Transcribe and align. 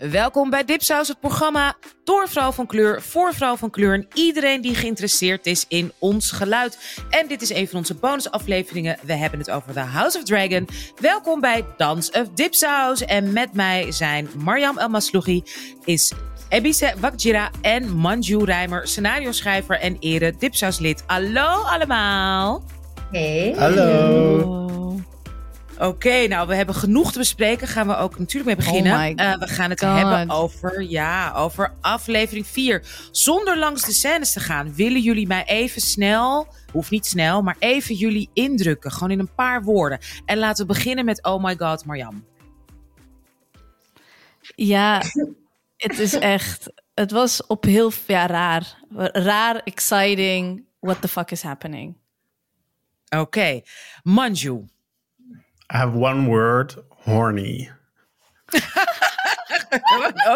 Welkom 0.00 0.50
bij 0.50 0.64
Dipsaus, 0.64 1.08
het 1.08 1.20
programma 1.20 1.76
door 2.04 2.28
vrouw 2.28 2.52
van 2.52 2.66
kleur, 2.66 3.02
voor 3.02 3.34
vrouw 3.34 3.56
van 3.56 3.70
kleur 3.70 3.94
en 3.94 4.08
iedereen 4.14 4.60
die 4.60 4.74
geïnteresseerd 4.74 5.46
is 5.46 5.64
in 5.68 5.92
ons 5.98 6.30
geluid. 6.30 6.78
En 7.10 7.28
dit 7.28 7.42
is 7.42 7.50
een 7.50 7.68
van 7.68 7.78
onze 7.78 7.94
bonusafleveringen. 7.94 8.98
We 9.02 9.12
hebben 9.12 9.38
het 9.38 9.50
over 9.50 9.72
The 9.72 9.80
House 9.80 10.18
of 10.18 10.24
Dragon. 10.24 10.68
Welkom 11.00 11.40
bij 11.40 11.64
Dance 11.76 12.12
of 12.12 12.28
Dipsaus. 12.34 13.04
En 13.04 13.32
met 13.32 13.52
mij 13.52 13.92
zijn 13.92 14.28
Mariam 14.36 14.78
El 14.78 14.88
Maslougi, 14.88 15.42
is 15.84 16.12
Ebise 16.48 16.94
Wakjira 17.00 17.50
en 17.60 17.96
Manju 17.96 18.44
Rijmer, 18.44 18.88
scenario 18.88 19.32
schrijver 19.32 19.78
en 19.78 19.96
ere 19.98 20.34
Dipsaus-lid. 20.38 21.02
Hallo 21.06 21.62
allemaal. 21.62 22.62
Hey. 23.10 23.54
Hallo. 23.58 24.79
Oké, 25.80 26.26
nou 26.26 26.48
we 26.48 26.54
hebben 26.54 26.74
genoeg 26.74 27.12
te 27.12 27.18
bespreken. 27.18 27.68
Gaan 27.68 27.86
we 27.86 27.96
ook 27.96 28.18
natuurlijk 28.18 28.44
mee 28.46 28.66
beginnen. 28.66 28.92
Oh 28.92 28.98
my 28.98 29.12
Uh, 29.16 29.38
we 29.38 29.46
gaan 29.46 29.70
het 29.70 29.80
God. 29.80 29.96
hebben 29.96 30.30
over, 30.30 30.82
ja, 30.82 31.32
over 31.34 31.72
aflevering 31.80 32.46
4. 32.46 33.08
Zonder 33.10 33.58
langs 33.58 33.82
de 33.82 33.92
scènes 33.92 34.32
te 34.32 34.40
gaan, 34.40 34.74
willen 34.74 35.00
jullie 35.00 35.26
mij 35.26 35.44
even 35.44 35.80
snel, 35.80 36.48
hoeft 36.72 36.90
niet 36.90 37.06
snel, 37.06 37.42
maar 37.42 37.56
even 37.58 37.94
jullie 37.94 38.30
indrukken. 38.32 38.90
Gewoon 38.90 39.10
in 39.10 39.18
een 39.18 39.34
paar 39.34 39.62
woorden. 39.62 39.98
En 40.24 40.38
laten 40.38 40.66
we 40.66 40.72
beginnen 40.72 41.04
met 41.04 41.24
Oh 41.24 41.44
my 41.44 41.56
God, 41.56 41.84
Marjam. 41.84 42.24
Ja, 44.54 45.02
het 45.76 45.98
is 45.98 46.14
echt. 46.14 46.72
Het 46.94 47.10
was 47.10 47.46
op 47.46 47.64
heel 47.64 47.92
ja, 48.06 48.26
raar. 48.26 48.76
Raar, 49.12 49.56
exciting. 49.56 50.64
What 50.80 51.00
the 51.00 51.08
fuck 51.08 51.30
is 51.30 51.42
happening? 51.42 51.96
Oké, 53.16 53.60
Manju. 54.02 54.64
I 55.72 55.76
have 55.76 55.96
one 55.96 56.26
word, 56.26 56.76
horny. 56.88 57.70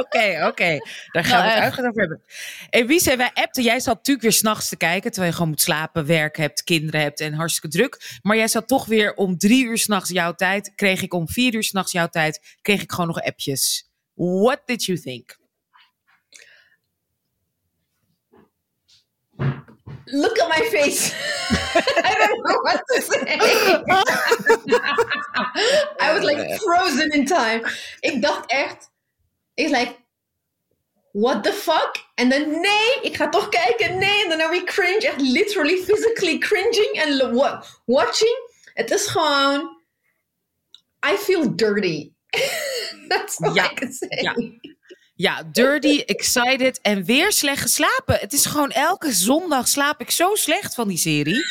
Oké, 0.00 0.46
oké. 0.46 0.78
Daar 1.12 1.24
gaan 1.24 1.42
we 1.42 1.48
het 1.48 1.54
Nou, 1.54 1.60
uitgebreid 1.60 1.88
over 1.88 2.00
hebben. 2.00 2.22
En 2.70 2.86
wie 2.86 3.00
zei, 3.00 3.16
wij 3.16 3.30
appten, 3.34 3.62
jij 3.62 3.80
zat 3.80 3.94
natuurlijk 3.94 4.24
weer 4.24 4.32
s'nachts 4.34 4.68
te 4.68 4.76
kijken, 4.76 5.10
terwijl 5.10 5.26
je 5.26 5.36
gewoon 5.36 5.50
moet 5.50 5.60
slapen, 5.60 6.06
werk 6.06 6.36
hebt, 6.36 6.62
kinderen 6.62 7.00
hebt 7.00 7.20
en 7.20 7.32
hartstikke 7.32 7.76
druk. 7.76 8.18
Maar 8.22 8.36
jij 8.36 8.48
zat 8.48 8.68
toch 8.68 8.86
weer 8.86 9.14
om 9.14 9.38
drie 9.38 9.64
uur 9.64 9.78
s'nachts 9.78 10.10
jouw 10.10 10.32
tijd, 10.32 10.72
kreeg 10.74 11.02
ik 11.02 11.14
om 11.14 11.28
vier 11.28 11.54
uur 11.54 11.62
s'nachts 11.62 11.92
jouw 11.92 12.08
tijd, 12.08 12.56
kreeg 12.62 12.82
ik 12.82 12.90
gewoon 12.90 13.06
nog 13.06 13.22
appjes. 13.22 13.90
What 14.14 14.62
did 14.66 14.84
you 14.84 14.98
think? 14.98 15.38
Look 20.12 20.38
at 20.38 20.48
my 20.48 20.60
face. 20.70 21.14
I 22.04 22.14
don't 22.18 22.42
know 22.44 22.58
what 22.62 22.82
to 22.90 23.02
say. 23.02 23.38
I 26.00 26.12
was 26.12 26.22
like 26.24 26.60
frozen 26.60 27.10
in 27.12 27.26
time. 27.26 27.62
Ik 28.00 28.22
dacht 28.22 28.50
echt, 28.50 28.90
ik 29.54 29.68
like, 29.68 29.96
what 31.12 31.42
the 31.44 31.52
fuck? 31.52 32.04
En 32.14 32.28
dan 32.28 32.60
nee, 32.60 33.00
ik 33.02 33.16
ga 33.16 33.28
toch 33.28 33.48
kijken, 33.48 33.98
nee. 33.98 34.22
En 34.22 34.28
dan 34.28 34.40
are 34.40 34.50
we 34.50 34.64
cringe, 34.64 35.06
echt 35.06 35.20
literally 35.20 35.76
physically 35.76 36.38
cringing 36.38 37.02
and 37.02 37.14
lo- 37.14 37.62
watching. 37.84 38.50
Het 38.74 38.90
is 38.90 39.06
gewoon, 39.06 39.82
I 41.12 41.16
feel 41.16 41.56
dirty. 41.56 42.12
That's 43.08 43.40
all 43.40 43.54
Ja, 43.54 43.70
I 43.70 43.74
can 43.74 43.92
say. 43.92 44.08
ja. 44.22 44.34
Ja, 45.16 45.42
dirty, 45.52 46.02
excited 46.06 46.80
en 46.80 47.04
weer 47.04 47.32
slecht 47.32 47.62
geslapen. 47.62 48.18
Het 48.20 48.32
is 48.32 48.46
gewoon 48.46 48.70
elke 48.70 49.12
zondag 49.12 49.68
slaap 49.68 50.00
ik 50.00 50.10
zo 50.10 50.34
slecht 50.34 50.74
van 50.74 50.88
die 50.88 50.96
serie. 50.96 51.44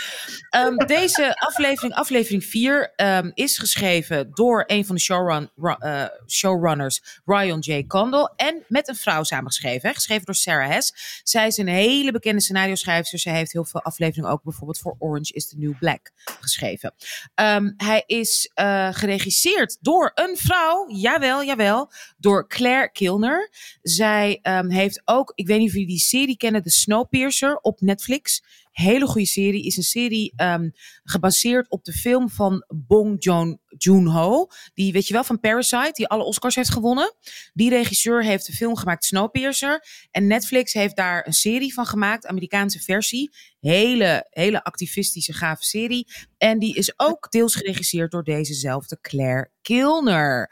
Ehm, 0.54 0.76
deze 0.76 1.36
aflevering, 1.36 1.94
aflevering 1.94 2.46
4, 2.46 2.94
ehm, 2.96 3.32
is 3.34 3.58
geschreven 3.58 4.32
door 4.34 4.64
een 4.68 4.86
van 4.86 4.96
de 4.96 5.02
showrun, 5.02 5.50
ru- 5.56 5.76
eh, 5.80 6.06
showrunners, 6.28 7.22
Ryan 7.26 7.60
J. 7.60 7.86
Condal. 7.88 8.34
En 8.36 8.64
met 8.68 8.88
een 8.88 8.96
vrouw 8.96 9.24
samengeschreven. 9.24 9.94
Geschreven 9.94 10.26
door 10.26 10.36
Sarah 10.36 10.70
Hess. 10.70 11.22
Zij 11.24 11.48
is 11.48 11.58
een 11.58 11.68
hele 11.68 12.12
bekende 12.12 12.42
scenario 12.42 12.76
schrijver. 12.76 13.20
Zij 13.20 13.34
heeft 13.34 13.52
heel 13.52 13.66
veel 13.66 13.82
afleveringen 13.82 14.30
ook 14.30 14.44
bijvoorbeeld 14.44 14.80
voor 14.80 14.96
Orange 15.00 15.34
is 15.34 15.48
the 15.50 15.58
New 15.58 15.78
Black 15.80 16.12
geschreven. 16.40 16.94
Ehm, 17.36 17.72
hij 17.78 18.04
is 18.06 18.52
eh, 18.54 18.90
geregisseerd 18.92 19.78
door 19.82 20.12
een 20.16 20.38
vrouw, 20.38 20.90
jawel, 20.90 21.44
jawel, 21.44 21.92
door 22.18 22.48
Claire 22.48 22.92
Kilner. 22.92 23.50
Zij 23.82 24.40
heeft 24.68 25.02
ook, 25.06 25.32
ik 25.36 25.48
weet 25.48 25.58
niet 25.58 25.68
of 25.68 25.74
jullie 25.74 25.88
die 25.88 26.00
serie 26.00 26.38
kennen, 26.38 26.64
The 26.64 26.70
Snowpiercer 26.70 27.58
op 27.58 27.82
Netflix. 27.82 28.44
Hele 28.74 29.06
goede 29.06 29.28
serie. 29.28 29.66
Is 29.66 29.78
een 29.78 29.84
serie 29.84 30.34
ehm, 30.36 30.70
gebaseerd 31.04 31.70
op 31.70 31.84
de 31.84 31.94
film 31.94 32.30
van 32.30 32.66
Bong 32.68 33.24
Joon 33.24 33.60
Joon-ho. 33.78 34.48
Die, 34.74 34.94
weet 34.94 35.08
je 35.08 35.14
wel, 35.14 35.24
van 35.24 35.40
Parasite, 35.40 35.92
die 35.94 36.08
alle 36.08 36.24
Oscars 36.24 36.56
heeft 36.56 36.72
gewonnen. 36.72 37.16
Die 37.54 37.70
regisseur 37.70 38.24
heeft 38.24 38.46
de 38.46 38.54
film 38.54 38.76
gemaakt 38.76 39.06
Snowpiercer. 39.06 39.86
En 40.12 40.28
Netflix 40.28 40.74
heeft 40.74 40.96
daar 40.96 41.28
een 41.28 41.34
serie 41.34 41.74
van 41.74 41.86
gemaakt, 41.86 42.26
Amerikaanse 42.28 42.80
versie. 42.80 43.30
Hele, 43.60 44.28
hele 44.30 44.64
activistische, 44.64 45.34
gave 45.34 45.64
serie. 45.64 46.08
En 46.38 46.60
die 46.60 46.76
is 46.76 46.94
ook 47.00 47.32
deels 47.32 47.56
geregisseerd 47.56 48.12
door 48.12 48.24
dezezelfde 48.24 48.98
Claire 49.02 49.50
Kilner. 49.62 50.52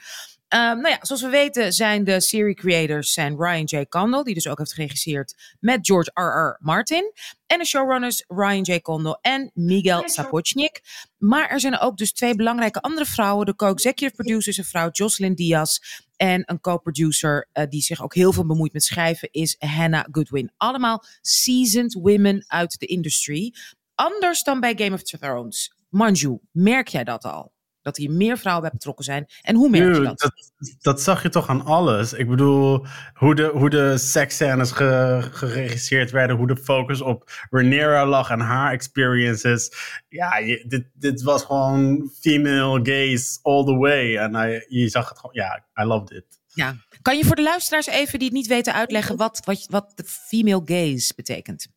Ehm, 0.52 0.78
nou 0.78 0.88
ja, 0.88 0.98
zoals 1.02 1.22
we 1.22 1.30
weten 1.30 1.74
zijn 1.74 2.04
de 2.04 2.22
serie 2.22 2.56
creators 2.56 3.14
zijn 3.14 3.36
Ryan 3.38 3.64
J. 3.64 3.86
Condal, 3.90 4.24
die 4.24 4.34
dus 4.34 4.48
ook 4.48 4.58
heeft 4.58 4.74
geregisseerd 4.74 5.56
met 5.60 5.80
George 5.82 6.12
R.R. 6.14 6.58
Martin. 6.60 7.14
En 7.48 7.58
de 7.58 7.66
showrunners 7.66 8.24
Ryan 8.28 8.62
J. 8.62 8.80
Condal 8.80 9.18
en 9.22 9.52
Miguel 9.54 10.10
Sapochnik. 10.10 10.82
Maar 11.18 11.50
er 11.50 11.60
zijn 11.60 11.80
ook 11.80 11.98
dus 11.98 12.14
twee 12.14 12.36
belangrijke 12.36 12.82
andere 12.82 13.06
vrouwen. 13.06 13.46
De 13.46 13.56
co-executive 13.56 14.16
producer 14.16 14.52
is 14.52 14.58
een 14.58 14.64
vrouw, 14.64 14.90
Jocelyn 14.92 15.36
Diaz. 15.36 15.78
En 16.16 16.44
een 16.46 16.62
co-producer 16.62 17.50
eh, 17.52 17.70
die 17.70 17.82
zich 17.82 18.04
ook 18.04 18.14
heel 18.14 18.34
veel 18.34 18.46
bemoeit 18.46 18.74
met 18.74 18.84
schrijven 18.84 19.32
is 19.32 19.56
Hannah 19.60 20.06
Goodwin. 20.12 20.52
Allemaal 20.58 21.04
seasoned 21.22 21.94
women 21.94 22.44
uit 22.48 22.80
de 22.80 22.86
industry. 22.86 23.54
Anders 23.96 24.44
dan 24.44 24.60
bij 24.60 24.74
Game 24.78 24.94
of 24.94 25.02
Thrones. 25.02 25.74
Manju, 25.90 26.40
merk 26.52 26.88
jij 26.88 27.04
dat 27.04 27.24
al? 27.26 27.52
Dat 27.82 27.98
hier 27.98 28.12
meer 28.12 28.38
vrouwen 28.38 28.64
bij 28.64 28.72
betrokken 28.74 29.06
zijn. 29.06 29.26
En 29.42 29.56
hoe 29.56 29.70
merk 29.70 29.96
je 29.96 30.02
dat? 30.02 30.20
dat, 30.20 30.76
dat 30.82 31.02
zag 31.02 31.24
je 31.24 31.30
toch 31.30 31.50
aan 31.50 31.66
alles. 31.66 32.14
Ik 32.14 32.30
bedoel, 32.30 32.86
hoe 33.14 33.36
de, 33.36 33.52
hoe 33.54 33.70
de 33.70 33.98
seksscènes 33.98 34.72
ge- 34.72 35.28
geregisseerd 35.32 36.12
werden, 36.12 36.36
hoe 36.36 36.48
de 36.48 36.58
focus 36.58 37.02
op 37.02 37.32
Rhaenyra 37.50 38.06
lag 38.06 38.30
en 38.30 38.40
haar 38.40 38.72
experiences. 38.72 39.72
Ja, 40.10 40.38
je, 40.38 40.66
dit, 40.68 40.86
dit 40.94 41.22
was 41.22 41.44
gewoon 41.44 42.12
female 42.20 42.80
gaze 42.84 43.40
all 43.42 43.66
the 43.66 43.76
way. 43.76 44.18
En 44.18 44.64
je 44.68 44.90
zag 44.90 45.10
het 45.10 45.18
gewoon, 45.20 45.36
ja, 45.36 45.66
I 45.82 45.84
loved 45.84 46.12
it. 46.12 46.26
Ja. 46.54 46.76
Kan 47.02 47.18
je 47.18 47.26
voor 47.26 47.36
de 47.36 47.44
luisteraars 47.44 47.88
even 47.88 48.20
die 48.20 48.28
het 48.28 48.38
niet 48.38 48.48
weten 48.48 48.74
uitleggen 48.74 49.18
wat, 49.18 49.42
wat, 49.46 49.66
wat 49.70 49.92
de 49.96 50.04
female 50.04 50.62
gaze 50.66 51.14
betekent? 51.16 51.68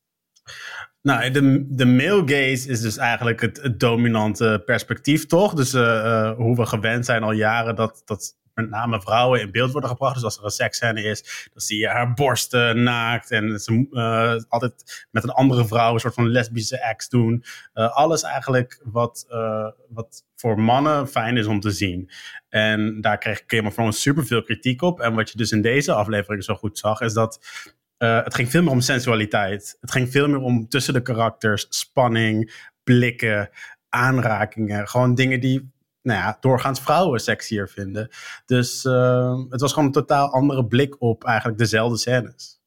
Nou, 1.04 1.30
de, 1.30 1.66
de 1.68 1.84
male 1.84 2.22
gaze 2.26 2.68
is 2.68 2.80
dus 2.80 2.96
eigenlijk 2.96 3.40
het, 3.40 3.74
dominante 3.80 4.62
perspectief, 4.64 5.26
toch? 5.26 5.54
Dus 5.54 5.74
eh, 5.74 6.28
eh, 6.28 6.36
hoe 6.36 6.56
we 6.56 6.66
gewend 6.66 7.04
zijn 7.04 7.22
al 7.22 7.32
jaren 7.32 7.74
dat, 7.74 8.02
dat 8.04 8.36
met 8.54 8.70
name 8.70 9.00
vrouwen 9.00 9.40
in 9.40 9.50
beeld 9.50 9.72
worden 9.72 9.90
gebracht. 9.90 10.14
Dus 10.14 10.24
als 10.24 10.38
er 10.38 10.44
een 10.44 10.50
seksscène 10.50 11.02
is, 11.02 11.48
dan 11.52 11.62
zie 11.62 11.78
je 11.78 11.88
haar 11.88 12.14
borsten 12.14 12.82
naakt 12.82 13.30
en 13.30 13.58
ze 13.60 13.86
eh, 13.90 14.42
altijd 14.48 15.06
met 15.10 15.22
een 15.22 15.30
andere 15.30 15.66
vrouw 15.66 15.94
een 15.94 16.00
soort 16.00 16.14
van 16.14 16.28
lesbische 16.28 16.84
acts 16.84 17.08
doen. 17.08 17.44
Alles 17.72 18.22
eigenlijk 18.22 18.80
wat, 18.84 19.26
wat 19.88 20.24
voor 20.36 20.60
mannen 20.60 21.08
fijn 21.08 21.36
is 21.36 21.46
om 21.46 21.60
te 21.60 21.70
zien. 21.70 22.10
En 22.48 23.00
daar 23.00 23.18
kreeg 23.18 23.42
Game 23.46 23.68
of 23.68 23.74
Thrones 23.74 24.00
superveel 24.00 24.42
kritiek 24.42 24.82
op. 24.82 25.00
En 25.00 25.14
wat 25.14 25.30
je 25.30 25.36
dus 25.36 25.52
in 25.52 25.62
deze 25.62 25.92
aflevering 25.92 26.44
zo 26.44 26.54
goed 26.54 26.78
zag, 26.78 27.00
is 27.00 27.12
dat 27.12 27.38
eh, 27.96 28.24
het 28.24 28.34
ging 28.34 28.50
veel 28.50 28.62
meer 28.62 28.72
om 28.72 28.80
sensualiteit. 28.80 29.76
Het 29.80 29.90
ging 29.90 30.10
veel 30.10 30.28
meer 30.28 30.40
om 30.40 30.68
tussen 30.68 30.94
de 30.94 31.02
karakters, 31.02 31.66
spanning, 31.68 32.52
blikken, 32.84 33.50
aanrakingen. 33.88 34.88
Gewoon 34.88 35.14
dingen 35.14 35.40
die 35.40 35.72
nou 36.02 36.18
ja, 36.18 36.36
doorgaans 36.40 36.80
vrouwen 36.80 37.20
sexier 37.20 37.68
vinden. 37.68 38.08
Dus 38.46 38.84
eh, 38.84 39.38
het 39.48 39.60
was 39.60 39.72
gewoon 39.72 39.86
een 39.86 39.94
totaal 39.94 40.32
andere 40.32 40.66
blik 40.66 41.00
op 41.00 41.24
eigenlijk 41.24 41.58
dezelfde 41.58 41.98
scènes. 41.98 42.58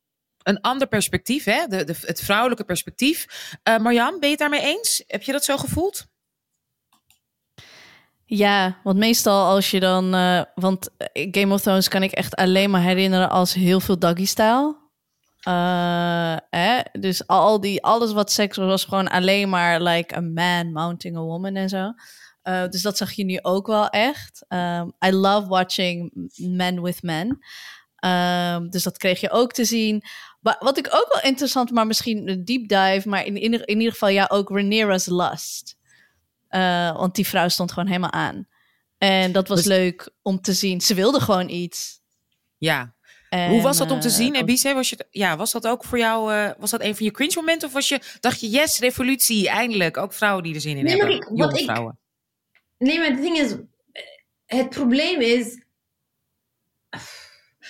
Een 0.43 0.61
ander 0.61 0.87
perspectief, 0.87 1.43
hè? 1.43 1.67
De, 1.67 1.83
de, 1.83 1.95
het 2.01 2.21
vrouwelijke 2.21 2.63
perspectief. 2.63 3.27
Eh 3.63 3.77
Marjan, 3.77 4.11
ben 4.11 4.29
je 4.29 4.29
het 4.29 4.39
daarmee 4.39 4.61
eens? 4.61 5.03
Heb 5.07 5.23
je 5.23 5.31
dat 5.31 5.43
zo 5.43 5.57
gevoeld? 5.57 6.07
Ja, 8.25 8.79
want 8.83 8.97
meestal 8.97 9.45
als 9.45 9.71
je 9.71 9.79
dan... 9.79 10.13
eh, 10.13 10.41
want 10.55 10.89
Game 11.13 11.53
of 11.53 11.61
Thrones 11.61 11.87
kan 11.87 12.03
ik 12.03 12.11
echt 12.11 12.35
alleen 12.35 12.69
maar 12.69 12.81
herinneren 12.81 13.29
als 13.29 13.53
heel 13.53 13.79
veel 13.79 13.99
doggy-style. 13.99 14.86
Eh, 15.47 16.37
hè? 16.49 16.79
Dus 16.91 17.27
al 17.27 17.59
die, 17.59 17.83
alles 17.83 18.13
wat 18.13 18.31
seks 18.31 18.57
was, 18.57 18.67
was 18.67 18.85
gewoon 18.85 19.07
alleen 19.07 19.49
maar 19.49 19.81
like 19.81 20.15
a 20.15 20.21
man 20.21 20.71
mounting 20.71 21.17
a 21.17 21.19
woman 21.19 21.55
en 21.55 21.69
zo. 21.69 21.93
Eh, 22.41 22.67
dus 22.67 22.81
dat 22.81 22.97
zag 22.97 23.11
je 23.11 23.23
nu 23.23 23.39
ook 23.41 23.67
wel 23.67 23.89
echt. 23.89 24.45
Um, 24.49 24.93
I 25.05 25.11
love 25.11 25.47
watching 25.47 26.11
men 26.35 26.81
with 26.81 27.01
men. 27.01 27.27
Um, 28.05 28.69
dus 28.69 28.83
dat 28.83 28.97
kreeg 28.97 29.19
je 29.19 29.29
ook 29.29 29.51
te 29.53 29.65
zien. 29.65 30.03
Maar 30.41 30.55
wat 30.59 30.77
ik 30.77 30.87
ook 30.87 31.07
wel 31.13 31.21
interessant, 31.21 31.71
maar 31.71 31.87
misschien 31.87 32.29
een 32.29 32.45
deep 32.45 32.67
dive, 32.67 33.09
maar 33.09 33.25
in, 33.25 33.35
in, 33.37 33.65
in 33.65 33.77
ieder 33.77 33.91
geval 33.91 34.09
ja, 34.09 34.25
ook 34.31 34.49
Rhaenyra's 34.49 35.05
Lust. 35.05 35.77
Uh, 36.49 36.97
want 36.97 37.15
die 37.15 37.27
vrouw 37.27 37.47
stond 37.47 37.71
gewoon 37.71 37.87
helemaal 37.87 38.11
aan. 38.11 38.47
En 38.97 39.31
dat 39.31 39.47
was 39.47 39.57
Dus- 39.57 39.67
leuk 39.67 40.09
om 40.21 40.41
te 40.41 40.53
zien. 40.53 40.81
Ze 40.81 40.93
wilde 40.93 41.19
gewoon 41.19 41.49
iets. 41.49 42.01
Ja. 42.57 42.95
Hoe 43.29 43.61
was 43.61 43.77
dat 43.77 43.91
om 43.91 43.99
te 43.99 44.07
En, 44.07 44.13
zien, 44.13 44.33
eh, 44.33 44.39
Ebise? 44.41 44.73
Was, 44.73 44.89
je, 44.89 45.05
ja, 45.09 45.37
was 45.37 45.51
dat 45.51 45.67
ook 45.67 45.83
voor 45.83 45.97
jou, 45.97 46.33
eh, 46.33 46.49
was 46.57 46.69
dat 46.71 46.81
een 46.81 46.95
van 46.95 47.05
je 47.05 47.11
cringe 47.11 47.33
momenten? 47.35 47.67
Of 47.67 47.73
was 47.73 47.89
je, 47.89 47.99
dacht 48.19 48.39
je, 48.39 48.49
yes, 48.49 48.79
revolutie, 48.79 49.49
eindelijk. 49.49 49.97
Ook 49.97 50.13
vrouwen 50.13 50.43
die 50.43 50.53
er 50.55 50.61
zin 50.61 50.77
in 50.77 50.83
Nee, 50.83 50.97
maar 50.97 51.07
hebben. 51.07 51.27
ik- 51.27 51.37
wat 51.37 51.37
Jonge 51.37 51.57
ik- 51.59 51.63
vrouwen. 51.65 51.99
Nee, 52.77 52.97
maar 52.99 53.09
het 53.09 53.21
ding 53.21 53.37
is, 53.37 53.55
het 54.45 54.69
probleem 54.69 55.21
is. 55.21 55.61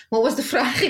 Wat 0.09 0.21
was 0.21 0.35
de 0.35 0.43
vraag? 0.43 0.79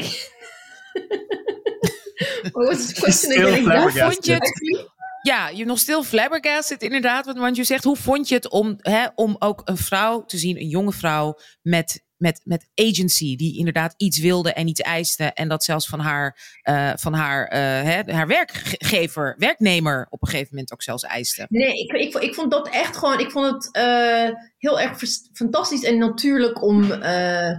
What 2.51 2.67
was 2.67 2.87
the 2.87 2.93
question 3.01 3.31
again? 3.45 3.81
Hoe 3.81 3.91
vond 3.91 4.25
je 4.25 4.33
het? 4.33 4.85
Ja, 5.21 5.47
je 5.49 5.65
nog 5.65 5.79
stil 5.79 6.03
flabbergasted 6.03 6.81
inderdaad. 6.81 7.25
Want, 7.25 7.37
want 7.37 7.55
je 7.55 7.63
zegt, 7.63 7.83
hoe 7.83 7.95
vond 7.97 8.27
je 8.27 8.35
het 8.35 8.49
om, 8.49 8.77
hè, 8.81 9.05
om 9.15 9.35
ook 9.39 9.61
een 9.65 9.77
vrouw 9.77 10.25
te 10.25 10.37
zien, 10.37 10.57
een 10.57 10.67
jonge 10.67 10.91
vrouw 10.91 11.37
met, 11.61 12.03
met, 12.17 12.41
met 12.43 12.67
agency, 12.75 13.35
die 13.35 13.57
inderdaad 13.57 13.93
iets 13.97 14.19
wilde 14.19 14.53
en 14.53 14.67
iets 14.67 14.81
eiste. 14.81 15.23
En 15.23 15.47
dat 15.47 15.63
zelfs 15.63 15.87
van 15.87 15.99
haar, 15.99 16.57
eh, 16.61 16.91
van 16.95 17.13
haar, 17.13 17.47
eh, 17.47 17.59
hè, 17.59 18.13
haar 18.13 18.27
werkgever, 18.27 19.35
werknemer 19.37 20.07
op 20.09 20.21
een 20.21 20.27
gegeven 20.27 20.49
moment 20.51 20.73
ook 20.73 20.83
zelfs 20.83 21.03
eiste. 21.03 21.45
Nee, 21.49 21.73
ik, 21.73 21.91
ik, 21.91 22.15
ik 22.15 22.33
vond 22.33 22.51
dat 22.51 22.69
echt 22.69 22.97
gewoon. 22.97 23.19
Ik 23.19 23.31
vond 23.31 23.45
het 23.45 23.71
eh, 23.71 24.29
heel 24.57 24.79
erg 24.79 24.99
fantastisch 25.33 25.83
en 25.83 25.97
natuurlijk 25.97 26.63
om 26.63 26.87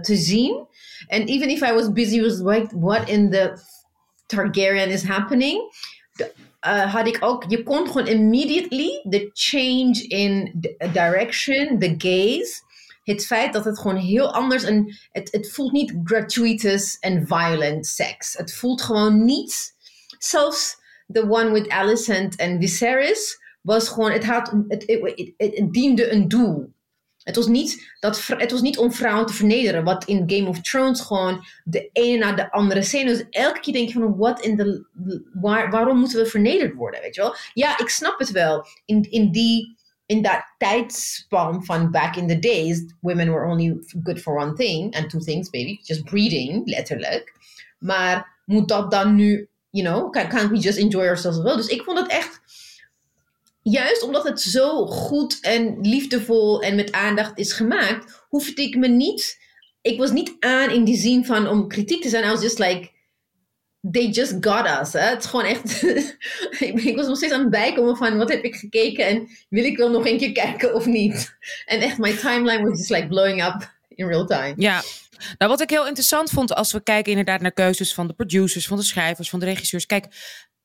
te 0.01 0.15
zien. 0.15 0.67
En 1.07 1.25
even 1.25 1.49
if 1.49 1.61
I 1.61 1.73
was 1.73 1.91
busy 1.91 2.21
with 2.21 2.39
like, 2.39 2.79
what 2.79 3.09
in 3.09 3.29
the 3.29 3.57
Targaryen 4.25 4.89
is 4.89 5.03
happening, 5.03 5.73
had 6.59 7.07
ik 7.07 7.17
ook. 7.19 7.45
Je 7.47 7.63
kon 7.63 7.87
gewoon 7.87 8.07
immediately 8.07 9.05
the 9.09 9.29
change 9.33 10.07
in 10.07 10.53
direction, 10.93 11.79
the 11.79 11.93
gaze. 11.97 12.67
Het 13.11 13.25
feit 13.25 13.53
dat 13.53 13.65
het 13.65 13.79
gewoon 13.79 13.97
heel 13.97 14.33
anders 14.33 14.63
en 14.63 14.97
het, 15.11 15.31
het 15.31 15.51
voelt 15.51 15.71
niet 15.71 15.93
gratuitous 16.03 16.97
en 16.99 17.27
violent 17.27 17.87
seks. 17.87 18.33
Het 18.33 18.53
voelt 18.53 18.81
gewoon 18.81 19.25
niet. 19.25 19.75
Zelfs 20.17 20.77
the 21.11 21.29
one 21.29 21.51
with 21.51 21.69
Alicent 21.69 22.35
en 22.35 22.59
Viserys 22.59 23.39
was 23.61 23.89
gewoon, 23.89 24.11
het, 24.11 24.25
had, 24.25 24.53
het, 24.67 24.83
het, 25.37 25.73
diende 25.73 26.11
een 26.11 26.27
doel. 26.27 26.73
Het 27.23 27.35
was, 27.35 27.47
niet 27.47 27.95
dat, 27.99 28.27
het 28.27 28.51
was 28.51 28.61
niet 28.61 28.77
om 28.77 28.93
vrouwen 28.93 29.25
te 29.25 29.33
vernederen, 29.33 29.83
wat 29.83 30.05
in 30.05 30.23
Game 30.25 30.47
of 30.47 30.61
Thrones 30.61 31.01
gewoon 31.01 31.45
de 31.63 31.89
ene 31.93 32.17
na 32.17 32.31
de 32.31 32.51
andere 32.51 32.81
scène. 32.81 33.09
Dus 33.09 33.25
elke 33.29 33.59
keer 33.59 33.73
denk 33.73 33.87
je 33.87 33.93
van, 33.93 34.17
what 34.17 34.45
in 34.45 34.85
waar, 35.33 35.69
waarom 35.69 35.97
moeten 35.97 36.19
we 36.19 36.25
vernederd 36.25 36.73
worden, 36.73 37.01
weet 37.01 37.15
je 37.15 37.21
wel? 37.21 37.35
Ja, 37.53 37.79
ik 37.79 37.89
snap 37.89 38.19
het 38.19 38.31
wel. 38.31 38.65
In, 38.85 39.01
in 39.01 39.31
die, 39.31 39.77
in 40.09 40.21
dat 40.21 40.53
tijdspan 40.57 41.65
van 41.65 41.91
back 41.91 42.15
in 42.15 42.27
the 42.27 42.39
days, 42.39 42.93
women 43.01 43.31
were 43.31 43.45
only 43.45 43.77
good 44.03 44.21
for 44.21 44.37
one 44.37 44.53
thing, 44.53 44.95
and 44.95 45.09
two 45.09 45.19
things, 45.19 45.49
baby, 45.49 45.79
just 45.81 46.03
breeding, 46.03 46.61
letterlijk. 46.65 47.33
Maar 47.79 48.41
moet 48.45 48.67
dat 48.67 48.91
dan 48.91 49.15
nu, 49.15 49.47
you 49.69 49.87
know, 49.87 50.11
can, 50.11 50.27
can't 50.27 50.49
we 50.49 50.57
just 50.57 50.77
enjoy 50.77 51.07
ourselves 51.07 51.37
as 51.37 51.43
well? 51.43 51.55
Dus 51.55 51.67
ik 51.67 51.83
vond 51.83 51.97
het 51.97 52.07
echt, 52.07 52.41
juist 53.61 54.03
omdat 54.03 54.23
het 54.23 54.41
zo 54.41 54.85
goed 54.85 55.39
en 55.41 55.77
liefdevol 55.81 56.61
en 56.61 56.75
met 56.75 56.91
aandacht 56.91 57.37
is 57.37 57.53
gemaakt, 57.53 58.25
hoefde 58.29 58.61
ik 58.61 58.75
me 58.75 58.87
niet, 58.87 59.37
ik 59.81 59.97
was 59.97 60.11
niet 60.11 60.35
aan 60.39 60.69
in 60.69 60.83
die 60.83 60.97
zin 60.97 61.25
van 61.25 61.47
om 61.47 61.67
kritiek 61.67 62.01
te 62.01 62.09
zijn. 62.09 62.23
I 62.23 62.29
was 62.29 62.41
just 62.41 62.59
like, 62.59 62.91
they 63.81 64.07
just 64.07 64.35
got 64.39 64.81
us. 64.81 64.93
Hè? 64.93 64.99
Het 64.99 65.23
is 65.23 65.29
gewoon 65.29 65.45
echt, 65.45 65.81
ik, 66.85 66.95
was 66.95 67.07
nog 67.07 67.17
steeds 67.17 67.33
aan 67.33 67.39
het 67.39 67.49
bijkomen 67.49 67.97
van 67.97 68.17
wat 68.17 68.29
heb 68.29 68.43
ik 68.43 68.55
gekeken 68.55 69.07
en 69.07 69.27
wil 69.49 69.63
ik 69.63 69.77
wel 69.77 69.89
nog 69.89 70.05
een 70.05 70.17
keer 70.17 70.31
kijken 70.31 70.73
of 70.73 70.85
niet. 70.85 71.37
En 71.65 71.81
echt, 71.81 71.97
my 71.97 72.15
timeline 72.15 72.63
was 72.69 72.77
just 72.77 72.89
like 72.89 73.07
blowing 73.07 73.45
up 73.45 73.71
in 73.87 74.07
real 74.07 74.25
time. 74.25 74.53
Ja, 74.57 74.81
nou 75.37 75.51
wat 75.51 75.61
ik 75.61 75.69
heel 75.69 75.87
interessant 75.87 76.29
vond 76.29 76.55
als 76.55 76.71
we 76.71 76.83
kijken 76.83 77.11
inderdaad 77.11 77.41
naar 77.41 77.51
keuzes 77.51 77.93
van 77.93 78.07
de 78.07 78.13
producers, 78.13 78.67
van 78.67 78.77
de 78.77 78.83
schrijvers, 78.83 79.29
van 79.29 79.39
de 79.39 79.45
regisseurs. 79.45 79.85
Kijk, 79.85 80.05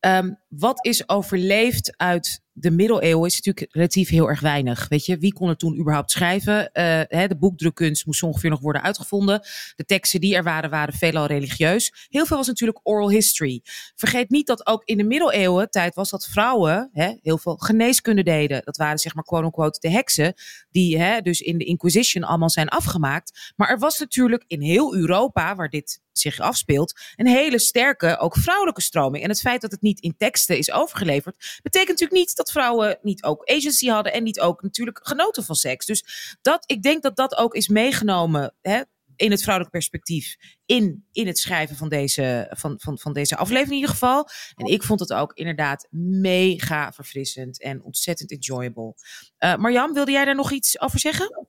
ehm, 0.01 0.33
wat 0.49 0.87
is 0.87 1.09
overleefd 1.09 1.95
uit 1.97 2.43
de 2.56 2.71
middeleeuwen 2.71 3.27
is 3.27 3.41
natuurlijk 3.41 3.75
relatief 3.75 4.09
heel 4.09 4.29
erg 4.29 4.41
weinig. 4.41 4.89
Weet 4.89 5.06
je, 5.06 5.19
wie 5.19 5.33
kon 5.33 5.49
er 5.49 5.56
toen 5.56 5.79
überhaupt 5.79 6.11
schrijven? 6.11 6.73
Eh, 6.73 7.01
hè, 7.09 7.29
de 7.29 7.37
boekdrukkunst 7.37 8.06
moest 8.06 8.23
ongeveer 8.23 8.51
nog 8.51 8.61
worden 8.61 8.83
uitgevonden. 8.83 9.41
De 9.77 9.85
teksten 9.85 10.21
die 10.21 10.37
er 10.37 10.43
waren, 10.43 10.71
waren 10.71 10.95
veelal 10.95 11.27
religieus. 11.27 12.06
Heel 12.09 12.27
veel 12.27 12.37
was 12.37 12.47
natuurlijk 12.47 12.81
oral 12.83 13.11
history. 13.11 13.61
Vergeet 13.95 14.31
niet 14.31 14.47
dat 14.47 14.67
ook 14.67 14.85
in 14.85 14.97
de 14.97 15.05
middeleeuwen 15.05 15.71
tijd 15.71 15.95
was 15.95 16.11
dat 16.11 16.27
vrouwen 16.27 16.91
hè, 16.93 17.12
heel 17.23 17.39
veel 17.39 17.56
geneeskunde 17.56 18.23
deden. 18.23 18.62
Dat 18.65 18.77
waren 18.77 18.99
zeg 18.99 19.15
maar 19.15 19.25
quote-unquote 19.25 19.81
de 19.81 19.91
heksen, 19.91 20.35
die 20.71 20.99
hè, 20.99 21.21
dus 21.21 21.41
in 21.41 21.59
de 21.59 21.65
Inquisition 21.65 22.25
allemaal 22.25 22.51
zijn 22.51 22.69
afgemaakt. 22.69 23.53
Maar 23.56 23.69
er 23.69 23.79
was 23.79 23.99
natuurlijk 23.99 24.45
in 24.47 24.61
heel 24.61 24.95
Europa, 24.95 25.55
waar 25.55 25.69
dit 25.69 26.03
zich 26.19 26.41
afspeelt, 26.41 27.01
een 27.17 27.27
hele 27.27 27.59
sterke, 27.59 28.19
ook 28.19 28.37
vrouwelijke 28.37 28.83
stroming. 28.83 29.25
En 29.25 29.31
het 29.31 29.41
feit 29.41 29.61
dat 29.61 29.71
het 29.71 29.83
niet 29.83 30.01
in 30.01 30.17
teksten 30.17 30.59
is 30.59 30.73
overgeleverd, 30.73 31.61
betekent 31.62 31.91
natuurlijk 31.91 32.21
niet 32.21 32.37
dat 32.37 32.44
vrouwen 32.50 32.99
niet 33.02 33.25
ook 33.25 33.50
agency 33.50 33.87
hadden 33.87 34.12
en 34.12 34.23
niet 34.23 34.41
ook 34.41 34.62
natuurlijk 34.62 35.00
genoten 35.02 35.44
van 35.44 35.55
seks. 35.55 35.87
Dus 35.87 36.37
dat, 36.43 36.64
ik 36.70 36.82
denk 36.82 37.02
dat 37.02 37.17
dat 37.17 37.37
ook 37.37 37.55
is 37.55 37.69
meegenomen 37.69 38.55
hè, 38.61 38.82
in 39.17 39.31
het 39.31 39.41
vrouwelijk 39.43 39.73
perspectief 39.75 40.37
in, 40.67 41.06
in 41.12 41.26
het 41.26 41.38
schrijven 41.38 41.76
van 41.76 41.88
deze, 41.88 42.50
van, 42.50 42.75
van, 42.79 42.99
van 42.99 43.12
deze 43.12 43.37
aflevering 43.37 43.70
in 43.70 43.76
ieder 43.76 43.91
geval. 43.91 44.29
En 44.55 44.67
ik 44.67 44.82
vond 44.82 45.00
het 45.00 45.12
ook 45.12 45.32
inderdaad 45.32 45.87
mega 46.20 46.93
verfrissend 46.93 47.62
en 47.62 47.82
ontzettend 47.82 48.31
enjoyable. 48.31 48.94
Uh, 49.38 49.56
Marjam, 49.56 49.93
wilde 49.93 50.12
jij 50.12 50.25
daar 50.25 50.35
nog 50.35 50.52
iets 50.52 50.81
over 50.81 50.99
zeggen? 50.99 51.49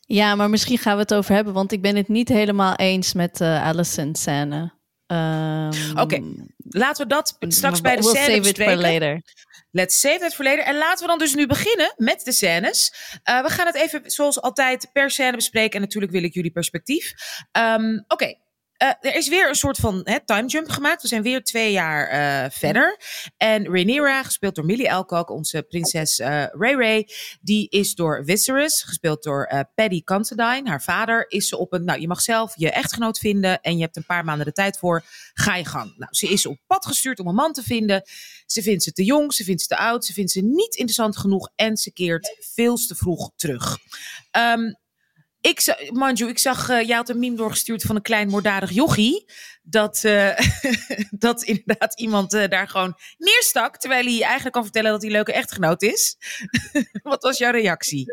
Ja, 0.00 0.34
maar 0.34 0.50
misschien 0.50 0.78
gaan 0.78 0.94
we 0.94 1.02
het 1.02 1.14
over 1.14 1.34
hebben, 1.34 1.54
want 1.54 1.72
ik 1.72 1.82
ben 1.82 1.96
het 1.96 2.08
niet 2.08 2.28
helemaal 2.28 2.74
eens 2.74 3.12
met 3.12 3.36
de 3.36 3.44
uh, 3.44 3.66
Alicent 3.66 4.18
scène. 4.18 4.77
Um, 5.12 5.68
Oké, 5.90 6.00
okay. 6.00 6.22
laten 6.68 7.02
we 7.02 7.14
dat 7.14 7.36
straks 7.38 7.80
bij 7.80 7.96
de 7.96 8.02
we'll 8.02 8.14
scène 8.14 8.26
save 8.26 8.40
bespreken. 8.40 8.80
Later. 8.80 9.22
Let's 9.70 10.00
save 10.00 10.24
it 10.24 10.34
for 10.34 10.44
later. 10.44 10.64
En 10.64 10.76
laten 10.76 11.00
we 11.00 11.06
dan 11.06 11.18
dus 11.18 11.34
nu 11.34 11.46
beginnen 11.46 11.94
met 11.96 12.24
de 12.24 12.32
scènes. 12.32 12.92
Uh, 13.24 13.42
we 13.42 13.50
gaan 13.50 13.66
het 13.66 13.74
even 13.74 14.10
zoals 14.10 14.40
altijd 14.40 14.88
per 14.92 15.10
scène 15.10 15.36
bespreken. 15.36 15.74
En 15.74 15.80
natuurlijk 15.80 16.12
wil 16.12 16.22
ik 16.22 16.34
jullie 16.34 16.50
perspectief. 16.50 17.12
Um, 17.52 18.04
Oké. 18.08 18.14
Okay. 18.14 18.40
Uh, 18.82 18.88
er 19.00 19.14
is 19.14 19.28
weer 19.28 19.48
een 19.48 19.54
soort 19.54 19.76
van 19.76 20.00
hè, 20.04 20.24
time 20.24 20.48
jump 20.48 20.68
gemaakt. 20.68 21.02
We 21.02 21.08
zijn 21.08 21.22
weer 21.22 21.44
twee 21.44 21.72
jaar 21.72 22.12
uh, 22.12 22.50
verder. 22.50 23.00
En 23.36 23.64
Rhaenyra, 23.64 24.22
gespeeld 24.22 24.54
door 24.54 24.64
Millie 24.64 24.92
Alcock, 24.92 25.30
onze 25.30 25.62
prinses 25.62 26.18
uh, 26.18 26.26
Ray 26.46 26.74
Ray, 26.74 27.08
die 27.40 27.68
is 27.68 27.94
door 27.94 28.22
Viserys, 28.24 28.82
gespeeld 28.82 29.22
door 29.22 29.66
Paddy 29.74 30.02
Considine. 30.02 30.62
Haar 30.64 30.82
vader 30.82 31.24
is 31.28 31.48
ze 31.48 31.56
op 31.56 31.72
een, 31.72 31.84
nou 31.84 32.00
je 32.00 32.06
mag 32.06 32.20
zelf 32.20 32.52
je 32.56 32.70
echtgenoot 32.70 33.18
vinden 33.18 33.60
en 33.60 33.76
je 33.76 33.82
hebt 33.82 33.96
een 33.96 34.06
paar 34.06 34.24
maanden 34.24 34.46
de 34.46 34.52
tijd 34.52 34.78
voor. 34.78 35.04
Ga 35.34 35.56
je 35.56 35.64
gang. 35.64 35.94
Nou, 35.96 36.14
ze 36.14 36.28
is 36.28 36.46
op 36.46 36.58
pad 36.66 36.86
gestuurd 36.86 37.18
om 37.18 37.26
een 37.26 37.34
man 37.34 37.52
te 37.52 37.62
vinden. 37.62 38.02
Ze 38.46 38.62
vindt 38.62 38.82
ze 38.82 38.92
te 38.92 39.04
jong, 39.04 39.34
ze 39.34 39.44
vindt 39.44 39.62
ze 39.62 39.68
te 39.68 39.76
oud, 39.76 40.04
ze 40.04 40.12
vindt 40.12 40.30
ze 40.30 40.40
niet 40.40 40.74
interessant 40.74 41.16
genoeg 41.16 41.50
en 41.56 41.76
ze 41.76 41.92
keert 41.92 42.36
veel 42.54 42.76
te 42.76 42.94
vroeg 42.94 43.30
terug. 43.36 43.78
Um, 44.38 44.76
ik 45.40 45.60
zag, 45.60 45.90
Manju, 45.90 46.28
ik 46.28 46.38
zag, 46.38 46.70
uh, 46.70 46.86
jij 46.86 46.96
had 46.96 47.08
een 47.08 47.18
meme 47.18 47.36
doorgestuurd 47.36 47.82
van 47.82 47.96
een 47.96 48.02
klein 48.02 48.28
moorddadig 48.28 48.70
jochie. 48.70 49.24
Dat, 49.62 50.02
uh, 50.04 50.38
dat 51.10 51.42
inderdaad 51.42 52.00
iemand 52.00 52.34
uh, 52.34 52.48
daar 52.48 52.68
gewoon 52.68 52.96
neerstak. 53.18 53.76
Terwijl 53.76 54.04
hij 54.04 54.22
eigenlijk 54.22 54.52
kan 54.52 54.62
vertellen 54.62 54.90
dat 54.90 55.00
hij 55.00 55.10
een 55.10 55.16
leuke 55.16 55.32
echtgenoot 55.32 55.82
is. 55.82 56.16
Wat 57.02 57.22
was 57.22 57.38
jouw 57.38 57.50
reactie? 57.50 58.06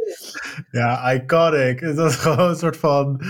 Ja, 0.72 1.14
iconic. 1.14 1.80
Het 1.80 1.96
was 1.96 2.16
gewoon 2.16 2.50
een 2.50 2.56
soort 2.56 2.78
van. 2.78 3.22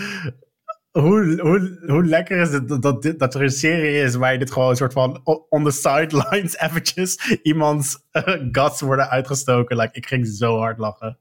Hoe, 0.92 1.40
hoe, 1.42 1.80
hoe 1.88 2.06
lekker 2.06 2.42
is 2.42 2.50
het 2.50 2.68
dat, 2.68 2.82
dat, 2.82 3.14
dat 3.18 3.36
er 3.36 3.42
een 3.42 3.52
serie 3.52 4.04
is 4.04 4.16
waar 4.16 4.32
je 4.32 4.40
dit 4.40 4.52
gewoon 4.52 4.70
een 4.70 4.76
soort 4.76 4.94
van 4.94 5.22
on 5.50 5.64
the 5.64 5.72
sidelines 5.72 6.58
eventjes 6.68 7.40
iemands 7.42 7.98
guts 8.52 8.82
worden 8.82 9.10
uitgestoken. 9.10 9.78
Like, 9.78 9.98
ik 9.98 10.08
ging 10.08 10.28
zo 10.28 10.58
hard 10.58 10.78
lachen. 10.78 11.18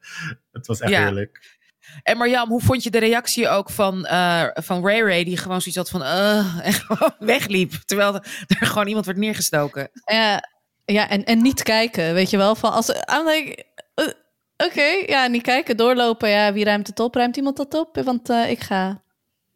Het 0.53 0.67
was 0.67 0.81
echt 0.81 0.93
ja. 0.93 1.03
heerlijk. 1.03 1.59
En 2.03 2.17
Marjam, 2.17 2.49
hoe 2.49 2.61
vond 2.61 2.83
je 2.83 2.91
de 2.91 2.99
reactie 2.99 3.49
ook 3.49 3.71
van, 3.71 4.07
uh, 4.11 4.47
van 4.55 4.87
Ray 4.87 5.01
Ray, 5.01 5.25
die 5.25 5.37
gewoon 5.37 5.61
zoiets 5.61 5.77
had 5.77 5.91
van 5.91 6.03
uh, 6.03 6.59
en 6.67 6.73
gewoon 6.73 7.15
wegliep, 7.19 7.73
terwijl 7.85 8.15
er 8.61 8.67
gewoon 8.67 8.87
iemand 8.87 9.07
werd 9.07 9.19
neergestoken? 9.19 9.91
Ja, 10.05 10.51
ja 10.85 11.09
en, 11.09 11.25
en 11.25 11.43
niet 11.43 11.63
kijken, 11.63 12.15
weet 12.15 12.31
je 12.31 12.37
wel. 12.37 12.55
Van 12.55 12.73
als, 12.73 12.89
I'm 12.89 13.27
like, 13.27 13.65
uh, 14.01 14.07
oké, 14.07 14.65
okay, 14.65 15.05
ja, 15.07 15.27
niet 15.27 15.43
kijken, 15.43 15.77
doorlopen. 15.77 16.29
Ja, 16.29 16.53
wie 16.53 16.65
ruimt 16.65 16.87
het 16.87 17.01
op? 17.01 17.15
Ruimt 17.15 17.37
iemand 17.37 17.57
dat 17.57 17.75
op? 17.75 18.01
Want 18.05 18.31
uh, 18.31 18.51
ik 18.51 18.61
ga. 18.61 19.03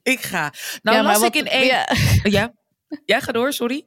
Ik 0.02 0.20
ga. 0.20 0.52
Nou, 0.82 0.96
ja, 0.96 1.02
las 1.02 1.22
ik 1.22 1.34
in 1.34 1.46
één... 1.46 1.66
Ja. 1.66 1.88
ja. 2.22 2.52
ja, 3.04 3.20
ga 3.20 3.32
door, 3.32 3.52
sorry. 3.52 3.86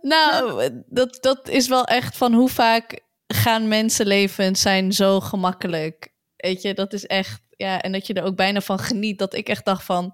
Nou, 0.00 0.68
dat, 0.86 1.18
dat 1.20 1.48
is 1.48 1.68
wel 1.68 1.84
echt 1.84 2.16
van 2.16 2.32
hoe 2.34 2.48
vaak 2.48 3.00
gaan 3.26 3.68
mensenlevens 3.68 4.60
zijn 4.60 4.92
zo 4.92 5.20
gemakkelijk 5.20 6.11
Weet 6.42 6.62
je, 6.62 6.74
dat 6.74 6.92
is 6.92 7.06
echt. 7.06 7.40
ja, 7.56 7.80
en 7.80 7.92
dat 7.92 8.06
je 8.06 8.14
er 8.14 8.24
ook 8.24 8.36
bijna 8.36 8.60
van 8.60 8.78
geniet. 8.78 9.18
Dat 9.18 9.34
ik 9.34 9.48
echt 9.48 9.64
dacht 9.64 9.84
van, 9.84 10.04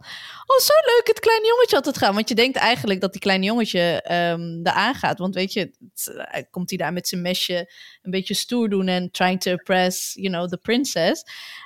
oh 0.46 0.58
zo 0.58 0.72
leuk, 0.84 1.06
het 1.06 1.20
kleine 1.20 1.46
jongetje 1.46 1.76
had 1.76 1.84
het 1.84 1.98
gaan. 1.98 2.14
Want 2.14 2.28
je 2.28 2.34
denkt 2.34 2.56
eigenlijk 2.56 3.00
dat 3.00 3.12
die 3.12 3.20
kleine 3.20 3.44
jongetje 3.44 4.04
um, 4.32 4.60
eraan 4.62 4.94
gaat. 4.94 5.18
Want 5.18 5.34
weet 5.34 5.52
je, 5.52 5.60
het, 5.60 6.14
uh, 6.14 6.42
komt 6.50 6.68
hij 6.68 6.78
daar 6.78 6.92
met 6.92 7.08
zijn 7.08 7.22
mesje 7.22 7.72
een 8.02 8.10
beetje 8.10 8.34
stoer 8.34 8.68
doen 8.68 8.88
en 8.88 9.10
trying 9.10 9.40
to 9.40 9.50
impress, 9.50 10.14
you 10.14 10.28
know, 10.28 10.48
the 10.48 10.56
princess. 10.56 11.22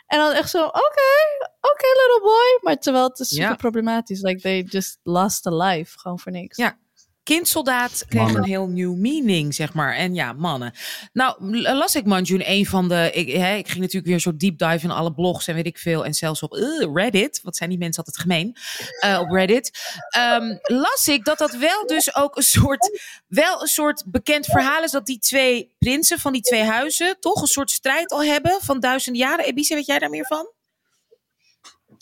En 0.07 0.19
dan 0.19 0.33
echt 0.33 0.51
zo, 0.51 0.59
oké, 0.59 0.79
okay, 0.79 1.49
oké 1.61 1.71
okay, 1.73 1.91
little 1.91 2.21
boy. 2.23 2.59
Maar 2.61 2.79
terwijl 2.79 3.09
het 3.09 3.19
is 3.19 3.29
super 3.29 3.57
problematisch. 3.57 4.21
Like 4.21 4.41
they 4.41 4.63
just 4.63 4.99
lost 5.03 5.47
a 5.47 5.57
life, 5.57 5.99
gewoon 5.99 6.19
voor 6.19 6.33
niks. 6.33 6.57
Ja, 6.57 6.79
kindsoldaat 7.23 8.05
kreeg 8.09 8.23
mannen. 8.23 8.43
een 8.43 8.49
heel 8.49 8.67
nieuw 8.67 8.95
meaning, 8.95 9.55
zeg 9.55 9.73
maar. 9.73 9.95
En 9.95 10.15
ja, 10.15 10.33
mannen. 10.33 10.75
Nou, 11.13 11.57
las 11.61 11.95
ik 11.95 12.05
Manjun, 12.05 12.43
een 12.45 12.67
van 12.67 12.89
de... 12.89 13.11
Ik, 13.13 13.33
hè, 13.33 13.55
ik 13.55 13.69
ging 13.69 13.81
natuurlijk 13.81 14.07
weer 14.07 14.21
zo 14.21 14.37
deep 14.37 14.59
dive 14.59 14.85
in 14.85 14.91
alle 14.91 15.15
blogs 15.15 15.49
en 15.49 15.55
weet 15.55 15.67
ik 15.67 15.79
veel. 15.79 16.05
En 16.05 16.15
zelfs 16.15 16.43
op 16.43 16.55
uh, 16.55 16.89
Reddit. 16.93 17.41
Wat 17.43 17.57
zijn 17.57 17.71
die 17.71 17.79
mensen 17.79 18.05
altijd 18.05 18.23
gemeen? 18.23 18.57
Uh, 19.05 19.21
op 19.21 19.31
Reddit. 19.31 19.71
Um, 20.19 20.59
las 20.63 21.09
ik 21.09 21.25
dat 21.25 21.39
dat 21.39 21.53
wel 21.53 21.87
dus 21.87 22.15
ook 22.15 22.37
een 22.37 22.43
soort... 22.43 23.01
Wel 23.27 23.63
een 23.63 23.69
soort 23.69 24.05
bekend 24.07 24.47
verhaal 24.47 24.83
is 24.83 24.91
dat 24.91 25.07
die 25.07 25.19
twee 25.19 25.75
prinsen 25.79 26.19
van 26.19 26.33
die 26.33 26.43
twee 26.43 26.63
huizen... 26.63 27.17
toch 27.21 27.41
een 27.41 27.47
soort 27.47 27.71
strijd 27.71 28.13
al 28.13 28.25
hebben 28.25 28.59
van 28.61 28.81
duizenden 28.81 29.21
jaren. 29.21 29.45
Ebise, 29.45 29.75
weet 29.75 29.87
jij 29.87 29.99
daar 29.99 30.11
meer 30.11 30.27
van? 30.27 30.51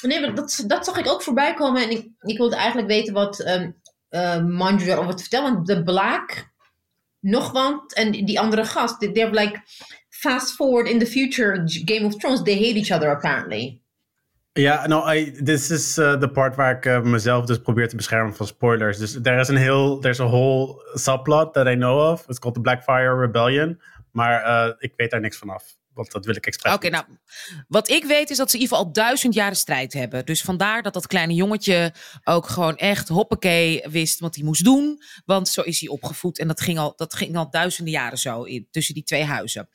Nee, 0.02 0.20
maar 0.20 0.34
dat, 0.34 0.64
dat 0.66 0.84
zag 0.84 0.98
ik 0.98 1.08
ook 1.08 1.22
voorbij 1.22 1.54
komen. 1.54 1.82
En 1.82 1.90
ik, 1.90 2.08
ik 2.20 2.38
wilde 2.38 2.56
eigenlijk 2.56 2.88
weten 2.88 3.14
wat... 3.14 3.40
Um, 3.46 3.79
uh, 4.11 4.45
Manju 4.45 4.87
daarover 4.87 5.14
te 5.14 5.23
vertellen. 5.23 5.55
Want 5.55 5.67
de 5.67 5.83
Black, 5.83 6.50
nog 7.21 7.52
wat, 7.52 7.93
en 7.93 8.11
die 8.11 8.40
andere 8.40 8.64
gast, 8.64 9.00
they're 9.00 9.31
like 9.31 9.61
fast 10.09 10.55
forward 10.55 10.88
in 10.88 10.99
the 10.99 11.07
future 11.07 11.62
Game 11.64 12.07
of 12.07 12.17
Thrones, 12.17 12.43
they 12.43 12.55
hate 12.55 12.76
each 12.76 12.90
other 12.90 13.11
apparently. 13.11 13.83
Ja, 14.52 14.87
nou, 14.87 15.33
this 15.45 15.71
is 15.71 15.95
de 15.95 16.31
part 16.33 16.57
waar 16.57 16.76
ik 16.76 16.85
uh, 16.85 17.02
mezelf 17.02 17.45
dus 17.47 17.59
probeer 17.59 17.88
te 17.88 17.97
beschermen 17.97 18.35
van 18.35 18.47
spoilers. 18.47 18.99
Dus 18.99 19.19
er 19.23 19.38
is 19.38 19.49
een 19.49 19.57
heel, 19.57 19.99
there's 19.99 20.21
a 20.21 20.26
whole 20.26 20.90
subplot 20.95 21.52
that 21.52 21.67
I 21.67 21.75
know 21.75 22.12
of. 22.12 22.29
It's 22.29 22.38
called 22.38 22.55
the 22.55 22.61
Blackfire 22.61 23.21
Rebellion. 23.21 23.81
Maar 24.12 24.75
ik 24.79 24.93
weet 24.97 25.11
daar 25.11 25.21
niks 25.21 25.37
van 25.37 25.49
af. 25.50 25.79
Want 26.00 26.12
dat 26.12 26.25
wil 26.25 26.37
ik 26.37 26.47
expres. 26.47 26.75
Oké, 26.75 26.88
nou, 26.88 27.04
wat 27.69 27.88
ik 27.88 28.04
weet 28.04 28.30
is 28.30 28.37
dat 28.37 28.50
ze 28.50 28.57
in 28.57 28.62
ieder 28.62 28.76
geval 28.76 28.88
al 28.88 28.92
duizend 28.92 29.35
jaren 29.35 29.57
strijd 29.57 29.92
hebben. 29.92 30.26
Dus 30.26 30.42
vandaar 30.42 30.83
dat 30.83 30.92
dat 30.92 31.07
kleine 31.07 31.35
jongetje 31.35 31.92
ook 32.25 32.47
gewoon 32.47 32.76
echt 32.76 33.09
hoppakee 33.09 33.83
wist 33.88 34.21
wat 34.21 34.35
hij 34.35 34.45
moest 34.45 34.64
doen. 34.64 35.02
Want 35.25 35.49
zo 35.49 35.61
is 35.61 35.80
hij 35.80 35.88
opgevoed. 35.88 36.38
En 36.38 36.49
dat 36.49 36.61
ging 36.61 36.78
al, 36.78 36.92
dat 36.97 37.14
ging 37.14 37.37
al 37.37 37.50
duizenden 37.50 37.92
jaren 37.92 38.19
zo 38.19 38.42
in, 38.42 38.69
tussen 38.71 38.95
die 38.95 39.04
twee 39.04 39.25
huizen. 39.25 39.69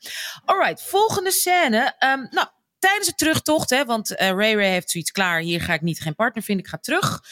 Alright, 0.44 0.82
volgende 0.82 1.30
scène. 1.30 1.94
Um, 2.04 2.28
nou, 2.30 2.46
tijdens 2.78 3.06
de 3.06 3.14
terugtocht, 3.14 3.70
hè, 3.70 3.84
want 3.84 4.10
uh, 4.10 4.16
Ray 4.16 4.54
Ray 4.54 4.70
heeft 4.70 4.90
zoiets 4.90 5.10
klaar. 5.10 5.40
Hier 5.40 5.60
ga 5.60 5.74
ik 5.74 5.80
niet 5.80 6.00
geen 6.00 6.14
partner 6.14 6.42
vinden, 6.42 6.64
ik 6.64 6.70
ga 6.70 6.78
terug. 6.78 7.22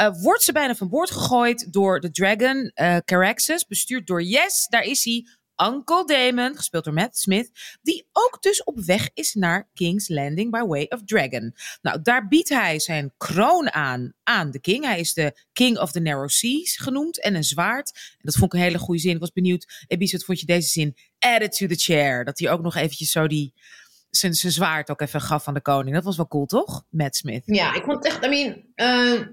Uh, 0.00 0.22
wordt 0.22 0.42
ze 0.42 0.52
bijna 0.52 0.74
van 0.74 0.88
boord 0.88 1.10
gegooid 1.10 1.72
door 1.72 2.00
de 2.00 2.10
Dragon, 2.10 2.72
uh, 2.74 2.96
Caraxes, 3.04 3.66
bestuurd 3.66 4.06
door 4.06 4.22
Yes. 4.22 4.66
Daar 4.68 4.82
is 4.82 5.04
hij. 5.04 5.26
Uncle 5.66 6.04
Damon, 6.06 6.56
gespeeld 6.56 6.84
door 6.84 6.94
Matt 6.94 7.18
Smith, 7.18 7.50
die 7.82 8.08
ook 8.12 8.42
dus 8.42 8.64
op 8.64 8.78
weg 8.80 9.10
is 9.14 9.34
naar 9.34 9.68
King's 9.74 10.08
Landing 10.08 10.50
by 10.50 10.60
Way 10.60 10.86
of 10.88 11.04
Dragon. 11.04 11.54
Nou, 11.82 12.02
daar 12.02 12.28
biedt 12.28 12.48
hij 12.48 12.78
zijn 12.78 13.12
kroon 13.16 13.72
aan 13.72 14.12
aan 14.22 14.50
de 14.50 14.60
king. 14.60 14.84
Hij 14.84 15.00
is 15.00 15.14
de 15.14 15.44
King 15.52 15.78
of 15.78 15.92
the 15.92 16.00
Narrow 16.00 16.28
Seas 16.28 16.76
genoemd 16.76 17.20
en 17.20 17.34
een 17.34 17.44
zwaard. 17.44 17.92
En 17.94 18.18
dat 18.20 18.34
vond 18.34 18.52
ik 18.52 18.58
een 18.58 18.64
hele 18.64 18.78
goede 18.78 19.00
zin. 19.00 19.14
Ik 19.14 19.20
was 19.20 19.32
benieuwd, 19.32 19.84
Ebis, 19.86 20.12
wat 20.12 20.24
vond 20.24 20.40
je 20.40 20.46
deze 20.46 20.68
zin? 20.68 20.96
Added 21.18 21.56
to 21.56 21.66
the 21.66 21.74
chair. 21.74 22.24
Dat 22.24 22.38
hij 22.38 22.50
ook 22.50 22.62
nog 22.62 22.76
eventjes 22.76 23.10
zo 23.10 23.26
die 23.26 23.54
zijn, 24.10 24.34
zijn 24.34 24.52
zwaard 24.52 24.90
ook 24.90 25.00
even 25.00 25.20
gaf 25.20 25.48
aan 25.48 25.54
de 25.54 25.60
koning. 25.60 25.94
Dat 25.94 26.04
was 26.04 26.16
wel 26.16 26.28
cool, 26.28 26.46
toch? 26.46 26.84
Matt 26.90 27.16
Smith. 27.16 27.42
Ja, 27.44 27.74
ik 27.74 27.84
vond 27.84 28.04
echt, 28.04 28.24
I 28.24 28.28
mean, 28.28 28.64
uh, 28.76 29.26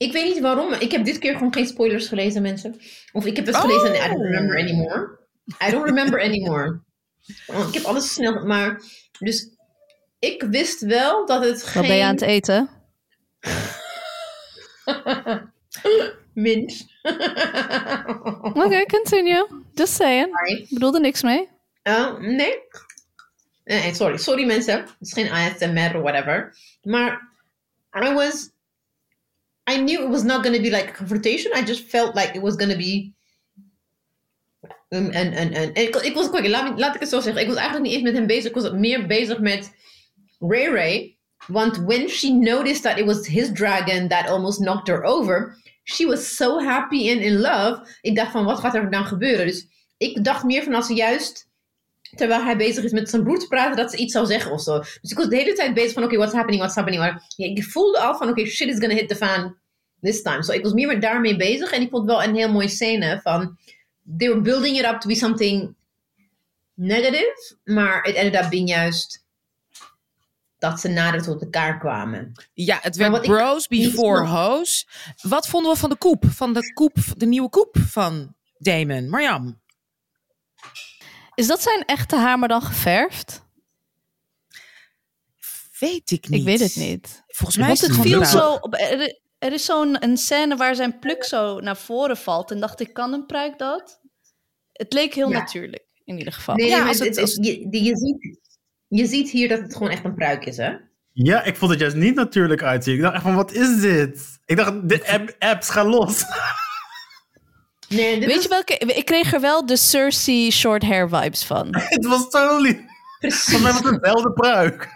ik 0.00 0.12
weet 0.12 0.34
niet 0.34 0.40
waarom. 0.40 0.72
Ik 0.72 0.92
heb 0.92 1.04
dit 1.04 1.18
keer 1.18 1.32
gewoon 1.32 1.54
geen 1.54 1.66
spoilers 1.66 2.08
gelezen, 2.08 2.42
mensen. 2.42 2.80
Of 3.12 3.26
ik 3.26 3.36
heb 3.36 3.46
het 3.46 3.56
gelezen 3.56 3.94
en 3.94 3.94
I 3.94 4.14
don't 4.14 4.22
remember 4.22 4.58
anymore. 4.58 5.18
I 5.66 5.70
don't 5.70 5.84
remember 5.84 6.22
anymore. 6.22 6.80
Want 7.46 7.68
ik 7.68 7.74
heb 7.74 7.84
alles 7.84 8.12
snel, 8.12 8.46
maar... 8.46 8.82
Dus 9.18 9.56
ik 10.18 10.42
wist 10.42 10.80
wel 10.80 11.26
dat 11.26 11.44
het 11.44 11.60
Wat 11.60 11.70
geen... 11.70 11.86
ben 11.86 11.96
je 11.96 12.04
aan 12.04 12.14
het 12.14 12.22
eten? 12.22 12.70
Mint. 16.34 16.86
Oké, 17.02 18.58
okay, 18.58 18.86
continue. 18.86 19.46
Just 19.72 19.94
saying. 19.94 20.28
Sorry. 20.32 20.62
Ik 20.62 20.68
bedoel 20.70 20.94
er 20.94 21.00
niks 21.00 21.22
mee. 21.22 21.48
Oh, 21.82 22.18
nee. 22.18 22.54
Nee, 23.64 23.94
sorry. 23.94 24.16
Sorry 24.16 24.46
mensen. 24.46 24.80
Het 24.80 24.96
is 25.00 25.12
geen 25.12 25.30
ASMR 25.30 25.96
of 25.96 26.02
whatever. 26.02 26.56
Maar 26.82 27.32
I 28.04 28.12
was... 28.12 28.50
I 29.70 29.76
knew 29.76 30.02
it 30.02 30.10
was 30.10 30.24
not 30.24 30.42
going 30.42 30.56
to 30.56 30.62
be 30.62 30.70
like 30.70 30.88
a 30.88 30.92
confrontation. 30.92 31.52
I 31.54 31.62
just 31.62 31.84
felt 31.88 32.14
like 32.14 32.34
it 32.34 32.42
was 32.42 32.56
going 32.56 32.70
to 32.70 32.76
be... 32.76 33.12
Um, 34.92 35.10
en, 35.10 35.32
en, 35.32 35.52
en, 35.52 35.74
ik, 35.74 35.96
ik 35.96 36.14
was, 36.14 36.28
quick, 36.28 36.48
laat, 36.48 36.78
laat 36.78 36.94
ik 36.94 37.00
het 37.00 37.08
zo 37.08 37.20
zeggen. 37.20 37.42
Ik 37.42 37.48
was 37.48 37.56
eigenlijk 37.56 37.86
niet 37.86 37.94
eens 37.94 38.02
met 38.02 38.14
hem 38.14 38.26
bezig. 38.26 38.48
Ik 38.48 38.54
was 38.54 38.70
meer 38.72 39.06
bezig 39.06 39.38
met 39.38 39.70
Ray 40.38 40.66
Ray. 40.66 41.16
Want 41.46 41.76
when 41.76 42.08
she 42.08 42.32
noticed 42.32 42.82
that 42.82 42.98
it 42.98 43.04
was 43.04 43.26
his 43.26 43.50
dragon 43.52 44.08
that 44.08 44.28
almost 44.28 44.58
knocked 44.58 44.88
her 44.88 45.02
over... 45.02 45.58
She 45.84 46.06
was 46.06 46.36
so 46.36 46.58
happy 46.58 47.10
and 47.10 47.20
in 47.20 47.40
love. 47.40 47.86
Ik 48.00 48.16
dacht 48.16 48.30
van, 48.30 48.44
wat 48.44 48.58
gaat 48.58 48.74
er 48.74 48.90
dan 48.90 49.04
gebeuren? 49.04 49.46
Dus 49.46 49.66
ik 49.96 50.24
dacht 50.24 50.44
meer 50.44 50.62
van 50.62 50.74
als 50.74 50.86
ze 50.86 50.94
juist 50.94 51.48
terwijl 52.14 52.42
hij 52.42 52.56
bezig 52.56 52.84
is 52.84 52.92
met 52.92 53.10
zijn 53.10 53.22
broer 53.22 53.38
te 53.38 53.46
praten, 53.46 53.76
dat 53.76 53.90
ze 53.90 53.96
iets 53.96 54.12
zou 54.12 54.26
zeggen 54.26 54.52
of 54.52 54.60
zo. 54.60 54.78
Dus 54.78 55.10
ik 55.10 55.16
was 55.16 55.28
de 55.28 55.36
hele 55.36 55.52
tijd 55.52 55.74
bezig 55.74 55.92
van, 55.92 56.02
oké, 56.02 56.14
okay, 56.14 56.18
what's 56.18 56.36
happening, 56.36 56.62
what's 56.62 56.76
happening. 56.76 57.02
Maar 57.02 57.24
ja, 57.36 57.46
ik 57.46 57.64
voelde 57.64 57.98
al 57.98 58.16
van, 58.16 58.28
oké, 58.28 58.40
okay, 58.40 58.50
shit 58.52 58.68
is 58.68 58.78
gonna 58.78 58.94
hit 58.94 59.08
the 59.08 59.16
fan 59.16 59.56
this 60.00 60.22
time. 60.22 60.42
So 60.42 60.52
ik 60.52 60.62
was 60.62 60.72
meer 60.72 60.86
met 60.86 61.02
daarmee 61.02 61.36
bezig 61.36 61.72
en 61.72 61.80
ik 61.80 61.90
vond 61.90 62.06
wel 62.06 62.22
een 62.22 62.34
heel 62.34 62.52
mooie 62.52 62.68
scène 62.68 63.20
van, 63.22 63.58
they 64.18 64.28
were 64.28 64.40
building 64.40 64.78
it 64.78 64.84
up 64.84 65.00
to 65.00 65.08
be 65.08 65.14
something 65.14 65.74
negative, 66.74 67.56
maar 67.64 68.04
it 68.04 68.14
ended 68.14 68.44
up 68.44 68.50
being 68.50 68.68
juist 68.68 69.24
dat 70.58 70.80
ze 70.80 70.88
nader 70.88 71.22
tot 71.22 71.42
elkaar 71.42 71.78
kwamen. 71.78 72.32
Ja, 72.52 72.78
het 72.82 72.96
werd 72.96 73.22
bros 73.22 73.66
before 73.66 74.26
hoes. 74.26 74.88
Wat 75.22 75.48
vonden 75.48 75.72
we 75.72 75.78
van 75.78 75.90
de 75.90 75.96
koep? 75.96 76.24
Van 76.28 76.52
de 76.52 76.72
koep, 76.72 76.96
de 77.16 77.26
nieuwe 77.26 77.48
koep 77.48 77.76
van 77.78 78.34
Damon? 78.58 79.08
Marjam? 79.08 79.60
Is 81.34 81.46
dat 81.46 81.62
zijn 81.62 81.84
echte 81.84 82.16
haar 82.16 82.38
maar 82.38 82.48
dan 82.48 82.62
geverfd? 82.62 83.42
Weet 85.78 86.10
ik 86.10 86.28
niet. 86.28 86.40
Ik 86.40 86.46
weet 86.46 86.60
het 86.60 86.76
niet. 86.76 87.24
Volgens 87.26 87.56
mij 87.56 87.66
Want 87.66 87.82
is 87.82 87.86
het 87.88 87.96
het 87.96 88.06
viel 88.06 88.24
zo 88.24 88.52
op. 88.52 88.74
Er, 89.40 89.52
is 89.52 89.64
zo'n 89.64 90.02
een 90.04 90.16
scène 90.16 90.56
waar 90.56 90.74
zijn 90.74 90.98
pluk 90.98 91.24
zo 91.24 91.60
naar 91.60 91.76
voren 91.76 92.16
valt. 92.16 92.50
En 92.50 92.60
dacht 92.60 92.80
ik, 92.80 92.92
kan 92.92 93.12
een 93.12 93.26
pruik 93.26 93.58
dat? 93.58 94.00
Het 94.72 94.92
leek 94.92 95.14
heel 95.14 95.30
Ja. 95.30 95.38
natuurlijk, 95.38 95.84
in 96.04 96.18
ieder 96.18 96.32
geval. 96.32 96.54
Nee, 96.54 96.68
Ja, 96.68 96.78
maar 96.78 96.88
als 96.88 96.98
het- 96.98 97.06
het- 97.06 97.16
het- 97.16 97.24
als- 97.24 97.46
je, 97.46 97.82
je, 97.84 97.96
ziet, 97.96 98.38
je 98.88 99.06
ziet 99.06 99.30
hier 99.30 99.48
dat 99.48 99.60
het 99.60 99.72
gewoon 99.72 99.88
echt 99.90 100.04
een 100.04 100.14
pruik 100.14 100.44
is, 100.46 100.56
hè? 100.56 100.72
Ja, 101.12 101.42
ik 101.44 101.56
vond 101.56 101.70
het 101.70 101.80
juist 101.80 101.96
niet 101.96 102.14
natuurlijk 102.14 102.62
uitzien. 102.62 102.94
Ik 102.94 103.00
dacht 103.00 103.14
echt 103.14 103.22
van, 103.22 103.34
wat 103.34 103.52
is 103.52 103.80
dit? 103.80 104.38
Ik 104.46 104.56
dacht, 104.56 104.88
de 104.88 105.06
app, 105.08 105.34
apps 105.38 105.70
gaan 105.70 105.86
los. 105.86 106.22
Nee, 107.88 108.18
dit 108.20 108.28
Weet 108.28 108.42
je 108.42 108.48
welke? 108.48 108.74
Ik 108.78 109.04
kreeg 109.04 109.32
er 109.32 109.40
wel 109.40 109.66
de 109.66 109.76
Cersei 109.76 110.50
short 110.50 110.82
hair 110.82 111.08
vibes 111.08 111.44
van. 111.44 111.68
Het 111.76 112.06
was 112.06 112.28
totally... 112.30 112.84
Voor 113.20 113.60
mij 113.60 113.72
was 113.72 113.82
het 113.82 114.00
wel 114.00 114.22
de 114.22 114.32
pruik. 114.32 114.88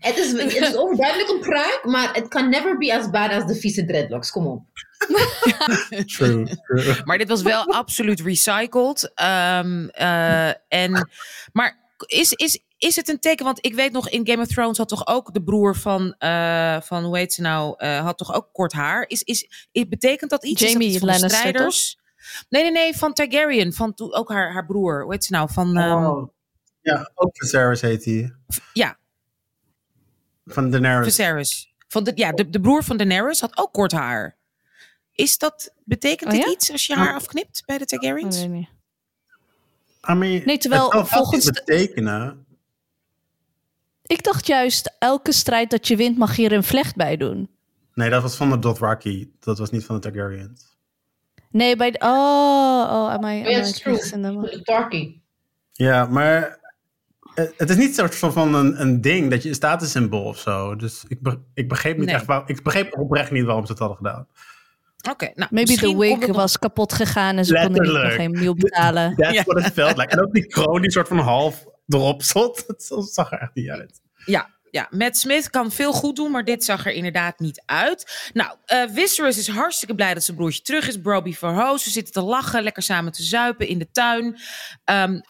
Het 0.00 0.16
is, 0.16 0.32
het 0.32 0.56
is 0.56 0.76
overduidelijk 0.76 1.30
een 1.30 1.40
pruik, 1.40 1.80
maar 1.84 2.14
het 2.14 2.28
kan 2.28 2.48
never 2.48 2.78
be 2.78 2.94
as 2.94 3.10
bad 3.10 3.32
as 3.32 3.46
de 3.46 3.54
vieze 3.54 3.84
dreadlocks. 3.84 4.30
Kom 4.30 4.46
op. 4.46 4.62
True, 6.16 6.58
true. 6.66 6.94
Maar 7.04 7.18
dit 7.18 7.28
was 7.28 7.42
wel 7.42 7.72
absoluut 7.72 8.20
recycled. 8.20 9.12
Ehm, 9.14 9.88
eh, 9.88 10.48
en, 10.68 11.08
maar 11.52 11.78
is, 12.06 12.32
is, 12.32 12.60
is 12.78 12.96
het 12.96 13.08
een 13.08 13.20
teken? 13.20 13.44
Want 13.44 13.64
ik 13.66 13.74
weet 13.74 13.92
nog, 13.92 14.08
in 14.08 14.26
Game 14.26 14.42
of 14.42 14.48
Thrones 14.48 14.78
had 14.78 14.88
toch 14.88 15.06
ook 15.06 15.32
de 15.32 15.42
broer 15.42 15.76
van, 15.76 16.14
eh, 16.18 16.80
van 16.80 17.04
hoe 17.04 17.18
heet 17.18 17.32
ze 17.32 17.40
nou, 17.40 17.74
eh, 17.76 18.00
had 18.00 18.18
toch 18.18 18.34
ook 18.34 18.48
kort 18.52 18.72
haar. 18.72 19.04
Is, 19.08 19.22
is, 19.22 19.68
is, 19.72 19.88
betekent 19.88 20.30
dat 20.30 20.44
iets? 20.44 20.60
Jamie 20.62 20.90
van 20.90 21.00
de 21.00 21.06
Lannister, 21.06 21.38
strijders? 21.38 21.98
Nee, 22.48 22.62
nee, 22.62 22.72
nee, 22.72 22.96
van 22.96 23.12
Targaryen. 23.12 23.72
Van 23.72 23.94
toen 23.94 24.14
ook 24.14 24.28
haar, 24.28 24.52
haar 24.52 24.66
broer. 24.66 25.02
Hoe 25.02 25.12
heet 25.12 25.24
ze 25.24 25.32
nou? 25.32 25.48
Van, 25.52 25.76
ehm, 25.76 26.04
Oh. 26.04 26.28
Ja, 26.82 27.10
ook 27.14 27.30
Viserys 27.32 27.80
heet 27.80 28.04
hij. 28.04 28.32
Ja, 28.72 28.98
Van 30.52 30.70
Daenerys. 30.70 31.16
Viserys. 31.16 31.74
Van 31.88 32.04
de, 32.04 32.12
ja, 32.14 32.32
de, 32.32 32.50
de 32.50 32.60
broer 32.60 32.84
van 32.84 32.96
Daenerys 32.96 33.40
had 33.40 33.58
ook 33.58 33.72
kort 33.72 33.92
haar. 33.92 34.36
Is 35.12 35.38
dat, 35.38 35.74
betekent 35.84 36.32
Oh 36.32 36.38
dit 36.38 36.52
iets 36.52 36.72
als 36.72 36.86
je 36.86 36.94
haar 36.94 37.14
afknipt 37.14 37.62
bij 37.66 37.78
de 37.78 37.84
Targaryens? 37.84 38.36
Ik 38.36 38.42
weet 38.42 38.58
niet. 38.58 38.68
I 40.08 40.12
mean, 40.12 40.42
Nee, 40.44 40.58
terwijl 40.58 40.92
het 40.92 41.08
volgens 41.08 41.50
betekenen. 41.50 42.44
Ik 44.02 44.22
dacht 44.22 44.46
juist, 44.46 44.96
elke 44.98 45.32
strijd 45.32 45.70
dat 45.70 45.88
je 45.88 45.96
wint 45.96 46.18
mag 46.18 46.36
je 46.36 46.44
er 46.44 46.52
een 46.52 46.64
vlecht 46.64 46.96
bij 46.96 47.16
doen. 47.16 47.50
Nee, 47.94 48.10
dat 48.10 48.22
was 48.22 48.36
van 48.36 48.50
de 48.50 48.58
Dothraki. 48.58 49.32
Dat 49.40 49.58
was 49.58 49.70
niet 49.70 49.84
van 49.84 49.94
de 49.94 50.00
Targaryens. 50.00 50.76
Nee, 51.50 51.76
bij 51.76 51.90
de... 51.90 51.98
Oh, 52.00 52.88
oh, 52.90 53.12
am 53.12 53.24
I... 53.24 53.40
Oh, 53.40 53.50
ja, 53.50 53.58
am 53.58 53.66
I 53.66 53.72
true. 53.72 54.62
Tarky. 54.62 55.20
Ja, 55.72 56.06
maar 56.06 56.59
Het 57.34 57.70
is 57.70 57.76
niet 57.76 57.94
soort 57.94 58.14
van, 58.14 58.54
een, 58.54 58.80
een 58.80 59.00
ding 59.00 59.30
dat 59.30 59.42
je 59.42 59.48
een 59.48 59.54
statussymbool 59.54 60.24
of 60.24 60.38
zo. 60.38 60.76
Dus 60.76 61.04
ik, 61.08 61.20
be- 61.22 61.38
ik 61.54 61.68
begreep 61.68 61.96
niet 61.96 62.06
Nee. 62.06 62.14
echt 62.14 62.24
waar, 62.24 62.42
ik 62.46 62.62
begreep 62.62 62.98
oprecht 62.98 63.30
niet 63.30 63.44
waarom 63.44 63.64
ze 63.66 63.70
het 63.72 63.80
hadden 63.80 63.96
gedaan. 63.96 64.26
Oké, 65.10 65.24
nou, 65.34 65.48
Maybe 65.50 65.70
misschien 65.70 65.98
the 65.98 66.18
wig 66.18 66.26
was 66.26 66.58
kapot 66.58 66.92
gegaan 66.92 67.36
en 67.36 67.44
ze 67.44 67.54
konden 67.54 67.82
niet 67.82 67.92
nog 68.02 68.14
geen 68.14 68.30
nieuw 68.30 68.54
betalen. 68.54 69.14
That's 69.16 69.34
Ja. 69.34 69.42
what 69.42 69.66
it 69.66 69.72
felt 69.72 69.96
like. 69.96 70.08
En 70.10 70.20
ook 70.22 70.32
die 70.32 70.46
kroon 70.46 70.80
die 70.80 70.90
soort 70.90 71.08
van 71.08 71.18
half 71.18 71.64
erop 71.88 72.22
zat. 72.22 72.64
Het 72.66 72.92
zag 73.10 73.32
er 73.32 73.38
echt 73.38 73.54
niet 73.54 73.68
uit. 73.70 74.00
Ja, 74.24 74.50
ja, 74.70 74.86
Matt 74.90 75.18
Smith 75.18 75.50
kan 75.50 75.72
veel 75.72 75.92
goed 75.92 76.16
doen, 76.16 76.30
maar 76.30 76.44
dit 76.44 76.64
zag 76.64 76.86
er 76.86 76.92
inderdaad 76.92 77.38
niet 77.38 77.62
uit. 77.66 78.30
Nou, 78.32 78.56
Viserys 78.92 79.38
is 79.38 79.48
hartstikke 79.48 79.94
blij 79.94 80.14
dat 80.14 80.24
zijn 80.24 80.36
broertje 80.36 80.62
terug 80.62 80.88
is. 80.88 81.00
Broby 81.00 81.32
Verhoos, 81.32 81.82
ze 81.82 81.90
zitten 81.90 82.12
te 82.12 82.22
lachen, 82.22 82.62
lekker 82.62 82.82
samen 82.82 83.12
te 83.12 83.22
zuipen 83.22 83.68
in 83.68 83.78
de 83.78 83.90
tuin. 83.90 84.40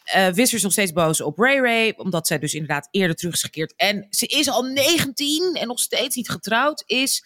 Viserys 0.05 0.53
is 0.53 0.63
nog 0.63 0.73
steeds 0.73 0.93
boos 0.93 1.21
op 1.21 1.39
Ray 1.39 1.59
Ray, 1.59 1.95
omdat 1.97 2.27
zij 2.27 2.39
dus 2.39 2.55
inderdaad 2.55 2.89
eerder 2.91 3.17
terug 3.17 3.35
is 3.35 3.43
gekeerd. 3.43 3.75
En 3.77 4.07
ze 4.11 4.27
is 4.27 4.49
al 4.49 4.63
19 4.63 5.55
en 5.55 5.67
nog 5.67 5.81
steeds 5.81 6.17
niet 6.17 6.31
getrouwd 6.31 6.83
is. 6.87 7.25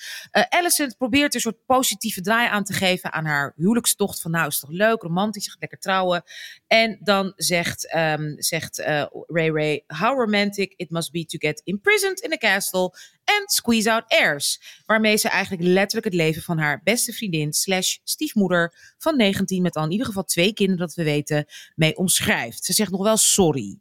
Alicent 0.48 0.96
probeert 0.96 1.34
een 1.34 1.40
soort 1.40 1.66
positieve 1.66 2.20
draai 2.20 2.48
aan 2.48 2.64
te 2.64 2.72
geven 2.72 3.12
aan 3.12 3.24
haar 3.24 3.52
huwelijkstocht. 3.56 4.20
Van 4.20 4.30
nou, 4.30 4.46
is 4.46 4.60
toch 4.60 4.70
leuk, 4.70 5.02
romantisch, 5.02 5.48
gaat 5.48 5.60
lekker 5.60 5.78
trouwen. 5.78 6.22
En 6.66 6.98
dan 7.00 7.32
zegt, 7.36 7.90
ehm, 7.90 8.34
zegt 8.36 8.78
Ray 9.26 9.50
Ray, 9.50 9.84
how 9.86 10.18
romantic 10.18 10.74
it 10.76 10.90
must 10.90 11.12
be 11.12 11.24
to 11.24 11.38
get 11.38 11.60
in 12.04 12.32
a 12.32 12.36
castle 12.36 12.94
and 13.24 13.50
squeeze 13.52 13.90
out 13.90 14.04
heirs. 14.06 14.82
Waarmee 14.86 15.16
ze 15.16 15.28
eigenlijk 15.28 15.62
letterlijk 15.68 16.04
het 16.04 16.14
leven 16.14 16.42
van 16.42 16.58
haar 16.58 16.80
beste 16.84 17.12
vriendin 17.12 17.52
slash 17.52 17.96
stiefmoeder 18.04 18.94
van 18.98 19.16
19, 19.16 19.62
met 19.62 19.76
al 19.76 19.84
in 19.84 19.90
ieder 19.90 20.06
geval 20.06 20.24
twee 20.24 20.52
kinderen 20.54 20.86
dat 20.86 20.94
we 20.94 21.02
weten, 21.04 21.46
mee 21.74 21.96
omschrijft. 21.96 22.64
Ze 22.64 22.72
zegt 22.72 22.90
nog 22.90 23.02
wel 23.02 23.16
sorry. 23.16 23.78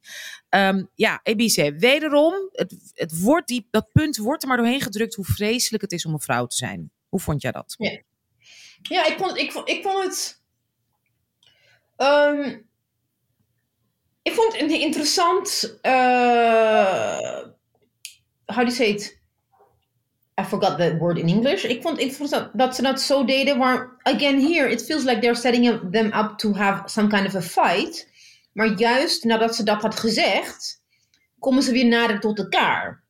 Ehm, 0.49 0.83
ja, 0.95 1.19
Ebice, 1.23 1.75
wederom, 1.77 2.33
het, 2.51 2.91
het 2.93 3.19
wordt 3.19 3.47
die, 3.47 3.67
dat 3.71 3.91
punt 3.91 4.17
wordt 4.17 4.41
er 4.41 4.47
maar 4.47 4.57
doorheen 4.57 4.81
gedrukt 4.81 5.15
hoe 5.15 5.25
vreselijk 5.25 5.83
het 5.83 5.91
is 5.91 6.05
om 6.05 6.13
een 6.13 6.19
vrouw 6.19 6.45
te 6.45 6.55
zijn. 6.55 6.91
Hoe 7.09 7.19
vond 7.19 7.41
jij 7.41 7.51
dat? 7.51 7.75
Ja, 8.81 9.05
ik 9.05 9.17
vond, 9.17 9.37
ik 9.37 9.51
vond, 9.51 9.69
ik 9.69 9.83
vond 9.83 10.03
het. 10.03 10.41
ehm, 11.95 12.57
ik 14.21 14.33
vond 14.33 14.57
het 14.59 14.71
interessant. 14.71 15.77
eh 15.81 17.51
how 18.49 18.63
do 18.63 18.69
you 18.69 18.75
say 18.75 18.91
it? 18.91 19.17
I 20.37 20.43
forgot 20.43 20.77
the 20.77 20.97
word 20.99 21.17
in 21.17 21.27
English. 21.27 21.63
Ik 21.63 21.81
vond 21.81 21.99
interessant 21.99 22.49
dat 22.53 22.75
ze 22.75 22.81
dat 22.81 23.01
zo 23.01 23.25
deden. 23.25 23.57
Maar 23.57 23.99
again, 24.03 24.39
here 24.41 24.69
it 24.69 24.81
feels 24.81 25.03
like 25.03 25.21
they're 25.21 25.35
setting 25.35 25.91
them 25.91 26.11
up 26.13 26.37
to 26.37 26.53
have 26.53 26.89
some 26.89 27.09
kind 27.09 27.27
of 27.27 27.35
a 27.35 27.41
fight. 27.41 28.07
Maar 28.53 28.67
juist 28.67 29.23
nadat 29.23 29.55
ze 29.55 29.63
dat 29.63 29.81
had 29.81 29.99
gezegd, 29.99 30.81
komen 31.39 31.63
ze 31.63 31.71
weer 31.71 31.85
nader 31.85 32.19
tot 32.19 32.37
elkaar. 32.37 33.03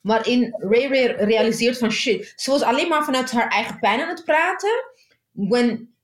Waarin 0.00 0.54
Ray 0.58 0.86
Ray 0.86 1.06
realiseert 1.06 1.78
van 1.78 1.90
shit. 1.90 2.32
Ze 2.36 2.50
was 2.50 2.62
alleen 2.62 2.88
maar 2.88 3.04
vanuit 3.04 3.30
haar 3.30 3.48
eigen 3.48 3.78
pijn 3.78 4.00
aan 4.00 4.08
het 4.08 4.24
praten. 4.24 4.84
When 5.32 5.94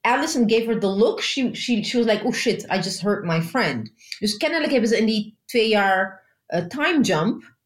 Allison 0.00 0.48
gave 0.48 0.66
her 0.66 0.78
the 0.78 0.86
look, 0.86 1.22
she, 1.22 1.54
she, 1.54 1.98
was 1.98 2.06
like, 2.06 2.24
oh 2.24 2.32
shit, 2.32 2.64
I 2.70 2.76
just 2.76 3.00
hurt 3.00 3.24
my 3.24 3.42
friend. 3.42 3.92
Dus 4.18 4.36
kennelijk 4.36 4.72
hebben 4.72 4.88
ze 4.88 4.98
in 4.98 5.06
die 5.06 5.36
twee 5.44 5.68
jaar 5.68 6.22
eh, 6.46 6.66
time 6.66 7.00
jump, 7.00 7.56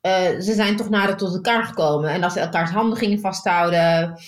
eh, 0.00 0.40
ze 0.40 0.54
zijn 0.54 0.76
toch 0.76 0.90
nader 0.90 1.16
tot 1.16 1.34
elkaar 1.34 1.64
gekomen. 1.64 2.10
En 2.10 2.20
dat 2.20 2.32
ze 2.32 2.40
elkaars 2.40 2.70
handen 2.70 2.98
gingen 2.98 3.20
vasthouden. 3.20 4.18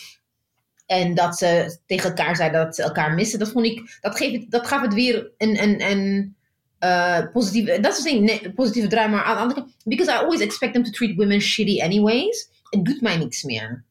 En 0.87 1.15
dat 1.15 1.39
ze 1.39 1.79
tegen 1.87 2.09
elkaar 2.09 2.37
zeiden 2.37 2.65
dat 2.65 2.75
ze 2.75 2.83
elkaar 2.83 3.15
missen. 3.15 3.39
Dat 3.39 3.51
vond 3.51 3.67
ik, 3.67 3.99
dat, 4.01 4.17
geeft 4.17 4.51
dat 4.51 4.67
gaf 4.67 4.81
het 4.81 4.95
weer 4.95 5.31
een, 5.39 5.63
een, 5.63 5.83
een 5.91 6.37
eh, 6.79 7.19
positieve, 7.33 7.81
dat 7.81 7.99
is 7.99 8.05
ding, 8.05 8.21
nee, 8.21 8.53
positieve 8.53 8.89
draai. 8.89 9.09
Maar 9.09 9.23
aan 9.23 9.35
de 9.35 9.41
andere 9.41 9.61
kant, 9.61 9.75
because 9.85 10.11
I 10.13 10.15
always 10.15 10.41
expect 10.41 10.73
them 10.73 10.83
to 10.83 10.91
treat 10.91 11.17
women 11.17 11.41
shitty 11.41 11.81
anyways. 11.81 12.49
Het 12.71 12.85
doet 12.85 13.01
mij 13.01 13.17
niks 13.17 13.43
meer. 13.43 13.85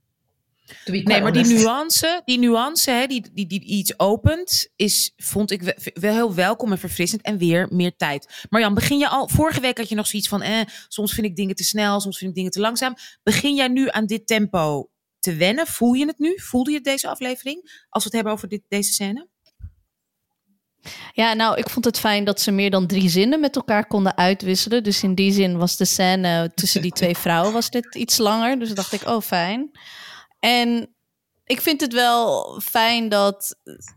Nee, 0.86 1.22
maar 1.22 1.32
die 1.34 1.46
nuance, 1.46 2.22
die 2.26 2.40
nuance 2.40 2.92
hè, 2.92 3.06
die, 3.08 3.30
die, 3.34 3.48
die 3.48 3.64
iets 3.64 4.00
opent, 4.00 4.68
is, 4.76 5.14
vond 5.18 5.52
ik 5.52 5.62
we- 5.62 5.92
wel 5.94 6.14
heel 6.14 6.34
welkom 6.34 6.72
en 6.72 6.78
verfrissend. 6.78 7.22
En 7.22 7.38
weer 7.38 7.68
meer 7.72 7.96
tijd. 7.96 8.46
Marjan, 8.50 8.74
begin 8.74 8.98
je 8.98 9.08
al... 9.10 9.28
Vorige 9.28 9.60
week 9.62 9.78
had 9.78 9.90
je 9.90 9.96
nog 9.96 10.08
zoiets 10.08 10.28
van... 10.30 10.42
Eh, 10.42 10.60
soms 10.88 11.14
vind 11.14 11.28
ik 11.28 11.36
dingen 11.36 11.56
te 11.56 11.64
snel, 11.64 12.00
soms 12.00 12.18
vind 12.18 12.30
ik 12.30 12.36
dingen 12.36 12.52
te 12.52 12.60
langzaam. 12.60 12.96
Begin 13.24 13.56
jij 13.56 13.68
nu 13.68 13.90
aan 13.90 14.06
dit 14.06 14.28
tempo 14.28 14.90
te 15.20 15.36
wennen? 15.36 15.68
Voel 15.68 15.94
je 15.94 16.06
het 16.06 16.20
nu? 16.20 16.34
Voelde 16.40 16.70
je 16.70 16.76
het 16.76 16.86
deze 16.86 17.08
aflevering? 17.08 17.86
Als 17.90 18.04
we 18.04 18.10
het 18.10 18.14
hebben 18.14 18.34
over 18.34 18.48
dit, 18.48 18.62
deze 18.68 18.92
scène? 18.94 19.28
Ja, 21.14 21.34
nou, 21.34 21.58
ik 21.58 21.70
vond 21.70 21.86
het 21.86 22.00
fijn 22.00 22.24
dat 22.24 22.42
ze 22.42 22.52
meer 22.52 22.70
dan 22.70 22.88
drie 22.88 23.10
zinnen 23.10 23.40
met 23.40 23.56
elkaar 23.56 23.88
konden 23.88 24.18
uitwisselen. 24.18 24.84
Dus 24.84 25.04
in 25.04 25.16
die 25.16 25.32
zin 25.32 25.58
was 25.58 25.78
de 25.78 25.86
scène 25.86 26.52
tussen 26.56 26.82
die 26.82 26.92
twee 26.92 27.18
vrouwen 27.18 27.54
was 27.54 27.70
dit 27.70 27.96
iets 27.96 28.18
langer. 28.18 28.60
Dus 28.60 28.74
dacht 28.74 28.92
ik, 28.94 29.08
oh, 29.08 29.22
fijn. 29.22 29.72
En 30.42 30.96
ik 31.46 31.62
vind 31.62 31.82
het 31.82 31.94
wel 31.94 32.60
fijn 32.64 33.10
dat 33.10 33.56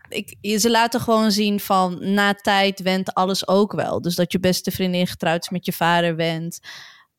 ik, 0.08 0.58
ze 0.60 0.70
laten 0.70 1.00
gewoon 1.00 1.30
zien 1.30 1.60
van 1.60 2.12
na 2.12 2.34
tijd 2.34 2.80
went 2.82 3.14
alles 3.14 3.48
ook 3.48 3.72
wel. 3.72 4.00
Dus 4.00 4.14
dat 4.14 4.32
je 4.32 4.40
beste 4.40 4.70
vriendin 4.70 5.06
getrouwd 5.06 5.42
is 5.42 5.50
met 5.50 5.66
je 5.66 5.72
vader 5.72 6.16
went. 6.16 6.60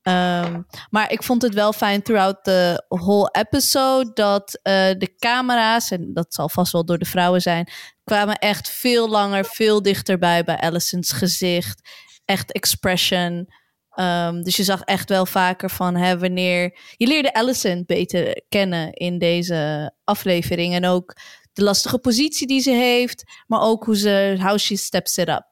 Ehm, 0.02 0.62
maar 0.90 1.12
ik 1.12 1.24
vond 1.24 1.42
het 1.42 1.54
wel 1.54 1.74
fijn 1.74 2.02
throughout 2.02 2.44
the 2.44 2.86
whole 2.88 3.30
episode 3.32 4.12
dat 4.14 4.60
eh, 4.62 4.74
de 4.74 5.16
camera's, 5.18 5.92
en 5.92 6.14
dat 6.14 6.34
zal 6.34 6.50
vast 6.50 6.72
wel 6.72 6.86
door 6.86 6.98
de 6.98 7.06
vrouwen 7.06 7.42
zijn, 7.42 7.72
kwamen 8.04 8.36
echt 8.36 8.70
veel 8.70 9.10
langer, 9.10 9.46
veel 9.46 9.82
dichterbij 9.82 10.44
bij 10.44 10.58
Allison's 10.58 11.12
gezicht. 11.12 11.90
Echt 12.26 12.52
expression. 12.52 13.50
Ehm, 13.96 14.42
dus 14.42 14.56
je 14.56 14.64
zag 14.64 14.82
echt 14.82 15.10
wel 15.10 15.26
vaker 15.26 15.70
van 15.70 15.96
hè, 15.96 16.18
wanneer. 16.20 16.78
Je 16.98 17.08
leerde 17.08 17.34
Allison 17.34 17.84
beter 17.86 18.44
kennen 18.50 18.94
in 18.94 19.18
deze 19.18 19.92
aflevering. 20.04 20.74
En 20.74 20.86
ook 20.86 21.16
de 21.54 21.64
lastige 21.64 21.98
positie 22.00 22.48
die 22.48 22.60
ze 22.62 22.72
heeft. 22.72 23.24
Maar 23.48 23.62
ook 23.62 23.86
hoe 23.86 23.98
ze. 23.98 24.38
How 24.40 24.58
she 24.58 24.76
steps 24.78 25.18
it 25.18 25.30
up. 25.30 25.48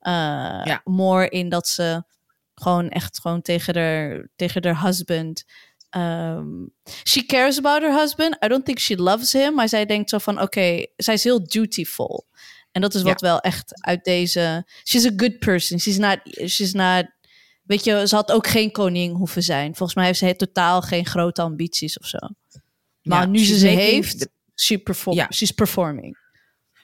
Uh, 0.00 0.12
Ja. 0.64 0.80
More 0.84 1.28
in 1.28 1.48
dat 1.48 1.68
ze 1.68 2.02
gewoon 2.54 2.88
echt 2.88 3.20
gewoon 3.20 3.42
tegen 3.42 3.76
haar, 3.76 4.28
tegen 4.36 4.64
haar 4.64 4.82
husband. 4.84 5.44
Um, 5.96 6.70
she 7.08 7.26
cares 7.26 7.58
about 7.58 7.82
her 7.82 7.98
husband. 8.00 8.36
I 8.44 8.48
don't 8.48 8.64
think 8.64 8.78
she 8.78 8.96
loves 8.96 9.32
him. 9.32 9.54
Maar 9.54 9.68
zij 9.68 9.86
denkt 9.86 10.10
zo 10.10 10.18
van: 10.18 10.40
oké, 10.40 10.86
zij 10.96 11.14
is 11.14 11.24
heel 11.24 11.44
dutiful. 11.46 12.26
En 12.72 12.80
dat 12.80 12.94
is 12.94 13.02
wat 13.02 13.20
wel 13.20 13.40
echt 13.40 13.84
uit 13.84 14.04
deze. 14.04 14.66
She's 14.84 15.06
a 15.06 15.12
good 15.16 15.38
person. 15.38 15.78
She's 15.80 15.96
not. 15.96 16.18
She's 16.46 16.72
not. 16.72 17.06
Weet 17.64 17.84
je, 17.84 18.08
ze 18.08 18.14
had 18.14 18.32
ook 18.32 18.46
geen 18.46 18.70
koning 18.72 19.16
hoeven 19.16 19.42
zijn. 19.42 19.74
Volgens 19.74 19.94
mij 19.94 20.06
heeft 20.06 20.18
ze 20.18 20.36
totaal 20.36 20.80
geen 20.82 21.06
grote 21.06 21.42
ambities 21.42 21.98
of 21.98 22.06
zo. 22.06 22.18
Maar 23.02 23.20
Ja, 23.20 23.26
nu 23.26 23.38
ze 23.38 23.58
ze 23.58 23.66
heeft, 23.66 24.18
the- 24.18 24.30
she 24.54 24.78
perform, 24.78 25.16
Ja. 25.16 25.26
she's 25.32 25.50
performing. 25.50 26.16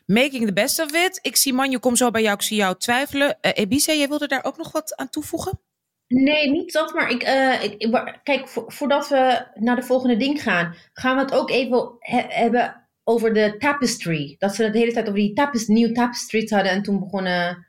Making 0.07 0.47
the 0.47 0.53
best 0.53 0.81
of 0.81 0.93
it. 1.07 1.19
Ik 1.23 1.37
zie 1.37 1.53
man, 1.53 1.71
je 1.71 1.79
komt 1.79 1.99
zo 1.99 2.11
bij 2.11 2.23
jou. 2.23 2.35
Ik 2.35 2.43
zie 2.43 2.57
jou 2.57 2.77
twijfelen. 2.79 3.41
Eh 3.41 3.51
Ebise, 3.55 3.99
jij 3.99 4.09
wilde 4.09 4.27
daar 4.29 4.45
ook 4.45 4.57
nog 4.57 4.73
wat 4.73 4.97
aan 4.97 5.11
toevoegen? 5.11 5.61
Nee, 6.07 6.51
niet 6.51 6.73
dat, 6.73 6.95
maar 6.95 7.11
ik, 7.11 7.23
eh, 7.23 7.63
ik, 7.65 8.03
kijk, 8.23 8.49
vo- 8.49 8.65
voordat 8.67 9.09
we 9.09 9.47
naar 9.55 9.77
de 9.77 9.83
volgende 9.83 10.17
ding 10.17 10.43
gaan, 10.43 10.75
gaan 10.93 11.17
we 11.17 11.23
het 11.23 11.33
ook 11.33 11.51
even 11.51 11.97
he- 11.99 12.27
hebben 12.29 12.89
over 13.05 13.35
de 13.35 13.55
tapestry. 13.59 14.35
Dat 14.39 14.55
ze 14.55 14.63
het 14.63 14.73
de 14.73 14.79
hele 14.79 14.93
tijd 14.93 15.07
over 15.07 15.19
die 15.21 15.33
tapes, 15.33 15.67
nieuwe 15.67 15.93
tapestries 15.93 16.51
hadden 16.51 16.73
en 16.73 16.83
toen 16.83 16.99
begonnen 17.01 17.67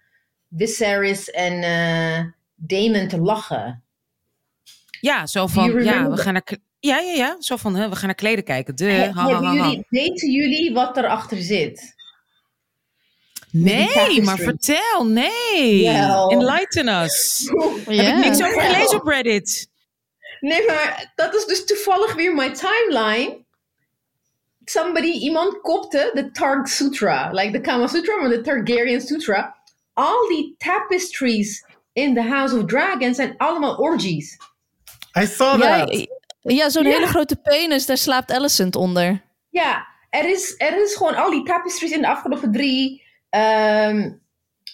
Viserys 0.56 1.30
en 1.30 1.64
eh, 1.64 2.26
Damon 2.68 3.08
te 3.08 3.18
lachen. 3.20 3.84
Ja, 5.00 5.26
zo 5.28 5.48
van, 5.48 5.84
ja, 5.84 6.10
we 6.10 6.18
gaan 6.18 6.34
naar, 6.34 6.58
ja, 6.80 7.00
ja, 7.00 7.14
ja, 7.14 7.36
zo 7.40 7.56
van, 7.58 7.76
hè, 7.76 7.90
we 7.90 7.96
gaan 7.96 8.06
naar 8.06 8.16
kleden 8.16 8.44
kijken. 8.44 8.76
De, 8.76 8.86
He- 8.86 9.10
ha, 9.12 9.30
ha, 9.30 9.42
ha, 9.44 9.54
jullie, 9.54 9.86
weten 9.90 10.32
jullie 10.32 10.74
wat 10.74 10.98
erachter 10.98 11.38
zit? 11.42 11.96
Nee, 13.52 14.22
maar 14.22 14.38
vertel, 14.38 15.06
nee. 15.06 15.88
Enlighten 16.28 16.88
us. 17.04 17.48
Heb 17.86 18.18
ik 18.18 18.24
niks 18.24 18.44
over 18.44 18.62
gelezen 18.62 19.00
op 19.00 19.08
Reddit. 19.08 19.70
Nee, 20.40 20.66
maar 20.66 21.12
dat 21.16 21.36
is 21.36 21.46
dus 21.46 21.66
toevallig 21.66 22.14
weer 22.16 22.36
mijn 22.36 22.54
timeline. 22.54 23.46
Somebody, 24.66 25.12
iemand 25.12 25.62
kopte 25.62 26.12
de 26.14 26.32
Targ 26.32 26.68
Sutra. 26.68 27.30
Like 27.32 27.52
de 27.52 27.62
Kama 27.62 27.88
Sutra, 27.88 28.16
maar 28.16 28.30
de 28.30 28.42
Targaryen 28.42 29.02
Sutra. 29.02 29.56
Al 29.94 30.28
die 30.28 30.56
tapestries 30.58 31.66
in 31.94 32.14
the 32.14 32.22
House 32.22 32.58
of 32.58 32.66
Dragon 32.66 33.14
zijn 33.14 33.34
allemaal 33.38 33.76
orgies. 33.76 34.38
I 35.20 35.26
saw 35.26 35.62
that. 35.62 36.08
ja 36.42 36.70
zo'n 36.70 36.84
Ja. 36.84 36.90
hele 36.90 37.08
grote 37.08 37.36
penis, 37.36 37.86
daar 37.86 37.98
slaapt 37.98 38.32
Alicent 38.32 38.76
onder. 38.76 39.22
Ja, 39.50 39.88
er 40.10 40.30
is, 40.30 40.56
er 40.58 40.82
is 40.84 40.96
gewoon 40.96 41.16
al 41.16 41.32
die 41.32 41.44
tapestries 41.44 41.92
in 41.92 42.02
de 42.02 42.08
afgelopen 42.08 42.52
drie 42.52 43.04
ehm, 43.30 44.12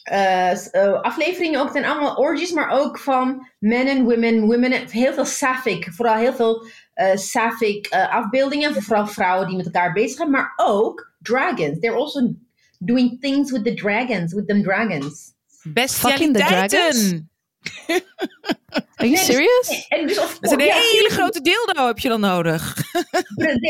eh, 0.04 0.74
eh, 0.76 1.02
afleveringen 1.02 1.60
ook. 1.62 1.72
zijn 1.72 1.86
allemaal 1.86 2.16
orgies, 2.16 2.52
maar 2.52 2.70
ook 2.70 3.00
van 3.00 3.48
men 3.60 3.88
en 3.88 4.04
women. 4.04 4.42
women 4.42 4.72
en- 4.72 4.90
heel 4.90 5.14
veel 5.14 5.26
sapphic, 5.26 5.88
vooral 5.94 6.16
heel 6.16 6.34
veel 6.34 6.66
eh 6.94 7.16
sapphic 7.16 7.88
eh, 7.88 8.14
afbeeldingen. 8.16 8.84
Vooral 8.84 9.08
vrouwen 9.08 9.48
die 9.48 9.56
met 9.58 9.66
elkaar 9.66 9.94
bezig 9.94 10.18
zijn, 10.18 10.30
maar 10.32 10.54
ook 10.56 11.12
dragons. 11.22 11.80
They're 11.80 11.98
also 11.98 12.30
doing 12.80 13.22
things 13.22 13.52
with 13.52 13.64
the 13.64 13.74
dragons, 13.74 14.34
with 14.34 14.48
them 14.48 14.64
dragons. 14.64 15.36
Fucking 15.76 16.34
the 16.34 16.40
dragons? 16.40 16.70
Bestialiteiten. 16.72 17.30
Are 18.96 19.08
you 19.08 19.16
dus- 19.16 19.26
serious? 19.26 19.86
En 19.88 20.08
dus 20.08 20.20
of 20.20 20.38
Dat 20.40 20.52
is 20.52 20.58
een 20.58 20.66
ja, 20.66 20.74
hele 20.74 21.10
grote 21.10 21.42
dildo 21.42 21.88
heb 21.88 22.00
je 22.00 22.10
dan 22.10 22.20
nodig. 22.20 22.76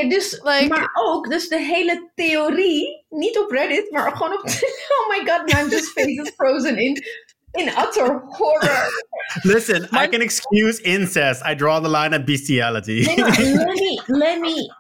Dus, 0.08 0.42
Like- 0.44 0.68
maar 0.68 0.90
ook, 0.94 1.30
dus 1.30 1.48
de 1.48 1.60
hele 1.60 2.12
theorie, 2.16 3.06
niet 3.10 3.38
op 3.38 3.52
Reddit, 3.52 3.92
maar 3.92 4.12
gewoon 4.12 4.34
op. 4.34 4.44
oh 4.98 5.10
my 5.10 5.32
god, 5.32 5.46
now 5.46 5.62
I'm 5.62 5.70
just 5.70 5.88
faces 5.90 6.32
frozen 6.36 6.78
in, 6.78 7.04
in 7.52 7.68
utter 7.68 8.22
horror. 8.26 9.06
Listen, 9.42 9.84
I 9.84 10.08
can 10.08 10.22
excuse 10.22 10.82
incest. 10.82 11.42
I 11.46 11.56
draw 11.56 11.84
the 11.84 11.90
line 11.90 12.16
at 12.16 12.26
bestiality. 12.26 13.04
Nee, 13.06 13.18
maar 13.18 13.40
let 13.66 13.66
me, 13.66 14.02
let 14.06 14.40
me. 14.40 14.76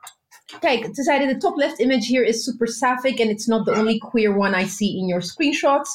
Kijk, 0.59 0.87
ze 0.93 1.03
zeiden 1.03 1.27
de 1.27 1.37
top 1.37 1.57
left 1.57 1.79
image 1.79 2.15
here 2.15 2.27
is 2.27 2.43
super 2.43 2.67
sapphic 2.67 3.19
and 3.19 3.29
it's 3.29 3.45
not 3.45 3.65
the 3.65 3.71
only 3.71 3.97
queer 3.97 4.37
one 4.37 4.61
I 4.61 4.67
see 4.67 4.97
in 4.97 5.07
your 5.07 5.23
screenshots. 5.23 5.89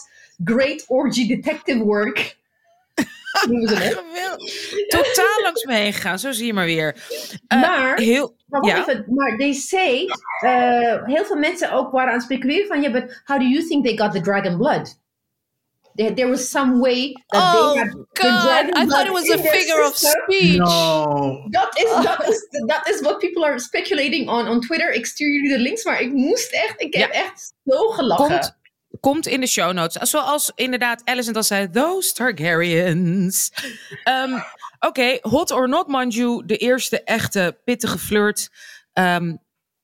Great 0.44 0.84
orgy 0.86 1.26
detective 1.26 1.78
work. 1.84 2.36
Totaal 4.88 5.42
langs 5.42 5.64
me 5.64 5.74
heen 5.74 5.92
gegaan, 5.92 6.18
zo 6.18 6.32
zie 6.32 6.46
je 6.46 6.52
maar 6.52 6.64
weer. 6.64 6.96
Eh, 7.46 7.60
Maar- 7.60 7.98
heel, 7.98 8.34
Maar 8.46 8.64
Ja. 8.64 8.80
even, 8.80 9.04
maar 9.08 9.36
they 9.36 9.52
say, 9.52 10.06
eh, 10.40 11.04
heel 11.04 11.24
veel 11.24 11.36
mensen 11.36 11.72
ook 11.72 11.92
waren 11.92 12.08
aan 12.08 12.14
het 12.14 12.22
speculeren 12.22 12.66
van, 12.66 12.82
ja, 12.82 12.90
but 12.90 13.22
how 13.24 13.38
do 13.38 13.44
you 13.44 13.66
think 13.66 13.84
they 13.84 13.96
got 13.96 14.12
the 14.12 14.20
dragon 14.20 14.56
blood? 14.56 15.00
There, 15.94 16.14
there 16.14 16.28
was 16.28 16.50
some 16.50 16.78
way 16.80 17.12
that 17.26 17.42
Oh 17.42 17.72
they 17.72 17.80
had 17.82 17.90
the 17.90 18.06
god, 18.22 18.42
dragon 18.42 18.82
I 18.82 18.86
thought 18.86 19.06
it 19.06 19.12
was 19.12 19.30
a 19.30 19.38
figure 19.38 19.86
of 19.86 19.96
speech. 19.96 20.56
No. 20.56 21.46
Dat 21.50 21.76
is, 21.78 22.04
dat, 22.04 22.28
is, 22.28 22.46
dat 22.66 22.88
is 22.88 23.00
what 23.00 23.18
people 23.18 23.44
are 23.44 23.58
speculating 23.58 24.28
on, 24.28 24.48
on 24.48 24.60
Twitter. 24.60 24.92
Ik 24.92 25.06
stuur 25.06 25.32
jullie 25.32 25.48
de 25.50 25.58
links, 25.58 25.84
maar 25.84 26.00
ik 26.00 26.12
moest 26.12 26.52
echt, 26.52 26.74
ik 26.80 26.94
heb 26.94 27.10
echt 27.10 27.52
zo 27.66 27.88
gelachen. 27.88 28.26
komt, 28.26 28.56
komt 29.00 29.26
in 29.26 29.40
de 29.40 29.46
show 29.46 29.72
notes. 29.72 30.10
Zoals 30.10 30.52
inderdaad 30.54 31.02
Alice 31.04 31.32
al 31.32 31.42
zei, 31.42 31.70
those 31.70 32.12
Targaryens. 32.14 33.52
Ehm, 34.04 34.38
Oké, 34.80 35.18
hot 35.20 35.50
or 35.50 35.68
not, 35.68 35.86
Manju, 35.88 36.42
de 36.46 36.56
eerste 36.56 37.02
echte 37.02 37.58
pittige 37.64 37.98
flirt. 37.98 38.50
Ehm 38.92 39.36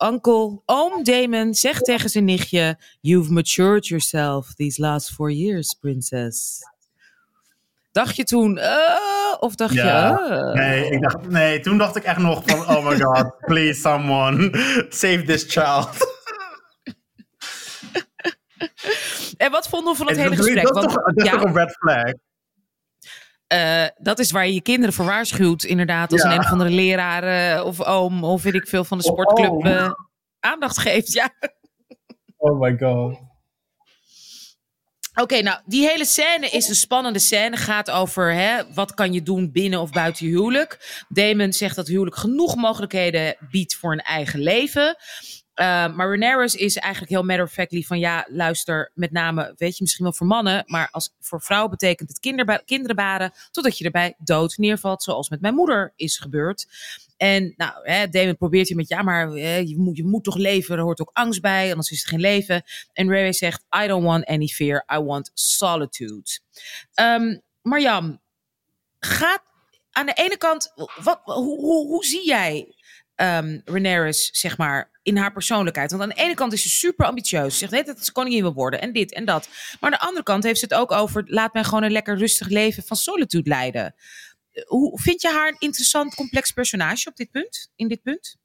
Uncle, 0.05 0.63
oom 0.67 1.05
Damon 1.05 1.55
zegt 1.55 1.85
tegen 1.85 2.11
zijn 2.11 2.25
nichtje... 2.25 2.79
You've 3.01 3.33
matured 3.33 3.87
yourself 3.87 4.55
these 4.55 4.81
last 4.81 5.11
four 5.15 5.31
years, 5.33 5.75
princess. 5.81 6.59
Dacht 7.93 8.17
je 8.17 8.25
toen, 8.25 8.59
eh, 8.59 9.35
of 9.41 9.55
dacht 9.55 9.75
Ja. 9.75 10.09
je... 10.09 10.35
eh? 10.35 10.53
Nee, 10.55 10.91
ik 10.91 11.03
dacht, 11.03 11.29
nee, 11.29 11.61
toen 11.61 11.79
dacht 11.79 11.97
ik 11.97 12.03
echt 12.05 12.19
nog 12.19 12.43
van, 12.47 12.77
oh 12.77 12.87
my 12.89 13.01
god, 13.01 13.37
please 13.39 13.81
someone, 13.81 14.51
save 14.89 15.23
this 15.23 15.45
child. 15.49 15.89
En 19.37 19.51
wat 19.51 19.69
vonden 19.69 19.93
we 19.93 19.99
van 19.99 20.07
het 20.07 20.17
En 20.17 20.23
hele 20.23 20.37
dat, 20.37 20.45
gesprek? 20.45 20.65
dat, 20.67 20.77
is 20.77 20.81
Want- 20.83 20.95
toch, 20.95 21.05
dat 21.05 21.17
is 21.17 21.25
ja, 21.25 21.31
toch 21.31 21.43
een 21.43 21.55
red 21.57 21.77
flag? 21.77 22.13
eh, 23.47 23.87
dat 23.97 24.19
is 24.19 24.31
waar 24.31 24.47
je 24.47 24.55
je 24.55 24.61
kinderen 24.63 24.95
voor 24.95 25.05
waarschuwt, 25.05 25.65
inderdaad. 25.65 26.13
Als 26.13 26.23
Ja. 26.23 26.27
een 26.29 26.33
een 26.35 26.45
of 26.45 26.51
andere 26.51 26.71
leraar 26.71 27.55
eh, 27.57 27.65
of 27.65 27.81
oom 27.83 28.25
of 28.25 28.43
weet 28.43 28.55
ik 28.55 28.69
veel 28.69 28.85
van 28.85 28.99
de 28.99 29.05
sportclub 29.05 29.65
eh, 29.65 29.93
aandacht 30.41 30.79
geeft. 30.79 31.13
Ja. 31.13 31.31
Oh 32.37 32.61
my 32.61 32.77
god. 32.79 33.19
Oké, 35.15 35.41
nou, 35.43 35.61
die 35.67 35.89
hele 35.89 36.05
scène 36.05 36.49
is 36.49 36.69
een 36.69 36.75
spannende 36.75 37.19
scène. 37.19 37.57
Gaat 37.57 37.91
over 37.91 38.33
hè, 38.35 38.73
wat 38.75 38.95
kan 38.95 39.13
je 39.13 39.23
doen 39.23 39.53
binnen 39.53 39.81
of 39.81 39.91
buiten 39.91 40.27
je 40.27 40.33
huwelijk. 40.33 41.05
Damon 41.09 41.53
zegt 41.53 41.77
dat 41.77 41.87
huwelijk 41.87 42.17
genoeg 42.17 42.57
mogelijkheden 42.57 43.37
biedt 43.51 43.75
voor 43.77 43.93
een 43.93 44.01
eigen 44.01 44.41
leven. 44.41 44.97
Uh, 45.61 45.65
maar 45.95 46.09
Rhaenyra 46.09 46.43
is 46.43 46.77
eigenlijk 46.77 47.13
heel 47.13 47.23
matter 47.23 47.45
of 47.45 47.53
factly 47.53 47.83
van 47.83 47.99
ja, 47.99 48.27
luister, 48.29 48.91
met 48.95 49.13
name, 49.13 49.55
weet 49.57 49.77
je, 49.77 49.83
misschien 49.83 50.05
wel 50.05 50.15
voor 50.15 50.27
mannen, 50.27 50.63
maar 50.67 50.89
als 50.91 51.15
voor 51.21 51.43
vrouwen 51.43 51.71
betekent 51.71 52.09
het 52.09 52.21
kinderba 52.21 52.57
kinderen 52.57 52.97
baren, 52.97 53.33
totdat 53.51 53.79
je 53.79 53.85
erbij 53.85 54.15
dood 54.19 54.57
neervalt, 54.57 55.03
zoals 55.03 55.29
met 55.29 55.41
mijn 55.41 55.55
moeder 55.55 55.93
is 55.97 56.19
gebeurd. 56.19 56.67
En 57.17 57.55
nou, 57.57 57.73
hè, 57.83 58.09
Damon 58.09 58.37
probeert 58.37 58.69
hier 58.69 58.77
met 58.77 58.89
ja, 58.89 59.03
maar 59.03 59.29
hè, 59.29 59.57
je, 59.57 59.79
moet, 59.79 59.97
je 59.97 60.05
moet 60.05 60.25
toch 60.25 60.37
leven, 60.37 60.77
er 60.77 60.83
hoort 60.83 61.01
ook 61.01 61.11
angst 61.13 61.41
bij, 61.41 61.71
anders 61.71 61.91
is 61.91 62.01
het 62.01 62.09
geen 62.09 62.21
leven. 62.21 62.63
En 62.93 63.11
Ray 63.11 63.33
zegt, 63.33 63.65
I 63.83 63.87
don't 63.87 64.05
want 64.05 64.25
any 64.25 64.47
fear, 64.47 64.85
I 64.95 64.99
want 64.99 65.31
solitude. 65.35 66.39
Um, 66.95 67.43
Marjam, 67.63 68.21
gaat 68.99 69.43
aan 69.91 70.07
de 70.07 70.13
ene 70.13 70.37
kant, 70.37 70.73
wat, 71.03 71.21
hoe, 71.25 71.61
hoe, 71.61 71.87
hoe 71.87 72.05
zie 72.05 72.27
jij 72.27 72.75
um, 73.21 73.63
Rhaenyra, 73.65 74.13
zeg 74.13 74.59
maar, 74.59 74.91
in 75.03 75.17
haar 75.17 75.33
persoonlijkheid? 75.33 75.91
Want 75.91 76.03
aan 76.03 76.09
de 76.09 76.15
ene 76.23 76.35
kant 76.35 76.53
is 76.53 76.63
ze 76.63 76.69
super 76.69 77.07
ambitieus. 77.07 77.59
Ze 77.59 77.69
zegt 77.69 77.87
dat 77.87 78.05
ze 78.05 78.13
koningin 78.13 78.43
wil 78.43 78.53
worden 78.55 78.81
en 78.81 78.93
dit 78.93 79.13
en 79.13 79.25
dat. 79.25 79.49
Maar 79.81 79.91
aan 79.91 79.99
de 79.99 80.07
andere 80.07 80.25
kant 80.25 80.45
heeft 80.45 80.59
ze 80.59 80.65
het 80.65 80.75
ook 80.75 80.93
over, 80.93 81.23
laat 81.27 81.53
mij 81.53 81.65
gewoon 81.65 81.83
een 81.83 81.93
lekker 81.93 82.17
rustig 82.19 82.49
leven 82.49 82.83
van 82.83 82.97
solitude 82.97 83.49
leiden. 83.49 83.95
Hoe 84.67 85.01
vind 85.01 85.23
je 85.23 85.29
haar 85.29 85.49
een 85.49 85.57
interessant, 85.59 86.15
complex 86.15 86.51
personage 86.51 87.09
op 87.09 87.17
dit 87.17 87.31
punt? 87.31 87.71
In 87.77 87.89
dit 87.89 88.03
punt? 88.03 88.37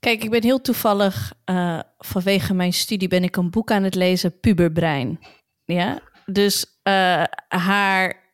Kijk, 0.00 0.22
ik 0.22 0.30
ben 0.30 0.42
heel 0.42 0.60
toevallig 0.60 1.32
uh, 1.44 1.80
vanwege 1.98 2.54
mijn 2.54 2.72
studie 2.72 3.08
ben 3.08 3.22
ik 3.22 3.36
een 3.36 3.50
boek 3.50 3.70
aan 3.70 3.82
het 3.82 3.94
lezen, 3.94 4.40
Puberbrein. 4.40 5.18
Ja, 5.64 6.00
dus 6.26 6.66
uh, 6.82 7.24
haar 7.48 8.27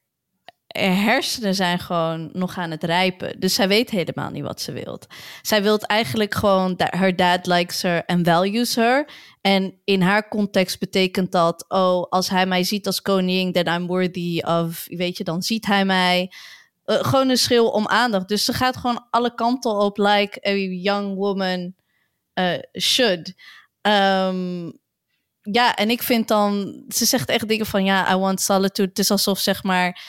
hersenen 0.79 1.55
zijn 1.55 1.79
gewoon 1.79 2.31
nog 2.33 2.59
aan 2.59 2.71
het 2.71 2.85
rijpen. 2.85 3.41
Dus 3.41 3.55
zij 3.55 3.69
weet 3.69 3.91
helemaal 3.91 4.31
niet 4.31 4.43
wat 4.43 4.61
ze 4.61 4.73
wilt. 4.73 5.07
Zij 5.43 5.63
wil 5.63 5.79
eigenlijk 5.79 6.35
gewoon 6.35 6.75
dat 6.77 6.95
her 6.95 7.17
dad 7.17 7.47
likes 7.47 7.83
her 7.83 8.03
and 8.07 8.27
values 8.27 8.75
her. 8.75 9.09
En 9.41 9.81
in 9.85 10.03
haar 10.03 10.29
context 10.29 10.79
betekent 10.79 11.33
dat, 11.33 11.65
oh, 11.69 12.03
als 12.11 12.29
hij 12.29 12.47
mij 12.47 12.65
ziet 12.65 12.87
als 12.87 13.03
koningin, 13.03 13.53
then 13.53 13.67
I'm 13.67 13.87
worthy 13.87 14.41
of, 14.41 14.85
weet 14.87 15.17
je, 15.17 15.25
dan 15.25 15.43
ziet 15.43 15.67
hij 15.67 15.85
mij. 15.85 16.33
Uh, 16.87 16.97
gewoon 16.97 17.29
een 17.29 17.37
schil 17.37 17.71
om 17.71 17.87
aandacht. 17.87 18.29
Dus 18.29 18.45
ze 18.45 18.53
gaat 18.53 18.77
gewoon 18.77 19.07
alle 19.11 19.35
kanten 19.35 19.71
op, 19.71 19.99
like 19.99 20.49
a 20.49 20.53
young 20.55 21.15
woman 21.15 21.75
uh, 22.35 22.59
should. 22.81 23.33
Um, 23.83 24.79
ja, 25.41 25.75
en 25.75 25.91
ik 25.91 26.03
vind 26.03 26.29
dan, 26.29 26.85
ze 26.89 27.05
zegt 27.05 27.29
echt 27.29 27.49
dingen 27.49 27.67
van, 27.67 27.85
ja, 27.85 28.13
I 28.13 28.17
want 28.17 28.41
solitude. 28.41 28.89
Het 28.89 28.99
is 28.99 29.11
alsof, 29.11 29.39
zeg 29.39 29.63
maar, 29.63 30.01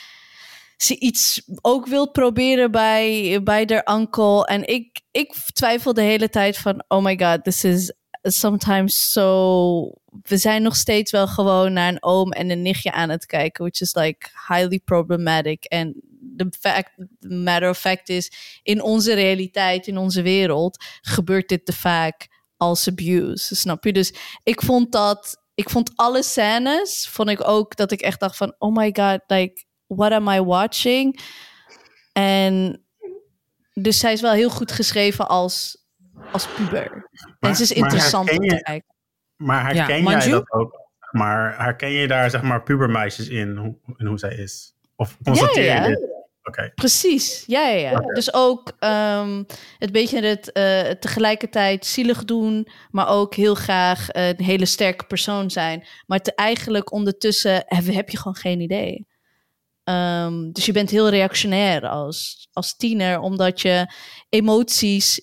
ze 0.77 0.99
iets 0.99 1.41
ook 1.61 1.87
wil 1.87 2.11
proberen 2.11 2.71
bij, 2.71 3.39
bij 3.43 3.63
haar 3.67 3.97
uncle. 3.97 4.45
En 4.45 4.67
ik, 4.67 5.01
ik 5.11 5.33
twijfel 5.53 5.93
de 5.93 6.01
hele 6.01 6.29
tijd 6.29 6.57
van, 6.57 6.83
oh 6.87 7.03
my 7.03 7.19
god, 7.19 7.43
this 7.43 7.63
is 7.63 7.93
sometimes 8.21 9.11
so... 9.11 9.93
We 10.21 10.37
zijn 10.37 10.61
nog 10.61 10.75
steeds 10.75 11.11
wel 11.11 11.27
gewoon 11.27 11.73
naar 11.73 11.89
een 11.89 12.03
oom 12.03 12.31
en 12.31 12.49
een 12.49 12.61
nichtje 12.61 12.91
aan 12.91 13.09
het 13.09 13.25
kijken, 13.25 13.63
which 13.63 13.81
is 13.81 13.95
like 13.95 14.29
highly 14.47 14.79
problematic. 14.79 15.63
En 15.63 16.01
the 16.37 16.47
fact, 16.59 16.91
matter 17.19 17.69
of 17.69 17.77
fact 17.77 18.09
is, 18.09 18.31
in 18.63 18.81
onze 18.81 19.13
realiteit, 19.13 19.87
in 19.87 19.97
onze 19.97 20.21
wereld, 20.21 20.83
gebeurt 21.01 21.49
dit 21.49 21.65
te 21.65 21.73
vaak 21.73 22.27
als 22.57 22.87
abuse, 22.87 23.55
snap 23.55 23.83
je? 23.83 23.93
Dus 23.93 24.13
ik 24.43 24.61
vond 24.61 24.91
dat, 24.91 25.43
ik 25.55 25.69
vond 25.69 25.91
alle 25.95 26.23
scènes, 26.23 27.07
vond 27.11 27.29
ik 27.29 27.47
ook 27.47 27.75
dat 27.75 27.91
ik 27.91 28.01
echt 28.01 28.19
dacht 28.19 28.37
van, 28.37 28.55
oh 28.57 28.75
my 28.75 28.89
god, 28.93 29.19
like, 29.27 29.64
what 29.87 30.11
am 30.11 30.27
I 30.27 30.41
watching? 30.41 31.19
En 32.11 32.85
dus 33.73 33.99
zij 33.99 34.13
is 34.13 34.21
wel 34.21 34.33
heel 34.33 34.49
goed 34.49 34.71
geschreven 34.71 35.27
als, 35.27 35.85
als 36.31 36.47
puber. 36.47 37.09
Maar, 37.39 37.49
en 37.49 37.55
ze 37.55 37.63
is 37.63 37.71
interessant 37.71 38.31
om 38.31 38.37
te 38.37 38.61
kijken. 38.61 38.95
Maar 39.35 39.63
herken 39.63 40.03
ja, 40.03 40.19
jij 40.19 40.29
dat 40.29 40.51
ook? 40.51 40.83
Maar 41.11 41.57
herken 41.57 41.89
je 41.89 42.07
daar 42.07 42.29
zeg 42.29 42.41
maar 42.41 42.63
pubermeisjes 42.63 43.27
in, 43.27 43.55
hoe, 43.55 43.75
in 43.97 44.05
hoe 44.05 44.19
zij 44.19 44.35
is? 44.35 44.75
Of 44.95 45.17
constateer 45.23 45.65
ja, 45.65 45.75
ja. 45.75 45.81
je 45.81 45.87
dit? 45.87 46.13
Okay. 46.43 46.71
Precies, 46.75 47.43
ja, 47.47 47.67
ja, 47.67 47.75
ja. 47.75 47.91
Okay. 47.91 48.13
Dus 48.13 48.33
ook 48.33 48.71
um, 48.79 49.45
het 49.77 49.91
beetje 49.91 50.21
het 50.21 50.49
uh, 50.53 50.91
tegelijkertijd 50.91 51.85
zielig 51.85 52.25
doen, 52.25 52.67
maar 52.89 53.07
ook 53.07 53.35
heel 53.35 53.55
graag 53.55 54.07
een 54.11 54.43
hele 54.43 54.65
sterke 54.65 55.05
persoon 55.05 55.51
zijn. 55.51 55.87
Maar 56.05 56.19
te 56.19 56.35
eigenlijk 56.35 56.91
ondertussen 56.91 57.63
heb, 57.65 57.85
heb 57.85 58.09
je 58.09 58.17
gewoon 58.17 58.35
geen 58.35 58.59
idee. 58.59 59.07
Um, 59.89 60.51
dus 60.51 60.65
je 60.65 60.71
bent 60.71 60.89
heel 60.89 61.09
reactionair 61.09 61.87
als, 61.87 62.47
als 62.53 62.75
tiener, 62.75 63.19
omdat 63.19 63.61
je 63.61 63.93
emoties, 64.29 65.21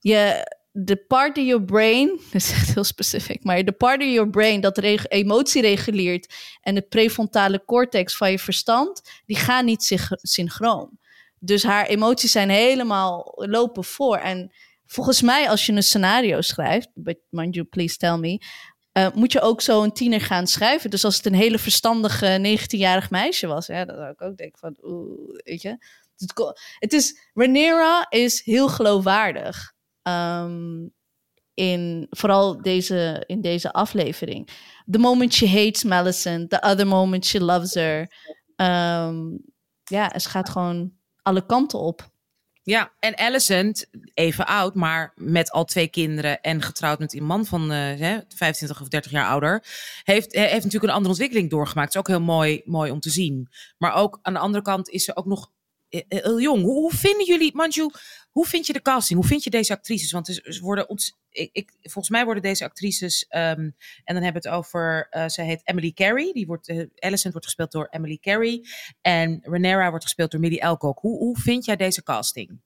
je, 0.00 0.50
de 0.72 0.96
part 0.96 1.38
of 1.38 1.44
your 1.44 1.64
brain, 1.64 2.08
dat 2.32 2.34
is 2.34 2.52
echt 2.52 2.74
heel 2.74 2.84
specifiek, 2.84 3.44
maar 3.44 3.64
de 3.64 3.72
part 3.72 4.00
of 4.00 4.08
your 4.08 4.30
brain 4.30 4.60
dat 4.60 4.78
emotie 4.78 5.62
reguleert 5.62 6.34
en 6.60 6.74
de 6.74 6.82
prefrontale 6.82 7.64
cortex 7.64 8.16
van 8.16 8.30
je 8.30 8.38
verstand, 8.38 9.02
die 9.26 9.36
gaan 9.36 9.64
niet 9.64 9.96
synchroon. 10.22 10.98
Dus 11.38 11.62
haar 11.62 11.86
emoties 11.86 12.32
zijn 12.32 12.50
helemaal 12.50 13.32
lopen 13.34 13.84
voor. 13.84 14.16
En 14.16 14.52
volgens 14.86 15.22
mij, 15.22 15.48
als 15.48 15.66
je 15.66 15.72
een 15.72 15.82
scenario 15.82 16.40
schrijft, 16.40 16.88
but 16.94 17.18
mind 17.30 17.54
you, 17.54 17.66
please 17.66 17.96
tell 17.96 18.16
me, 18.16 18.40
uh, 18.98 19.08
moet 19.14 19.32
je 19.32 19.40
ook 19.40 19.60
zo 19.60 19.82
een 19.82 19.92
tiener 19.92 20.20
gaan 20.20 20.46
schrijven. 20.46 20.90
Dus 20.90 21.04
als 21.04 21.16
het 21.16 21.26
een 21.26 21.34
hele 21.34 21.58
verstandige 21.58 22.58
19-jarig 22.58 23.10
meisje 23.10 23.46
was, 23.46 23.66
dan 23.66 23.86
zou 23.86 24.10
ik 24.10 24.22
ook 24.22 24.36
denken 24.36 24.58
van, 24.58 24.76
oeh, 24.82 25.38
weet 25.44 25.62
je. 25.62 25.78
Het 26.78 26.92
is, 26.92 27.28
Rhaenyra 27.34 28.06
is 28.10 28.44
heel 28.44 28.68
geloofwaardig. 28.68 29.72
Um, 30.02 30.92
in 31.54 32.06
vooral 32.10 32.62
deze, 32.62 33.24
in 33.26 33.40
deze 33.40 33.72
aflevering. 33.72 34.48
The 34.90 34.98
moment 34.98 35.34
she 35.34 35.48
hates 35.48 35.84
Melisande, 35.84 36.46
the 36.46 36.62
other 36.62 36.86
moment 36.86 37.24
she 37.24 37.40
loves 37.40 37.74
her. 37.74 38.12
Ehm, 38.56 39.36
ja, 39.84 40.18
ze 40.18 40.28
gaat 40.28 40.48
gewoon 40.48 40.92
alle 41.22 41.46
kanten 41.46 41.78
op. 41.78 42.12
Ja, 42.66 42.92
en 42.98 43.16
Alicent, 43.16 43.86
even 44.14 44.46
oud, 44.46 44.74
maar 44.74 45.12
met 45.16 45.50
al 45.50 45.64
twee 45.64 45.88
kinderen 45.88 46.40
en 46.40 46.62
getrouwd 46.62 46.98
met 46.98 47.14
een 47.14 47.24
man 47.24 47.46
van 47.46 47.72
uh, 47.72 48.18
25 48.28 48.80
of 48.80 48.88
30 48.88 49.10
jaar 49.10 49.28
ouder, 49.28 49.64
heeft, 50.02 50.34
heeft 50.34 50.52
natuurlijk 50.52 50.84
een 50.84 50.90
andere 50.90 51.08
ontwikkeling 51.08 51.50
doorgemaakt. 51.50 51.94
Het 51.94 51.94
is 51.94 52.00
ook 52.00 52.16
heel 52.16 52.26
mooi, 52.26 52.62
mooi 52.64 52.90
om 52.90 53.00
te 53.00 53.10
zien. 53.10 53.48
Maar 53.78 53.94
ook 53.94 54.18
aan 54.22 54.32
de 54.32 54.38
andere 54.38 54.64
kant 54.64 54.88
is 54.88 55.04
ze 55.04 55.16
ook 55.16 55.26
nog 55.26 55.50
eh, 55.88 56.00
eh, 56.08 56.22
heel 56.22 56.40
jong. 56.40 56.62
Hoe, 56.62 56.80
hoe 56.80 56.94
vinden 56.94 57.26
jullie, 57.26 57.54
Manju, 57.54 57.90
hoe 58.34 58.46
vind 58.46 58.66
je 58.66 58.72
de 58.72 58.82
casting? 58.82 59.18
Hoe 59.18 59.28
vind 59.28 59.44
je 59.44 59.50
deze 59.50 59.72
actrices? 59.72 60.12
Want 60.12 60.26
ze 60.26 60.58
worden 60.60 60.88
ons, 60.88 61.18
ik, 61.30 61.72
volgens 61.80 62.08
mij 62.08 62.24
worden 62.24 62.42
deze 62.42 62.64
actrices, 62.64 63.26
um, 63.28 63.38
en 64.04 64.14
dan 64.14 64.22
hebben 64.22 64.42
we 64.42 64.48
het 64.48 64.58
over, 64.58 65.08
uh, 65.10 65.28
ze 65.28 65.42
heet 65.42 65.60
Emily 65.64 65.92
Carey. 65.92 66.32
Die 66.32 66.46
wordt, 66.46 66.68
uh, 66.68 66.86
Alicent 66.98 67.32
wordt 67.32 67.46
gespeeld 67.46 67.72
door 67.72 67.86
Emily 67.90 68.18
Carey. 68.20 68.64
En 69.00 69.40
Renera 69.42 69.88
wordt 69.90 70.04
gespeeld 70.04 70.30
door 70.30 70.40
Millie 70.40 70.64
Alcock. 70.64 70.98
Hoe, 70.98 71.18
hoe 71.18 71.38
vind 71.38 71.64
jij 71.64 71.76
deze 71.76 72.02
casting? 72.02 72.58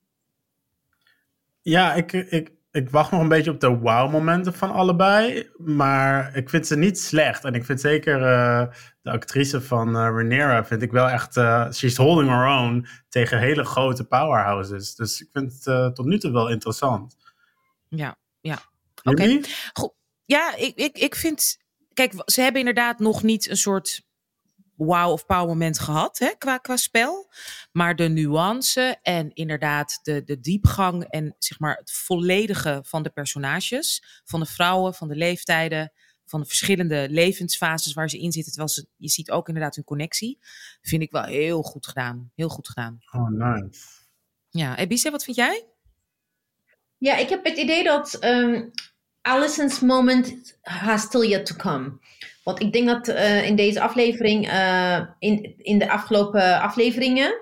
Ja, 1.61 1.93
ik, 1.93 2.13
ik, 2.13 2.51
ik 2.71 2.89
wacht 2.89 3.11
nog 3.11 3.21
een 3.21 3.27
beetje 3.27 3.51
op 3.51 3.59
de 3.59 3.67
wow-momenten 3.67 4.53
van 4.53 4.71
allebei. 4.71 5.49
Maar 5.57 6.35
ik 6.35 6.49
vind 6.49 6.67
ze 6.67 6.77
niet 6.77 6.99
slecht. 6.99 7.43
En 7.43 7.53
ik 7.53 7.65
vind 7.65 7.81
zeker 7.81 8.19
uh, 8.19 8.73
de 9.01 9.11
actrice 9.11 9.61
van 9.61 9.87
uh, 9.87 9.93
Rhaenyra 9.93 10.65
vind 10.65 10.81
ik 10.81 10.91
wel 10.91 11.09
echt... 11.09 11.37
Uh, 11.37 11.71
she's 11.71 11.95
holding 11.95 12.29
her 12.29 12.47
own 12.47 12.87
tegen 13.09 13.39
hele 13.39 13.63
grote 13.63 14.03
powerhouses. 14.03 14.95
Dus 14.95 15.21
ik 15.21 15.27
vind 15.31 15.63
het 15.63 15.95
tot 15.95 16.05
nu 16.05 16.19
toe 16.19 16.31
wel 16.31 16.49
interessant. 16.49 17.17
Ja, 17.87 18.15
ja. 18.41 18.59
Oké. 19.03 19.39
Goed. 19.73 19.93
Ja, 20.25 20.55
ik, 20.55 20.75
ik, 20.75 20.97
ik 20.97 21.15
vind... 21.15 21.57
Kijk, 21.93 22.13
ze 22.25 22.41
hebben 22.41 22.59
inderdaad 22.59 22.99
nog 22.99 23.23
niet 23.23 23.49
een 23.49 23.57
soort 23.57 24.07
wow 24.85 25.11
of 25.11 25.25
power 25.25 25.47
moment 25.47 25.79
gehad 25.79 26.19
hè, 26.19 26.29
qua, 26.37 26.57
qua 26.57 26.77
spel. 26.77 27.31
Maar 27.71 27.95
de 27.95 28.07
nuance 28.07 28.97
en 29.01 29.33
inderdaad 29.33 29.99
de, 30.03 30.23
de 30.23 30.39
diepgang 30.39 31.03
en 31.03 31.35
zeg 31.39 31.59
maar 31.59 31.75
het 31.75 31.91
volledige 31.91 32.81
van 32.83 33.03
de 33.03 33.09
personages, 33.09 34.03
van 34.25 34.39
de 34.39 34.45
vrouwen, 34.45 34.93
van 34.93 35.07
de 35.07 35.15
leeftijden, 35.15 35.91
van 36.25 36.39
de 36.39 36.45
verschillende 36.45 37.07
levensfases 37.09 37.93
waar 37.93 38.09
ze 38.09 38.19
in 38.19 38.31
zitten. 38.31 38.51
Terwijl 38.51 38.73
ze, 38.73 38.87
je 38.97 39.09
ziet 39.09 39.31
ook 39.31 39.47
inderdaad 39.47 39.75
hun 39.75 39.83
connectie. 39.83 40.39
Vind 40.81 41.01
ik 41.01 41.11
wel 41.11 41.23
heel 41.23 41.61
goed 41.61 41.87
gedaan. 41.87 42.31
Heel 42.35 42.49
goed 42.49 42.67
gedaan. 42.67 42.99
Oh, 43.11 43.29
nice. 43.29 43.81
Ja, 44.49 44.77
Ebise, 44.77 45.11
wat 45.11 45.23
vind 45.23 45.37
jij? 45.37 45.65
Ja, 46.97 47.15
ik 47.15 47.29
heb 47.29 47.45
het 47.45 47.57
idee 47.57 47.83
dat 47.83 48.23
um, 48.23 48.71
Allison's 49.29 49.79
moment 49.79 50.55
has 50.61 51.01
still 51.01 51.27
yet 51.27 51.45
to 51.45 51.55
come. 51.55 51.99
Want 52.43 52.61
ik 52.61 52.73
denk 52.73 52.87
dat 52.87 53.07
uh, 53.07 53.45
in 53.47 53.55
deze 53.55 53.81
aflevering, 53.81 54.51
uh, 54.51 54.99
in, 55.19 55.53
in 55.57 55.79
de 55.79 55.89
afgelopen 55.89 56.61
afleveringen, 56.61 57.41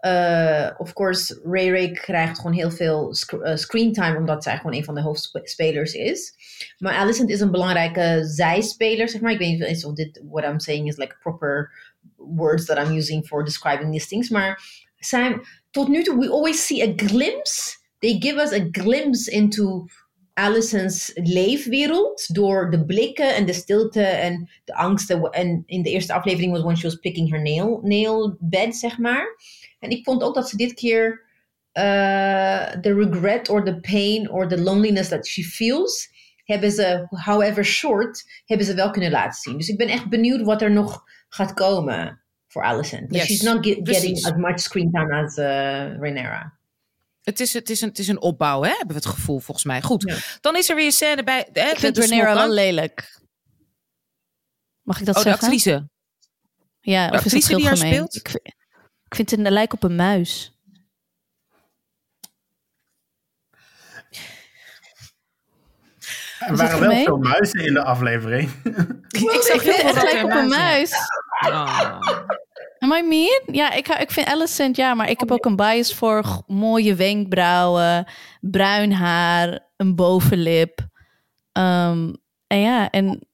uh, 0.00 0.70
of 0.78 0.92
course, 0.92 1.40
Ray 1.44 1.70
Ray 1.70 1.90
krijgt 1.90 2.36
gewoon 2.36 2.52
heel 2.52 2.70
veel 2.70 3.14
sc 3.14 3.34
screentime, 3.54 4.16
omdat 4.16 4.42
zij 4.42 4.56
gewoon 4.56 4.74
een 4.74 4.84
van 4.84 4.94
de 4.94 5.00
hoofdspelers 5.00 5.92
is. 5.92 6.34
Maar 6.78 6.94
Alicent 6.94 7.30
is 7.30 7.40
een 7.40 7.50
belangrijke 7.50 8.24
zijspeler, 8.24 9.08
zeg 9.08 9.20
maar. 9.20 9.32
Ik 9.32 9.38
weet 9.38 9.68
niet 9.68 9.84
of 9.84 9.94
dit, 9.94 10.20
what 10.28 10.44
I'm 10.44 10.60
saying 10.60 10.88
is 10.88 10.96
like 10.96 11.16
proper 11.20 11.70
words 12.16 12.64
that 12.64 12.78
I'm 12.78 12.96
using 12.96 13.26
for 13.26 13.44
describing 13.44 13.92
these 13.92 14.06
things. 14.06 14.28
Maar 14.28 14.62
zijn, 14.98 15.40
tot 15.70 15.88
nu 15.88 16.02
toe, 16.02 16.18
we 16.18 16.30
always 16.30 16.66
see 16.66 16.82
a 16.82 16.92
glimpse. 16.96 17.76
They 17.98 18.16
give 18.20 18.40
us 18.40 18.52
a 18.52 18.68
glimpse 18.70 19.30
into 19.30 19.86
Allison's 20.34 21.10
leefwereld 21.14 22.34
door 22.34 22.70
de 22.70 22.84
blikken 22.84 23.34
en 23.34 23.46
de 23.46 23.52
stilte 23.52 24.02
en 24.02 24.48
de 24.64 24.74
angsten. 24.74 25.22
En 25.22 25.62
in 25.66 25.82
de 25.82 25.90
eerste 25.90 26.12
aflevering 26.12 26.52
was 26.52 26.62
when 26.62 26.76
she 26.76 26.86
was 26.86 26.96
picking 26.96 27.30
her 27.30 27.42
nail, 27.42 27.80
nail 27.82 28.36
bed, 28.40 28.76
zeg 28.76 28.98
maar. 28.98 29.26
En 29.78 29.90
ik 29.90 30.04
vond 30.04 30.22
ook 30.22 30.34
dat 30.34 30.48
ze 30.48 30.56
dit 30.56 30.74
keer 30.74 31.22
de 31.72 32.80
uh, 32.82 32.96
regret 32.96 33.48
or 33.48 33.64
the 33.64 33.80
pain 33.80 34.30
or 34.30 34.48
the 34.48 34.60
loneliness 34.60 35.08
that 35.08 35.26
she 35.26 35.42
feels, 35.42 36.08
hebben 36.44 36.70
ze, 36.70 37.06
however 37.10 37.64
short, 37.64 38.42
hebben 38.44 38.66
ze 38.66 38.74
wel 38.74 38.90
kunnen 38.90 39.10
laten 39.10 39.40
zien. 39.40 39.56
Dus 39.56 39.68
ik 39.68 39.76
ben 39.76 39.88
echt 39.88 40.08
benieuwd 40.08 40.42
wat 40.42 40.62
er 40.62 40.70
nog 40.70 41.02
gaat 41.28 41.54
komen 41.54 42.20
voor 42.48 42.62
Allison. 42.62 43.06
Yes, 43.08 43.24
she's 43.24 43.42
not 43.42 43.66
get, 43.66 43.78
getting 43.82 44.24
as 44.24 44.32
much 44.36 44.60
screen 44.60 44.90
time 44.90 45.14
as 45.14 45.36
uh, 45.36 45.44
Rhaenyra. 46.00 46.58
Het 47.24 47.40
is, 47.40 47.52
het, 47.52 47.70
is 47.70 47.80
een, 47.80 47.88
het 47.88 47.98
is 47.98 48.08
een 48.08 48.20
opbouw, 48.20 48.62
hè? 48.62 48.68
hebben 48.68 48.86
we 48.88 48.94
het 48.94 49.06
gevoel 49.06 49.38
volgens 49.38 49.66
mij. 49.66 49.82
Goed, 49.82 50.02
ja. 50.06 50.16
dan 50.40 50.56
is 50.56 50.68
er 50.68 50.76
weer 50.76 50.84
een 50.84 50.92
scène 50.92 51.24
bij... 51.24 51.48
Hè, 51.52 51.70
ik 51.70 51.78
vind 51.78 51.98
Rhaenyra 51.98 52.34
wel 52.34 52.48
lelijk. 52.48 53.20
Mag 54.82 55.00
ik 55.00 55.06
dat 55.06 55.16
oh, 55.16 55.22
zeggen? 55.22 55.40
de 55.40 55.46
actrice? 55.46 55.88
Ja, 56.80 57.06
de 57.06 57.12
of 57.12 57.16
actrice 57.16 57.36
is 57.36 57.48
het 57.48 57.56
die 57.56 57.66
haar 57.66 57.76
speelt? 57.76 58.16
Ik, 58.16 58.28
vind- 58.28 58.46
ik 59.04 59.14
vind 59.14 59.30
het 59.30 59.40
een 59.40 59.52
lijk 59.52 59.72
op 59.72 59.82
een 59.82 59.96
muis. 59.96 60.58
Er 66.38 66.56
waren 66.56 66.80
wel 66.80 66.88
gemeen? 66.88 67.04
veel 67.04 67.18
muizen 67.18 67.64
in 67.64 67.74
de 67.74 67.82
aflevering. 67.84 68.50
Ik 69.08 69.42
zag 69.42 69.54
Ik 69.54 69.60
vind 69.60 69.76
het 69.76 69.84
echt 69.84 69.98
veel 69.98 70.12
lijk 70.12 70.24
op 70.24 70.30
een 70.30 70.48
muis. 70.48 70.92
Oh. 71.46 72.00
Am 72.84 72.92
I 72.92 73.02
mean? 73.02 73.42
Ja, 73.52 73.72
ik, 73.72 73.86
hou- 73.86 74.00
ik 74.00 74.10
vind 74.10 74.26
Alicent, 74.26 74.76
ja, 74.76 74.94
maar 74.94 75.10
ik 75.10 75.20
heb 75.20 75.30
ook 75.30 75.44
een 75.44 75.56
bias 75.56 75.94
voor 75.94 76.42
mooie 76.46 76.94
wenkbrauwen, 76.94 78.06
bruin 78.40 78.92
haar, 78.92 79.58
een 79.76 79.94
bovenlip. 79.94 80.78
Ehm, 81.52 82.12
en 82.46 82.60
ja, 82.60 82.90
en 82.90 83.26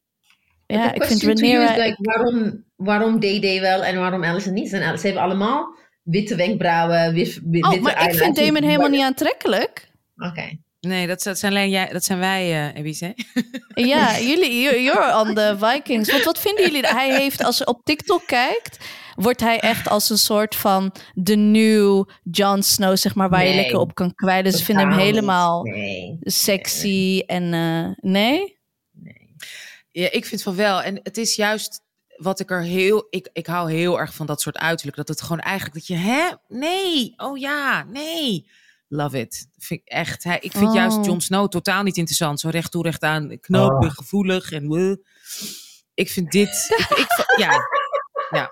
ja, 0.66 0.92
ik 0.92 1.04
vind 1.04 1.22
Rhaenyra... 1.22 1.70
is 1.76 1.84
like, 1.84 1.96
waarom, 1.98 2.64
waarom 2.76 3.20
DD 3.20 3.58
wel 3.60 3.84
en 3.84 3.98
waarom 3.98 4.24
Allison 4.24 4.52
niet? 4.52 4.72
En 4.72 4.98
ze 4.98 5.06
hebben 5.06 5.22
allemaal 5.24 5.78
witte 6.02 6.34
wenkbrauwen, 6.36 7.12
wit, 7.14 7.40
wit, 7.44 7.64
oh, 7.64 7.70
witte 7.70 7.84
maar 7.84 8.04
ik 8.08 8.14
vind. 8.14 8.36
Damon 8.36 8.62
helemaal 8.62 8.88
niet 8.88 9.02
aantrekkelijk. 9.02 9.88
Oké. 10.16 10.58
Nee, 10.80 11.06
dat, 11.06 11.22
dat, 11.22 11.38
zijn, 11.38 11.52
alleen 11.52 11.70
jij, 11.70 11.88
dat 11.92 12.04
zijn 12.04 12.18
wij, 12.18 12.52
eh 12.52 12.76
Ebice. 12.80 13.14
Ja, 13.74 14.18
jullie, 14.20 14.60
you- 14.62 14.80
you're 14.80 15.18
on 15.20 15.34
the 15.34 15.56
Vikings. 15.60 16.10
Want 16.10 16.24
wat 16.24 16.40
vinden 16.40 16.64
jullie? 16.64 16.86
Hij 16.86 17.14
heeft, 17.20 17.44
als 17.44 17.58
je 17.58 17.66
op 17.66 17.80
TikTok 17.84 18.22
kijkt, 18.26 18.78
wordt 19.22 19.40
hij 19.40 19.60
echt 19.60 19.88
als 19.88 20.10
een 20.10 20.18
soort 20.18 20.54
van 20.56 20.92
de 21.14 21.36
new 21.36 22.04
Jon 22.30 22.62
Snow, 22.62 22.96
zeg 22.96 23.14
maar, 23.14 23.28
waar 23.28 23.42
je 23.44 23.48
Nee. 23.48 23.56
lekker 23.60 23.78
op 23.78 23.94
kan 23.94 24.14
kwijlen. 24.14 24.52
Ze 24.52 24.64
vinden 24.64 24.88
hem 24.88 24.98
helemaal 24.98 25.62
Nee. 25.62 26.16
sexy 26.20 27.22
en 27.26 27.52
eh, 27.54 28.10
nee? 28.10 28.58
Ja, 29.90 30.10
ik 30.10 30.26
vind 30.26 30.42
van 30.42 30.56
wel. 30.56 30.82
En 30.82 31.00
het 31.02 31.16
is 31.18 31.34
juist 31.36 31.80
wat 32.16 32.40
ik 32.40 32.50
er 32.50 32.62
heel... 32.62 33.06
Ik, 33.10 33.28
ik 33.32 33.46
hou 33.46 33.72
heel 33.72 33.98
erg 33.98 34.14
van 34.14 34.26
dat 34.26 34.40
soort 34.40 34.56
uiterlijk. 34.58 34.96
Dat 34.96 35.08
het 35.08 35.22
gewoon 35.22 35.40
eigenlijk 35.40 35.74
dat 35.74 35.86
je... 35.86 35.94
Hè? 35.96 36.28
Nee. 36.48 37.14
Oh 37.16 37.38
ja. 37.38 37.84
Nee. 37.84 38.48
Love 38.88 39.18
it. 39.20 39.48
Vind 39.58 39.80
ik 39.80 39.88
echt. 39.88 40.24
Hij, 40.24 40.38
ik 40.40 40.52
vind 40.52 40.68
Oh. 40.68 40.74
juist 40.74 41.04
Jon 41.04 41.20
Snow 41.20 41.48
totaal 41.48 41.82
niet 41.82 41.96
interessant. 41.96 42.40
Zo 42.40 42.48
recht 42.48 42.70
toe, 42.70 42.82
recht 42.82 43.02
aan. 43.02 43.40
Knoop, 43.40 43.82
Oh. 43.84 43.90
gevoelig 43.90 44.52
en... 44.52 44.68
wuh. 44.68 44.96
Ik 45.94 46.10
vind 46.10 46.30
dit... 46.30 46.48
ik, 46.78 46.96
ik, 46.98 47.34
ja. 47.36 47.50
Ja. 48.30 48.50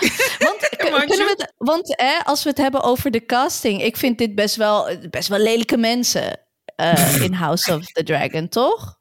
Want, 0.46 0.68
kunnen 0.78 1.26
we 1.26 1.34
het, 1.36 1.52
want 1.56 1.94
hè, 1.96 2.18
als 2.24 2.42
we 2.42 2.48
het 2.48 2.58
hebben 2.58 2.82
over 2.82 3.10
de 3.10 3.24
casting, 3.24 3.82
ik 3.82 3.96
vind 3.96 4.18
dit 4.18 4.34
best 4.34 4.56
wel, 4.56 5.08
best 5.10 5.28
wel 5.28 5.38
lelijke 5.38 5.76
mensen 5.76 6.40
eh, 6.76 7.22
in 7.22 7.34
House 7.44 7.74
of 7.74 7.86
the 7.86 8.02
Dragon, 8.02 8.48
toch? 8.48 8.98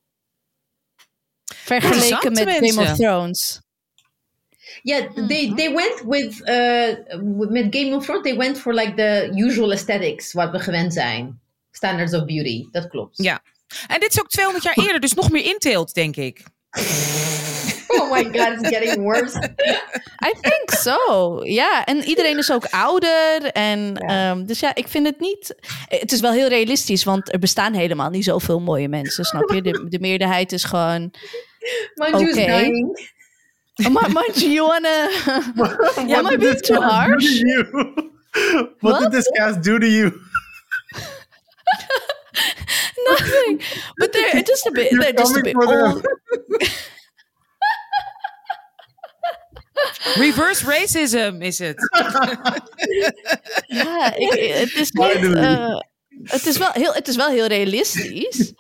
Vergeleken 1.56 2.32
met 2.32 2.50
Game 2.50 2.82
of. 2.82 2.96
Thrones. 2.96 3.62
Yeah, 4.82 5.14
they, 5.28 5.54
they 5.56 5.74
went 5.74 6.02
with, 6.06 6.40
uh, 6.40 7.50
met 7.50 7.76
Game 7.76 7.96
of 7.96 8.06
Thrones, 8.06 8.24
they 8.24 8.38
went 8.38 8.60
for 8.60 8.74
like 8.74 8.94
the 8.94 9.32
usual 9.36 9.72
aesthetics, 9.72 10.34
wat 10.34 10.52
we 10.52 10.60
gewend 10.60 10.94
zijn. 10.94 11.40
Standards 11.72 12.14
of 12.14 12.26
beauty, 12.26 12.68
dat 12.72 12.88
klopt. 12.88 13.24
ja. 13.24 13.42
En 13.88 14.00
dit 14.00 14.10
is 14.10 14.20
ook 14.20 14.30
200 14.30 14.64
jaar 14.64 14.78
eerder, 14.86 15.00
dus 15.00 15.14
nog 15.14 15.32
meer 15.32 15.46
inteelt, 15.46 15.94
denk 15.94 16.16
ik. 16.16 16.44
Oh 18.02 18.12
my 18.12 18.24
god, 18.24 18.60
it's 18.60 18.70
getting 18.70 19.04
worse. 19.04 19.36
I 20.26 20.34
think 20.42 20.72
so. 20.72 21.40
Ja, 21.44 21.86
en 21.86 22.04
iedereen 22.04 22.38
is 22.38 22.52
ook 22.52 22.66
ouder. 22.66 23.44
En, 23.44 23.98
ehm, 23.98 24.46
dus 24.46 24.60
ja, 24.60 24.76
ik 24.76 24.88
vind 24.88 25.06
het 25.06 25.20
niet. 25.20 25.56
Het 25.88 26.12
is 26.12 26.20
wel 26.20 26.32
heel 26.32 26.48
realistisch, 26.48 27.04
want 27.04 27.34
er 27.34 27.40
bestaan 27.40 27.74
helemaal 27.74 28.10
niet 28.10 28.24
zoveel 28.24 28.60
mooie 28.60 28.88
mensen, 28.88 29.26
snap 29.26 29.52
je? 29.52 29.62
De, 29.62 29.86
de 29.90 30.00
meerderheid 30.00 30.52
is 30.52 30.64
gewoon. 30.64 31.14
Manju's 31.96 32.38
Oké. 32.38 32.46
dying. 32.46 33.14
Oh, 33.84 34.08
Manju, 34.14 34.48
you 34.48 34.68
wanna. 34.68 35.10
Maar 36.22 36.38
being 36.38 36.62
too 36.62 36.82
harsh? 36.82 37.42
What 38.80 39.00
did 39.00 39.12
this 39.12 39.28
cast 39.28 39.64
do 39.64 39.78
to 39.78 39.86
you? 39.88 40.12
Nothing. 43.10 43.62
But 43.98 44.12
they're 44.14 44.44
just 44.44 44.66
a 44.66 44.72
bit. 44.72 44.92
You're 44.92 45.02
They're 45.02 45.14
just 45.14 45.38
a 45.38 45.42
bit 45.42 45.56
old. 45.56 46.06
Reverse 50.16 50.66
racism 50.66 51.36
is 51.40 51.60
het. 51.60 51.78
Ja, 53.68 54.16
ik, 54.16 54.30
het 54.54 54.74
is 54.74 54.92
niet. 54.92 55.34
Eh, 55.36 55.78
het, 56.24 56.46
is 56.46 56.58
wel 56.58 56.72
heel, 56.72 56.94
het 56.94 57.08
is 57.08 57.16
wel 57.16 57.30
heel 57.30 57.46
realistisch. 57.46 58.54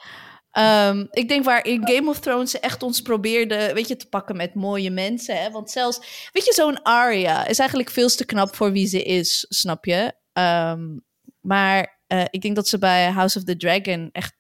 Ehm, 0.51 1.05
ik 1.11 1.27
denk 1.27 1.43
waar 1.43 1.65
in 1.65 1.87
Game 1.87 2.09
of 2.09 2.19
Thrones 2.19 2.51
ze 2.51 2.59
echt 2.59 2.83
ons 2.83 3.01
probeerde, 3.01 3.73
weet 3.73 3.87
je, 3.87 3.95
te 3.95 4.09
pakken 4.09 4.37
met 4.37 4.53
mooie 4.53 4.91
mensen. 4.91 5.41
Hè? 5.41 5.51
Want 5.51 5.71
zelfs, 5.71 6.29
weet 6.31 6.45
je, 6.45 6.53
zo'n 6.53 6.81
Arya 6.83 7.45
is 7.47 7.59
eigenlijk 7.59 7.89
veel 7.89 8.09
te 8.09 8.25
knap 8.25 8.55
voor 8.55 8.71
wie 8.71 8.87
ze 8.87 9.03
is, 9.03 9.45
snap 9.49 9.85
je? 9.85 10.13
Ehm, 10.33 10.97
maar 11.41 12.01
eh, 12.07 12.23
ik 12.29 12.41
denk 12.41 12.55
dat 12.55 12.67
ze 12.67 12.77
bij 12.77 13.11
House 13.11 13.37
of 13.37 13.43
the 13.43 13.57
Dragon 13.57 14.09
echt 14.11 14.33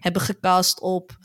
hebben 0.00 0.22
gecast 0.22 0.80
op 0.80 1.18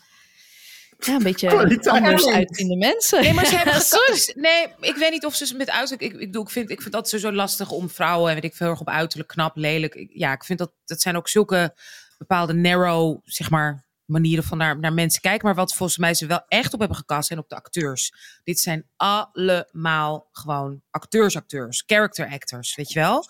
ja, 1.00 1.14
een 1.16 1.24
beetje 1.24 1.48
Kwaliteit. 1.48 1.88
anders 2.04 2.28
uitziende 2.28 2.76
mensen. 2.76 3.22
Nee, 3.22 3.34
maar 3.34 3.46
ze 3.46 3.56
hebben 3.56 3.74
gekast. 3.82 4.36
Nee, 4.36 4.68
ik 4.82 4.96
weet 4.96 5.12
niet 5.12 5.26
of 5.26 5.36
ze 5.36 5.56
met 5.56 5.70
uiterlijk. 5.70 6.02
Ik, 6.14 6.20
ik, 6.22 6.26
bedoel, 6.26 6.42
ik, 6.44 6.50
vind, 6.50 6.70
ik 6.70 6.82
vind 6.82 6.94
dat 6.94 7.10
zo 7.10 7.32
lastig 7.32 7.72
om 7.72 7.90
vrouwen 7.90 8.30
en 8.30 8.36
weet 8.36 8.44
ik 8.52 8.56
veel 8.56 8.70
erg 8.70 8.80
op 8.80 8.90
uiterlijk 8.90 9.30
knap, 9.30 9.56
lelijk. 9.56 9.96
Ik- 9.96 10.12
ja, 10.14 10.34
ik 10.34 10.44
vind 10.44 10.60
dat 10.60 10.72
dat 10.86 11.02
zijn 11.02 11.16
ook 11.18 11.28
zulke 11.30 11.76
bepaalde 12.18 12.54
narrow, 12.54 13.18
zeg 13.24 13.50
maar, 13.50 13.85
manieren 14.06 14.44
van 14.44 14.58
naar, 14.58 14.80
naar 14.80 14.94
mensen 14.94 15.22
kijken. 15.22 15.46
Maar 15.46 15.56
wat 15.56 15.74
volgens 15.74 15.98
mij 15.98 16.14
ze 16.14 16.26
wel 16.26 16.44
echt 16.48 16.74
op 16.74 16.80
hebben 16.80 16.98
gekast 16.98 17.28
zijn 17.28 17.40
op 17.40 17.50
de 17.50 17.56
acteurs. 17.56 18.14
Dit 18.44 18.60
zijn 18.60 18.86
allemaal 18.96 20.30
gewoon 20.32 20.82
acteurs, 20.92 21.36
acteurs, 21.36 21.84
character 21.86 22.28
actors, 22.32 22.76
weet 22.76 22.92
je 22.92 23.00
wel. 23.00 23.26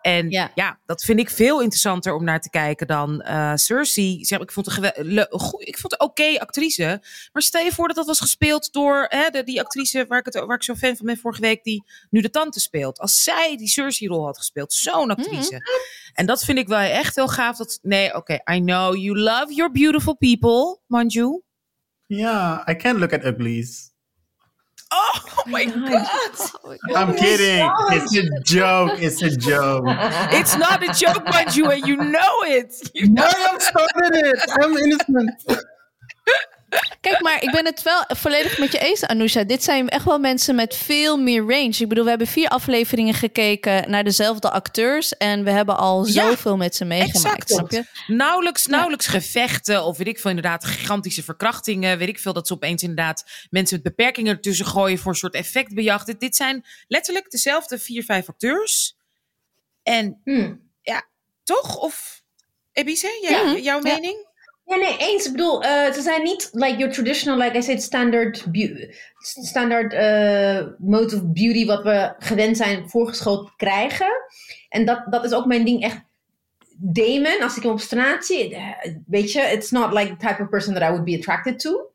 En 0.00 0.30
Ja. 0.30 0.50
ja, 0.54 0.78
dat 0.86 1.04
vind 1.04 1.18
ik 1.18 1.30
veel 1.30 1.60
interessanter 1.60 2.14
om 2.14 2.24
naar 2.24 2.40
te 2.40 2.50
kijken 2.50 2.86
dan 2.86 3.22
eh, 3.22 3.52
Cersei. 3.54 4.24
Zeg, 4.24 4.38
ik 4.40 4.52
vond 4.52 4.66
een 4.66 4.72
gewe- 4.72 4.94
le- 4.96 5.26
goe- 5.30 5.64
ik 5.64 5.78
vond 5.78 5.92
een 5.92 6.00
oké 6.00 6.38
actrice. 6.40 7.00
Maar 7.32 7.42
stel 7.42 7.64
je 7.64 7.72
voor 7.72 7.86
dat 7.86 7.96
dat 7.96 8.06
was 8.06 8.20
gespeeld 8.20 8.72
door 8.72 9.06
hè, 9.08 9.30
de, 9.30 9.42
die 9.44 9.60
actrice 9.60 10.04
waar 10.08 10.18
ik, 10.18 10.24
het, 10.24 10.34
waar 10.34 10.56
ik 10.56 10.62
zo 10.62 10.74
fan 10.74 10.96
van 10.96 11.06
ben 11.06 11.18
vorige 11.18 11.40
week, 11.40 11.64
die 11.64 11.84
nu 12.10 12.20
de 12.20 12.30
tante 12.30 12.60
speelt. 12.60 12.98
Als 12.98 13.22
zij 13.22 13.56
die 13.56 13.68
Cersei-rol 13.68 14.24
had 14.24 14.36
gespeeld, 14.38 14.72
zo'n 14.72 15.10
actrice. 15.10 15.60
En 16.16 16.26
dat 16.26 16.44
vind 16.44 16.58
ik 16.58 16.68
wel 16.68 16.78
echt 16.78 17.16
heel 17.16 17.28
gaaf. 17.28 17.56
Dat, 17.56 17.78
nee, 17.82 18.14
oké, 18.14 18.32
I 18.52 18.60
know 18.60 18.96
you 18.96 19.18
love 19.18 19.54
your 19.54 19.70
beautiful 19.72 20.16
people, 20.16 20.80
Manju. 20.86 21.40
Yeah, 22.06 22.68
I 22.68 22.74
can't 22.76 22.98
look 22.98 23.12
at 23.12 23.24
uglies. 23.24 23.94
Oh 24.88 25.46
my 25.46 25.64
god. 25.66 26.52
I'm 26.94 27.14
kidding. 27.14 27.70
It's 27.90 28.16
a 28.16 28.22
joke. 28.56 29.02
It's 29.02 29.22
a 29.22 29.30
joke. 29.30 29.84
It's 30.30 30.56
not 30.56 30.82
a 30.82 30.92
joke, 30.92 31.24
Manju, 31.26 31.72
and 31.72 31.86
you 31.86 31.96
know 31.96 32.44
it. 32.44 32.90
You 32.94 33.08
know 33.08 33.24
Mariam 33.24 33.60
started 33.60 34.14
it. 34.14 34.38
I'm 34.62 34.76
innocent. 34.76 35.30
Kijk, 37.00 37.20
maar 37.20 37.42
ik 37.42 37.50
ben 37.50 37.64
het 37.64 37.82
wel 37.82 38.04
volledig 38.06 38.58
met 38.58 38.72
je 38.72 38.78
eens, 38.78 39.04
Anousha. 39.04 39.44
Dit 39.44 39.64
zijn 39.64 39.88
echt 39.88 40.04
wel 40.04 40.18
mensen 40.18 40.54
met 40.54 40.74
veel 40.76 41.16
meer 41.16 41.40
range. 41.40 41.74
Ik 41.78 41.88
bedoel, 41.88 42.04
we 42.04 42.10
hebben 42.10 42.26
vier 42.26 42.48
afleveringen 42.48 43.14
gekeken 43.14 43.90
naar 43.90 44.04
dezelfde 44.04 44.50
acteurs. 44.50 45.16
En 45.16 45.44
we 45.44 45.50
hebben 45.50 45.76
al 45.76 46.06
Ja, 46.06 46.12
zoveel 46.12 46.56
met 46.56 46.76
ze 46.76 46.84
meegemaakt, 46.84 47.42
exact. 47.42 47.50
snap 47.50 47.70
je? 47.70 47.84
Nauwelijks, 48.14 48.66
nauwelijks 48.66 49.06
gevechten 49.06 49.84
of 49.84 49.96
weet 49.96 50.06
ik 50.06 50.18
veel, 50.18 50.30
inderdaad 50.30 50.64
gigantische 50.64 51.22
verkrachtingen. 51.22 51.98
Weet 51.98 52.08
ik 52.08 52.18
veel, 52.18 52.32
dat 52.32 52.46
ze 52.46 52.52
opeens 52.52 52.82
inderdaad 52.82 53.24
mensen 53.50 53.80
met 53.82 53.94
beperkingen 53.96 54.34
ertussen 54.34 54.66
gooien 54.66 54.98
voor 54.98 55.12
een 55.12 55.18
soort 55.18 55.34
effectbejacht. 55.34 56.06
Dit, 56.06 56.20
dit 56.20 56.36
zijn 56.36 56.64
letterlijk 56.88 57.30
dezelfde 57.30 57.78
vier, 57.78 58.04
vijf 58.04 58.28
acteurs. 58.28 58.96
En 59.82 60.20
Hmm. 60.24 60.64
toch? 61.44 61.76
Of 61.76 62.22
Ebice, 62.72 63.18
ja, 63.22 63.56
jouw 63.56 63.60
ja. 63.62 63.78
mening? 63.82 64.25
Ja, 64.66 64.76
nee, 64.76 64.96
eens. 64.98 65.26
Ik 65.26 65.32
bedoel, 65.32 65.62
eh, 65.62 65.92
ze 65.92 66.00
zijn 66.00 66.22
niet 66.22 66.48
like 66.52 66.76
your 66.76 66.92
traditional, 66.92 67.38
like 67.38 67.58
I 67.58 67.62
said, 67.62 67.82
standard, 67.82 68.46
standard 69.18 69.92
eh, 69.92 70.66
mode 70.78 71.16
of 71.16 71.22
beauty 71.24 71.66
wat 71.66 71.82
we 71.82 72.14
gewend 72.18 72.56
zijn 72.56 72.88
voorgeschoten 72.88 73.46
te 73.46 73.56
krijgen. 73.56 74.12
En 74.68 74.84
dat, 74.84 75.06
dat 75.10 75.24
is 75.24 75.32
ook 75.32 75.46
mijn 75.46 75.64
ding 75.64 75.82
echt. 75.82 76.04
Damon, 76.78 77.42
als 77.42 77.56
ik 77.56 77.62
hem 77.62 77.72
op 77.72 77.80
straat 77.80 78.24
zie, 78.24 78.54
eh, 78.54 78.94
weet 79.06 79.32
je, 79.32 79.40
it's 79.40 79.70
not 79.70 79.92
like 79.92 80.16
the 80.16 80.26
type 80.26 80.42
of 80.42 80.48
person 80.48 80.74
that 80.74 80.82
I 80.82 80.86
would 80.86 81.04
be 81.04 81.16
attracted 81.16 81.58
to. 81.58 81.90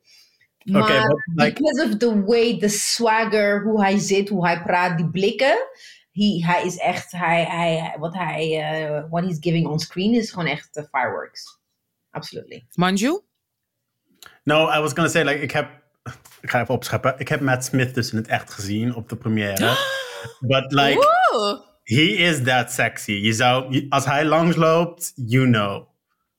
Maar 0.63 1.23
like, 1.35 1.61
because 1.61 1.85
of 1.85 1.97
the 1.97 2.23
way, 2.23 2.57
the 2.57 2.69
swagger, 2.69 3.63
hoe 3.63 3.81
hij 3.81 3.97
zit, 3.97 4.29
hoe 4.29 4.45
hij 4.45 4.61
praat, 4.61 4.97
die 4.97 5.09
blikken. 5.09 5.67
Hij, 6.11 6.43
hij 6.45 6.65
is 6.65 6.77
echt, 6.77 7.11
hij, 7.11 7.43
hij, 7.43 7.95
wat 7.99 8.13
hij, 8.13 9.05
what 9.09 9.23
he's 9.23 9.37
giving 9.39 9.67
on 9.67 9.79
screen 9.79 10.13
is 10.13 10.31
gewoon 10.31 10.47
echt 10.47 10.87
fireworks. 10.91 11.60
Absolutely. 12.11 12.65
Manju? 12.75 13.21
no, 14.43 14.67
I 14.67 14.79
was 14.79 14.93
gonna 14.93 15.09
say, 15.09 15.23
like, 15.23 15.41
ik 15.41 15.51
heb, 15.51 15.69
ik 16.41 16.49
ga 16.49 16.61
even 16.61 16.73
opscheppen. 16.73 17.15
Ik 17.17 17.27
heb 17.27 17.39
Matt 17.39 17.65
Smith 17.65 17.93
dus 17.93 18.11
in 18.11 18.17
het 18.17 18.27
echt 18.27 18.51
gezien 18.51 18.95
op 18.95 19.09
de 19.09 19.15
première. 19.15 19.77
But 20.39 20.71
like, 20.71 21.07
he 21.83 22.01
is 22.01 22.43
that 22.43 22.71
sexy. 22.71 23.11
Je 23.11 23.33
zou, 23.33 23.85
als 23.89 24.05
hij 24.05 24.25
langsloopt, 24.25 25.11
you 25.15 25.49
know. 25.49 25.89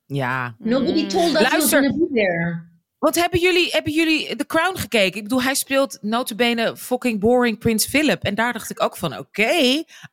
Ja. 0.07 0.55
Nobody 0.59 1.07
told 1.07 1.35
us 1.35 1.39
he 1.39 1.43
was 1.43 1.51
Luister. 1.51 1.81
be 1.81 2.09
there. 2.13 2.71
Wat 2.99 3.15
hebben 3.15 3.41
jullie, 3.41 3.71
hebben 3.71 3.93
jullie 3.93 4.37
The 4.37 4.47
Crown 4.47 4.77
gekeken? 4.77 5.17
Ik 5.17 5.23
bedoel, 5.23 5.43
hij 5.43 5.55
speelt 5.55 5.99
notabene 6.01 6.77
fucking 6.77 7.21
boring 7.21 7.59
Prins 7.59 7.87
Philip. 7.87 8.23
En 8.23 8.35
daar 8.35 8.53
dacht 8.53 8.71
ik 8.71 8.83
ook 8.83 8.97
van, 8.97 9.19
oké, 9.19 9.53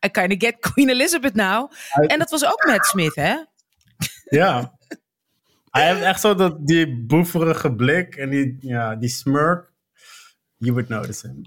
I 0.06 0.10
kind 0.12 0.32
of 0.32 0.38
get 0.38 0.60
Queen 0.60 0.90
Elizabeth 0.90 1.34
now. 1.34 1.72
En 2.08 2.20
dat 2.20 2.30
was 2.30 2.46
ook 2.46 2.66
Matt 2.66 2.86
Smith, 2.86 3.16
hè? 3.16 3.36
Ja. 4.30 4.79
Hij 5.72 5.88
heeft 5.88 6.02
echt 6.02 6.22
zo 6.22 6.36
dat, 6.36 6.68
die 6.68 7.06
boeverige 7.06 7.76
blik 7.76 8.16
en 8.16 8.30
die, 8.30 8.58
ja, 8.60 8.96
die 8.96 9.10
smirk. 9.10 9.72
You 10.58 10.74
would 10.74 10.90
notice 10.90 11.28
him. 11.28 11.42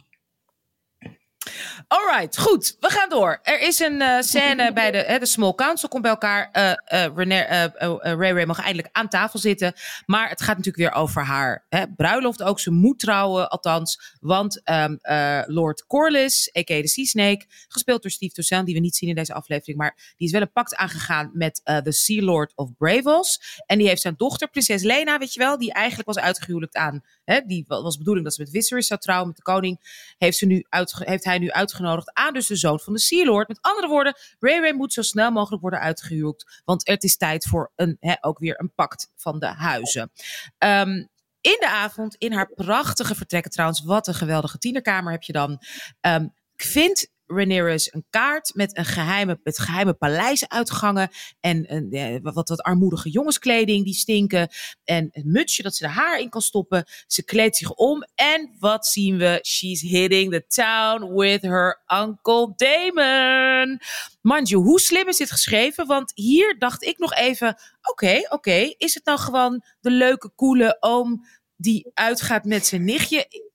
Alright, 1.93 2.39
goed. 2.39 2.77
We 2.81 2.91
gaan 2.91 3.09
door. 3.09 3.39
Er 3.43 3.61
is 3.61 3.79
een 3.79 4.01
eh, 4.01 4.21
scène 4.21 4.73
bij 4.73 4.91
de, 4.91 5.17
de 5.19 5.27
Small 5.27 5.55
Council. 5.55 5.89
Komt 5.89 6.03
bij 6.03 6.11
elkaar. 6.11 6.49
eh 6.53 6.73
eh, 7.05 7.65
eh, 7.65 7.99
Ray 8.01 8.33
Ray 8.33 8.45
mag 8.45 8.61
eindelijk 8.61 8.89
aan 8.93 9.09
tafel 9.09 9.39
zitten. 9.39 9.73
Maar 10.07 10.29
het 10.29 10.41
gaat 10.43 10.57
natuurlijk 10.57 10.77
weer 10.77 11.03
over 11.03 11.25
haar 11.25 11.67
hè, 11.69 11.89
bruiloft 11.97 12.43
ook. 12.43 12.61
Ze 12.61 12.71
moet 12.71 12.99
trouwen, 12.99 13.51
althans. 13.51 14.17
Want 14.21 14.63
ehm, 14.65 14.95
eh, 15.01 15.41
Lord 15.47 15.87
Corlys, 15.87 16.51
a.k.a. 16.59 16.81
de 16.81 16.89
Sea 16.89 17.05
Snake... 17.05 17.45
gespeeld 17.69 18.03
door 18.03 18.11
Steve 18.11 18.33
Toussaint, 18.33 18.67
die 18.67 18.75
we 18.75 18.81
niet 18.81 18.97
zien 18.97 19.09
in 19.09 19.15
deze 19.15 19.35
aflevering... 19.35 19.79
maar 19.79 20.15
die 20.17 20.27
is 20.27 20.33
wel 20.33 20.41
een 20.41 20.53
pact 20.53 20.77
aangegaan 20.77 21.31
met 21.33 21.61
de 21.65 21.93
Sea 21.93 22.23
Lord 22.23 22.53
of 22.55 22.71
Bravos. 22.79 23.41
En 23.67 23.79
die 23.79 23.89
heeft 23.89 24.03
zijn 24.03 24.15
dochter, 24.17 24.49
prinses 24.49 24.83
Lena, 24.83 25.19
weet 25.19 25.35
je 25.35 25.41
wel... 25.41 25.59
die 25.59 25.73
eigenlijk 25.73 26.09
was 26.09 26.19
uitgehuwelijkd 26.19 26.77
aan... 26.77 27.03
Hè, 27.25 27.41
die 27.47 27.65
wa- 27.69 27.83
was 27.83 27.97
bedoeling 27.97 28.25
dat 28.25 28.35
ze 28.35 28.43
met 28.43 28.51
Viserys 28.51 28.87
zou 28.87 29.01
trouwen, 29.01 29.27
met 29.29 29.37
de 29.37 29.43
koning 29.43 30.05
heeft, 30.19 30.37
ze 30.37 30.47
nu 30.47 30.67
heeft 30.89 31.25
hij 31.25 31.39
nu 31.39 31.51
uitgenodigd 31.51 32.11
aan 32.13 32.33
dus 32.33 32.47
de 32.47 32.57
zoon 32.57 32.81
van 32.81 32.93
de 32.93 32.99
Sea 32.99 33.25
Lord. 33.25 33.49
Met 33.49 33.59
andere 33.61 33.89
woorden, 33.89 34.17
Ray 34.39 34.59
Ray 34.61 34.73
moet 34.73 34.93
zo 34.93 35.03
snel 35.03 35.31
mogelijk 35.31 35.63
worden 35.63 35.81
uitgehuwelijkd. 35.81 36.63
Want 36.65 36.87
het 36.87 37.05
is 37.05 37.17
tijd 37.17 37.47
voor 37.47 37.73
een, 37.77 37.97
hè, 38.01 38.15
ook 38.21 38.39
weer 38.39 38.61
een 38.61 38.73
pact 38.75 39.11
van 39.17 39.39
de 39.39 39.47
huizen. 39.47 40.13
Ehm, 40.59 41.05
in 41.41 41.57
de 41.61 41.69
avond, 41.69 42.15
in 42.15 42.33
haar 42.33 42.51
prachtige 42.55 43.15
vertrekken 43.15 43.51
trouwens. 43.51 43.83
Wat 43.83 44.07
een 44.07 44.15
geweldige 44.15 44.59
tienerkamer 44.59 45.13
heb 45.13 45.23
je 45.23 45.33
dan. 45.33 45.59
Ehm 46.01 46.27
vindt 46.57 47.11
Rhaenyra's 47.35 47.93
een 47.93 48.05
kaart 48.11 48.55
met 48.55 48.77
een 48.77 48.85
geheime, 48.85 49.41
met 49.43 49.59
geheime 49.59 49.93
paleizenuitgangen. 49.93 51.11
En 51.41 51.75
een, 51.75 52.23
wat, 52.23 52.49
wat 52.49 52.63
armoedige 52.63 53.11
jongenskleding 53.11 53.85
die 53.85 53.95
stinken. 53.95 54.49
En 54.85 55.09
een 55.13 55.31
mutsje 55.31 55.63
dat 55.63 55.75
ze 55.75 55.85
de 55.85 55.91
haar 55.91 56.21
in 56.21 56.29
kan 56.29 56.43
stoppen. 56.43 56.85
Ze 57.07 57.25
kleedt 57.25 57.57
zich 57.57 57.73
om. 57.73 58.05
En 58.15 58.57
wat 58.59 58.87
zien 58.87 59.19
we? 59.19 59.39
She's 59.43 59.81
hitting 59.81 60.33
the 60.33 60.47
town 60.47 61.15
with 61.15 61.43
her 61.43 61.83
Uncle 61.87 62.53
Damon. 62.57 63.81
Manju, 64.21 64.57
hoe 64.57 64.81
slim 64.81 65.09
is 65.09 65.17
dit 65.17 65.31
geschreven? 65.31 65.87
Want 65.87 66.13
hier 66.15 66.59
dacht 66.59 66.83
ik 66.83 66.99
nog 66.99 67.15
even: 67.15 67.57
oké, 67.83 68.21
oké, 68.29 68.75
is 68.77 68.95
het 68.95 69.05
nou 69.05 69.19
gewoon 69.19 69.65
de 69.81 69.91
leuke, 69.91 70.35
coole 70.35 70.77
oom 70.81 71.27
die 71.57 71.91
uitgaat 71.95 72.45
met 72.45 72.67
zijn 72.67 72.85
nichtje? 72.85 73.51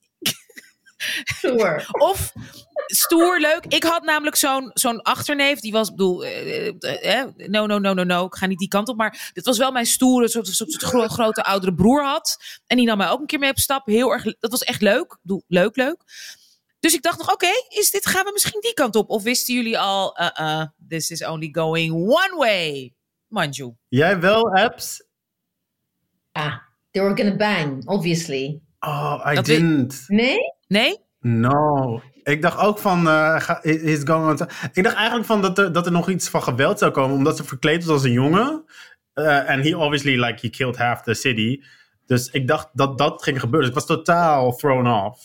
Sure. 1.23 1.85
Of 2.09 2.33
stoer, 2.85 3.39
leuk. 3.39 3.65
Ik 3.67 3.83
had 3.83 4.03
namelijk 4.03 4.35
zo'n 4.35 4.71
zo'n 4.73 5.01
achterneef. 5.01 5.59
Die 5.59 5.71
was, 5.71 5.89
ik 5.89 5.95
bedoel, 5.95 6.25
eh, 6.25 6.67
eh, 6.67 7.19
eh, 7.19 7.27
no, 7.35 7.65
no, 7.65 7.77
no, 7.79 7.93
no, 7.93 8.03
no. 8.03 8.25
Ik 8.25 8.35
ga 8.35 8.45
niet 8.45 8.57
die 8.59 8.67
kant 8.67 8.87
op. 8.89 8.97
Maar 8.97 9.29
dit 9.33 9.45
was 9.45 9.57
wel 9.57 9.71
mijn 9.71 9.85
stoere, 9.85 10.27
soort, 10.27 10.47
soort, 10.47 10.71
soort 10.71 10.83
gro- 10.83 11.07
grote 11.17 11.43
oudere 11.43 11.73
broer 11.73 12.03
had. 12.03 12.37
En 12.67 12.77
die 12.77 12.85
nam 12.85 12.97
mij 12.97 13.09
ook 13.09 13.19
een 13.19 13.25
keer 13.25 13.39
mee 13.39 13.49
op 13.49 13.57
stap. 13.59 13.85
Heel 13.85 14.11
erg, 14.11 14.23
dat 14.39 14.51
was 14.51 14.63
echt 14.63 14.81
leuk. 14.81 15.17
Bedoel, 15.21 15.43
leuk, 15.47 15.75
leuk. 15.75 16.01
Dus 16.79 16.93
ik 16.93 17.01
dacht 17.01 17.17
nog, 17.17 17.33
oké, 17.33 17.49
is 17.69 17.91
dit, 17.91 18.05
gaan 18.05 18.25
we 18.25 18.31
misschien 18.33 18.61
die 18.61 18.73
kant 18.73 18.95
op? 18.95 19.09
Of 19.09 19.23
wisten 19.23 19.53
jullie 19.55 19.79
al, 19.79 20.19
uh, 20.21 20.29
uh, 20.41 20.63
this 20.87 21.09
is 21.11 21.25
only 21.25 21.49
going 21.51 21.93
one 21.93 22.35
way? 22.37 22.93
Manju. 23.27 23.73
Jij 23.87 24.19
wel, 24.19 24.51
apps? 24.55 25.03
Ah, 26.31 26.53
they 26.91 27.01
were 27.03 27.15
gonna 27.15 27.35
bang, 27.35 27.87
obviously. 27.87 28.61
Oh, 28.79 29.25
I 29.31 29.35
Dat 29.35 29.45
didn't. 29.45 30.03
Nee? 30.07 30.37
Nee? 30.67 30.97
No. 31.19 32.01
Ik 32.23 32.41
dacht 32.41 32.59
ook 32.59 32.79
van, 32.79 33.07
eh, 33.07 33.39
ga- 33.39 33.63
is 33.63 34.01
going 34.03 34.39
on. 34.41 34.47
Ik 34.73 34.83
dacht 34.83 34.95
eigenlijk 34.95 35.25
van 35.27 35.41
dat 35.41 35.57
er, 35.57 35.71
dat 35.71 35.85
er 35.85 35.91
nog 35.91 36.09
iets 36.09 36.29
van 36.29 36.43
geweld 36.43 36.79
zou 36.79 36.91
komen, 36.91 37.15
omdat 37.15 37.37
ze 37.37 37.43
verkleed 37.43 37.83
was 37.83 37.93
als 37.93 38.03
een 38.03 38.11
jongen. 38.11 38.63
Eh, 39.13 39.49
En 39.49 39.61
he 39.61 39.75
obviously, 39.77 40.15
like, 40.25 40.37
he 40.41 40.49
killed 40.49 40.77
half 40.77 41.01
the 41.01 41.13
city. 41.13 41.61
Dus 42.05 42.29
ik 42.29 42.47
dacht 42.47 42.69
dat 42.73 42.97
dat 42.97 43.23
ging 43.23 43.39
gebeuren. 43.39 43.69
Dus 43.69 43.77
ik 43.83 43.87
was 43.87 43.97
totaal 43.97 44.55
thrown 44.55 44.87
off. 44.87 45.21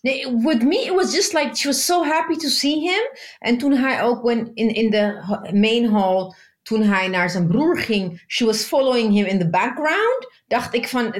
Nee, 0.00 0.36
with 0.42 0.62
me 0.62 0.76
it 0.84 0.94
was 0.94 1.14
just 1.14 1.32
like 1.32 1.56
she 1.56 1.66
was 1.66 1.84
so 1.84 2.04
happy 2.04 2.36
to 2.36 2.48
see 2.48 2.80
him. 2.80 3.10
En 3.38 3.58
toen 3.58 3.72
hij 3.72 4.02
ook 4.02 4.22
when 4.22 4.50
in, 4.54 4.68
in 4.74 4.90
de 4.90 5.22
ha- 5.26 5.48
main 5.52 5.88
hall 5.92 6.34
toen 6.62 6.82
hij 6.82 7.08
naar 7.08 7.30
zijn 7.30 7.48
broer 7.48 7.78
ging, 7.78 8.24
she 8.26 8.44
was 8.44 8.62
following 8.64 9.12
him 9.14 9.24
in 9.24 9.38
the 9.38 9.50
background. 9.50 10.42
Dacht 10.46 10.74
ik 10.74 10.88
van, 10.88 11.10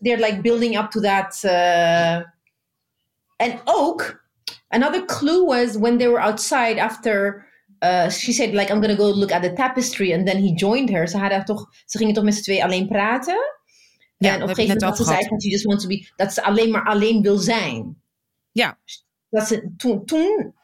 they're 0.00 0.20
like 0.20 0.38
building 0.42 0.78
up 0.78 0.90
to 0.90 1.00
that. 1.00 1.42
uh, 1.44 2.18
En 3.38 3.60
ook, 3.64 4.24
another 4.68 5.04
clue 5.04 5.46
was 5.46 5.76
when 5.76 5.98
they 5.98 6.08
were 6.08 6.22
outside 6.22 6.80
after. 6.80 7.46
uh, 7.80 8.10
she 8.10 8.32
said 8.32 8.54
like 8.54 8.70
I'm 8.70 8.80
gonna 8.80 8.96
go 8.96 9.10
look 9.10 9.32
at 9.32 9.42
the 9.42 9.52
tapestry 9.52 10.12
and 10.12 10.26
then 10.26 10.38
he 10.38 10.54
joined 10.54 10.90
her. 10.90 11.06
Ze, 11.06 11.18
hadden 11.18 11.44
toch, 11.44 11.70
ze 11.84 11.98
gingen 11.98 12.14
toch 12.14 12.24
met 12.24 12.34
z'n 12.34 12.42
twee 12.42 12.64
alleen 12.64 12.88
praten. 12.88 13.56
Ja, 14.16 14.28
en 14.28 14.34
op 14.34 14.40
dat 14.40 14.48
een 14.48 14.54
gegeven 14.54 14.76
moment 14.76 14.82
had 14.82 14.96
ze 14.96 15.04
zei 15.04 15.16
gehad. 15.16 15.28
van 15.28 15.40
she 15.40 15.48
just 15.48 15.64
wants 15.64 15.82
to 15.82 15.88
be, 15.88 16.08
dat 16.16 16.32
ze 16.32 16.42
alleen 16.42 16.70
maar 16.70 16.84
alleen 16.84 17.22
wil 17.22 17.36
zijn. 17.36 18.02
Ja. 18.52 18.78
Dat 19.30 19.46
ze, 19.46 19.72
toen, 19.76 20.04
toen, 20.04 20.54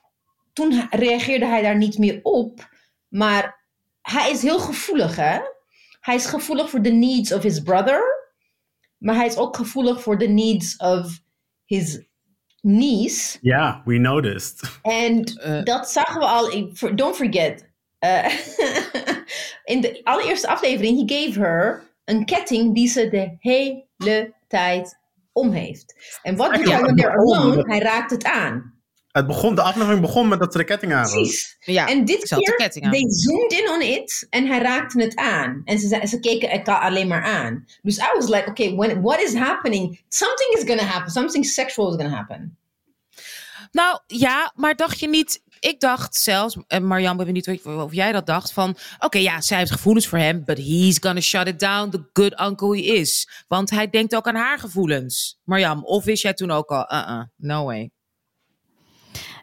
toen 0.53 0.87
reageerde 0.91 1.47
hij 1.47 1.63
daar 1.63 1.77
niet 1.77 1.99
meer 1.99 2.21
op. 2.23 2.69
Maar 3.09 3.65
hij 4.03 4.31
is 4.31 4.43
heel 4.43 4.59
gevoelig, 4.59 5.17
hè? 5.17 5.39
Hij 6.01 6.15
is 6.15 6.27
gevoelig 6.27 6.71
voor 6.71 6.83
de 6.83 6.93
needs 6.93 7.33
of 7.33 7.43
his 7.43 7.61
brother. 7.61 8.03
Maar 8.99 9.15
hij 9.15 9.27
is 9.27 9.37
ook 9.37 9.57
gevoelig 9.57 10.03
voor 10.03 10.19
de 10.19 10.29
needs 10.29 10.77
of 10.77 11.21
his 11.65 12.03
niece. 12.65 13.39
Ja, 13.41 13.83
we 13.85 13.99
noticed. 13.99 14.79
En 14.83 15.25
Eh. 15.43 15.63
dat 15.63 15.91
zagen 15.91 16.21
we 16.21 16.27
al. 16.27 16.51
in- 16.51 16.77
Don't 16.95 17.17
forget. 17.17 17.69
eh, 17.99 18.25
in 19.73 19.81
de 19.81 20.01
allereerste 20.03 20.49
aflevering, 20.49 20.99
he 21.11 21.17
gave 21.25 21.41
her 21.41 21.83
een 22.05 22.25
ketting 22.25 22.75
die 22.75 22.89
ze 22.89 23.09
de 23.09 23.37
hele 23.39 24.35
tijd 24.49 24.99
om 25.33 25.53
heeft. 25.53 26.19
En 26.23 26.37
wat 26.37 26.55
doet 26.55 26.71
hij 26.71 26.81
when 26.81 26.97
they're 26.97 27.17
oh, 27.23 27.39
alone? 27.39 27.63
Hij 27.67 27.79
raakt 27.79 28.11
het 28.11 28.25
aan. 28.25 28.74
Het 29.15 29.27
begon, 29.27 29.55
de 29.55 29.63
aflevering 29.63 30.01
begon 30.01 30.29
met 30.29 30.39
dat 30.39 30.53
ze 30.53 30.59
de 30.59 30.65
ketting 30.65 30.93
aan. 30.93 31.11
Precies. 31.11 31.57
Ja, 31.61 31.87
En 31.89 32.05
dit 32.05 32.29
keer, 32.29 32.55
ketting 32.57 32.85
aan. 32.85 32.91
they 32.91 33.05
zoomed 33.09 33.53
in 33.53 33.69
on 33.71 33.81
it 33.83 34.27
en 34.31 34.47
hij 34.47 34.59
raakte 34.59 35.03
het 35.03 35.17
aan. 35.17 35.63
En 35.65 35.79
ze, 35.79 36.01
ze- 36.07 36.21
keken 36.21 36.51
elkaar 36.51 36.81
alleen 36.81 37.09
maar 37.09 37.23
aan. 37.23 37.65
Dus 37.83 37.97
I 37.97 38.07
was 38.15 38.29
like, 38.29 38.49
okay, 38.51 38.75
when, 38.75 39.03
what 39.03 39.21
is 39.21 39.35
happening? 39.35 40.01
Something 40.09 40.53
is 40.55 40.63
gonna 40.69 40.83
happen. 40.83 41.13
Something 41.13 41.47
sexual 41.47 41.89
is 41.89 41.95
gonna 42.03 42.17
happen. 42.17 42.59
Nou 43.73 43.99
ja, 44.07 44.53
maar 44.55 44.75
dacht 44.77 45.01
je 45.01 45.09
niet. 45.09 45.43
Ik 45.61 45.81
dacht 45.81 46.15
zelfs, 46.17 46.57
en 46.67 46.87
Marjan, 46.87 47.19
ik 47.19 47.25
ben 47.25 47.35
niet 47.35 47.61
of 47.65 47.93
jij 47.95 48.13
dat 48.13 48.27
dacht, 48.27 48.53
van 48.53 48.77
oké, 48.99 49.19
ja, 49.19 49.41
zij 49.41 49.59
heeft 49.59 49.71
gevoelens 49.71 50.07
voor 50.07 50.19
hem, 50.19 50.45
but 50.45 50.59
he's 50.59 50.97
gonna 51.01 51.21
shut 51.21 51.47
it 51.47 51.61
down, 51.61 51.91
the 51.91 52.05
good 52.13 52.41
uncle 52.41 52.77
he 52.77 52.83
is. 52.83 53.29
Want 53.49 53.71
hij 53.71 53.91
denkt 53.91 54.15
ook 54.15 54.27
aan 54.27 54.35
haar 54.35 54.59
gevoelens. 54.59 55.39
Marjan, 55.45 55.85
of 55.85 56.05
wist 56.05 56.23
jij 56.23 56.35
toen 56.35 56.51
ook 56.51 56.71
al, 56.71 56.93
uh-uh, 56.93 57.23
no 57.37 57.65
way. 57.65 57.91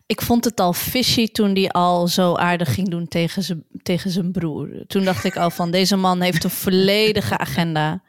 Ik 0.05 0.21
vond 0.21 0.45
het 0.45 0.59
al 0.59 0.73
fishy 0.73 1.27
toen 1.27 1.53
die 1.53 1.71
al 1.71 2.07
zo 2.07 2.35
aardig 2.35 2.73
ging 2.73 2.89
doen 2.89 3.07
tegen 3.07 3.43
zijn, 3.43 3.65
tegen 3.83 4.11
zijn 4.11 4.31
broer. 4.31 4.83
Toen 4.87 5.03
dacht 5.03 5.23
ik 5.23 5.37
al 5.37 5.49
van, 5.49 5.71
deze 5.81 5.95
man 5.95 6.21
heeft 6.21 6.43
een 6.43 6.49
volledige 6.49 7.37
agenda. 7.37 8.03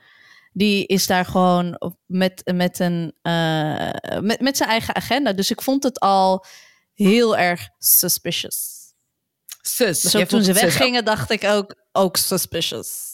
Die 0.53 0.87
is 0.87 1.07
daar 1.07 1.25
gewoon 1.25 1.95
met, 2.07 2.51
met, 2.55 2.79
een, 2.79 3.13
eh, 3.23 4.21
met, 4.21 4.41
met 4.41 4.57
zijn 4.57 4.69
eigen 4.69 4.95
agenda. 4.95 5.33
Dus 5.33 5.51
ik 5.51 5.63
vond 5.63 5.83
het 5.83 6.01
al 6.01 6.45
heel 6.95 7.37
erg 7.37 7.69
suspicious. 7.79 8.81
Sus. 9.61 10.01
Dus 10.01 10.29
toen 10.29 10.43
ze 10.43 10.53
weggingen 10.53 11.05
dacht 11.05 11.31
ik 11.31 11.45
ook, 11.45 11.75
ook 11.93 12.17
suspicious. 12.17 13.12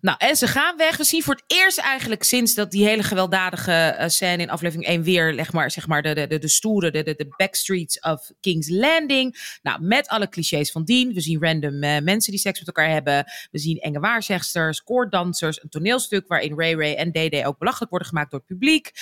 Nou, 0.00 0.16
en 0.18 0.36
ze 0.36 0.46
gaan 0.46 0.76
weg. 0.76 0.96
We 0.96 1.04
zien 1.04 1.22
voor 1.22 1.34
het 1.34 1.44
eerst 1.46 1.78
eigenlijk 1.78 2.22
sinds 2.22 2.54
dat 2.54 2.70
die 2.70 2.86
hele 2.86 3.02
gewelddadige 3.02 3.72
eh, 3.72 4.08
scène 4.08 4.42
in 4.42 4.50
aflevering 4.50 4.86
1 4.86 5.02
weer, 5.02 5.32
leg 5.32 5.52
maar, 5.52 5.70
zeg 5.70 5.86
maar, 5.86 6.02
de, 6.02 6.14
de, 6.14 6.26
de, 6.26 6.38
de 6.38 6.48
stoere, 6.48 6.90
de, 6.90 7.02
de, 7.02 7.14
de 7.14 7.34
backstreets 7.36 8.00
of 8.00 8.30
King's 8.40 8.68
Landing. 8.68 9.58
Nou, 9.62 9.82
met 9.82 10.08
alle 10.08 10.28
clichés 10.28 10.70
van 10.70 10.84
dien. 10.84 11.12
We 11.12 11.20
zien 11.20 11.42
random 11.42 11.82
eh, 11.82 12.00
mensen 12.02 12.32
die 12.32 12.40
seks 12.40 12.58
met 12.58 12.66
elkaar 12.66 12.90
hebben. 12.90 13.24
We 13.50 13.58
zien 13.58 13.78
enge 13.78 14.00
waarzegsters, 14.00 14.82
koorddansers, 14.82 15.62
een 15.62 15.68
toneelstuk 15.68 16.28
waarin 16.28 16.58
Ray 16.58 16.74
Ray 16.74 16.94
en 16.94 17.12
Day 17.12 17.44
ook 17.46 17.58
belachelijk 17.58 17.90
worden 17.90 18.08
gemaakt 18.08 18.30
door 18.30 18.40
het 18.40 18.48
publiek. 18.48 18.92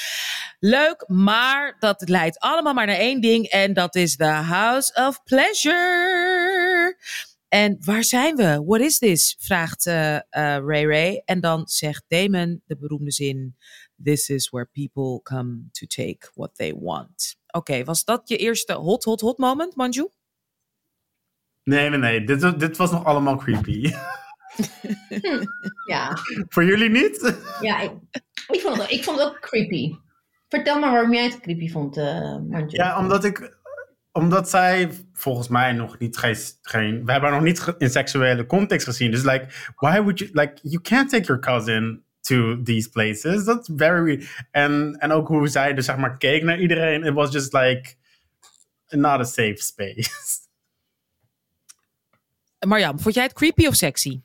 Leuk, 0.60 1.04
maar 1.06 1.76
dat 1.78 2.08
leidt 2.08 2.38
allemaal 2.38 2.74
maar 2.74 2.86
naar 2.86 2.96
één 2.96 3.20
ding 3.20 3.46
en 3.46 3.72
dat 3.72 3.94
is 3.94 4.16
the 4.16 4.24
House 4.24 4.94
of 4.94 5.22
Pleasure. 5.22 6.96
En 7.53 7.76
waar 7.84 8.05
zijn 8.05 8.36
we? 8.36 8.62
What 8.66 8.80
is 8.80 8.98
this? 8.98 9.36
vraagt 9.38 9.86
eh, 9.86 10.16
eh, 10.16 10.22
Ray 10.64 10.86
Ray. 10.86 11.22
En 11.24 11.40
dan 11.40 11.68
zegt 11.68 12.05
Damon 12.09 12.62
de 12.66 12.76
beroemde 12.76 13.11
zin: 13.11 13.57
This 14.03 14.28
is 14.28 14.50
where 14.50 14.68
people 14.72 15.22
come 15.22 15.68
to 15.70 15.86
take 15.86 16.30
what 16.34 16.55
they 16.55 16.74
want. 16.74 17.36
Oké, 17.46 17.84
was 17.84 18.05
dat 18.05 18.28
je 18.28 18.36
eerste 18.36 18.72
hot, 18.72 19.05
hot, 19.05 19.20
hot 19.20 19.38
moment, 19.38 19.76
Manju? 19.76 20.09
Nee, 21.62 21.88
nee, 21.88 21.98
nee. 21.98 22.24
Dit, 22.24 22.61
dit 22.61 22.76
was 22.76 22.90
nog 22.90 23.05
allemaal 23.05 23.36
creepy. 23.36 23.90
Ja, 25.86 26.16
Voor 26.48 26.64
jullie 26.64 26.90
niet? 26.90 27.38
ja 27.61 27.80
ik, 27.80 27.92
ik, 28.48 28.61
vond 28.61 28.76
het, 28.76 28.90
ik 28.90 29.05
vond 29.05 29.18
het 29.18 29.28
ook 29.28 29.40
creepy. 29.40 29.94
Vertel 30.48 30.78
maar 30.78 30.90
waarom 30.90 31.12
jij 31.12 31.24
het 31.24 31.40
creepy 31.40 31.70
vond, 31.70 31.96
eh 31.96 32.38
Marjorie. 32.38 32.76
Ja, 32.76 32.98
omdat 32.98 33.24
ik. 33.24 33.61
Omdat 34.12 34.50
zij 34.50 34.90
volgens 35.12 35.48
mij 35.48 35.72
nog 35.72 35.98
niet 35.98 36.16
geen. 36.16 36.36
geen 36.62 37.04
we 37.04 37.12
hebben 37.12 37.30
haar 37.30 37.42
nog 37.42 37.48
niet 37.48 37.74
in 37.78 37.90
seksuele 37.90 38.46
context 38.46 38.86
gezien. 38.86 39.10
Dus 39.10 39.22
like, 39.22 39.46
why 39.76 40.00
would 40.00 40.18
you. 40.18 40.30
Like, 40.32 40.54
you 40.62 40.80
can't 40.80 41.10
take 41.10 41.24
your 41.24 41.40
cousin 41.40 42.02
to 42.20 42.62
these 42.62 42.90
places. 42.90 43.44
That's 43.44 43.70
very. 43.76 44.26
En, 44.50 44.96
en 44.98 45.12
ook 45.12 45.28
hoe 45.28 45.48
zij 45.48 45.74
dus 45.74 45.84
zeg 45.84 45.96
maar 45.96 46.18
keek 46.18 46.42
naar 46.42 46.60
iedereen. 46.60 47.04
It 47.04 47.14
was 47.14 47.32
just 47.32 47.52
like. 47.52 47.94
Not 48.88 49.20
a 49.20 49.24
safe 49.24 49.56
space. 49.56 50.10
Marjam, 52.68 53.00
vond 53.00 53.14
jij 53.14 53.24
het 53.24 53.32
creepy 53.32 53.66
of 53.66 53.74
sexy? 53.74 54.20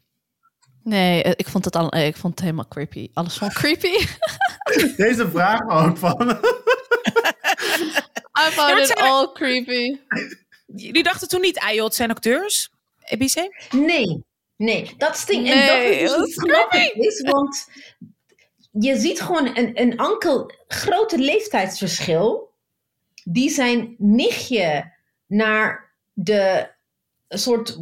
Nee, 0.83 1.23
eh, 1.23 1.31
ik 1.35 1.47
vond 1.47 1.65
het, 1.65 1.75
al, 1.75 1.89
eh, 1.89 2.07
ik 2.07 2.17
vond 2.17 2.33
het 2.33 2.43
helemaal 2.43 2.67
creepy. 2.67 3.09
Alles 3.13 3.37
van 3.37 3.49
creepy. 3.49 3.95
Deze 5.03 5.29
vraag 5.29 5.69
ook 5.69 5.97
van. 5.97 6.39
I 8.47 8.51
found 8.51 8.79
it 8.79 8.87
zijn- 8.87 8.99
all 8.99 9.31
creepy. 9.31 9.97
Jullie 10.65 11.03
dachten 11.03 11.27
toen 11.27 11.41
niet, 11.41 11.59
ah 11.59 11.73
joh, 11.73 11.83
het 11.85 11.95
zijn 11.95 12.09
acteurs? 12.09 12.69
EBC? 13.03 13.65
Nee, 13.71 14.23
nee. 14.55 14.93
Dat 14.97 15.13
is 15.13 15.19
het 15.19 15.27
ding. 15.27 15.49
en 15.49 15.57
Nee, 15.57 15.67
dat 15.67 16.11
is 16.11 16.17
dus 16.17 16.27
is 16.27 16.37
grappig 16.37 16.93
is, 16.93 17.21
want 17.21 17.67
je 18.71 18.97
ziet 18.97 19.21
gewoon 19.21 19.57
een, 19.57 19.81
een 19.81 19.97
enkel 19.97 20.51
grote 20.67 21.17
leeftijdsverschil 21.17 22.51
die 23.23 23.49
zijn 23.49 23.95
nichtje 23.97 24.93
naar 25.27 25.93
de 26.13 26.69
een 27.27 27.39
soort 27.39 27.77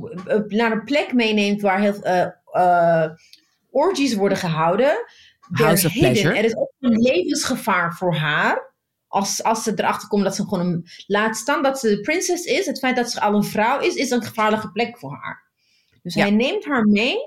naar 0.47 0.71
een 0.71 0.83
plek 0.83 1.13
meeneemt 1.13 1.61
waar 1.61 1.79
heel 1.79 2.05
uh, 2.05 2.27
uh, 2.53 3.09
orgies 3.69 4.13
worden 4.13 4.37
gehouden. 4.37 5.05
House 5.51 5.85
of 5.87 5.93
hidden. 5.93 6.11
Pleasure. 6.11 6.37
Er 6.37 6.45
is 6.45 6.55
ook 6.55 6.71
een 6.79 7.01
levensgevaar 7.01 7.93
voor 7.93 8.15
haar. 8.15 8.73
Als, 9.07 9.43
als 9.43 9.63
ze 9.63 9.71
erachter 9.75 10.07
komt 10.07 10.23
dat 10.23 10.35
ze 10.35 10.43
gewoon 10.43 10.65
een 10.65 10.87
laat 11.07 11.35
staan 11.35 11.63
dat 11.63 11.79
ze 11.79 11.89
de 11.89 11.99
prinses 12.01 12.43
is. 12.43 12.65
Het 12.65 12.79
feit 12.79 12.95
dat 12.95 13.11
ze 13.11 13.21
al 13.21 13.35
een 13.35 13.43
vrouw 13.43 13.79
is, 13.79 13.95
is 13.95 14.09
een 14.09 14.23
gevaarlijke 14.23 14.71
plek 14.71 14.97
voor 14.97 15.11
haar. 15.21 15.43
Dus 16.01 16.13
Ja. 16.13 16.21
hij 16.21 16.31
neemt 16.31 16.65
haar 16.65 16.85
mee 16.85 17.17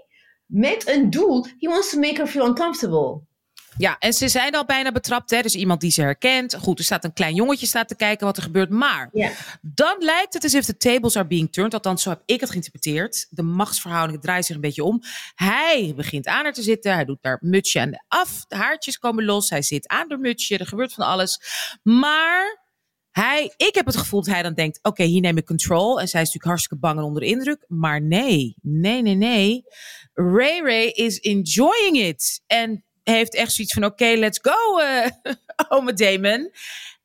met 0.46 0.88
een 0.88 1.10
doel. 1.10 1.44
He 1.58 1.68
wants 1.68 1.90
to 1.90 1.98
make 1.98 2.16
her 2.16 2.26
feel 2.26 2.46
uncomfortable. 2.46 3.20
Ja, 3.78 3.96
en 3.98 4.12
ze 4.12 4.28
zijn 4.28 4.54
al 4.54 4.64
bijna 4.64 4.92
betrapt. 4.92 5.30
Hè? 5.30 5.42
Dus 5.42 5.54
iemand 5.54 5.80
die 5.80 5.90
ze 5.90 6.00
herkent. 6.02 6.54
Goed, 6.54 6.78
er 6.78 6.84
staat 6.84 7.04
een 7.04 7.12
klein 7.12 7.34
jongetje 7.34 7.66
staat 7.66 7.88
te 7.88 7.96
kijken 7.96 8.26
wat 8.26 8.36
er 8.36 8.42
gebeurt. 8.42 8.70
Maar 8.70 9.08
Ja. 9.12 9.30
dan 9.62 9.96
lijkt 9.98 10.34
het 10.34 10.42
alsof 10.42 10.64
de 10.64 10.76
tables 10.76 11.16
are 11.16 11.26
being 11.26 11.52
turned. 11.52 11.74
Althans, 11.74 12.02
zo 12.02 12.10
heb 12.10 12.22
ik 12.24 12.40
het 12.40 12.50
geïnterpreteerd. 12.50 13.26
De 13.30 13.42
machtsverhoudingen 13.42 14.20
draaien 14.20 14.44
zich 14.44 14.54
een 14.54 14.60
beetje 14.60 14.84
om. 14.84 15.02
Hij 15.34 15.92
begint 15.96 16.26
aan 16.26 16.42
haar 16.44 16.52
te 16.52 16.62
zitten. 16.62 16.92
Hij 16.94 17.04
doet 17.04 17.18
haar 17.22 17.38
mutsje 17.40 17.80
aan 17.80 17.90
de 17.90 18.04
af. 18.08 18.44
De 18.48 18.56
haartjes 18.56 18.98
komen 18.98 19.24
los. 19.24 19.50
Hij 19.50 19.62
zit 19.62 19.88
aan 19.88 20.04
haar 20.08 20.18
mutsje. 20.18 20.58
Er 20.58 20.66
gebeurt 20.66 20.92
van 20.92 21.06
alles. 21.06 21.40
Maar 21.82 22.66
hij, 23.10 23.52
ik 23.56 23.74
heb 23.74 23.86
het 23.86 23.96
gevoel 23.96 24.22
dat 24.22 24.34
hij 24.34 24.42
dan 24.42 24.54
denkt: 24.54 24.78
oké, 24.82 25.02
hier 25.04 25.20
neem 25.20 25.36
ik 25.36 25.46
control. 25.46 26.00
En 26.00 26.08
zij 26.08 26.20
is 26.22 26.26
natuurlijk 26.26 26.44
hartstikke 26.44 26.78
bang 26.78 26.98
en 26.98 27.04
onder 27.04 27.22
de 27.22 27.28
indruk. 27.28 27.64
Maar 27.68 28.02
nee, 28.02 28.56
nee, 28.62 29.02
nee, 29.02 29.14
nee. 29.14 29.62
Ray 30.14 30.60
Ray 30.62 30.86
is 30.86 31.18
enjoying 31.18 31.96
it. 31.98 32.42
En 32.46 32.82
heeft 33.14 33.34
echt 33.34 33.52
zoiets 33.52 33.74
van: 33.74 33.84
oké, 33.84 34.06
let's 34.06 34.38
go, 34.42 34.78
eh 34.78 35.10
ome 35.78 35.92
Damon. 35.92 36.52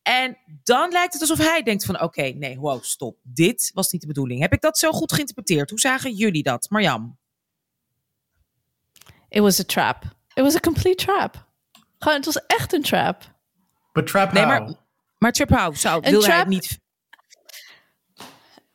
En 0.04 0.38
dan 0.64 0.91
lijkt 0.91 1.14
het 1.14 1.22
alsof 1.22 1.38
hij 1.38 1.64
denkt 1.64 1.86
van... 1.86 2.01
oké, 2.01 2.22
nee, 2.22 2.60
wow, 2.60 2.84
stop. 2.84 3.18
Dit 3.22 3.72
was 3.74 3.91
niet 3.91 4.01
de 4.01 4.08
bedoeling. 4.08 4.41
Heb 4.41 4.54
ik 4.54 4.62
dat 4.62 4.78
zo 4.78 4.91
goed 4.91 5.14
geïnterpreteerd? 5.14 5.70
Hoe 5.70 5.80
zagen 5.80 6.14
jullie 6.14 6.43
dat? 6.43 6.70
Marjam? 6.70 7.18
It 9.30 9.41
was 9.41 9.60
a 9.60 9.64
trap. 9.64 10.04
It 10.34 10.43
was 10.43 10.56
a 10.56 10.60
complete 10.60 11.06
trap. 11.06 11.47
Gewoon, 11.97 12.18
het 12.18 12.26
was 12.26 12.45
echt 12.45 12.74
een 12.74 12.82
trap. 12.82 13.32
But 13.93 14.08
trap 14.08 14.32
Nee, 14.32 14.43
how? 14.43 14.51
maar, 14.51 14.76
maar 15.18 15.32
Trip 15.32 15.49
House 15.49 15.80
zou, 15.80 16.04
Een 16.04 16.12
wil 16.12 16.20
hij 16.20 16.30
trap? 16.30 16.39
het 16.39 16.47
niet... 16.47 16.80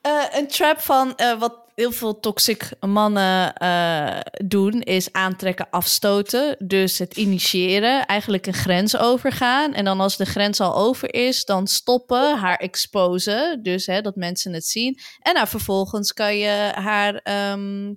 Eh, 0.01 0.24
een 0.31 0.49
trap 0.49 0.81
van 0.81 1.16
eh, 1.16 1.39
wat 1.39 1.68
heel 1.79 1.93
veel 1.93 2.20
toxic 2.20 2.70
mannen 2.81 3.55
eh, 3.55 4.20
doen, 4.47 4.81
is 4.81 5.12
aantrekken, 5.12 5.70
afstoten. 5.70 6.57
Dus 6.66 6.99
het 6.99 7.16
initiëren, 7.16 8.07
eigenlijk 8.07 8.47
een 8.47 8.55
grens 8.55 8.97
overgaan. 8.97 9.74
En 9.74 9.85
dan 9.85 10.01
als 10.01 10.16
de 10.16 10.24
grens 10.24 10.61
al 10.61 10.76
over 10.76 11.14
is, 11.14 11.45
dan 11.45 11.66
stoppen, 11.66 12.39
haar 12.39 12.57
exposen. 12.57 13.62
Dus 13.62 13.87
hè, 13.87 14.01
dat 14.01 14.16
mensen 14.16 14.53
het 14.53 14.64
zien. 14.64 14.99
En 15.20 15.35
nou, 15.35 15.49
vervolgens 15.49 16.12
kan 16.12 16.37
je 16.37 16.70
haar. 16.74 17.14
ehm, 17.14 17.95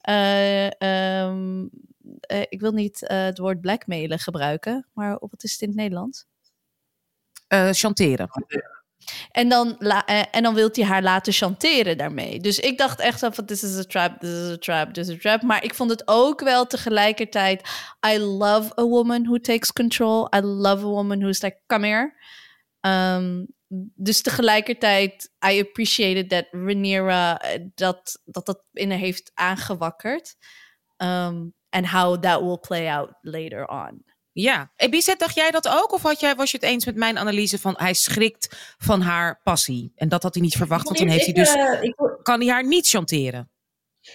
eh, 0.00 0.66
ehm, 0.82 1.66
eh, 2.20 2.40
ik 2.48 2.60
wil 2.60 2.72
niet 2.72 3.06
eh, 3.06 3.24
het 3.24 3.38
woord 3.38 3.60
blackmailen 3.60 4.18
gebruiken, 4.18 4.88
maar 4.92 5.18
wat 5.20 5.42
is 5.42 5.52
het 5.52 5.60
in 5.60 5.68
het 5.68 5.76
Nederlands? 5.76 6.26
Eh, 7.46 7.68
chanteren. 7.70 8.28
En 9.32 9.48
dan, 9.48 9.78
eh, 9.78 10.22
en 10.30 10.42
dan 10.42 10.54
wilt 10.54 10.76
hij 10.76 10.84
haar 10.84 11.02
laten 11.02 11.32
chanteren 11.32 11.98
daarmee. 11.98 12.40
Dus 12.40 12.58
ik 12.58 12.78
dacht 12.78 13.00
echt 13.00 13.18
van, 13.18 13.44
this 13.44 13.62
is 13.62 13.78
a 13.78 13.82
trap, 13.82 14.20
this 14.20 14.30
is 14.30 14.50
a 14.50 14.56
trap, 14.56 14.92
this 14.92 15.08
is 15.08 15.14
a 15.14 15.18
trap. 15.18 15.42
Maar 15.42 15.64
ik 15.64 15.74
vond 15.74 15.90
het 15.90 16.02
ook 16.04 16.40
wel 16.40 16.66
tegelijkertijd... 16.66 17.68
I 18.06 18.18
love 18.18 18.80
a 18.80 18.84
woman 18.84 19.22
who 19.24 19.38
takes 19.38 19.72
control. 19.72 20.28
I 20.36 20.40
love 20.40 20.84
a 20.84 20.88
woman 20.88 21.20
who's 21.20 21.42
like, 21.42 21.58
come 21.66 21.86
here. 21.86 22.14
Ehm, 22.80 23.44
dus 23.94 24.22
tegelijkertijd, 24.22 25.30
I 25.52 25.60
appreciated 25.60 26.28
that 26.28 26.46
Rhaenyra 26.50 27.38
eh, 27.38 27.60
dat, 27.74 28.20
dat 28.24 28.46
dat 28.46 28.62
in 28.72 28.90
haar 28.90 28.98
heeft 28.98 29.30
aangewakkerd. 29.34 30.36
Um, 30.96 31.54
and 31.70 31.86
how 31.86 32.16
that 32.16 32.40
will 32.40 32.58
play 32.58 32.88
out 32.88 33.10
later 33.22 33.66
on. 33.66 34.04
Ja. 34.32 34.70
Ebizet, 34.76 35.18
dacht 35.18 35.34
jij 35.34 35.50
dat 35.50 35.68
ook? 35.68 35.92
Of 35.92 36.02
had 36.02 36.20
jij, 36.20 36.34
was 36.34 36.50
je 36.50 36.56
het 36.60 36.66
eens 36.66 36.84
met 36.84 36.96
mijn 36.96 37.18
analyse 37.18 37.58
van 37.58 37.74
hij 37.78 37.94
schrikt 37.94 38.74
van 38.78 39.00
haar 39.00 39.40
passie? 39.44 39.92
En 39.96 40.08
dat 40.08 40.22
had 40.22 40.34
hij 40.34 40.42
niet 40.42 40.56
verwacht, 40.56 40.84
want 40.84 40.98
dan 40.98 41.08
heeft 41.08 41.24
hij 41.24 41.34
dus, 41.34 41.54
wil, 41.54 42.18
kan 42.22 42.40
hij 42.40 42.50
haar 42.50 42.66
niet 42.66 42.88
chanteren. 42.88 43.50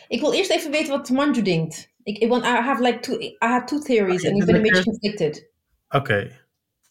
ik 0.07 0.19
wil 0.19 0.33
eerst 0.33 0.49
even 0.51 0.71
weten 0.71 0.89
wat 0.89 1.09
Manju 1.09 1.41
denkt. 1.41 1.93
Ik, 2.03 2.17
ik, 2.17 2.29
want 2.29 2.43
I 2.45 2.47
have 2.47 2.81
like 2.81 2.99
two, 2.99 3.19
I 3.19 3.35
have 3.37 3.65
two 3.65 3.79
theories 3.79 4.21
Oké, 4.21 4.29
en 4.29 4.35
ik 4.35 4.45
ben 4.45 4.55
een 4.55 4.61
de 4.61 4.69
beetje 4.69 4.75
eerste- 4.75 4.89
conflicted. 4.89 5.49
Oké. 5.89 6.21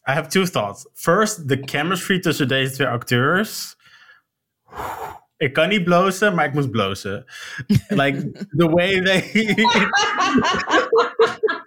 I 0.09 0.11
have 0.11 0.29
two 0.29 0.43
thoughts. 0.45 0.89
First, 0.93 1.47
de 1.47 1.57
chemistry 1.61 2.19
tussen 2.19 2.47
deze 2.47 2.71
twee 2.71 2.87
acteurs. 2.87 3.75
Ik 5.37 5.53
kan 5.53 5.69
niet 5.69 5.83
blozen, 5.83 6.35
maar 6.35 6.45
ik 6.45 6.53
moest 6.53 6.69
blozen. 6.71 7.25
like, 7.87 8.31
the 8.57 8.69
way 8.69 9.01
they... 9.01 9.31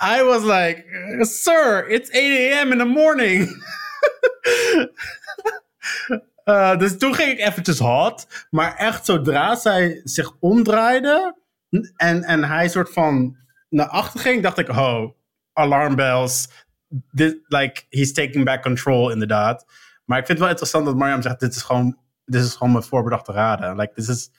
I 0.00 0.22
was 0.22 0.42
like, 0.42 0.84
sir, 1.24 1.86
it's 1.88 2.10
8 2.10 2.16
a.m. 2.16 2.72
in 2.72 2.78
the 2.78 2.84
morning. 2.84 3.62
Uh, 6.46 6.76
dus 6.82 6.98
toen 6.98 7.14
ging 7.14 7.30
ik 7.30 7.38
eventjes 7.38 7.78
hot. 7.78 8.46
Maar 8.50 8.76
echt 8.76 9.04
zodra 9.04 9.54
zij 9.54 10.00
zich 10.04 10.36
omdraaide 10.40 11.36
en, 11.96 12.22
en 12.22 12.44
hij 12.44 12.68
soort 12.68 12.92
van 12.92 13.36
naar 13.68 13.88
achter 13.88 14.20
ging, 14.20 14.42
dacht 14.42 14.58
ik, 14.58 14.68
oh, 14.68 15.10
alarmbells. 15.52 16.48
Dit, 17.10 17.38
like, 17.46 17.82
he's 17.88 18.12
taking 18.12 18.44
back 18.44 18.62
control, 18.62 19.10
inderdaad. 19.10 19.66
Maar 20.04 20.18
ik 20.18 20.26
vind 20.26 20.38
het 20.38 20.38
wel 20.38 20.48
interessant 20.48 20.86
dat 20.86 20.96
Mariam 20.96 21.22
zegt, 21.22 21.40
dit 21.40 21.54
is 21.54 21.62
gewoon, 21.62 21.98
dit 22.24 22.42
is 22.42 22.54
gewoon 22.54 22.72
mijn 22.72 22.84
voorbedachte 22.84 23.32
raden. 23.32 23.76
Like, 23.76 23.94
this 23.94 24.08
is, 24.08 24.30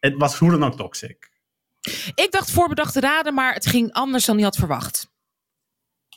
het 0.00 0.14
was 0.16 0.38
hoe 0.38 0.50
dan 0.50 0.64
ook 0.64 0.76
toxic. 0.76 1.30
Ik 2.14 2.28
dacht 2.30 2.50
voorbedachte 2.50 3.00
raden, 3.00 3.34
maar 3.34 3.54
het 3.54 3.66
ging 3.66 3.92
anders 3.92 4.24
dan 4.24 4.34
hij 4.34 4.44
had 4.44 4.56
verwacht. 4.56 5.08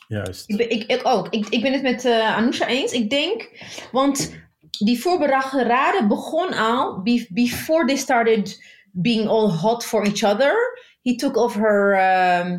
Juist. 0.08 0.48
Ik, 0.48 0.56
ben, 0.56 0.70
ik, 0.70 0.84
ik 0.84 1.00
ook. 1.02 1.28
Ik, 1.28 1.48
ik 1.48 1.62
ben 1.62 1.72
het 1.72 1.82
met 1.82 2.04
eh 2.04 2.36
Anousha 2.36 2.66
eens. 2.66 2.92
Ik 2.92 3.10
denk, 3.10 3.48
want 3.92 4.34
die 4.70 5.00
voorbedachte 5.00 5.62
raden 5.62 6.08
begon 6.08 6.52
al 6.52 7.02
be- 7.02 7.26
before 7.30 7.86
they 7.86 7.96
started 7.96 8.64
being 8.92 9.28
all 9.28 9.48
hot 9.48 9.84
for 9.84 10.04
each 10.04 10.22
other. 10.22 10.78
He 11.02 11.14
took 11.14 11.36
off 11.36 11.54
her 11.54 11.94
ehm, 11.98 12.58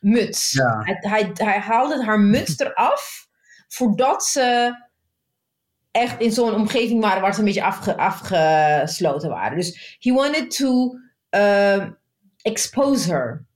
muts. 0.00 0.52
Ja. 0.52 0.80
Hij, 0.82 0.96
hij, 1.00 1.30
hij 1.34 1.58
haalde 1.58 2.04
haar 2.04 2.20
muts 2.20 2.58
eraf 2.60 3.28
voordat 3.68 4.24
ze 4.24 4.74
echt 5.90 6.20
in 6.20 6.32
zo'n 6.32 6.54
omgeving 6.54 7.00
waren 7.00 7.22
waar 7.22 7.32
ze 7.32 7.38
een 7.38 7.44
beetje 7.44 7.64
afge, 7.64 7.96
afgesloten 7.96 9.30
waren. 9.30 9.56
Dus 9.56 9.96
he 10.00 10.12
wanted 10.12 10.56
to 10.56 10.94
ehm, 11.28 11.90
expose 12.42 13.10
her. 13.10 13.46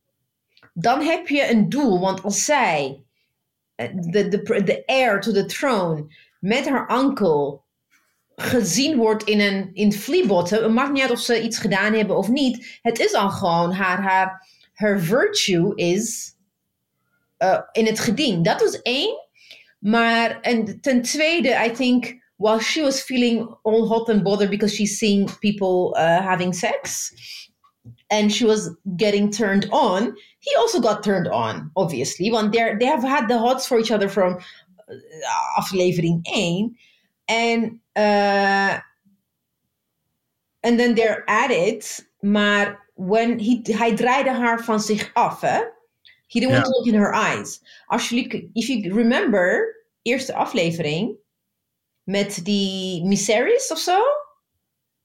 Dan 0.72 1.00
heb 1.00 1.28
je 1.28 1.50
een 1.50 1.68
doel, 1.68 2.00
want 2.00 2.22
als 2.22 2.44
zij 2.44 3.04
eh, 3.74 3.88
de, 3.94 4.28
de, 4.28 4.62
de 4.64 4.82
heir 4.86 5.20
to 5.20 5.32
the 5.32 5.44
throne 5.44 6.06
met 6.40 6.68
haar 6.68 6.98
uncle 6.98 7.62
gezien 8.36 8.96
wordt 8.96 9.24
in 9.24 9.40
een 9.40 9.70
in 9.72 9.92
Fleabottom, 9.92 10.62
het 10.62 10.72
maakt 10.72 10.92
niet 10.92 11.02
uit 11.02 11.10
of 11.10 11.20
ze 11.20 11.42
iets 11.42 11.58
gedaan 11.58 11.92
hebben 11.92 12.16
of 12.16 12.28
niet. 12.28 12.78
Het 12.82 12.98
is 12.98 13.14
al 13.14 13.30
gewoon 13.30 13.72
haar, 13.72 14.02
haar, 14.02 14.48
her 14.72 15.00
virtue 15.00 15.74
is 15.74 16.34
eh, 17.36 17.60
in 17.72 17.86
het 17.86 18.00
geding. 18.00 18.44
Dat 18.44 18.60
was 18.60 18.82
één. 18.82 19.22
Maar 19.78 20.40
en 20.40 20.80
ten 20.80 21.02
tweede, 21.02 21.64
I 21.66 21.70
think, 21.70 22.22
while 22.36 22.60
she 22.60 22.82
was 22.82 23.00
feeling 23.00 23.56
all 23.62 23.86
hot 23.86 24.08
and 24.08 24.22
bothered 24.22 24.50
because 24.50 24.74
she's 24.74 24.98
seeing 24.98 25.38
people 25.38 26.00
uh, 26.00 26.20
having 26.20 26.54
sex, 26.54 27.12
and 28.10 28.32
she 28.32 28.44
was 28.44 28.70
getting 28.96 29.30
turned 29.30 29.68
on, 29.72 30.14
he 30.40 30.54
also 30.56 30.80
got 30.80 31.02
turned 31.02 31.28
on, 31.28 31.70
obviously. 31.76 32.30
When 32.30 32.50
they're, 32.50 32.78
they 32.78 32.86
have 32.86 33.02
had 33.02 33.28
the 33.28 33.38
hots 33.38 33.66
for 33.66 33.78
each 33.78 33.90
other 33.90 34.08
from 34.08 34.38
uh, 34.88 35.60
aflevering 35.60 36.22
1. 36.26 36.74
En 37.28 37.80
uh, 37.96 38.80
and 40.62 40.78
then 40.78 40.94
they're 40.94 41.24
at 41.28 41.50
it. 41.50 42.04
Maar 42.20 42.88
when 42.94 43.38
he, 43.38 43.60
hij 43.62 43.96
draaide 43.96 44.30
haar 44.30 44.64
van 44.64 44.80
zich 44.80 45.10
af, 45.14 45.40
hè? 45.40 45.60
He 46.26 46.40
didn't 46.40 46.52
want 46.52 46.64
to 46.64 46.70
look 46.70 46.86
in 46.86 46.94
her 46.94 47.12
eyes. 47.12 47.60
Als 47.86 48.08
jullie, 48.08 48.50
if 48.54 48.66
you 48.66 48.94
remember, 48.94 49.76
eerste 50.02 50.34
aflevering 50.34 51.16
met 52.02 52.40
die 52.44 53.04
Miseris 53.04 53.70
of 53.70 53.78
zo? 53.78 54.02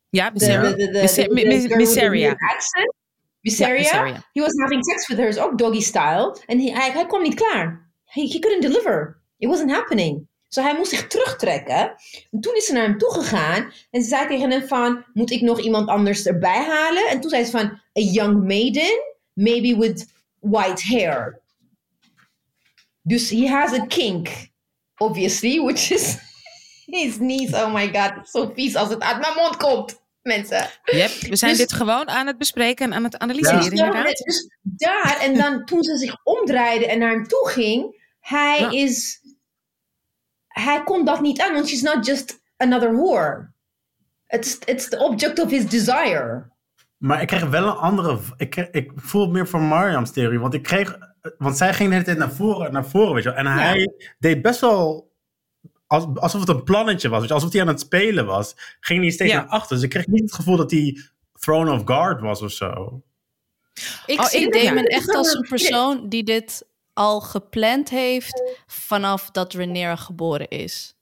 Ja, 0.10 0.30
De- 0.30 0.40
Viseria. 0.40 0.70
de- 0.70 0.76
de- 0.76 0.92
de- 0.92 1.00
Vise- 1.00 1.22
de- 1.28 1.34
Mi- 1.34 1.42
de 1.42 1.48
Mi- 1.48 1.54
girl 1.54 1.62
with 1.62 1.70
the 1.78 1.86
Viseria. 1.86 2.10
weird 2.12 2.42
accent. 2.42 2.94
Ja, 3.42 3.50
Viseria. 3.50 3.78
Viseria. 3.78 4.30
He 4.34 4.42
was 4.42 4.54
having 4.58 4.86
sex 4.86 5.08
with 5.08 5.18
her, 5.18 5.28
is 5.28 5.38
ook 5.38 5.58
doggy 5.58 5.82
style. 5.82 6.38
En 6.46 6.60
hij, 6.60 6.92
hij, 6.92 7.06
kwam 7.06 7.22
niet 7.22 7.34
klaar. 7.36 7.92
He, 8.06 8.22
he 8.22 8.40
couldn't 8.40 8.62
deliver. 8.62 9.22
It 9.38 9.48
wasn't 9.50 9.72
happening. 9.72 10.28
So 10.48 10.62
hij 10.62 10.76
moest 10.76 10.90
zich 10.90 11.08
terugtrekken. 11.08 11.96
En 12.32 12.40
toen 12.42 12.56
is 12.56 12.66
ze 12.66 12.74
naar 12.74 12.84
hem 12.84 12.98
toegegaan. 12.98 13.72
En 13.92 14.02
ze 14.02 14.08
zei 14.08 14.28
tegen 14.28 14.52
hem 14.52 14.68
van, 14.68 15.06
moet 15.14 15.32
ik 15.32 15.42
nog 15.42 15.60
iemand 15.60 15.88
anders 15.90 16.26
erbij 16.26 16.64
halen? 16.64 17.08
En 17.10 17.20
toen 17.22 17.30
zei 17.30 17.44
ze 17.44 17.52
van, 17.52 17.66
a 17.98 18.02
young 18.02 18.48
maiden, 18.48 19.04
maybe 19.34 19.78
with 19.78 20.14
white 20.40 20.82
hair. 20.88 21.42
Dus 23.02 23.30
he 23.30 23.48
has 23.48 23.74
a 23.74 23.86
kink, 23.86 24.30
obviously, 24.98 25.60
which 25.62 25.92
is 25.92 26.18
his 26.86 27.18
niece. 27.20 27.56
Oh 27.56 27.74
my 27.74 27.90
god, 27.94 28.30
zo 28.30 28.52
vies 28.56 28.76
als 28.76 28.90
het 28.90 29.00
uit 29.02 29.20
mijn 29.20 29.34
mond 29.36 29.58
komt, 29.58 29.99
mensen. 30.22 30.68
Yep, 30.84 31.10
we 31.12 31.36
zijn 31.36 31.52
Dus- 31.52 31.60
dit 31.60 31.74
gewoon 31.74 32.08
aan 32.10 32.28
het 32.28 32.38
bespreken 32.38 32.86
en 32.86 32.94
aan 32.94 33.04
het 33.04 33.18
analyseren, 33.18 33.64
Ja. 33.64 33.70
Dus, 33.70 33.80
daar- 33.80 33.88
inderdaad. 33.88 34.18
dus 34.18 34.50
daar, 34.62 35.18
en 35.22 35.34
dan 35.36 35.66
toen 35.66 35.84
ze 35.84 35.98
zich 35.98 36.16
omdraaide 36.26 36.88
en 36.88 37.00
naar 37.00 37.12
hem 37.12 37.28
toe 37.28 37.50
ging, 37.50 37.98
hij 38.20 38.60
Ja. 38.60 38.70
is. 38.72 39.22
Hij 40.48 40.84
kon 40.84 41.06
dat 41.06 41.22
niet 41.22 41.42
aan, 41.42 41.54
want 41.54 41.68
she's 41.70 41.82
not 41.82 42.06
just 42.06 42.40
another 42.58 42.94
whore. 42.96 43.52
It's, 44.28 44.58
it's 44.66 44.90
the 44.90 44.98
object 44.98 45.40
of 45.40 45.50
his 45.50 45.66
desire. 45.70 46.52
Maar 46.98 47.22
ik 47.22 47.28
kreeg 47.28 47.50
wel 47.50 47.64
een 47.68 47.76
andere. 47.78 48.20
Ik, 48.38 48.50
kreeg- 48.50 48.70
ik 48.70 48.92
voel 48.96 49.22
het 49.22 49.32
meer 49.32 49.48
van 49.48 49.68
Mariam's 49.68 50.12
theorie. 50.12 50.40
Want 50.40 50.54
ik 50.54 50.64
kreeg. 50.64 50.98
Want 51.38 51.58
zij 51.58 51.74
ging 51.74 51.88
de 51.88 51.94
hele 51.94 52.06
tijd 52.06 52.18
naar 52.18 52.32
voren, 52.32 52.72
naar 52.72 52.86
voren, 52.86 53.14
weet 53.14 53.24
je 53.24 53.30
wel. 53.30 53.38
En 53.38 53.46
hij 53.48 53.92
deed 54.20 54.42
best 54.42 54.60
wel. 54.62 55.09
Als- 55.90 56.06
Alsof 56.16 56.40
het 56.40 56.50
een 56.50 56.64
plannetje 56.64 57.10
was. 57.10 57.20
Weet 57.20 57.28
je, 57.28 57.34
alsof 57.34 57.52
hij 57.52 57.62
aan 57.62 57.68
het 57.68 57.80
spelen 57.80 58.26
was. 58.26 58.56
Ging 58.80 59.02
hij 59.02 59.12
steeds 59.12 59.32
Ja. 59.32 59.38
naar 59.42 59.50
achter. 59.50 59.76
Dus 59.76 59.84
ik 59.84 59.90
kreeg 59.90 60.08
niet 60.08 60.22
het 60.22 60.34
gevoel 60.34 60.58
dat 60.58 60.72
hij 60.72 61.02
Throne 61.40 61.72
of 61.72 61.82
Guard 61.86 62.22
was 62.22 62.42
of 62.42 62.52
zo. 62.52 63.02
Ik 64.06 64.20
Oh, 64.20 64.26
zie 64.26 64.52
Damon 64.52 64.76
ja. 64.78 64.84
echt 64.84 65.16
als 65.16 65.34
een 65.34 65.46
persoon 65.50 66.10
die 66.10 66.24
dit 66.24 66.66
al 66.94 67.22
gepland 67.22 67.90
heeft 67.90 68.42
vanaf 68.68 69.32
dat 69.32 69.54
Rhaenyra 69.54 69.96
geboren 69.96 70.48
is. 70.48 70.94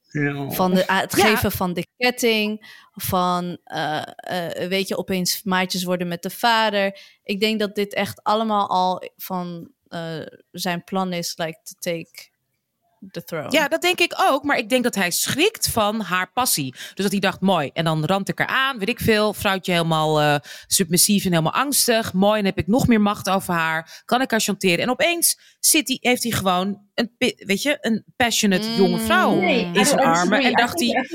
Van 0.49 0.73
de, 0.73 0.83
het 0.87 1.15
Ja. 1.15 1.25
geven 1.25 1.51
van 1.51 1.73
de 1.73 1.85
ketting, 1.97 2.67
van 2.93 3.57
eh, 3.63 4.01
eh, 4.15 4.69
weet 4.69 4.87
je, 4.87 4.97
opeens 4.97 5.43
maatjes 5.43 5.83
worden 5.83 6.07
met 6.07 6.21
de 6.21 6.29
vader. 6.29 6.99
Ik 7.23 7.39
denk 7.39 7.59
dat 7.59 7.75
dit 7.75 7.93
echt 7.93 8.23
allemaal 8.23 8.69
al 8.69 9.09
van 9.17 9.69
eh, 9.87 10.19
zijn 10.51 10.83
plan 10.83 11.13
is, 11.13 11.33
like 11.37 11.59
to 11.63 11.73
take 11.79 12.29
the 13.11 13.23
throne. 13.23 13.51
Ja, 13.51 13.67
dat 13.67 13.81
denk 13.81 13.99
ik 13.99 14.13
ook. 14.29 14.43
Maar 14.43 14.57
ik 14.57 14.69
denk 14.69 14.83
dat 14.83 14.95
hij 14.95 15.11
schrikt 15.11 15.69
van 15.69 16.01
haar 16.01 16.31
passie. 16.31 16.71
Dus 16.71 16.93
dat 16.95 17.11
hij 17.11 17.19
dacht, 17.19 17.41
mooi. 17.41 17.69
En 17.73 17.83
dan 17.83 18.05
rand 18.05 18.29
ik 18.29 18.39
er 18.39 18.47
aan, 18.47 18.79
weet 18.79 18.89
ik 18.89 18.99
veel. 18.99 19.33
Vrouwtje 19.33 19.71
helemaal 19.71 20.21
eh, 20.21 20.35
submissief 20.67 21.25
en 21.25 21.31
helemaal 21.31 21.53
angstig. 21.53 22.13
Mooi, 22.13 22.35
dan 22.35 22.45
heb 22.45 22.57
ik 22.57 22.67
nog 22.67 22.87
meer 22.87 23.01
macht 23.01 23.29
over 23.29 23.53
haar. 23.53 24.01
Kan 24.05 24.21
ik 24.21 24.31
haar 24.31 24.39
chanteren. 24.41 24.79
En 24.79 24.89
opeens 24.89 25.39
zit 25.59 25.87
hij, 25.87 25.97
heeft 26.01 26.23
hij 26.23 26.31
gewoon 26.31 26.81
een, 26.93 27.15
weet 27.37 27.61
je, 27.61 27.77
een 27.81 28.03
passionate 28.15 28.75
jonge 28.75 28.97
Mm. 28.97 29.05
vrouw 29.05 29.35
Nee, 29.35 29.71
in 29.73 29.85
zijn 29.85 29.99
armen. 29.99 30.43
En 30.43 30.53
dacht 30.53 30.79
hij, 30.79 31.07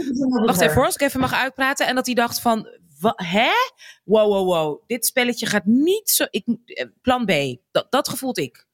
wacht 0.44 0.60
even 0.60 0.74
voor, 0.74 0.84
als 0.84 0.94
ik 0.94 1.00
even 1.00 1.20
mag 1.20 1.32
uitpraten. 1.32 1.86
En 1.86 1.94
dat 1.94 2.06
hij 2.06 2.14
dacht 2.14 2.40
van, 2.40 2.68
hè? 3.16 3.50
Wow, 4.04 4.26
wow, 4.26 4.46
wow. 4.46 4.82
Dit 4.86 5.06
spelletje 5.06 5.46
gaat 5.46 5.64
niet 5.64 6.10
zo... 6.10 6.26
Ik, 6.30 6.44
eh, 6.46 6.86
plan 7.02 7.24
B. 7.24 7.32
Dat, 7.70 7.86
dat 7.90 8.08
gevoelt 8.08 8.38
ik. 8.38 8.66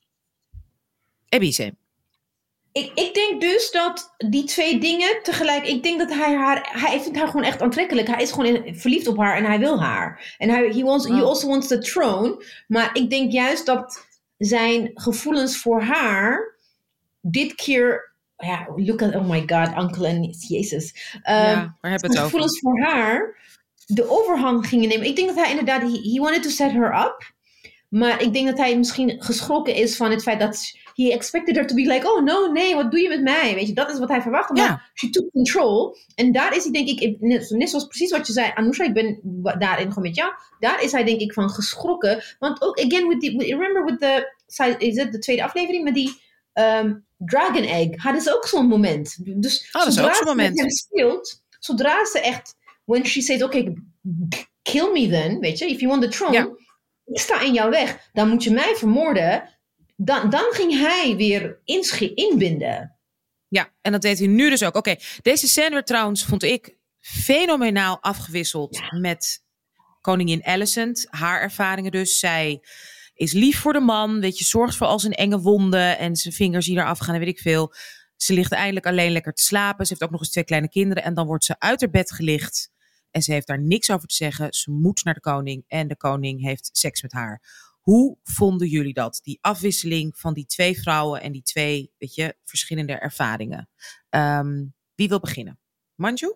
Ebice. 1.29 1.75
Ik, 2.79 2.91
ik 2.95 3.15
denk 3.15 3.41
dus 3.41 3.71
dat 3.71 4.15
die 4.17 4.45
twee 4.45 4.79
dingen 4.81 5.19
tegelijk. 5.23 5.67
Ik 5.67 5.83
denk 5.83 5.99
dat 5.99 6.09
hij 6.15 6.35
haar. 6.35 6.69
Hij 6.73 7.01
vindt 7.01 7.19
haar 7.19 7.27
gewoon 7.27 7.43
echt 7.47 7.63
aantrekkelijk. 7.63 8.07
Hij 8.09 8.23
is 8.23 8.31
gewoon 8.33 8.55
in- 8.55 8.77
verliefd 8.79 9.07
op 9.07 9.17
haar 9.17 9.37
en 9.37 9.45
hij 9.45 9.59
wil 9.59 9.81
haar. 9.83 10.35
En 10.39 10.49
hij 10.51 10.69
he 10.69 10.83
wants, 10.83 11.07
he 11.09 11.23
also 11.23 11.49
wants 11.49 11.67
the 11.67 11.79
throne. 11.79 12.45
Maar 12.67 12.91
ik 12.93 13.11
denk 13.11 13.33
juist 13.33 13.67
dat 13.67 14.07
zijn 14.39 14.91
gevoelens 14.95 15.57
voor 15.59 15.83
haar. 15.83 16.57
dit 17.21 17.55
keer. 17.55 18.13
Ja, 18.37 18.67
look 18.77 19.03
at. 19.03 19.15
Oh 19.15 19.29
my 19.29 19.43
god, 19.47 19.77
uncle 19.83 20.07
en 20.09 20.35
Jezus. 20.49 21.19
Ehm, 21.23 21.37
ja, 21.39 21.77
waar 21.81 21.91
hebben 21.91 22.11
we 22.11 22.17
het 22.17 22.17
over? 22.17 22.23
gevoelens 22.23 22.59
voor 22.61 22.81
haar. 22.81 23.37
de 23.87 24.11
overhand 24.11 24.67
gingen 24.67 24.89
nemen. 24.89 25.07
Ik 25.07 25.17
denk 25.17 25.29
dat 25.29 25.37
hij 25.37 25.51
inderdaad. 25.51 25.81
He, 25.83 25.89
he 26.13 26.21
wanted 26.21 26.43
to 26.43 26.49
set 26.51 26.73
her 26.73 27.05
up. 27.05 27.33
Maar 27.89 28.23
ik 28.23 28.33
denk 28.33 28.47
dat 28.47 28.59
hij 28.59 28.77
misschien 28.79 29.23
geschrokken 29.23 29.75
is 29.75 29.97
van 29.97 30.11
het 30.11 30.23
feit 30.23 30.41
dat 30.41 30.73
he 31.03 31.13
expected 31.13 31.57
her 31.57 31.67
to 31.67 31.75
be 31.75 31.83
like, 31.87 32.07
oh 32.07 32.23
no, 32.23 32.53
nee, 32.53 32.75
wat 32.75 32.91
doe 32.91 33.01
je 33.01 33.09
met 33.09 33.23
mij? 33.23 33.55
Weet 33.55 33.67
je, 33.67 33.73
dat 33.75 33.91
is 33.91 33.99
wat 33.99 34.09
hij 34.09 34.23
verwachtte. 34.23 34.53
Maar 34.53 34.65
Ja. 34.65 34.83
she 34.95 35.11
took 35.11 35.31
control. 35.33 35.97
En 36.15 36.33
daar 36.33 36.57
is 36.57 36.63
hij 36.63 36.73
denk 36.73 36.89
ik, 36.89 37.21
net, 37.21 37.47
zoals 37.69 37.87
precies 37.87 38.11
wat 38.11 38.27
je 38.27 38.33
zei, 38.33 38.51
Anousha, 38.55 38.85
ik 38.85 38.93
ben 38.95 39.21
daarin 39.59 39.89
gewoon 39.89 40.03
met 40.09 40.17
jou. 40.17 40.33
Daar 40.59 40.83
is 40.83 40.93
hij 40.93 41.05
denk 41.05 41.21
ik 41.21 41.33
van 41.33 41.51
geschrokken. 41.51 42.23
Want 42.39 42.63
ook, 42.63 42.79
again, 42.81 43.09
with 43.09 43.21
the, 43.21 43.37
remember 43.37 43.85
with 43.85 43.99
the, 44.01 44.77
is 44.79 44.97
het 44.97 45.13
de 45.13 45.19
tweede 45.19 45.45
aflevering, 45.45 45.85
met 45.85 45.95
die 45.95 46.21
ehm, 46.53 46.95
Dragon 47.19 47.63
Egg, 47.63 48.03
hadden 48.03 48.23
ze 48.23 48.35
ook 48.37 48.47
zo'n 48.47 48.67
moment. 48.67 49.17
Dus 49.43 49.69
Oh, 49.73 49.83
dat 49.85 49.93
is 49.93 50.01
ook 50.01 50.15
zo'n 50.15 50.27
moment. 50.27 50.59
hem 50.61 50.71
speelt, 50.71 51.43
zodra 51.59 52.05
ze 52.05 52.21
echt, 52.21 52.55
when 52.85 53.07
she 53.07 53.21
says, 53.21 53.43
oké, 53.43 53.73
kill 54.63 54.91
me 54.93 55.09
then, 55.09 55.39
weet 55.41 55.59
je, 55.59 55.67
if 55.71 55.81
you 55.81 55.91
want 55.91 56.03
the 56.03 56.09
throne, 56.09 56.33
Ja. 56.33 56.49
ik 57.05 57.19
sta 57.19 57.41
in 57.41 57.53
jouw 57.53 57.71
weg, 57.71 58.09
dan 58.13 58.29
moet 58.29 58.43
je 58.45 58.51
mij 58.51 58.75
vermoorden. 58.77 59.58
Dan, 60.01 60.31
dan 60.31 60.47
ging 60.51 60.73
hij 60.73 61.17
weer 61.17 61.61
inbinden. 62.15 62.99
Ja, 63.49 63.75
en 63.81 63.93
dat 63.93 64.03
deed 64.03 64.19
hij 64.19 64.27
nu 64.27 64.51
dus 64.51 64.65
ook. 64.65 64.75
Oké, 64.75 64.97
deze 65.23 65.49
scène 65.49 65.71
werd 65.71 65.87
trouwens, 65.87 66.25
vond 66.25 66.43
ik, 66.43 66.77
fenomenaal 67.01 67.99
afgewisseld 68.01 68.81
met 69.01 69.45
koningin 70.01 70.45
Alicent. 70.45 71.07
Haar 71.11 71.41
ervaringen 71.41 71.91
dus. 71.91 72.19
Zij 72.19 72.61
is 73.15 73.33
lief 73.33 73.61
voor 73.61 73.73
de 73.73 73.81
man, 73.81 74.21
weet 74.21 74.39
je, 74.39 74.45
zorgt 74.45 74.77
voor 74.77 74.87
al 74.87 74.99
zijn 74.99 75.13
enge 75.13 75.41
wonden 75.41 75.99
en 75.99 76.17
zijn 76.17 76.35
vingers 76.35 76.67
die 76.67 76.77
eraf 76.77 76.99
gaan 76.99 77.15
en 77.15 77.21
weet 77.21 77.29
ik 77.29 77.41
veel. 77.41 77.75
Ze 78.17 78.33
ligt 78.33 78.53
eindelijk 78.53 78.87
alleen 78.87 79.13
lekker 79.13 79.33
te 79.33 79.43
slapen. 79.43 79.87
Ze 79.87 79.93
heeft 79.93 80.05
ook 80.05 80.11
nog 80.11 80.21
eens 80.21 80.31
twee 80.31 80.45
kleine 80.45 80.69
kinderen. 80.69 81.03
En 81.03 81.15
dan 81.15 81.27
wordt 81.27 81.45
ze 81.45 81.59
uit 81.59 81.81
haar 81.81 81.91
bed 81.91 82.13
gelicht. 82.13 82.71
En 83.11 83.23
ze 83.23 83.33
heeft 83.33 83.47
daar 83.47 83.63
niks 83.63 83.91
over 83.91 84.09
te 84.09 84.15
zeggen. 84.15 84.53
Ze 84.53 84.71
moet 84.71 85.05
naar 85.05 85.15
de 85.15 85.21
koning. 85.21 85.65
En 85.67 85.89
de 85.89 85.97
koning 85.97 86.43
heeft 86.43 86.71
seks 86.73 87.03
met 87.03 87.13
haar. 87.13 87.43
Hoe 87.89 88.19
vonden 88.23 88.69
jullie 88.69 88.93
dat? 88.93 89.21
Die 89.23 89.39
afwisseling 89.41 90.19
van 90.19 90.35
die 90.35 90.47
twee 90.47 90.81
vrouwen 90.81 91.21
en 91.21 91.33
die 91.33 91.43
twee, 91.43 91.93
weet 91.99 92.15
je, 92.15 92.37
verschillende 92.45 92.93
ervaringen. 92.93 93.69
Ehm, 94.09 94.65
wie 94.95 95.09
wil 95.09 95.21
beginnen? 95.21 95.59
Manju? 95.95 96.35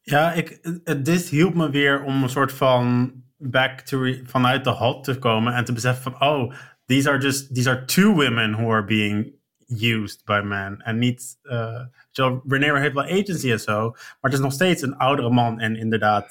Ja, 0.00 0.32
ik, 0.32 0.60
dit 1.04 1.28
hielp 1.28 1.54
me 1.54 1.70
weer 1.70 2.02
om 2.02 2.22
een 2.22 2.28
soort 2.28 2.52
van 2.52 3.12
back 3.36 3.80
to 3.80 4.14
vanuit 4.24 4.64
de 4.64 4.70
hot 4.70 5.04
te 5.04 5.18
komen 5.18 5.54
en 5.54 5.64
te 5.64 5.72
beseffen 5.72 6.12
van, 6.12 6.28
oh, 6.28 6.54
these 6.86 7.10
are 7.10 7.18
just, 7.18 7.54
these 7.54 7.70
are 7.70 7.84
two 7.84 8.12
women 8.12 8.52
who 8.52 8.72
are 8.72 8.84
being 8.84 9.32
used 9.68 10.24
by 10.24 10.40
men. 10.44 10.80
En 10.80 10.98
niet, 10.98 11.38
uh, 11.42 11.84
zo, 12.10 12.42
Rhaenyra 12.46 12.78
heeft 12.78 12.94
wel 12.94 13.04
agency 13.04 13.50
en 13.50 13.60
zo, 13.60 13.90
maar 13.90 14.18
het 14.20 14.32
is 14.32 14.38
nog 14.38 14.52
steeds 14.52 14.82
een 14.82 14.96
oudere 14.96 15.30
man 15.30 15.60
en 15.60 15.76
inderdaad, 15.76 16.26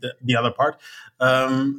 the, 0.00 0.16
the 0.26 0.38
other 0.38 0.52
part. 0.52 0.82
Ehm, 1.16 1.70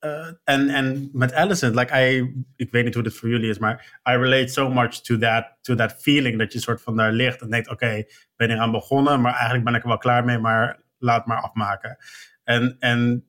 eh, 0.00 0.26
En 0.44 0.68
en 0.68 1.10
met 1.12 1.34
Alicent, 1.34 1.74
like 1.74 2.00
I, 2.00 2.34
ik 2.56 2.70
weet 2.70 2.84
niet 2.84 2.94
hoe 2.94 3.02
dit 3.02 3.14
voor 3.14 3.28
jullie 3.28 3.50
is, 3.50 3.58
maar 3.58 4.00
I 4.10 4.16
relate 4.16 4.48
so 4.48 4.70
much 4.70 5.00
to 5.00 5.18
that, 5.18 5.56
to 5.60 5.74
that 5.74 5.96
feeling 5.98 6.38
dat 6.38 6.52
je 6.52 6.60
soort 6.60 6.82
van 6.82 6.96
daar 6.96 7.12
ligt 7.12 7.40
en 7.40 7.50
denkt, 7.50 7.70
oké, 7.70 7.90
ik 7.90 8.28
ben 8.36 8.50
eraan 8.50 8.70
begonnen, 8.70 9.20
maar 9.20 9.32
eigenlijk 9.32 9.64
ben 9.64 9.74
ik 9.74 9.82
er 9.82 9.88
wel 9.88 9.98
klaar 9.98 10.24
mee, 10.24 10.38
maar 10.38 10.82
laat 10.98 11.26
maar 11.26 11.40
afmaken. 11.40 11.96
En, 12.44 12.76
en 12.78 13.24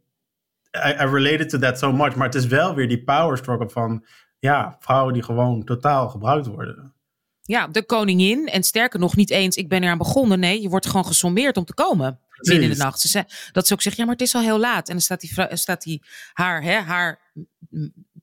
I, 0.86 0.89
I 0.89 1.05
related 1.05 1.49
to 1.49 1.57
that 1.57 1.80
so 1.80 1.91
much, 1.91 2.15
maar 2.15 2.26
het 2.26 2.36
is 2.36 2.47
wel 2.47 2.76
weer 2.76 2.88
die 2.88 3.03
power 3.03 3.38
struggle 3.38 3.69
van, 3.69 4.05
ja, 4.39 4.76
vrouwen 4.80 5.13
die 5.13 5.24
gewoon 5.24 5.63
totaal 5.63 6.09
gebruikt 6.09 6.47
worden. 6.47 6.93
Ja, 7.41 7.67
de 7.67 7.86
koningin. 7.86 8.47
En 8.47 8.63
sterker 8.63 8.99
nog, 8.99 9.15
niet 9.15 9.30
eens, 9.30 9.55
ik 9.55 9.69
ben 9.69 9.84
eraan 9.84 9.97
begonnen. 9.97 10.39
Nee, 10.39 10.61
je 10.61 10.69
wordt 10.69 10.86
gewoon 10.86 11.05
gesommeerd 11.05 11.57
om 11.57 11.65
te 11.65 11.74
komen. 11.74 12.19
Midden 12.47 12.69
in 12.69 12.77
de 12.77 12.83
nacht. 12.83 12.99
Ze 12.99 13.07
zei, 13.07 13.23
dat 13.51 13.67
ze 13.67 13.73
ook 13.73 13.81
zegt, 13.81 13.97
ja, 13.97 14.03
maar 14.03 14.13
het 14.13 14.21
is 14.23 14.35
al 14.35 14.41
heel 14.41 14.59
laat. 14.59 14.87
En 14.87 14.93
dan 14.93 15.01
staat 15.01 15.21
die, 15.21 15.33
vrou- 15.33 15.55
staat 15.57 15.81
die 15.81 16.03
haar, 16.33 16.63
hè, 16.63 16.79
haar 16.79 17.31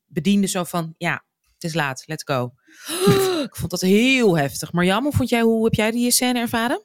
bediende 0.06 0.46
zo 0.46 0.64
van, 0.64 0.94
ja, 0.98 1.24
het 1.54 1.64
is 1.64 1.74
laat, 1.74 2.02
let's 2.06 2.24
go. 2.24 2.52
ik 3.48 3.56
vond 3.56 3.70
dat 3.70 3.80
heel 3.80 4.38
heftig. 4.38 4.72
Marjam, 4.72 5.02
hoe, 5.02 5.12
vond 5.12 5.28
jij, 5.28 5.40
hoe 5.42 5.64
heb 5.64 5.74
jij 5.74 5.90
die 5.90 6.10
scène 6.10 6.38
ervaren? 6.38 6.82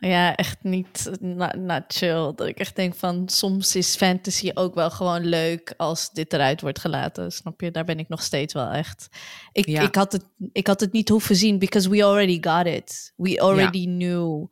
Ja, 0.00 0.34
echt 0.36 0.62
niet 0.62 1.10
not, 1.20 1.54
not 1.54 1.82
chill. 1.88 2.32
Dat 2.36 2.46
ik 2.46 2.58
echt 2.58 2.76
denk 2.76 2.94
van 2.94 3.28
soms 3.28 3.76
is 3.76 3.96
fantasy 3.96 4.50
ook 4.54 4.74
wel 4.74 4.90
gewoon 4.90 5.24
leuk 5.24 5.74
als 5.76 6.10
dit 6.10 6.32
eruit 6.32 6.60
wordt 6.60 6.78
gelaten. 6.78 7.32
Snap 7.32 7.60
je? 7.60 7.70
Daar 7.70 7.84
ben 7.84 7.98
ik 7.98 8.08
nog 8.08 8.22
steeds 8.22 8.54
wel 8.54 8.68
echt. 8.70 9.08
Ik, 9.52 9.66
Ja. 9.66 9.82
ik, 9.82 9.94
had, 9.94 10.12
het, 10.12 10.24
ik 10.52 10.66
had 10.66 10.80
het 10.80 10.92
niet 10.92 11.08
hoeven 11.08 11.36
zien 11.36 11.58
because 11.58 11.88
we 11.90 12.04
already 12.04 12.38
got 12.40 12.66
it. 12.66 13.12
We 13.16 13.40
already 13.40 13.84
knew 13.84 14.46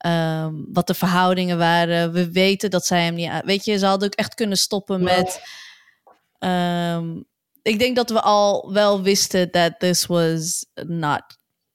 ehm, 0.00 0.54
wat 0.72 0.86
de 0.86 0.94
verhoudingen 0.94 1.58
waren. 1.58 2.12
We 2.12 2.30
weten 2.32 2.70
dat 2.70 2.86
zij 2.86 3.04
hem 3.04 3.14
niet... 3.14 3.28
aan- 3.28 3.44
Weet 3.44 3.64
je, 3.64 3.78
ze 3.78 3.86
hadden 3.86 4.08
ook 4.08 4.14
echt 4.14 4.34
kunnen 4.34 4.56
stoppen 4.56 5.02
met... 5.02 5.40
ehm, 6.38 7.20
ik 7.62 7.78
denk 7.78 7.96
dat 7.96 8.10
we 8.10 8.20
al 8.20 8.72
wel 8.72 9.02
wisten 9.02 9.50
that 9.50 9.78
this 9.78 10.06
was 10.06 10.66
not 10.86 11.22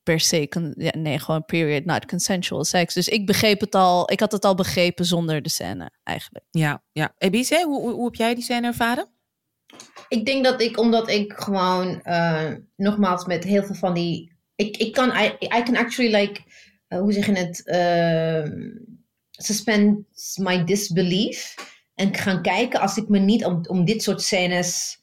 per 0.03 0.19
se, 0.19 0.47
ja, 0.77 0.91
nee, 0.97 1.19
gewoon 1.19 1.45
period, 1.45 1.85
not 1.85 2.05
consensual 2.05 2.63
sex. 2.63 2.93
Dus 2.93 3.07
ik 3.07 3.25
begreep 3.25 3.59
het 3.59 3.75
al, 3.75 4.11
ik 4.11 4.19
had 4.19 4.31
het 4.31 4.45
al 4.45 4.55
begrepen 4.55 5.05
zonder 5.05 5.41
de 5.41 5.49
scène 5.49 5.91
eigenlijk. 6.03 6.45
Ja, 6.51 6.83
ja. 6.91 7.13
Ebice, 7.17 7.63
hoe, 7.65 7.81
hoe, 7.81 7.91
hoe 7.91 8.05
heb 8.05 8.15
jij 8.15 8.35
die 8.35 8.43
scène 8.43 8.67
ervaren? 8.67 9.07
Ik 10.07 10.25
denk 10.25 10.43
dat 10.43 10.61
ik, 10.61 10.79
omdat 10.79 11.09
ik 11.09 11.33
gewoon, 11.33 12.01
eh, 12.01 12.51
nogmaals, 12.75 13.25
met 13.25 13.43
heel 13.43 13.63
veel 13.63 13.75
van 13.75 13.93
die. 13.93 14.33
Ik, 14.55 14.77
ik 14.77 14.93
kan, 14.93 15.09
I, 15.09 15.35
I 15.39 15.63
can 15.63 15.75
actually 15.77 16.15
like, 16.15 16.41
eh, 16.87 16.99
hoe 16.99 17.13
zeg 17.13 17.25
je 17.25 17.31
het? 17.31 17.65
ehm, 17.65 18.69
suspend 19.31 19.99
my 20.39 20.63
disbelief. 20.63 21.55
En 21.95 22.13
gaan 22.15 22.41
kijken 22.41 22.79
als 22.79 22.97
ik 22.97 23.07
me 23.09 23.19
niet 23.19 23.45
om, 23.45 23.65
om 23.67 23.85
dit 23.85 24.03
soort 24.03 24.21
scènes 24.21 24.99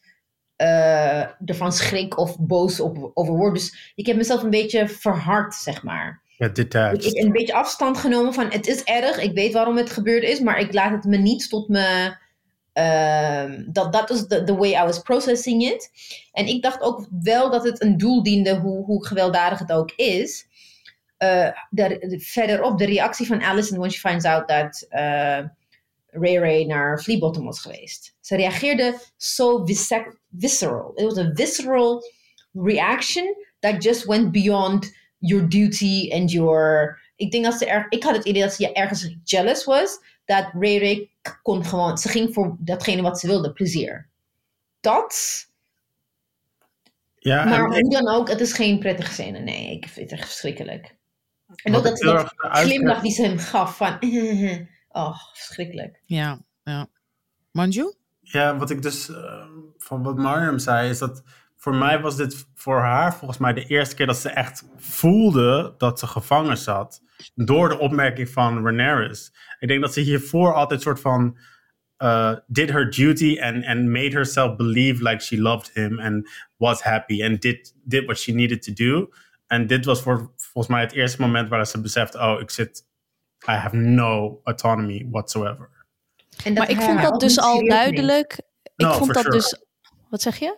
eh, 0.56 1.20
ervan 1.48 1.72
schrik 1.72 2.18
of 2.18 2.36
boos 2.38 2.80
op, 2.80 3.10
over 3.14 3.34
word. 3.34 3.54
Dus 3.54 3.92
ik 3.94 4.06
heb 4.06 4.16
mezelf 4.16 4.42
een 4.42 4.50
beetje 4.50 4.88
verhard, 4.88 5.54
zeg 5.54 5.82
maar. 5.82 6.22
Ja, 6.36 6.46
Ik, 6.46 6.54
detached. 6.54 7.04
ik 7.04 7.24
een 7.24 7.32
beetje 7.32 7.54
afstand 7.54 7.98
genomen 7.98 8.34
van 8.34 8.50
het 8.50 8.66
is 8.66 8.82
erg, 8.82 9.18
ik 9.20 9.34
weet 9.34 9.52
waarom 9.52 9.76
het 9.76 9.90
gebeurd 9.90 10.22
is, 10.22 10.40
maar 10.40 10.60
ik 10.60 10.72
laat 10.72 10.90
het 10.92 11.04
me 11.04 11.16
niet 11.16 11.48
tot 11.48 11.68
me. 11.68 12.16
ehm, 12.72 13.64
dat 13.72 13.92
dat 13.92 14.10
is 14.10 14.26
the, 14.26 14.44
the 14.44 14.56
way 14.56 14.70
I 14.72 14.84
was 14.84 14.98
processing 15.02 15.62
it. 15.62 15.90
En 16.32 16.46
ik 16.46 16.62
dacht 16.62 16.80
ook 16.80 17.06
wel 17.22 17.50
dat 17.50 17.64
het 17.64 17.82
een 17.82 17.96
doel 17.96 18.22
diende, 18.22 18.56
hoe, 18.56 18.84
hoe 18.84 19.06
gewelddadig 19.06 19.58
het 19.58 19.72
ook 19.72 19.92
is. 19.96 20.46
Eh, 21.22 21.48
de, 21.70 21.98
de- 22.08 22.20
verderop, 22.20 22.78
de 22.78 22.84
reactie 22.84 23.26
van 23.26 23.42
Alison 23.42 23.78
when 23.78 23.90
she 23.90 24.08
finds 24.08 24.24
out 24.24 24.48
dat 24.48 24.86
eh, 24.88 25.38
Ray 26.06 26.36
Ray 26.38 26.64
naar 26.64 27.00
Fleabottom 27.02 27.44
was 27.44 27.60
geweest. 27.60 28.14
Ze 28.20 28.36
reageerde 28.36 28.98
zo 29.16 29.64
vis- 29.64 29.92
visceral. 30.38 30.92
It 30.94 31.04
was 31.04 31.18
a 31.18 31.30
visceral 31.34 32.02
reaction 32.52 33.36
that 33.60 33.82
just 33.82 34.04
went 34.04 34.32
beyond 34.32 34.96
your 35.18 35.48
duty 35.48 36.10
and 36.12 36.30
your. 36.32 36.98
Ik 37.16 37.30
denk 37.30 37.44
dat 37.44 37.54
ze 37.58 37.66
er. 37.66 37.86
Ik 37.88 38.02
had 38.02 38.16
het 38.16 38.24
idee 38.24 38.42
dat 38.42 38.52
ze 38.52 38.72
ergens 38.72 39.16
jealous 39.24 39.64
was. 39.64 39.98
Dat 40.24 40.50
Ray 40.58 40.78
Ray 40.78 41.10
kon 41.42 41.64
gewoon. 41.64 41.98
Ze 41.98 42.08
ging 42.08 42.34
voor 42.34 42.56
datgene 42.58 43.02
wat 43.02 43.20
ze 43.20 43.26
wilde, 43.26 43.52
plezier. 43.52 44.08
Dat. 44.80 45.46
Ja, 47.18 47.44
Maar 47.44 47.66
hoe 47.80 47.90
dan 47.90 48.08
ook, 48.08 48.28
het 48.28 48.40
is 48.40 48.52
geen 48.52 48.78
prettige 48.78 49.12
scène. 49.12 49.38
Nee, 49.38 49.70
ik 49.76 49.88
vind 49.88 50.10
het 50.10 50.18
echt 50.18 50.28
verschrikkelijk. 50.28 50.94
En 51.62 51.74
ook 51.74 51.82
dat, 51.82 51.98
dat 51.98 52.34
glimlach 52.40 53.00
die 53.00 53.12
ze 53.12 53.22
hem 53.22 53.38
gaf 53.38 53.76
van. 53.76 53.98
Oh, 54.94 55.18
verschrikkelijk. 55.32 56.00
Ja, 56.04 56.40
ja. 56.62 56.86
Manju? 57.50 57.92
Ja, 58.20 58.56
wat 58.56 58.70
ik 58.70 58.82
dus 58.82 59.10
eh, 59.10 59.46
van 59.78 60.02
wat 60.02 60.16
Mariam 60.16 60.58
zei, 60.58 60.90
is 60.90 60.98
dat 60.98 61.22
voor 61.56 61.74
mij 61.74 62.00
was 62.00 62.16
dit 62.16 62.46
voor 62.54 62.80
haar 62.80 63.14
volgens 63.14 63.38
mij 63.38 63.52
de 63.52 63.64
eerste 63.64 63.94
keer 63.94 64.06
dat 64.06 64.16
ze 64.16 64.28
echt 64.28 64.64
voelde 64.76 65.74
dat 65.78 65.98
ze 65.98 66.06
gevangen 66.06 66.56
zat. 66.56 67.02
Door 67.34 67.68
de 67.68 67.78
opmerking 67.78 68.28
van 68.28 68.62
Rhaenyra's. 68.62 69.32
Ik 69.58 69.68
denk 69.68 69.80
dat 69.80 69.92
ze 69.92 70.00
hiervoor 70.00 70.54
altijd 70.54 70.82
soort 70.82 71.00
van 71.00 71.38
uh, 71.98 72.34
did 72.46 72.70
her 72.70 72.90
duty 72.90 73.38
and, 73.40 73.64
and 73.64 73.88
made 73.88 74.12
herself 74.12 74.56
believe 74.56 75.02
like 75.02 75.22
she 75.22 75.40
loved 75.40 75.70
him 75.74 75.98
and 75.98 76.28
was 76.56 76.82
happy 76.82 77.24
and 77.24 77.40
did, 77.40 77.74
did 77.84 78.04
what 78.04 78.18
she 78.18 78.32
needed 78.32 78.62
to 78.62 78.72
do. 78.72 79.08
En 79.46 79.66
dit 79.66 79.84
was 79.84 80.02
voor, 80.02 80.32
volgens 80.52 80.74
mij 80.74 80.82
het 80.82 80.92
eerste 80.92 81.20
moment 81.20 81.48
waar 81.48 81.66
ze 81.66 81.80
beseft, 81.80 82.14
oh, 82.14 82.40
ik 82.40 82.50
zit 82.50 82.84
I 83.48 83.52
have 83.52 83.76
no 83.76 84.40
autonomy 84.44 85.06
whatsoever. 85.10 85.68
En 86.44 86.52
Maar 86.52 86.70
ik 86.70 86.80
vond 86.80 87.02
dat 87.02 87.20
dus 87.20 87.38
al 87.38 87.64
duidelijk. 87.66 88.40
Ik 88.62 88.86
No, 88.86 88.92
vond 88.92 89.14
dat 89.14 89.22
sure. 89.22 89.36
dus. 89.36 89.62
Wat 90.08 90.22
zeg 90.22 90.38
je? 90.38 90.56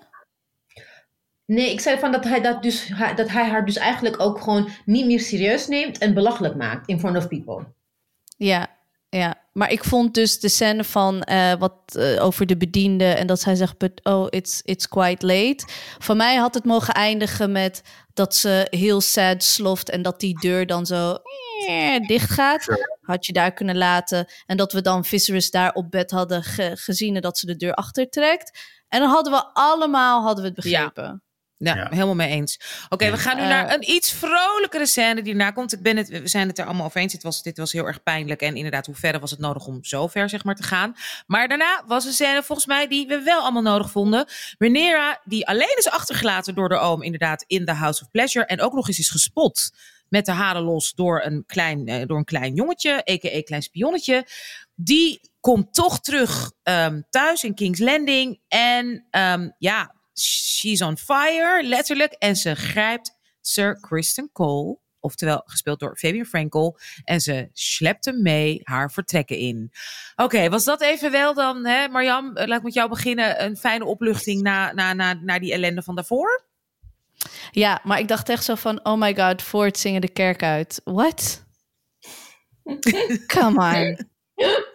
Nee, 1.47 1.70
ik 1.70 1.80
zei 1.80 1.99
van 1.99 2.12
dat 2.12 2.24
hij, 2.24 2.40
dat, 2.40 2.62
dus, 2.62 2.92
dat 3.16 3.28
hij 3.28 3.49
haar 3.49 3.66
dus 3.66 3.76
eigenlijk 3.76 4.20
ook 4.20 4.40
gewoon 4.40 4.68
niet 4.84 5.07
meer 5.07 5.20
serieus 5.20 5.66
neemt 5.68 5.99
en 5.99 6.14
belachelijk 6.14 6.55
maakt 6.55 6.88
in 6.88 6.99
front 6.99 7.16
of 7.16 7.28
people. 7.28 7.64
Ja, 8.36 8.73
ja. 9.18 9.42
Maar 9.52 9.70
ik 9.70 9.84
vond 9.84 10.14
dus 10.14 10.40
de 10.40 10.48
scène 10.48 10.84
van 10.84 11.22
eh, 11.22 11.54
wat 11.54 11.74
eh, 11.86 12.24
over 12.24 12.46
de 12.46 12.56
bediende 12.56 13.04
en 13.04 13.26
dat 13.26 13.40
zij 13.40 13.54
zegt, 13.54 13.78
but 13.78 14.00
oh, 14.02 14.26
it's, 14.30 14.60
it's 14.64 14.88
quite 14.88 15.26
late. 15.26 15.64
Voor 15.98 16.16
mij 16.16 16.36
had 16.36 16.54
het 16.54 16.64
mogen 16.64 16.94
eindigen 16.94 17.52
met 17.52 17.82
dat 18.14 18.34
ze 18.34 18.66
heel 18.70 19.00
sad 19.00 19.42
sloft 19.44 19.90
en 19.90 20.02
dat 20.02 20.20
die 20.20 20.38
deur 20.40 20.66
dan 20.66 20.86
zo 20.86 21.18
eh, 21.68 22.06
dicht 22.06 22.30
gaat. 22.30 22.66
Had 23.00 23.26
je 23.26 23.32
daar 23.32 23.52
kunnen 23.52 23.76
laten. 23.76 24.26
En 24.46 24.56
dat 24.56 24.72
we 24.72 24.80
dan 24.80 25.04
Viserys 25.04 25.50
daar 25.50 25.72
op 25.72 25.90
bed 25.90 26.10
hadden 26.10 26.42
ge- 26.42 26.76
gezien 26.76 27.14
en 27.16 27.22
dat 27.22 27.38
ze 27.38 27.46
de 27.46 27.56
deur 27.56 27.74
achter 27.74 28.08
trekt. 28.08 28.58
En 28.88 29.00
dan 29.00 29.08
hadden 29.10 29.32
we 29.32 29.44
allemaal 29.52 30.22
hadden 30.22 30.42
we 30.44 30.50
het 30.50 30.56
begrepen. 30.60 31.04
Ja, 31.04 31.20
Ja. 31.64 31.86
helemaal 31.90 32.14
mee 32.14 32.28
eens. 32.28 32.60
Oké, 32.88 33.10
we 33.10 33.16
gaan 33.16 33.36
nu 33.36 33.42
Eh. 33.42 33.48
naar 33.48 33.72
een 33.74 33.90
iets 33.90 34.12
vrolijkere 34.12 34.86
scène 34.86 35.22
die 35.22 35.32
erna 35.32 35.50
komt. 35.50 35.72
Ik 35.72 35.82
ben 35.82 35.96
het, 35.96 36.08
we 36.08 36.28
zijn 36.28 36.48
het 36.48 36.58
er 36.58 36.64
allemaal 36.64 36.86
over 36.86 37.00
eens. 37.00 37.12
Dit 37.12 37.22
was, 37.22 37.42
dit 37.42 37.58
was 37.58 37.72
heel 37.72 37.86
erg 37.86 38.02
pijnlijk. 38.02 38.40
En 38.40 38.56
inderdaad, 38.56 38.86
hoe 38.86 38.94
verder 38.94 39.20
was 39.20 39.30
het 39.30 39.40
nodig 39.40 39.66
om 39.66 39.84
zo 39.84 40.06
ver 40.06 40.28
zeg 40.28 40.44
maar, 40.44 40.54
te 40.54 40.62
gaan. 40.62 40.94
Maar 41.26 41.48
daarna 41.48 41.82
was 41.86 42.04
een 42.04 42.12
scène 42.12 42.42
volgens 42.42 42.66
mij 42.66 42.88
die 42.88 43.06
we 43.06 43.22
wel 43.22 43.40
allemaal 43.40 43.62
nodig 43.62 43.90
vonden. 43.90 44.26
Rhaenyra, 44.58 45.20
die 45.24 45.46
alleen 45.46 45.76
is 45.78 45.88
achtergelaten 45.90 46.54
door 46.54 46.68
de 46.68 46.78
oom 46.78 47.02
inderdaad 47.02 47.44
in 47.46 47.64
The 47.64 47.72
House 47.72 48.02
of 48.02 48.10
Pleasure. 48.10 48.46
En 48.46 48.60
ook 48.60 48.72
nog 48.72 48.88
eens 48.88 48.98
is 48.98 49.10
gespot 49.10 49.70
met 50.08 50.26
de 50.26 50.32
haren 50.32 50.62
los 50.62 50.92
door 50.94 51.22
een 51.24 51.44
klein, 51.46 51.86
eh, 51.86 52.06
door 52.06 52.18
een 52.18 52.24
klein 52.24 52.54
jongetje, 52.54 52.92
a.k.a. 53.10 53.42
klein 53.42 53.62
spionnetje. 53.62 54.26
Die 54.74 55.20
komt 55.40 55.74
toch 55.74 56.00
terug 56.00 56.52
ehm, 56.62 57.00
thuis 57.10 57.44
in 57.44 57.54
King's 57.54 57.78
Landing. 57.78 58.40
En 58.48 59.06
ehm, 59.10 59.48
ja, 59.58 59.94
she's 60.14 60.80
on 60.80 60.96
fire, 60.96 61.62
letterlijk. 61.62 62.12
En 62.12 62.36
ze 62.36 62.54
grijpt 62.54 63.16
Sir 63.40 63.80
Kristen 63.80 64.30
Cole, 64.32 64.78
oftewel 65.00 65.42
gespeeld 65.44 65.80
door 65.80 65.96
Fabian 65.96 66.24
Frankel. 66.24 66.78
En 67.04 67.20
ze 67.20 67.48
slept 67.52 68.04
hem 68.04 68.22
mee 68.22 68.60
haar 68.62 68.92
vertrekken 68.92 69.36
in. 69.36 69.72
Oké, 70.16 70.48
was 70.48 70.64
dat 70.64 70.80
even 70.80 71.10
wel 71.10 71.34
dan, 71.34 71.66
hè, 71.66 71.88
Marjam, 71.88 72.36
eh, 72.36 72.46
laat 72.46 72.58
ik 72.58 72.64
met 72.64 72.74
jou 72.74 72.88
beginnen. 72.88 73.44
Een 73.44 73.56
fijne 73.56 73.84
opluchting 73.84 74.42
na, 74.42 74.72
na, 74.72 74.92
na, 74.92 75.12
na 75.12 75.38
die 75.38 75.52
ellende 75.52 75.82
van 75.82 75.94
daarvoor? 75.94 76.44
Ja, 77.50 77.80
maar 77.82 77.98
ik 77.98 78.08
dacht 78.08 78.28
echt 78.28 78.44
zo 78.44 78.54
van, 78.54 78.84
oh 78.84 78.98
my 78.98 79.14
god, 79.14 79.42
voor 79.42 79.64
het 79.64 79.78
zingen 79.78 80.00
de 80.00 80.08
kerk 80.08 80.42
uit. 80.42 80.80
What? 80.84 81.44
Come 83.34 83.76
on. 83.76 84.08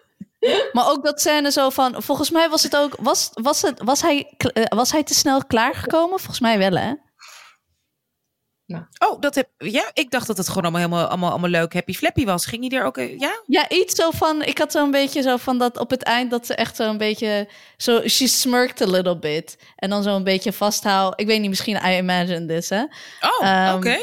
Maar 0.71 0.89
ook 0.89 1.03
dat 1.03 1.19
scène 1.21 1.51
zo 1.51 1.69
van, 1.69 2.03
volgens 2.03 2.29
mij 2.29 2.49
was 2.49 2.63
het 2.63 2.75
ook, 2.75 2.95
was, 2.99 3.29
was, 3.33 3.61
het, 3.61 3.81
was, 3.83 4.01
hij, 4.01 4.33
eh, 4.37 4.63
was 4.69 4.91
hij 4.91 5.03
te 5.03 5.13
snel 5.13 5.45
klaargekomen? 5.45 6.19
Volgens 6.19 6.39
mij 6.39 6.57
wel, 6.57 6.75
hè? 6.75 6.93
Oh, 8.97 9.19
dat 9.19 9.35
heb, 9.35 9.49
ja, 9.57 9.91
ik 9.93 10.11
dacht 10.11 10.27
dat 10.27 10.37
het 10.37 10.47
gewoon 10.47 10.63
allemaal 10.63 10.81
helemaal, 10.81 11.07
allemaal, 11.07 11.29
allemaal 11.29 11.49
leuk 11.49 11.73
happy 11.73 11.93
flappy 11.93 12.25
was. 12.25 12.45
Ging 12.45 12.69
hij 12.69 12.79
er 12.79 12.85
ook, 12.85 12.97
eh, 12.97 13.19
ja? 13.19 13.41
Ja, 13.45 13.69
iets 13.69 13.95
zo 13.95 14.09
van, 14.11 14.43
ik 14.43 14.57
had 14.57 14.71
zo'n 14.71 14.91
beetje 14.91 15.21
zo 15.21 15.37
van 15.37 15.57
dat 15.57 15.77
op 15.77 15.89
het 15.89 16.03
eind 16.03 16.31
dat 16.31 16.45
ze 16.45 16.55
echt 16.55 16.75
zo'n 16.75 16.97
beetje, 16.97 17.49
zo, 17.77 18.07
she 18.07 18.27
smirked 18.27 18.81
a 18.81 18.91
little 18.91 19.19
bit. 19.19 19.57
En 19.75 19.89
dan 19.89 20.03
zo'n 20.03 20.23
beetje 20.23 20.53
vasthouden. 20.53 21.19
Ik 21.19 21.25
weet 21.25 21.39
niet, 21.39 21.49
misschien 21.49 21.79
I 21.85 21.97
imagine 21.97 22.45
this, 22.45 22.69
hè? 22.69 22.81
Oh, 22.81 23.47
Ehm, 23.47 23.75
oké. 23.75 23.97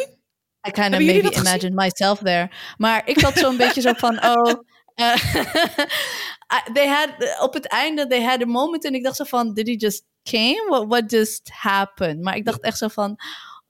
I 0.68 0.70
kind 0.70 0.94
of 0.94 1.00
maybe 1.00 1.34
imagined 1.34 1.74
myself 1.74 2.18
there. 2.18 2.50
Maar 2.76 3.02
ik 3.04 3.20
had 3.20 3.38
zo'n 3.38 3.56
beetje 3.56 3.80
zo 3.80 3.92
van, 3.92 4.24
oh... 4.24 4.52
eh, 4.96 5.14
I- 6.56 6.72
they 6.72 6.86
had, 6.88 7.40
op 7.40 7.54
het 7.54 7.66
einde, 7.66 8.06
they 8.06 8.22
had 8.22 8.42
a 8.42 8.46
moment 8.46 8.84
en 8.84 8.94
ik 8.94 9.02
dacht 9.02 9.16
zo 9.16 9.24
van, 9.24 9.54
did 9.54 9.66
he 9.66 9.74
just 9.74 10.04
came? 10.22 10.64
What, 10.68 10.86
what 10.86 11.10
just 11.10 11.50
happened? 11.52 12.20
Maar 12.22 12.36
ik 12.36 12.44
dacht 12.44 12.60
echt 12.60 12.78
zo 12.78 12.88
van, 12.88 13.16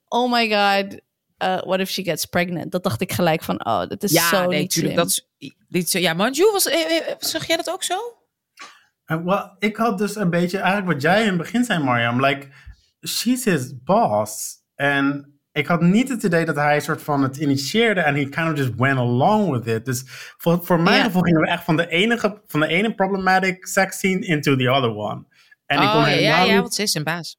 oh 0.09 0.33
my 0.33 0.49
god, 0.51 1.01
uh, 1.43 1.63
what 1.63 1.81
if 1.81 1.91
she 1.91 2.03
gets 2.03 2.25
pregnant? 2.25 2.73
Dat 2.73 2.83
dacht 2.83 3.01
ik 3.01 3.13
gelijk 3.13 3.43
van, 3.43 3.67
oh, 3.67 3.87
dat 3.87 4.03
is 4.03 4.13
Ja, 4.13 4.29
zo 4.29 4.47
nee, 4.47 4.61
niet 4.61 4.71
tuurlijk. 4.71 4.95
Dat 4.97 5.07
is, 5.07 5.27
is- 5.71 5.93
ja, 5.93 6.15
Manju, 6.15 6.51
was, 6.53 6.67
eh, 6.67 7.15
zag 7.19 7.47
jij 7.47 7.57
dat 7.57 7.71
ook 7.71 7.83
zo? 7.83 7.99
Ik 9.59 9.77
had 9.77 9.99
dus 9.99 10.17
een 10.17 10.31
beetje 10.31 10.59
eigenlijk 10.59 10.93
wat 10.93 11.03
jij 11.03 11.21
in 11.23 11.29
het 11.29 11.37
begin 11.37 11.65
zei, 11.65 11.85
Mariam. 11.85 12.25
Like, 12.25 12.49
she's 13.09 13.45
his 13.45 13.83
boss. 13.85 14.55
En 14.75 15.36
ik 15.57 15.67
had 15.67 15.81
niet 15.81 16.09
het 16.09 16.23
idee 16.23 16.45
dat 16.45 16.57
hij 16.57 16.75
een 16.75 16.81
soort 16.83 17.03
van 17.03 17.23
het 17.23 17.37
initieerde 17.37 18.01
en 18.01 18.15
he 18.15 18.25
kind 18.29 18.51
of 18.53 18.57
just 18.59 18.75
went 18.77 18.99
along 18.99 19.51
with 19.51 19.67
it. 19.67 19.85
Dus 19.85 20.03
voor, 20.37 20.61
voor 20.65 20.81
mijn 20.81 21.05
gevoel 21.05 21.23
gingen 21.23 21.41
we 21.41 21.47
echt 21.49 21.65
van 21.65 21.77
de, 21.77 21.89
enige, 21.89 22.41
van 22.47 22.61
de 22.61 22.67
ene 22.67 22.95
problematic 22.95 23.67
sex 23.67 23.97
scene 23.97 24.27
into 24.27 24.57
the 24.57 24.71
other 24.71 24.95
one. 24.97 25.25
En 25.67 25.83
ik 25.83 25.89
kon 25.91 26.01
oh, 26.01 26.07
ja, 26.07 26.13
ja, 26.13 26.15
helemaal 26.17 26.47
ja, 26.47 26.53
niet 26.53 26.61
want 26.61 26.75
ze 26.75 26.83
is 26.83 26.95
een 26.95 27.05
baas. 27.05 27.37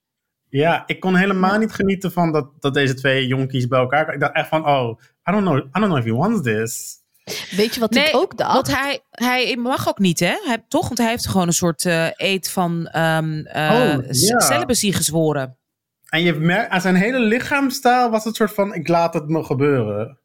Ja, 0.50 0.84
ik 0.86 1.00
kon 1.00 1.16
helemaal 1.16 1.58
niet 1.58 1.72
genieten 1.72 2.12
van 2.12 2.32
dat, 2.32 2.50
dat 2.60 2.74
deze 2.74 2.94
twee 2.94 3.28
jonkies 3.28 3.68
bij 3.68 3.80
elkaar 3.80 4.04
kwamen. 4.04 4.14
Ik 4.14 4.20
dacht 4.22 4.36
echt 4.36 4.48
van, 4.48 4.68
oh, 4.68 5.00
I 5.30 5.32
don't 5.32 5.44
know, 5.46 5.58
I 5.58 5.70
don't 5.72 5.86
know 5.86 5.98
if 5.98 6.04
he 6.04 6.14
wants 6.14 6.42
this. 6.42 6.96
Weet 7.56 7.74
je 7.74 7.80
wat 7.80 7.92
Nee, 7.92 8.08
ik 8.08 8.16
ook 8.16 8.38
dacht? 8.38 8.54
Want 8.54 8.76
hij, 8.76 9.00
hij 9.12 9.56
mag 9.56 9.88
ook 9.90 10.00
niet, 10.00 10.20
hè? 10.20 10.34
Hij, 10.46 10.64
toch? 10.68 10.86
Want 10.88 10.98
hij 10.98 11.10
heeft 11.10 11.28
gewoon 11.28 11.48
een 11.48 11.54
soort 11.54 11.86
eh 11.86 12.08
eed 12.16 12.50
van 12.50 12.88
ehm 12.88 13.40
eh, 13.46 13.72
Oh, 13.72 13.98
c- 13.98 14.06
ja. 14.12 14.40
celibacy 14.40 14.92
gezworen. 14.92 15.57
En 16.10 16.22
je 16.22 16.34
merkt, 16.34 16.70
aan 16.70 16.82
zijn 16.82 16.96
hele 16.96 17.20
lichaamstaal 17.20 18.10
was 18.10 18.24
het 18.24 18.36
soort 18.36 18.54
van, 18.54 18.74
ik 18.74 18.88
laat 18.88 19.14
het 19.14 19.28
me 19.28 19.44
gebeuren. 19.44 20.20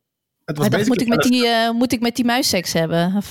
Het 0.44 0.58
was 0.58 0.68
dacht, 0.68 0.86
moet 0.86 1.00
ik, 1.00 1.08
met 1.08 1.22
die, 1.22 1.46
eh, 1.46 1.70
moet 1.70 1.92
ik 1.92 2.00
met 2.00 2.16
die 2.16 2.24
muis 2.24 2.48
seks 2.48 2.72
hebben? 2.72 3.12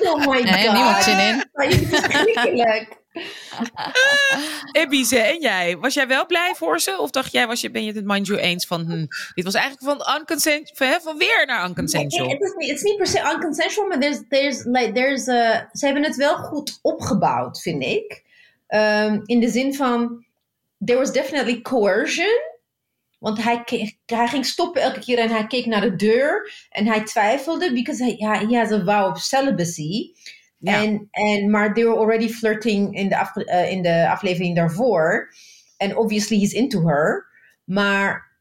Oh 0.00 0.26
my 0.26 0.42
Nee, 0.42 0.66
god. 0.66 0.72
niemand 0.72 1.02
zin 1.02 1.18
in. 1.18 1.44
Maar 1.52 1.68
je 1.68 1.78
bent 1.78 1.88
verschrikkelijk. 1.88 3.02
Ebize, 4.72 5.18
en 5.18 5.40
jij? 5.40 5.76
Was 5.76 5.94
jij 5.94 6.06
wel 6.06 6.26
blij 6.26 6.52
voor 6.56 6.80
ze? 6.80 6.98
Of 6.98 7.10
dacht 7.10 7.32
jij, 7.32 7.46
was 7.46 7.60
je, 7.60 7.70
ben 7.70 7.80
je 7.80 7.86
het 7.86 7.96
met 7.96 8.04
Manju 8.04 8.36
eens 8.36 8.66
van... 8.66 8.80
Hm, 8.80 9.06
dit 9.34 9.44
was 9.44 9.54
eigenlijk 9.54 9.84
van, 9.98 10.16
unconsensual, 10.18 10.76
van, 10.76 10.86
hè, 10.86 11.00
van 11.00 11.18
weer 11.18 11.46
naar 11.46 11.58
Nee, 11.60 11.68
unconsensual? 11.68 12.28
Het 12.28 12.40
is, 12.42 12.54
niet, 12.56 12.68
het 12.68 12.76
is 12.76 12.82
niet 12.82 12.96
per 12.96 13.06
se 13.06 13.32
unconsensual, 13.34 13.86
maar 13.86 14.00
there's, 14.00 14.20
there's, 14.28 14.64
like, 14.64 14.92
there's, 14.92 15.26
uh, 15.26 15.60
ze 15.72 15.84
hebben 15.84 16.02
het 16.02 16.16
wel 16.16 16.36
goed 16.36 16.78
opgebouwd, 16.82 17.60
vind 17.60 17.82
ik. 17.82 18.22
Um, 18.68 19.22
in 19.24 19.40
de 19.40 19.48
zin 19.48 19.74
van, 19.74 20.24
there 20.84 20.98
was 20.98 21.12
definitely 21.12 21.60
coercion. 21.60 22.52
Want 23.18 23.42
hij, 23.42 23.62
hij 24.06 24.28
ging 24.28 24.46
stoppen 24.46 24.82
elke 24.82 25.00
keer 25.00 25.18
en 25.18 25.30
hij 25.30 25.46
keek 25.46 25.66
naar 25.66 25.80
de 25.80 25.96
deur. 25.96 26.52
En 26.70 26.86
hij 26.86 27.04
twijfelde, 27.04 27.72
because 27.72 28.14
ja, 28.18 28.46
he 28.46 28.56
has 28.56 28.70
a 28.70 28.84
vow 28.84 29.10
of 29.10 29.20
celibacy. 29.20 30.12
Ja. 30.58 30.82
En, 30.82 31.08
en, 31.10 31.50
maar 31.50 31.74
they 31.74 31.84
were 31.84 31.96
already 31.96 32.28
flirting 32.28 32.96
in 32.96 33.08
de, 33.08 33.18
af, 33.18 33.36
eh, 33.36 33.70
in 33.70 33.82
de 33.82 34.08
aflevering 34.10 34.56
daarvoor. 34.56 35.34
En 35.76 35.96
obviously 35.96 36.38
he's 36.38 36.52
into 36.52 36.86
her. 36.86 37.26
Maar 37.64 38.32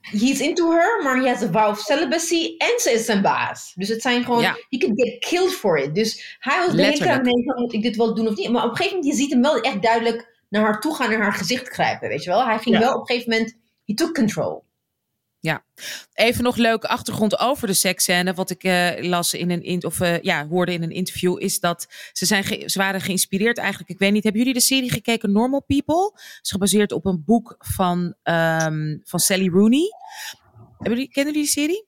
he's 0.00 0.40
into 0.40 0.70
her, 0.70 1.02
maar 1.02 1.16
he 1.20 1.28
has 1.28 1.42
a 1.42 1.50
vow 1.50 1.68
of 1.68 1.78
celibacy 1.78 2.54
en 2.58 2.80
ze 2.80 2.90
is 2.92 3.04
zijn 3.04 3.22
baas. 3.22 3.72
Dus 3.74 3.88
het 3.88 4.02
zijn 4.02 4.24
gewoon, 4.24 4.40
Ja. 4.40 4.56
you 4.68 4.84
can 4.84 4.96
get 4.96 5.18
killed 5.18 5.52
for 5.52 5.78
it. 5.78 5.94
Dus 5.94 6.36
hij 6.38 6.58
was 6.58 6.76
de 6.76 6.82
hele 6.82 6.98
tijd 6.98 7.20
van, 7.22 7.60
moet 7.60 7.72
ik 7.72 7.82
dit 7.82 7.96
wel 7.96 8.14
doen 8.14 8.28
of 8.28 8.36
niet? 8.36 8.50
Maar 8.50 8.64
op 8.64 8.70
een 8.70 8.76
gegeven 8.76 8.96
moment, 8.98 9.16
je 9.16 9.22
ziet 9.22 9.32
hem 9.32 9.42
wel 9.42 9.60
echt 9.60 9.82
duidelijk 9.82 10.27
naar 10.48 10.62
haar 10.62 10.80
toe 10.80 10.94
gaan 10.94 11.10
en 11.12 11.20
haar 11.20 11.32
gezicht 11.32 11.68
grijpen, 11.68 12.08
weet 12.08 12.22
je 12.24 12.30
wel? 12.30 12.44
Hij 12.44 12.58
ging 12.58 12.74
Ja. 12.74 12.80
wel 12.80 12.94
op 12.94 13.00
een 13.00 13.06
gegeven 13.06 13.30
moment, 13.32 13.56
he 13.84 13.94
took 13.94 14.14
control. 14.14 14.66
Even 16.14 16.44
nog 16.44 16.56
leuke 16.56 16.88
achtergrond 16.88 17.38
over 17.38 17.66
de 17.66 17.72
seksscène. 17.74 18.34
Wat 18.34 18.50
ik 18.50 18.64
eh, 18.64 19.08
las 19.08 19.34
in 19.34 19.50
een 19.50 19.62
in, 19.62 19.84
of 19.84 20.00
eh, 20.00 20.20
ja, 20.22 20.46
hoorde 20.46 20.72
in 20.72 20.82
een 20.82 20.90
interview, 20.90 21.42
is 21.42 21.60
dat 21.60 21.86
ze, 22.12 22.26
zijn 22.26 22.44
ge- 22.44 22.62
ze 22.66 22.78
waren 22.78 23.00
geïnspireerd 23.00 23.58
eigenlijk. 23.58 23.90
Ik 23.90 23.98
weet 23.98 24.12
niet, 24.12 24.22
hebben 24.22 24.40
jullie 24.40 24.56
de 24.58 24.64
serie 24.64 24.90
gekeken 24.90 25.32
Normal 25.32 25.62
People? 25.66 26.10
Het 26.14 26.38
is 26.42 26.50
gebaseerd 26.50 26.92
op 26.92 27.04
een 27.04 27.22
boek 27.24 27.54
van, 27.58 28.14
ehm, 28.22 28.96
van 29.04 29.18
Sally 29.18 29.48
Rooney. 29.48 29.88
Hebben 30.78 30.98
jullie, 30.98 31.08
kennen 31.12 31.32
jullie 31.34 31.48
die 31.48 31.62
serie? 31.62 31.86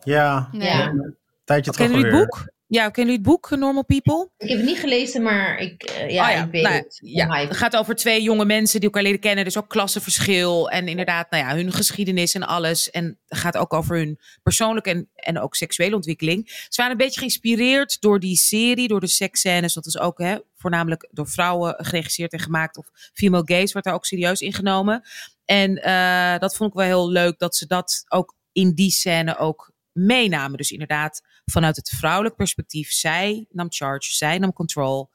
Ja. 0.00 0.48
Ja. 0.52 0.86
een 0.88 1.16
tijdje 1.44 1.72
terug 1.72 1.88
kennen 1.88 2.06
jullie 2.06 2.20
het 2.20 2.28
boek? 2.30 2.52
Ja, 2.70 2.88
kennen 2.90 3.14
jullie 3.14 3.28
het 3.28 3.40
boek 3.40 3.50
Normal 3.50 3.84
People? 3.84 4.28
Ik 4.36 4.48
heb 4.48 4.58
het 4.58 4.66
niet 4.66 4.78
gelezen, 4.78 5.22
maar 5.22 5.58
ik, 5.58 5.82
eh, 5.82 6.10
ja, 6.10 6.40
Oh 6.40 6.44
ik 6.44 6.50
weet 6.50 6.62
nou, 6.62 6.74
het. 6.74 6.98
Ja, 7.02 7.36
het 7.36 7.56
gaat 7.56 7.76
over 7.76 7.94
twee 7.94 8.22
jonge 8.22 8.44
mensen 8.44 8.80
die 8.80 8.88
elkaar 8.88 9.02
leren 9.02 9.20
kennen. 9.20 9.44
Dus 9.44 9.58
ook 9.58 9.68
klassenverschil 9.68 10.70
en 10.70 10.88
inderdaad 10.88 11.30
nou 11.30 11.44
ja, 11.44 11.54
hun 11.54 11.72
geschiedenis 11.72 12.34
en 12.34 12.42
alles. 12.42 12.90
En 12.90 13.18
het 13.28 13.38
gaat 13.38 13.56
ook 13.56 13.72
over 13.72 13.96
hun 13.96 14.18
persoonlijke 14.42 14.90
en, 14.90 15.08
en 15.14 15.40
ook 15.40 15.54
seksuele 15.54 15.94
ontwikkeling. 15.94 16.48
Ze 16.48 16.76
waren 16.76 16.92
een 16.92 17.04
beetje 17.04 17.18
geïnspireerd 17.18 18.00
door 18.00 18.20
die 18.20 18.36
serie, 18.36 18.88
door 18.88 19.00
de 19.00 19.06
seksscènes. 19.06 19.74
Dat 19.74 19.86
is 19.86 19.98
ook 19.98 20.18
hè, 20.18 20.36
voornamelijk 20.56 21.08
door 21.10 21.28
vrouwen 21.28 21.74
geregisseerd 21.84 22.32
en 22.32 22.40
gemaakt. 22.40 22.76
Of 22.76 22.90
female 23.12 23.42
gaze 23.46 23.72
wordt 23.72 23.86
daar 23.86 23.94
ook 23.96 24.06
serieus 24.06 24.40
ingenomen. 24.40 25.02
En 25.44 25.82
eh, 25.82 26.38
dat 26.38 26.56
vond 26.56 26.70
ik 26.70 26.76
wel 26.76 26.86
heel 26.86 27.10
leuk 27.10 27.38
dat 27.38 27.56
ze 27.56 27.66
dat 27.66 28.04
ook 28.08 28.34
in 28.52 28.74
die 28.74 28.90
scène 28.90 29.38
ook 29.38 29.72
meenamen. 29.92 30.56
Dus 30.56 30.70
inderdaad, 30.70 31.22
vanuit 31.50 31.76
het 31.76 31.88
vrouwelijk 31.88 32.36
perspectief. 32.36 32.90
Zij 32.92 33.46
nam 33.50 33.66
charge, 33.68 34.14
zij 34.14 34.38
nam 34.38 34.52
control. 34.52 35.10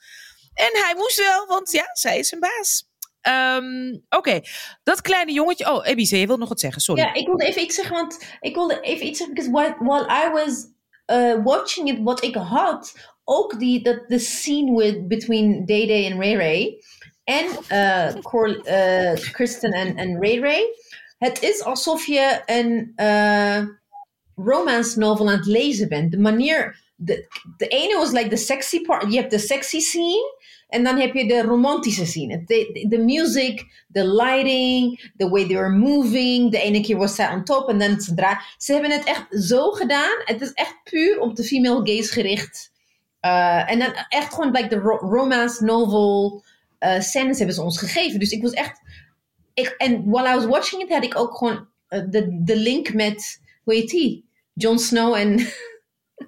En 0.53 0.69
hij 0.71 0.93
moest 0.97 1.17
wel, 1.17 1.47
want 1.47 1.71
ja, 1.71 1.89
zij 1.93 2.19
is 2.19 2.31
een 2.31 2.39
baas. 2.39 2.91
Ehm, 3.21 3.97
Oké, 4.09 4.41
dat 4.83 5.01
kleine 5.01 5.31
jongetje. 5.31 5.71
Oh, 5.71 5.87
Ebice, 5.87 6.19
je 6.19 6.27
wilt 6.27 6.39
nog 6.39 6.49
wat 6.49 6.59
zeggen, 6.59 6.81
sorry. 6.81 7.01
Ja, 7.01 7.13
ik 7.13 7.25
wilde 7.25 7.45
even 7.45 7.61
iets 7.61 7.75
zeggen, 7.75 7.95
want 7.95 8.37
ik 8.39 8.55
wilde 8.55 8.79
even 8.79 9.05
iets 9.05 9.17
zeggen, 9.17 9.35
because 9.35 9.79
while, 9.79 10.25
I 10.25 10.31
was 10.31 10.65
eh, 11.05 11.43
watching 11.43 11.89
it, 11.89 11.99
wat 12.01 12.23
ik 12.23 12.35
had, 12.35 12.93
ook 13.23 13.59
die, 13.59 13.83
dat 13.83 14.07
de 14.07 14.19
scene 14.19 14.75
with, 14.75 15.07
between 15.07 15.65
Day 15.65 15.87
Day 15.87 16.05
en 16.05 16.17
Ray 16.19 16.35
Ray. 16.35 16.83
En 17.23 17.45
eh, 17.67 19.21
Kristen 19.31 19.71
en, 19.71 19.95
en 19.95 20.21
Ray 20.21 20.39
Ray. 20.39 20.63
Het 21.17 21.41
is 21.41 21.63
alsof 21.63 22.05
je 22.05 22.41
een 22.45 22.91
romance 24.35 24.99
novel 24.99 25.29
aan 25.29 25.37
het 25.37 25.45
lezen 25.45 25.87
bent. 25.87 26.11
De 26.11 26.19
manier, 26.19 26.81
de, 26.95 27.27
de 27.57 27.67
ene 27.67 27.97
was 27.97 28.11
like 28.11 28.29
the 28.29 28.35
sexy 28.35 28.81
part. 28.81 29.11
Je 29.13 29.19
hebt 29.19 29.31
de 29.31 29.39
sexy 29.39 29.79
scene. 29.79 30.41
En 30.67 30.83
dan 30.83 30.99
heb 30.99 31.13
je 31.13 31.27
de 31.27 31.41
romantische 31.41 32.05
scene. 32.05 32.43
De, 32.45 32.85
de 32.89 32.97
music, 32.97 33.85
de 33.87 34.07
lighting, 34.07 35.11
the 35.17 35.29
way 35.29 35.45
they 35.45 35.55
were 35.55 35.69
moving. 35.77 36.51
De 36.51 36.59
ene 36.59 36.81
keer 36.81 36.97
was 36.97 37.15
zij 37.15 37.29
on 37.33 37.43
top 37.43 37.69
en 37.69 37.79
dan 37.79 37.97
draaien. 38.15 38.39
Ze 38.57 38.73
hebben 38.73 38.91
het 38.91 39.03
echt 39.03 39.25
zo 39.29 39.71
gedaan. 39.71 40.21
Het 40.25 40.41
is 40.41 40.51
echt 40.53 40.75
puur 40.83 41.19
op 41.19 41.35
de 41.35 41.43
female 41.43 41.79
gaze 41.83 42.11
gericht. 42.11 42.71
Eh, 43.19 43.71
en 43.71 43.79
dan 43.79 43.93
echt 44.09 44.33
gewoon 44.33 44.51
like 44.51 44.67
de 44.67 44.75
ro- 44.75 45.09
romance 45.09 45.63
novel 45.63 46.43
scènes 46.99 47.37
hebben 47.37 47.55
ze 47.55 47.61
ons 47.61 47.79
gegeven. 47.79 48.19
Dus 48.19 48.31
ik 48.31 48.41
was 48.41 48.51
echt... 48.51 48.81
Ik, 49.53 49.67
en 49.77 50.09
while 50.09 50.29
I 50.29 50.33
was 50.33 50.45
watching 50.45 50.81
it 50.81 50.89
had 50.89 51.03
ik 51.03 51.17
ook 51.17 51.37
gewoon 51.37 51.67
eh, 51.87 52.01
de, 52.09 52.41
de 52.43 52.55
link 52.55 52.93
met... 52.93 53.41
Hoe 53.63 53.73
heet 53.73 53.89
die? 53.89 54.25
Jon 54.53 54.79
Snow 54.79 55.13
en... 55.13 55.47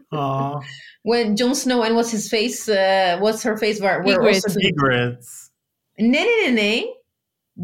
Oh, 0.10 0.62
when 1.02 1.36
Jon 1.36 1.56
Snow 1.56 1.84
and 1.84 1.94
what's 1.94 2.12
his 2.12 2.28
face? 2.28 2.68
Uh, 2.68 3.18
what's 3.20 3.44
her 3.44 3.58
face? 3.58 3.80
Were, 3.80 4.04
were 4.04 4.20
Ygritte. 4.20 4.44
also 4.44 4.60
secrets. 4.60 5.52
Nee, 5.98 6.10
nee, 6.10 6.42
nee, 6.42 6.52
nee. 6.52 6.96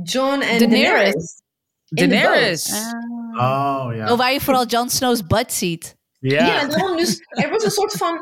John 0.03 0.41
en 0.41 0.59
Daenerys. 0.59 1.41
Daenerys. 1.89 2.69
Daenerys. 2.69 2.71
Oh, 3.33 3.95
ja. 3.95 4.11
Oh, 4.11 4.17
waar 4.17 4.33
je 4.33 4.41
vooral 4.41 4.65
Jon 4.65 4.89
Snow's 4.89 5.27
butt 5.27 5.53
ziet. 5.53 5.95
Ja. 6.19 6.45
Ja, 6.45 6.65
daarom 6.65 6.97
dus. 6.97 7.19
Er 7.29 7.49
was 7.49 7.63
een 7.63 7.71
soort 7.71 7.93
van. 7.93 8.19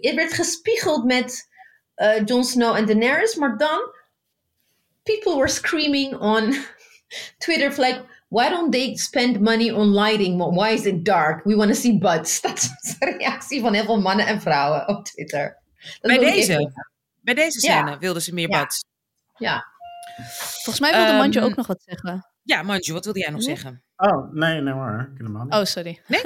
Er 0.00 0.14
werd 0.14 0.32
gespiegeld 0.32 1.04
met 1.04 1.48
eh 1.94 2.24
Jon 2.24 2.44
Snow 2.44 2.76
en 2.76 2.86
Daenerys, 2.86 3.34
maar 3.34 3.56
dan. 3.56 3.80
People 5.02 5.36
were 5.36 5.48
screaming 5.48 6.18
on 6.20 6.54
Twitter, 7.44 7.68
like, 7.80 8.04
why 8.34 8.48
don't 8.48 8.72
they 8.72 8.96
spend 8.96 9.40
money 9.40 9.70
on 9.72 9.94
lighting? 9.94 10.36
more? 10.36 10.52
Why 10.54 10.72
is 10.74 10.84
it 10.84 11.04
dark? 11.04 11.44
We 11.44 11.56
want 11.56 11.74
to 11.74 11.80
see 11.80 11.98
butts. 11.98 12.40
Dat 12.40 12.58
is 12.80 12.96
de 12.98 13.16
reactie 13.18 13.60
van 13.60 13.72
heel 13.74 13.84
veel 13.84 14.00
mannen 14.00 14.26
en 14.26 14.40
vrouwen 14.40 14.88
op 14.88 15.04
Twitter. 15.04 15.58
Dat 16.00 16.16
Bij 16.16 16.18
deze, 16.18 16.72
bij 17.20 17.34
deze 17.34 17.66
Ja. 17.66 17.72
scène 17.86 17.98
wilden 17.98 18.22
ze 18.22 18.34
meer 18.34 18.50
Ja. 18.50 18.66
Ja. 19.38 19.64
Volgens 20.62 20.80
mij 20.80 20.90
wilde 20.92 21.06
Ehm, 21.06 21.16
Mandje 21.16 21.40
ook 21.40 21.56
nog 21.56 21.66
wat 21.66 21.82
zeggen. 21.84 22.26
Ja, 22.42 22.62
Manju, 22.62 22.92
wat 22.92 23.04
wilde 23.04 23.18
jij 23.20 23.30
nog 23.30 23.42
zeggen? 23.42 23.82
Oh, 23.96 24.32
nee, 24.32 24.60
nee 24.60 24.72
hoor. 24.74 25.12
Oh, 25.48 25.64
sorry. 25.64 26.00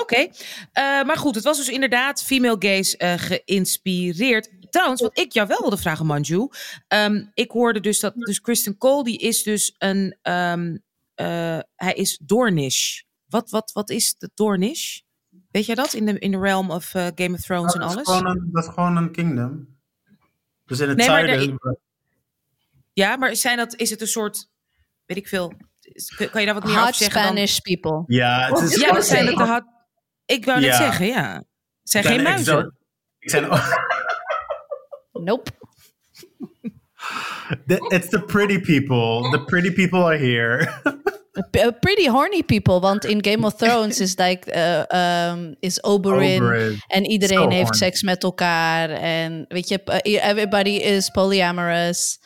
Oké, 0.00 0.16
Eh, 0.72 1.02
maar 1.02 1.16
goed, 1.16 1.34
het 1.34 1.44
was 1.44 1.56
dus 1.56 1.68
inderdaad 1.68 2.22
female 2.22 2.56
gaze 2.58 2.96
eh, 2.96 3.14
geïnspireerd. 3.16 4.50
Trouwens, 4.70 5.00
wat 5.00 5.18
ik 5.18 5.32
jou 5.32 5.48
wel 5.48 5.60
wilde 5.60 5.76
vragen, 5.76 6.06
Manju. 6.06 6.48
Ehm, 6.88 7.24
ik 7.34 7.50
hoorde 7.50 7.80
dus 7.80 8.00
dat 8.00 8.14
dus 8.14 8.40
Kristen 8.40 8.76
Cole, 8.78 9.04
die 9.04 9.18
is 9.18 9.42
dus 9.42 9.74
een... 9.78 10.16
ehm, 10.22 10.76
eh, 11.20 11.58
hij 11.76 11.92
is 11.92 12.18
Dornish. 12.22 13.00
Wat, 13.26 13.50
wat, 13.50 13.72
wat 13.72 13.90
is 13.90 14.14
de 14.14 14.30
Dornish? 14.34 15.00
Weet 15.50 15.66
jij 15.66 15.74
dat? 15.74 15.92
In 15.92 16.06
de, 16.06 16.18
in 16.18 16.30
de 16.30 16.38
realm 16.38 16.70
of 16.70 16.94
eh, 16.94 17.06
Game 17.14 17.34
of 17.34 17.40
Thrones 17.40 17.74
en 17.74 17.80
dat, 17.80 17.90
is 17.90 17.96
alles? 17.96 18.08
gewoon 18.08 18.26
een, 18.26 18.48
dat 18.52 18.64
is 18.64 18.70
gewoon 18.70 18.96
een 18.96 19.12
kingdom. 19.12 19.78
Dus 20.64 20.80
in 20.80 20.88
het 20.88 20.96
Nee, 20.96 21.08
maar. 21.08 21.76
Ja, 22.92 23.16
maar 23.16 23.36
zijn 23.36 23.56
dat, 23.56 23.74
is 23.76 23.90
het 23.90 24.00
een 24.00 24.06
soort... 24.06 24.48
Weet 25.06 25.16
ik 25.16 25.28
veel. 25.28 25.52
Kan 26.16 26.40
je 26.40 26.46
daar 26.46 26.54
wat 26.54 26.64
meer 26.64 26.80
over 26.80 26.94
zeggen 26.94 27.22
dan? 27.22 27.30
Spanish 27.30 27.58
people. 27.58 28.04
Ja, 28.06 28.48
het 28.48 28.62
is 28.62 28.80
ja, 28.80 28.92
dat 28.92 29.04
zijn 29.04 29.26
dat 29.26 29.36
de 29.36 29.44
had. 29.44 29.64
Ik 30.24 30.44
wou 30.44 30.60
net 30.60 30.74
zeggen, 30.74 31.06
ja. 31.06 31.34
Het 31.34 31.90
zijn 31.90 32.04
geen 32.04 32.22
muizen. 32.22 32.76
zijn... 33.18 33.48
Nope. 35.12 35.50
The- 37.66 37.86
It's 37.94 38.08
the 38.08 38.20
pretty 38.22 38.58
people. 38.60 39.30
The 39.30 39.44
pretty 39.44 39.72
people 39.72 40.00
are 40.04 40.18
here. 40.18 40.80
Pretty 41.80 42.06
horny 42.08 42.42
people, 42.42 42.80
want 42.80 43.04
in 43.04 43.18
Game 43.20 43.44
of 43.44 43.54
Thrones 43.54 44.00
is 44.00 44.16
like 44.18 44.46
uh, 44.56 44.84
um, 44.94 45.54
is 45.60 45.78
Oberyn, 45.82 46.42
Oberyn. 46.42 46.78
en 46.86 47.04
iedereen 47.04 47.38
So 47.38 47.48
heeft 47.48 47.76
seks 47.76 48.02
met 48.02 48.22
elkaar 48.22 48.90
en 48.90 49.44
weet 49.48 49.68
je, 49.68 49.80
uh, 49.86 50.24
everybody 50.28 50.70
is 50.70 51.10
polyamorous. 51.10 52.18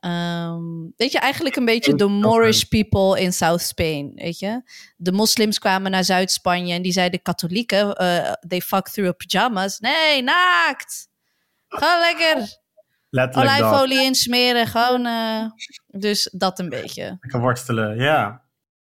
Ehm, 0.00 0.62
weet 0.96 1.12
je, 1.12 1.18
eigenlijk 1.18 1.56
een 1.56 1.64
beetje 1.64 1.94
de 1.94 2.06
Moorish 2.06 2.62
people 2.62 3.20
in 3.20 3.32
South 3.32 3.60
Spain, 3.62 4.12
weet 4.14 4.38
je. 4.38 4.62
De 4.96 5.12
moslims 5.12 5.58
kwamen 5.58 5.90
naar 5.90 6.04
Zuid-Spanje 6.04 6.74
en 6.74 6.82
die 6.82 6.92
zeiden 6.92 7.22
katholieken, 7.22 7.86
uh, 8.02 8.32
they 8.48 8.60
fuck 8.60 8.88
through 8.88 9.16
pyjamas. 9.16 9.78
Nee, 9.78 10.22
naakt! 10.22 11.08
Ga 11.68 11.98
lekker 12.00 12.58
Letterlijk 13.10 13.56
olijfolie 13.56 14.02
insmeren, 14.02 14.66
gewoon... 14.66 15.06
eh, 15.06 15.44
dus 15.86 16.28
dat 16.32 16.58
een 16.58 16.68
beetje. 16.68 17.16
Lekker 17.20 17.40
worstelen, 17.40 17.96
ja. 17.96 18.42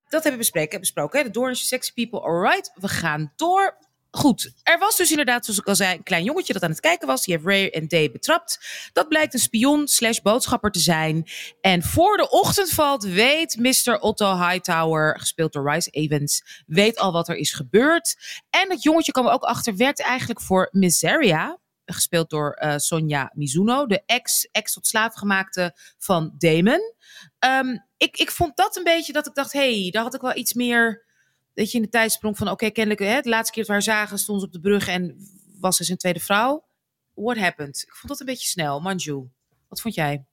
Dat 0.05 0.23
hebben 0.23 0.33
we 0.33 0.37
bespreken, 0.39 0.81
besproken. 0.81 1.19
Hè? 1.19 1.25
De 1.25 1.31
Doornische 1.31 1.67
Sexy 1.67 1.93
People, 1.93 2.21
alright. 2.21 2.73
We 2.75 2.89
gaan 2.89 3.33
door. 3.37 3.77
Goed, 4.11 4.53
er 4.63 4.79
was 4.79 4.97
dus 4.97 5.11
inderdaad, 5.11 5.45
zoals 5.45 5.61
ik 5.61 5.67
al 5.67 5.75
zei, 5.75 5.97
een 5.97 6.03
klein 6.03 6.25
jongetje 6.25 6.53
dat 6.53 6.63
aan 6.63 6.71
het 6.71 6.81
kijken 6.81 7.07
was. 7.07 7.25
Die 7.25 7.35
heeft 7.35 7.47
Ray 7.47 7.69
en 7.69 7.89
Day 7.89 8.11
betrapt. 8.11 8.59
Dat 8.93 9.09
blijkt 9.09 9.35
een 9.35 9.41
spion 9.41 9.89
slash 9.89 10.19
boodschapper 10.19 10.71
te 10.71 10.79
zijn. 10.79 11.25
En 11.61 11.83
voor 11.83 12.17
de 12.17 12.31
ochtend 12.31 12.71
valt, 12.71 13.05
weet 13.05 13.57
Mr. 13.57 13.99
Otto 14.01 14.37
Hightower, 14.37 15.19
gespeeld 15.19 15.53
door 15.53 15.71
Rice 15.71 15.91
Evans, 15.91 16.63
weet 16.67 16.99
al 16.99 17.13
wat 17.13 17.29
er 17.29 17.37
is 17.37 17.53
gebeurd. 17.53 18.17
En 18.51 18.69
dat 18.69 18.83
jongetje 18.83 19.13
kwam 19.13 19.27
er 19.27 19.33
ook 19.33 19.43
achter, 19.45 19.77
werkt 19.77 20.01
eigenlijk 20.03 20.41
voor 20.41 20.69
Miseria, 20.71 21.59
gespeeld 21.87 22.31
door 22.31 22.53
eh, 22.53 22.77
Sonja 22.77 23.31
Mizuno, 23.35 23.87
de 23.87 24.03
ex, 24.07 24.49
ex 24.53 24.73
tot 24.73 24.87
slaaf 24.87 25.15
gemaakte 25.15 25.77
van 25.99 26.35
Damon. 26.39 26.81
Ehm, 27.39 27.79
ik, 27.97 28.17
ik 28.17 28.31
vond 28.31 28.57
dat 28.57 28.77
een 28.77 28.85
beetje 28.85 29.13
dat 29.13 29.27
ik 29.27 29.35
dacht, 29.35 29.53
hey, 29.53 29.89
daar 29.91 30.03
had 30.03 30.15
ik 30.15 30.21
wel 30.21 30.37
iets 30.37 30.55
meer, 30.55 31.05
weet 31.53 31.71
je, 31.71 31.77
in 31.77 31.83
de 31.83 31.91
tijdsprong 31.91 32.37
van, 32.37 32.49
oké, 32.49 32.71
kennelijk, 32.71 33.03
hè, 33.03 33.21
de 33.21 33.29
laatste 33.29 33.53
keer 33.53 33.65
dat 33.65 33.67
we 33.67 33.73
haar 33.73 33.97
zagen, 33.97 34.19
stond 34.19 34.41
ze 34.41 34.47
op 34.47 34.53
de 34.53 34.61
brug 34.61 34.89
en 34.89 35.17
was 35.61 35.77
ze 35.77 35.85
zijn 35.85 35.99
tweede 35.99 36.21
vrouw. 36.21 36.65
What 37.15 37.37
happened? 37.37 37.83
Ik 37.87 37.95
vond 37.95 38.09
dat 38.09 38.21
een 38.21 38.27
beetje 38.27 38.49
snel. 38.49 38.81
Manju, 38.81 39.29
wat 39.69 39.81
vond 39.81 39.95
jij? 39.95 40.25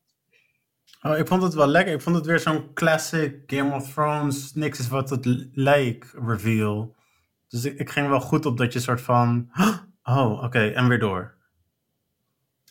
Oh, 1.02 1.18
ik 1.18 1.28
vond 1.28 1.44
het 1.44 1.54
wel 1.54 1.68
lekker. 1.68 1.94
Ik 1.94 2.02
vond 2.02 2.16
het 2.16 2.26
weer 2.26 2.40
zo'n 2.40 2.74
classic 2.74 3.44
Game 3.46 3.76
of 3.76 3.94
Thrones, 3.94 4.54
niks 4.54 4.80
is 4.80 4.88
wat 4.88 5.10
het 5.10 5.26
lijkt 5.54 6.14
reveal. 6.26 6.96
Dus 7.48 7.66
ik 7.66 7.90
ging 7.90 8.08
wel 8.08 8.20
goed 8.20 8.46
op 8.46 8.58
dat 8.58 8.74
je 8.74 8.80
soort 8.80 9.02
van, 9.02 9.52
oh, 10.04 10.44
oké, 10.44 10.68
en 10.68 10.88
weer 10.88 11.00
door. 11.00 11.38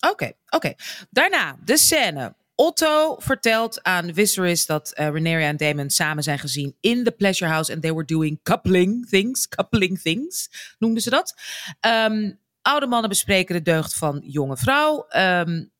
Oké, 0.00 0.32
oké. 0.48 0.74
Daarna 1.10 1.56
de 1.64 1.76
scène. 1.76 2.38
Otto 2.54 3.16
vertelt 3.18 3.82
aan 3.82 4.14
Viserys 4.14 4.66
dat 4.66 4.92
uh, 4.98 5.46
en 5.48 5.56
Daemon 5.56 5.90
samen 5.90 6.22
zijn 6.22 6.38
gezien 6.38 6.76
in 6.80 7.04
the 7.04 7.10
Pleasure 7.10 7.50
House 7.50 7.72
and 7.72 7.82
they 7.82 7.92
were 7.92 8.04
doing 8.04 8.40
coupling 8.42 9.08
things. 9.08 9.48
Coupling 9.48 10.00
things 10.00 10.50
noemden 10.78 11.02
ze 11.02 11.10
dat. 11.10 11.34
Um, 11.80 12.38
oude 12.62 12.86
mannen 12.86 13.08
bespreken 13.08 13.54
de 13.54 13.62
deugd 13.62 13.94
van 13.94 14.22
jonge 14.24 14.56
vrouw. 14.56 15.06
Um, 15.16 15.70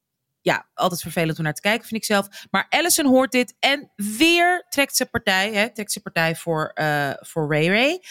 ja, 0.40 0.68
altijd 0.74 1.00
vervelend 1.00 1.38
om 1.38 1.44
naar 1.44 1.54
te 1.54 1.60
kijken, 1.60 1.88
vind 1.88 2.00
ik 2.00 2.06
zelf. 2.06 2.46
Maar 2.50 2.66
Allison 2.68 3.06
hoort 3.06 3.32
dit 3.32 3.56
en 3.58 3.90
weer 3.96 4.66
trekt 4.68 4.96
ze 4.96 5.06
partij, 5.06 5.52
hè, 5.52 5.72
trekt 5.74 5.92
ze 5.92 6.00
partij 6.00 6.36
voor, 6.36 6.70
uh, 6.74 7.10
voor 7.20 7.52
Ray 7.52 7.68
Ray. 7.68 8.02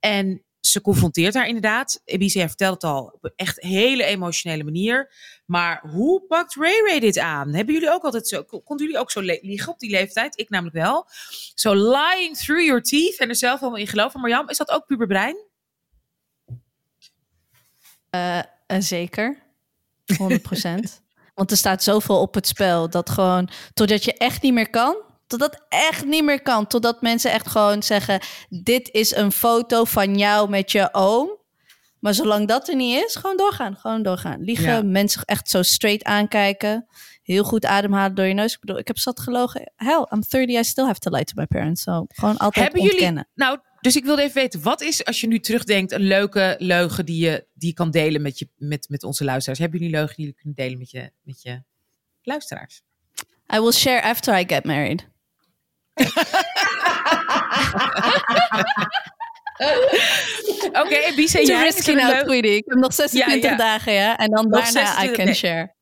En 0.00 0.42
ze 0.60 0.80
confronteert 0.80 1.34
haar 1.34 1.46
inderdaad. 1.46 2.02
Ibiza 2.04 2.46
vertelt 2.46 2.82
het 2.82 2.90
al 2.90 3.04
op 3.14 3.24
een 3.24 3.32
echt 3.36 3.60
hele 3.60 4.04
emotionele 4.04 4.64
manier. 4.64 5.12
Maar 5.46 5.80
hoe 5.90 6.22
pakt 6.26 6.54
Ray 6.54 6.80
Ray 6.86 7.00
dit 7.00 7.18
aan? 7.18 7.54
Hebben 7.54 7.74
jullie 7.74 7.90
ook 7.90 8.02
altijd 8.02 8.28
zo, 8.28 8.42
konden 8.42 8.86
jullie 8.86 9.00
ook 9.00 9.10
zo 9.10 9.20
liegen 9.20 9.72
op 9.72 9.78
die 9.78 9.90
leeftijd? 9.90 10.38
Ik 10.38 10.48
namelijk 10.48 10.76
wel. 10.76 11.06
Zo 11.54 11.74
lying 11.74 12.36
through 12.36 12.64
your 12.64 12.82
teeth 12.82 13.18
en 13.18 13.28
er 13.28 13.36
zelf 13.36 13.60
allemaal 13.60 13.78
in 13.80 13.86
geloven. 13.86 14.20
Marjam, 14.20 14.48
is 14.48 14.56
dat 14.56 14.70
ook 14.70 14.86
puberbrein? 14.86 15.36
Uh, 18.10 18.36
uh, 18.66 18.78
zeker. 18.78 19.42
100%. 20.12 20.16
Want 21.34 21.50
er 21.50 21.56
staat 21.56 21.82
zoveel 21.82 22.20
op 22.20 22.34
het 22.34 22.46
spel 22.46 22.90
dat 22.90 23.10
gewoon 23.10 23.50
totdat 23.74 24.04
je 24.04 24.12
echt 24.12 24.42
niet 24.42 24.52
meer 24.52 24.70
kan, 24.70 24.96
totdat 25.28 25.64
echt 25.68 26.04
niet 26.04 26.24
meer 26.24 26.42
kan, 26.42 26.66
totdat 26.66 27.02
mensen 27.02 27.32
echt 27.32 27.48
gewoon 27.48 27.82
zeggen: 27.82 28.20
dit 28.48 28.90
is 28.92 29.14
een 29.14 29.32
foto 29.32 29.84
van 29.84 30.18
jou 30.18 30.48
met 30.48 30.72
je 30.72 30.88
oom. 30.92 31.36
Maar 32.00 32.14
zolang 32.14 32.48
dat 32.48 32.68
er 32.68 32.76
niet 32.76 33.04
is, 33.04 33.16
gewoon 33.16 33.36
doorgaan, 33.36 33.76
gewoon 33.76 34.02
doorgaan. 34.02 34.40
Liegen, 34.40 34.72
ja. 34.72 34.82
mensen 34.82 35.22
echt 35.24 35.50
zo 35.50 35.62
straight 35.62 36.04
aankijken, 36.04 36.86
heel 37.22 37.44
goed 37.44 37.64
ademhalen 37.64 38.14
door 38.14 38.24
je 38.24 38.34
neus. 38.34 38.54
Ik 38.54 38.60
bedoel, 38.60 38.78
ik 38.78 38.86
heb 38.86 38.98
zat 38.98 39.20
gelogen. 39.20 39.72
Hell, 39.76 40.06
I'm 40.10 40.22
30, 40.28 40.58
I 40.58 40.64
still 40.64 40.84
have 40.84 40.98
to 40.98 41.10
lie 41.10 41.24
to 41.24 41.32
my 41.36 41.46
parents. 41.46 41.82
So 41.82 42.06
gewoon 42.08 42.36
altijd 42.36 42.64
Hebben 42.64 42.82
ontkennen. 42.82 43.28
Jullie, 43.34 43.48
nou, 43.50 43.58
dus 43.80 43.96
ik 43.96 44.04
wilde 44.04 44.22
even 44.22 44.34
weten, 44.34 44.62
wat 44.62 44.80
is 44.80 45.04
als 45.04 45.20
je 45.20 45.26
nu 45.26 45.40
terugdenkt 45.40 45.92
een 45.92 46.00
leuke 46.00 46.56
leugen 46.58 47.06
die 47.06 47.24
je, 47.24 47.46
die 47.54 47.68
je 47.68 47.74
kan 47.74 47.90
delen 47.90 48.22
met, 48.22 48.38
je, 48.38 48.48
met, 48.56 48.88
met 48.88 49.04
onze 49.04 49.24
luisteraars? 49.24 49.58
Hebben 49.58 49.78
jullie 49.78 49.94
leugen 49.94 50.16
die 50.16 50.24
jullie 50.24 50.40
kunnen 50.40 50.56
delen 50.56 50.78
met 50.78 50.90
je, 50.90 51.12
met 51.22 51.42
je 51.42 51.62
luisteraars? 52.22 52.82
I 53.54 53.60
will 53.60 53.72
share 53.72 54.02
after 54.02 54.38
I 54.38 54.44
get 54.46 54.64
married. 54.64 55.08
Oké, 60.68 60.78
okay, 60.80 61.14
wie 61.14 61.28
zei 61.28 61.44
Too 61.44 61.56
jij? 61.56 61.94
now, 61.94 62.24
Tweety. 62.24 62.48
Ik 62.48 62.64
heb 62.66 62.78
nog 62.78 62.94
26 62.94 63.42
Ja, 63.42 63.50
ja. 63.50 63.56
dagen, 63.56 63.92
ja. 63.92 64.16
En 64.16 64.30
dan 64.30 64.48
Nog 64.48 64.64
daarna 64.64 64.80
I 64.80 64.84
26 64.84 65.16
can 65.16 65.24
nee. 65.24 65.34
share. 65.34 65.74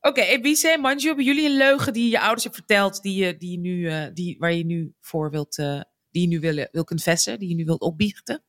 Oké, 0.00 0.20
Ebice, 0.20 0.76
Manju, 0.80 1.06
hebben 1.06 1.24
jullie 1.24 1.48
een 1.50 1.56
leugen 1.56 1.92
die 1.92 2.10
je 2.10 2.20
ouders 2.20 2.42
hebt 2.44 2.56
verteld, 2.56 3.02
die 3.02 3.24
je, 3.24 3.36
die 3.36 3.50
je 3.50 3.58
nu, 3.58 3.88
eh, 3.88 4.04
die, 4.14 4.36
waar 4.38 4.52
je 4.52 4.64
nu 4.64 4.92
voor 5.00 5.30
wilt, 5.30 5.58
eh, 5.58 5.80
die 6.10 6.22
je 6.22 6.28
nu 6.28 6.40
wil, 6.40 6.66
wil 6.72 6.84
confessen, 6.84 7.38
die 7.38 7.48
je 7.48 7.54
nu 7.54 7.64
wilt 7.64 7.80
opbiechten? 7.80 8.42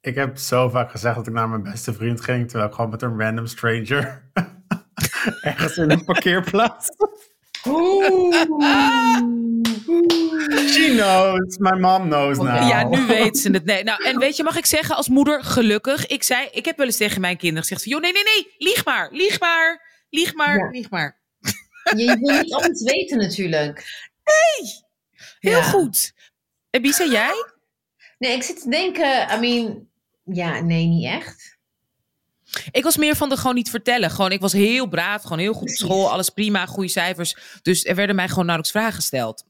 Ik 0.00 0.14
heb 0.14 0.36
zo 0.36 0.68
vaak 0.68 0.90
gezegd 0.90 1.16
dat 1.16 1.26
ik 1.26 1.32
naar 1.32 1.48
mijn 1.48 1.62
beste 1.62 1.92
vriend 1.92 2.20
ging, 2.20 2.48
terwijl 2.48 2.68
ik 2.68 2.74
gewoon 2.74 2.90
met 2.90 3.02
een 3.02 3.18
random 3.20 3.46
stranger 3.46 4.30
ergens 5.40 5.76
in 5.76 5.90
een 5.90 6.04
parkeerplaats. 6.04 6.88
She 10.72 10.92
knows, 10.96 11.58
my 11.58 11.78
mom 11.78 12.08
knows 12.08 12.38
now. 12.38 12.68
Ja, 12.68 12.88
nu 12.88 13.06
weet 13.06 13.38
ze 13.38 13.50
het. 13.50 13.64
Nee, 13.64 13.84
nou, 13.84 14.04
en 14.04 14.18
weet 14.18 14.36
je, 14.36 14.42
mag 14.42 14.56
ik 14.56 14.66
zeggen 14.66 14.96
als 14.96 15.08
moeder, 15.08 15.42
gelukkig. 15.44 16.06
Ik 16.06 16.22
zei, 16.22 16.48
ik 16.52 16.64
heb 16.64 16.76
wel 16.76 16.86
eens 16.86 16.96
tegen 16.96 17.20
mijn 17.20 17.36
kinderen 17.36 17.62
gezegd 17.62 17.82
van, 17.82 17.92
joh, 17.92 18.00
nee, 18.00 18.12
nee, 18.12 18.22
nee, 18.22 18.54
lieg 18.58 18.84
maar, 18.84 19.08
lieg 19.12 19.40
maar, 19.40 19.80
lieg 20.10 20.34
maar, 20.34 20.56
Ja. 20.58 20.68
lieg 20.70 20.90
maar. 20.90 21.20
Je, 21.96 22.02
je 22.04 22.16
wil 22.20 22.40
niet 22.40 22.52
alles 22.54 22.82
weten 22.82 23.18
natuurlijk. 23.18 23.84
Heel 25.40 25.56
Ja. 25.56 25.62
goed. 25.62 26.12
Ebice, 26.70 27.08
jij? 27.10 27.44
Nee, 28.18 28.32
ik 28.36 28.42
zit 28.42 28.62
te 28.62 28.70
denken, 28.70 29.34
I 29.34 29.38
mean, 29.38 29.88
ja, 30.24 30.60
nee, 30.60 30.86
niet 30.86 31.04
echt. 31.06 31.57
Ik 32.70 32.84
was 32.84 32.96
meer 32.96 33.16
van 33.16 33.28
de 33.28 33.36
gewoon 33.36 33.54
niet 33.54 33.70
vertellen. 33.70 34.10
Gewoon, 34.10 34.32
ik 34.32 34.40
was 34.40 34.52
heel 34.52 34.86
braaf, 34.86 35.22
gewoon 35.22 35.38
heel 35.38 35.52
goed 35.52 35.68
op 35.70 35.76
school, 35.76 36.10
alles 36.10 36.28
prima, 36.30 36.66
goede 36.66 36.88
cijfers. 36.90 37.36
Dus 37.62 37.84
er 37.84 37.94
werden 37.94 38.16
mij 38.16 38.28
gewoon 38.28 38.46
nauwelijks 38.46 38.76
vragen 38.76 38.94
gesteld. 38.94 39.44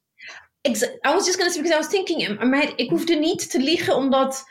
I 0.67 0.71
was 1.03 1.27
just 1.27 1.37
gonna 1.37 1.51
say, 1.53 1.63
because 1.63 1.75
I 1.75 1.77
was 1.81 1.89
thinking, 1.89 2.29
in 2.41 2.49
my 2.49 2.59
head, 2.59 2.73
ik 2.77 2.91
hoefde 2.91 3.15
niet 3.15 3.51
te 3.51 3.59
liegen 3.61 3.97
omdat 3.97 4.45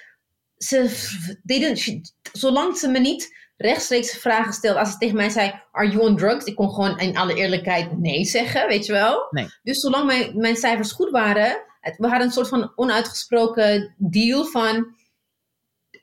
ze, 0.58 1.06
deden, 1.44 2.02
zolang 2.32 2.78
ze 2.78 2.88
me 2.88 3.00
niet 3.00 3.36
rechtstreeks 3.58 4.12
vragen 4.18 4.54
stelde, 4.54 4.80
als 4.80 4.92
ze 4.92 4.98
tegen 4.98 5.16
mij 5.16 5.30
zei, 5.30 5.62
are 5.72 5.90
you 5.92 6.00
on 6.00 6.18
drugs? 6.18 6.46
Ik 6.46 6.56
kon 6.56 6.70
gewoon 6.74 7.00
in 7.00 7.18
alle 7.18 7.34
eerlijkheid 7.36 7.98
nee 8.00 8.26
zeggen, 8.26 8.68
weet 8.68 8.86
je 8.86 8.92
wel? 8.92 9.28
Nee. 9.30 9.48
Dus 9.64 9.80
zolang 9.80 10.06
mijn, 10.06 10.38
mijn 10.40 10.56
cijfers 10.56 10.92
goed 10.92 11.10
waren, 11.10 11.64
het- 11.82 11.98
we 11.98 12.08
hadden 12.08 12.28
een 12.28 12.34
soort 12.34 12.48
van 12.48 12.72
onuitgesproken 12.76 13.94
deal 13.98 14.46
van, 14.46 14.96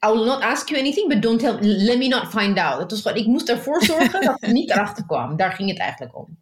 I 0.05 0.07
will 0.07 0.25
not 0.25 0.43
ask 0.43 0.69
you 0.69 0.81
anything, 0.81 1.09
but 1.09 1.23
don't 1.23 1.41
tell, 1.41 1.59
let 1.61 1.99
me 1.99 2.09
not 2.09 2.31
find 2.31 2.59
out. 2.59 2.79
Het 2.79 2.91
was 2.91 3.03
gewoon, 3.03 3.17
ik 3.17 3.27
moest 3.27 3.49
ervoor 3.49 3.85
zorgen 3.85 4.21
dat 4.25 4.41
het 4.41 4.53
niet 4.53 4.71
erachter 4.71 5.07
kwam. 5.07 5.37
Daar 5.37 5.53
ging 5.53 5.69
het 5.69 5.79
eigenlijk 5.79 6.17
om. 6.17 6.39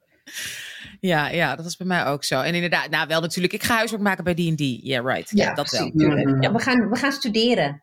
Ja, 1.00 1.28
ja, 1.28 1.56
dat 1.56 1.64
was 1.64 1.76
bij 1.76 1.86
mij 1.86 2.06
ook 2.06 2.24
zo. 2.24 2.40
En 2.40 2.54
inderdaad, 2.54 2.90
nou 2.90 3.06
wel 3.08 3.20
natuurlijk, 3.20 3.54
ik 3.54 3.62
ga 3.62 3.74
huiswerk 3.74 4.02
maken 4.02 4.24
bij 4.24 4.34
D&D. 4.34 4.60
Yeah, 4.82 5.06
right. 5.06 5.30
Ja, 5.34 5.54
dat 5.54 5.70
wel. 5.70 5.90
precies. 5.90 6.36
Ja, 6.40 6.52
we, 6.52 6.58
gaan, 6.58 6.88
we 6.90 6.96
gaan 6.96 7.12
studeren. 7.12 7.82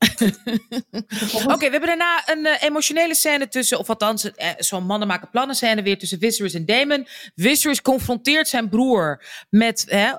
Oké, 1.54 1.58
we 1.58 1.70
hebben 1.70 1.86
daarna 1.86 2.22
een 2.26 2.46
eh, 2.46 2.62
emotionele 2.62 3.14
scène 3.14 3.48
tussen, 3.48 3.78
of 3.78 3.88
althans, 3.88 4.34
eh, 4.34 4.48
zo'n 4.58 4.84
mannen 4.84 5.08
maken 5.08 5.30
plannen 5.30 5.56
scène 5.56 5.82
weer 5.82 5.98
tussen 5.98 6.18
Viserys 6.18 6.54
en 6.54 6.66
Damon. 6.66 7.06
Viserys 7.34 7.82
confronteert 7.82 8.48
zijn 8.48 8.68
broer 8.68 9.24
met, 9.50 9.88
eh, 9.88 10.12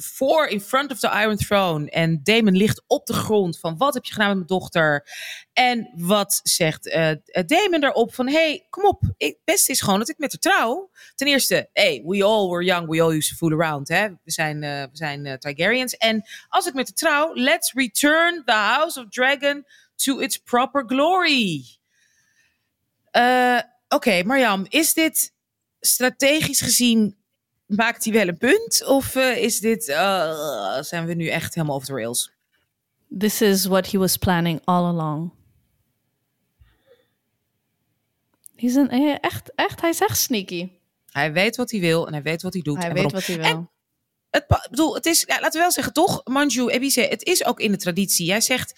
voor 0.00 0.46
in 0.46 0.60
front 0.60 0.90
of 0.90 0.98
the 0.98 1.10
Iron 1.20 1.36
Throne. 1.36 1.90
En 1.90 2.20
Damon 2.22 2.56
ligt 2.56 2.82
op 2.86 3.06
de 3.06 3.12
grond 3.12 3.58
van, 3.58 3.76
wat 3.76 3.94
heb 3.94 4.04
je 4.04 4.12
gedaan 4.12 4.28
met 4.28 4.36
mijn 4.36 4.60
dochter? 4.60 5.06
En 5.56 5.90
wat 5.94 6.40
zegt 6.42 6.88
eh, 6.88 7.10
Damon 7.46 7.80
daarop 7.80 8.14
van, 8.14 8.28
hey, 8.28 8.66
kom 8.70 8.84
op, 8.84 9.02
het 9.18 9.36
beste 9.44 9.72
is 9.72 9.80
gewoon 9.80 9.98
dat 9.98 10.08
ik 10.08 10.18
met 10.18 10.32
haar 10.32 10.40
trouw. 10.40 10.90
Ten 11.14 11.26
eerste, 11.26 11.68
hey, 11.72 12.02
we 12.06 12.24
all 12.24 12.48
were 12.48 12.64
young, 12.64 12.88
we 12.88 13.02
all 13.02 13.14
used 13.16 13.30
to 13.30 13.36
fool 13.36 13.60
around, 13.60 13.88
hè. 13.88 14.08
We 14.08 14.30
zijn, 14.30 14.62
eh, 14.62 14.82
we 14.82 14.96
zijn 14.96 15.26
eh, 15.26 15.34
Targaryens. 15.34 15.96
En 15.96 16.24
als 16.48 16.66
ik 16.66 16.74
met 16.74 16.86
de 16.86 16.92
trouw, 16.92 17.34
let's 17.34 17.72
return 17.72 18.42
the 18.44 18.52
House 18.52 19.00
of 19.00 19.06
Dragon 19.08 19.66
to 19.94 20.18
its 20.18 20.36
proper 20.36 20.84
glory. 20.86 21.64
Oké, 23.88 24.22
Marjam, 24.24 24.66
is 24.68 24.94
dit 24.94 25.32
strategisch 25.80 26.60
gezien, 26.60 27.16
maakt 27.66 28.04
hij 28.04 28.12
wel 28.12 28.28
een 28.28 28.38
punt? 28.38 28.84
Of 28.86 29.14
is 29.16 29.60
dit, 29.60 29.84
zijn 30.80 31.06
we 31.06 31.14
nu 31.14 31.28
echt 31.28 31.54
helemaal 31.54 31.76
off 31.76 31.86
the 31.86 31.94
rails? 31.94 32.32
This 33.18 33.40
is 33.40 33.64
what 33.64 33.90
he 33.90 33.98
was 33.98 34.16
planning 34.16 34.60
all 34.64 34.84
along. 34.84 35.44
He's 38.56 38.74
een, 38.74 38.90
eh, 38.90 39.16
echt, 39.20 39.54
echt, 39.54 39.80
hij 39.80 39.90
is 39.90 40.00
echt 40.00 40.18
sneaky. 40.18 40.70
Hij 41.10 41.32
weet 41.32 41.56
wat 41.56 41.70
hij 41.70 41.80
wil 41.80 42.06
en 42.06 42.12
hij 42.12 42.22
weet 42.22 42.42
wat 42.42 42.52
hij 42.52 42.62
doet. 42.62 42.76
Hij 42.76 42.88
en 42.88 42.94
weet 42.94 43.02
waarom. 43.02 43.20
wat 43.20 43.26
hij 43.26 43.36
wil. 43.36 43.44
En- 43.58 43.70
Het, 44.30 44.46
bedoel, 44.70 44.94
het 44.94 45.06
is, 45.06 45.24
ja, 45.26 45.34
laten 45.34 45.52
we 45.52 45.58
wel 45.58 45.70
zeggen, 45.72 45.92
toch, 45.92 46.20
Manju, 46.24 46.68
Ebice, 46.68 47.00
het 47.00 47.22
is 47.24 47.44
ook 47.44 47.60
in 47.60 47.70
de 47.70 47.76
traditie. 47.76 48.26
Jij 48.26 48.40
zegt, 48.40 48.74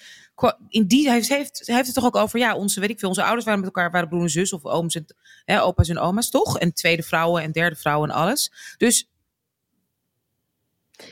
in 0.69 0.87
die, 0.87 1.09
hij, 1.09 1.15
heeft, 1.29 1.63
hij 1.67 1.75
heeft 1.75 1.87
het 1.87 1.95
toch 1.95 2.05
ook 2.05 2.17
over, 2.17 2.39
ja, 2.39 2.57
onze, 2.57 2.81
weet 2.81 2.91
ik 2.91 2.99
veel, 2.99 3.09
onze 3.09 3.23
ouders 3.23 3.45
waren 3.45 3.61
met 3.61 3.69
elkaar, 3.75 3.91
waren 3.91 4.09
broer 4.09 4.23
en 4.23 4.31
zus, 4.31 4.53
of 4.53 4.65
ooms 4.65 4.95
en, 4.95 5.07
hè, 5.45 5.63
opa's 5.63 5.89
en 5.89 5.99
oma's, 5.99 6.31
toch? 6.31 6.59
En 6.59 6.73
tweede 6.73 7.03
vrouwen 7.03 7.43
en 7.43 7.53
derde 7.53 7.77
vrouwen 7.77 8.11
en 8.11 8.15
alles. 8.17 8.53
Dus 8.77 9.09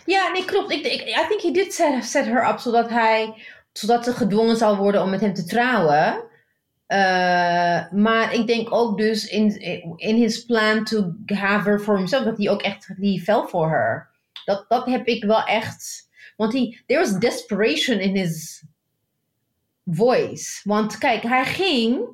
Ja, 0.05 0.29
nee, 0.33 0.45
klopt. 0.45 0.71
Ik, 0.71 0.87
ik, 0.87 1.01
I 1.01 1.27
think 1.29 1.41
he 1.43 1.51
did 1.51 1.75
set, 1.75 2.05
set 2.05 2.25
her 2.25 2.49
up 2.49 2.59
zodat 2.59 2.89
hij, 2.89 3.35
zodat 3.73 4.05
ze 4.05 4.13
gedwongen 4.13 4.57
zou 4.57 4.77
worden 4.77 5.03
om 5.03 5.11
met 5.11 5.21
hem 5.21 5.35
te 5.35 5.45
trouwen. 5.45 6.25
Eh, 6.87 7.91
maar 7.93 8.35
ik 8.35 8.47
denk 8.47 8.73
ook 8.73 8.99
dus 8.99 9.27
in, 9.27 9.61
in 9.97 10.17
his 10.17 10.45
plan 10.45 10.85
to 10.85 11.15
have 11.27 11.69
her 11.69 11.81
for 11.81 11.97
himself, 11.97 12.25
dat 12.25 12.39
hij 12.39 12.51
ook 12.51 12.63
echt, 12.63 12.95
die 12.97 13.23
fell 13.23 13.43
for 13.49 13.69
her. 13.69 14.11
Dat, 14.45 14.65
dat 14.69 14.87
heb 14.87 15.07
ik 15.07 15.25
wel 15.25 15.45
echt, 15.45 16.09
want 16.37 16.53
hij, 16.53 16.83
there 16.87 17.01
was 17.01 17.19
desperation 17.19 17.99
in 17.99 18.17
his 18.17 18.65
voice. 19.85 20.61
Want 20.65 20.99
kijk, 20.99 21.23
hij 21.23 21.45
ging, 21.45 22.09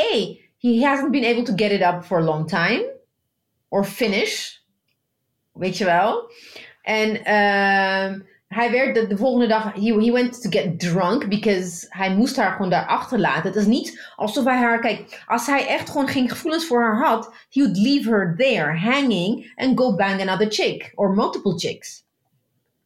A, 0.00 0.36
he 0.58 0.84
hasn't 0.84 1.10
been 1.10 1.24
able 1.24 1.42
to 1.42 1.54
get 1.54 1.70
it 1.70 1.82
up 1.82 2.04
for 2.04 2.18
a 2.18 2.24
long 2.24 2.48
time. 2.48 2.94
Or 3.68 3.84
finish. 3.84 4.58
Weet 5.52 5.78
je 5.78 5.84
wel? 5.84 6.30
En 6.82 7.24
ehm, 7.24 8.20
hij 8.56 8.70
werd 8.70 8.94
de, 8.94 9.06
de 9.06 9.16
volgende 9.16 9.46
dag, 9.46 9.74
he, 9.74 10.12
went 10.12 10.42
to 10.42 10.50
get 10.50 10.80
drunk 10.80 11.28
because 11.28 11.86
hij 11.88 12.14
moest 12.14 12.36
haar 12.36 12.52
gewoon 12.52 12.70
daar 12.70 12.86
achterlaten. 12.86 13.42
Het 13.42 13.56
is 13.56 13.66
niet 13.66 14.12
alsof 14.16 14.44
hij 14.44 14.56
haar, 14.56 14.80
kijk, 14.80 15.22
als 15.26 15.46
hij 15.46 15.66
echt 15.66 15.90
gewoon 15.90 16.08
geen 16.08 16.28
gevoelens 16.28 16.66
voor 16.66 16.82
haar 16.82 17.06
had, 17.06 17.34
he 17.50 17.60
would 17.60 17.76
leave 17.76 18.10
her 18.10 18.34
there 18.38 18.78
hanging 18.78 19.52
and 19.56 19.78
go 19.78 19.94
bang 19.94 20.20
another 20.20 20.52
chick 20.52 20.92
or 20.94 21.10
multiple 21.10 21.58
chicks. 21.58 22.04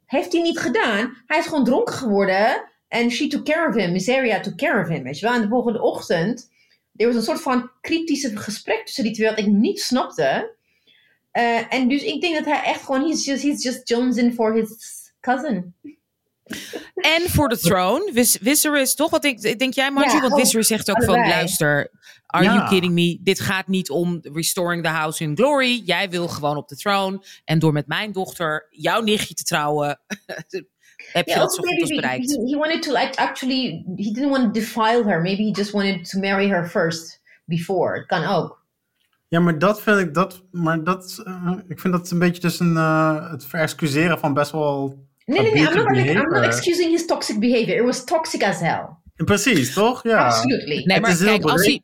Heeft 0.07 0.33
hij 0.33 0.43
niet 0.43 0.59
gedaan. 0.59 1.16
Hij 1.27 1.39
is 1.39 1.47
gewoon 1.47 1.64
dronken 1.64 1.95
geworden 1.95 2.64
en 2.89 3.11
she 3.11 3.27
took 3.27 3.45
care 3.45 3.68
of 3.68 3.75
him. 3.75 3.93
Miseria 3.93 4.41
took 4.41 4.57
care 4.57 4.81
of 4.83 4.89
him, 4.89 5.03
weet 5.03 5.18
je 5.18 5.27
wel. 5.27 5.35
En 5.35 5.43
de 5.43 5.49
volgende 5.49 5.83
ochtend, 5.83 6.51
er 6.97 7.07
was 7.07 7.16
een 7.16 7.23
soort 7.23 7.43
van 7.43 7.71
cryptische 7.81 8.37
gesprek 8.37 8.87
tussen 8.87 9.05
die 9.05 9.12
twee 9.12 9.29
dat 9.29 9.39
ik 9.39 9.47
niet 9.47 9.81
snapte. 9.81 10.55
Eh, 11.31 11.75
en 11.75 11.89
dus 11.89 12.03
ik 12.03 12.21
denk 12.21 12.35
dat 12.35 12.45
hij 12.45 12.62
echt 12.64 12.85
gewoon, 12.85 13.09
he's 13.09 13.25
just, 13.25 13.43
he's 13.43 13.62
just 13.62 13.89
Jonesing 13.89 14.35
for 14.35 14.55
his 14.55 14.99
cousin. 15.21 15.75
En 16.95 17.23
voor 17.31 17.49
de 17.49 17.59
throne, 17.59 18.11
Vis 18.12 18.39
Viserys, 18.43 18.95
toch? 18.95 19.11
Wat 19.11 19.25
ik, 19.25 19.41
ik 19.41 19.59
denk 19.59 19.75
jij, 19.75 19.91
Margie? 19.91 20.14
Ja, 20.14 20.21
want 20.21 20.33
oh, 20.33 20.39
Viserys 20.39 20.66
zegt 20.66 20.91
ook 20.91 21.05
van, 21.05 21.14
luister, 21.29 21.91
are 22.27 22.45
Ja. 22.45 22.55
you 22.55 22.68
kidding 22.68 22.93
me? 22.93 23.18
Dit 23.23 23.41
gaat 23.41 23.66
niet 23.66 23.91
om 23.91 24.18
restoring 24.33 24.83
the 24.83 24.89
house 24.89 25.23
in 25.25 25.37
glory. 25.37 25.83
Jij 25.85 26.11
wil 26.11 26.29
gewoon 26.29 26.57
op 26.57 26.68
de 26.68 26.77
throne. 26.77 27.23
En 27.45 27.59
door 27.59 27.73
met 27.73 27.87
mijn 27.87 28.12
dochter, 28.12 28.66
jouw 28.71 29.01
nichtje 29.03 29.35
te 29.35 29.43
trouwen, 29.43 30.01
heb 31.12 31.27
je 31.27 31.33
Ja, 31.33 31.39
dat 31.39 31.43
ook 31.49 31.55
zo 31.55 31.62
goed 31.62 31.81
als 31.81 31.91
bereikt. 31.91 32.31
he, 32.37 32.51
he 32.51 32.57
wanted 32.57 32.83
to 32.83 32.93
like 32.93 33.16
actually, 33.16 33.85
he 33.97 34.12
didn't 34.12 34.31
want 34.31 34.45
to 34.55 34.61
defile 34.61 35.05
her. 35.05 35.21
Maybe 35.21 35.43
he 35.43 35.51
just 35.51 35.71
wanted 35.71 36.11
to 36.11 36.18
marry 36.18 36.49
her 36.49 36.68
first 36.68 37.21
before. 37.45 37.99
Het 37.99 38.07
kan 38.07 38.25
ook. 38.25 38.59
Ja, 39.29 39.41
maar 39.41 39.59
dat 39.59 39.83
vind 39.83 39.99
ik, 39.99 40.14
dat, 40.14 40.43
maar 40.51 40.85
dat, 40.85 41.23
eh, 41.25 41.53
ik 41.68 41.81
vind 41.81 41.93
dat 41.95 42.11
een 42.11 42.18
beetje 42.18 42.41
dus 42.41 42.61
een, 42.61 42.77
eh, 42.77 43.31
het 43.31 43.45
verexcuseren 43.47 44.18
van 44.18 44.35
best 44.35 44.51
wel... 44.51 45.09
Nee, 45.31 45.43
nee, 45.43 45.53
nee. 45.53 45.62
I'm 45.66 45.74
not, 45.74 45.87
abusive 45.87 46.09
I'm 46.09 46.14
not 46.16 46.28
behavior. 46.28 46.51
excusing 46.51 46.91
his 46.91 47.07
toxic 47.07 47.39
behavior. 47.39 47.76
It 47.76 47.85
was 47.85 48.05
toxic 48.05 48.43
as 48.43 48.61
hell. 48.61 48.99
Precies, 49.14 49.72
toch? 49.72 50.03
Ja. 50.03 50.26
Absolutely. 50.26 50.83
Nee, 50.85 51.01
maar 51.01 51.16
kijk, 51.16 51.45
als 51.45 51.66
hij, 51.66 51.83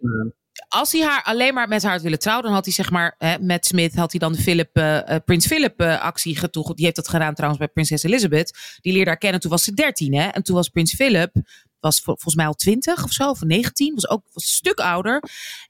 als 0.69 0.93
hij 0.93 1.03
haar 1.03 1.23
alleen 1.25 1.55
maar 1.55 1.69
met 1.69 1.83
haar 1.83 1.93
had 1.93 2.03
willen 2.03 2.19
trouwen, 2.19 2.45
dan 2.47 2.55
had 2.55 2.65
hij 2.65 2.75
zeg 2.75 2.91
maar 2.91 3.15
hè, 3.19 3.39
met 3.39 3.67
Smith 3.67 3.95
had 3.95 4.11
hij 4.11 4.21
dan 4.21 4.33
de 4.33 4.39
Philip, 4.39 4.77
eh, 4.77 5.15
eh, 5.15 5.23
Prins 5.25 5.47
Philip 5.47 5.81
eh, 5.81 6.01
actie 6.03 6.37
getoegeld. 6.37 6.77
Die 6.77 6.85
heeft 6.85 6.97
dat 6.97 7.09
gedaan 7.09 7.35
trouwens 7.35 7.61
bij 7.61 7.71
prinses 7.73 8.03
Elizabeth. 8.03 8.79
Die 8.81 8.93
leerde 8.93 9.11
haar 9.11 9.19
kennen 9.19 9.41
toen 9.41 9.51
was 9.51 9.65
ze 9.65 9.75
13 9.75 10.15
hè. 10.15 10.29
En 10.29 10.43
toen 10.43 10.57
was 10.57 10.69
Prins 10.69 10.95
Philip 10.95 11.33
was 11.81 12.01
vol- 12.01 12.15
volgens 12.15 12.35
mij 12.35 12.47
al 12.47 12.55
20 12.55 13.05
of 13.05 13.13
zo, 13.13 13.31
of 13.31 13.41
19, 13.41 13.95
was 13.95 14.09
ook 14.09 14.23
was 14.33 14.43
een 14.45 14.51
stuk 14.51 14.79
ouder. 14.81 15.23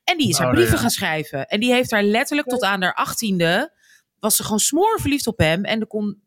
En 0.04 0.18
die 0.18 0.28
is 0.28 0.38
haar 0.38 0.50
brieven 0.50 0.74
ja. 0.74 0.80
gaan 0.80 0.90
schrijven. 0.90 1.46
En 1.46 1.60
die 1.60 1.72
heeft 1.72 1.90
haar 1.90 2.02
letterlijk 2.02 2.48
tot 2.48 2.62
aan 2.62 2.82
haar 2.82 3.08
18e 3.08 3.74
was 4.20 4.36
ze 4.36 4.42
gewoon 4.42 4.60
smoor 4.60 5.00
verliefd 5.00 5.26
op 5.26 5.38
hem 5.38 5.64
en 5.64 5.80
er 5.80 5.86
kon 5.86 6.22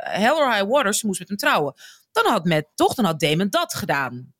hell 0.00 0.36
or 0.36 0.52
high 0.52 0.68
water, 0.68 0.94
ze 0.94 1.06
moest 1.06 1.18
met 1.18 1.28
hem 1.28 1.36
trouwen. 1.36 1.74
Dan 2.12 2.26
had 2.26 2.44
met 2.44 2.66
toch, 2.74 2.94
dan 2.94 3.04
had 3.04 3.20
Damon 3.20 3.48
dat 3.48 3.74
gedaan. 3.74 4.32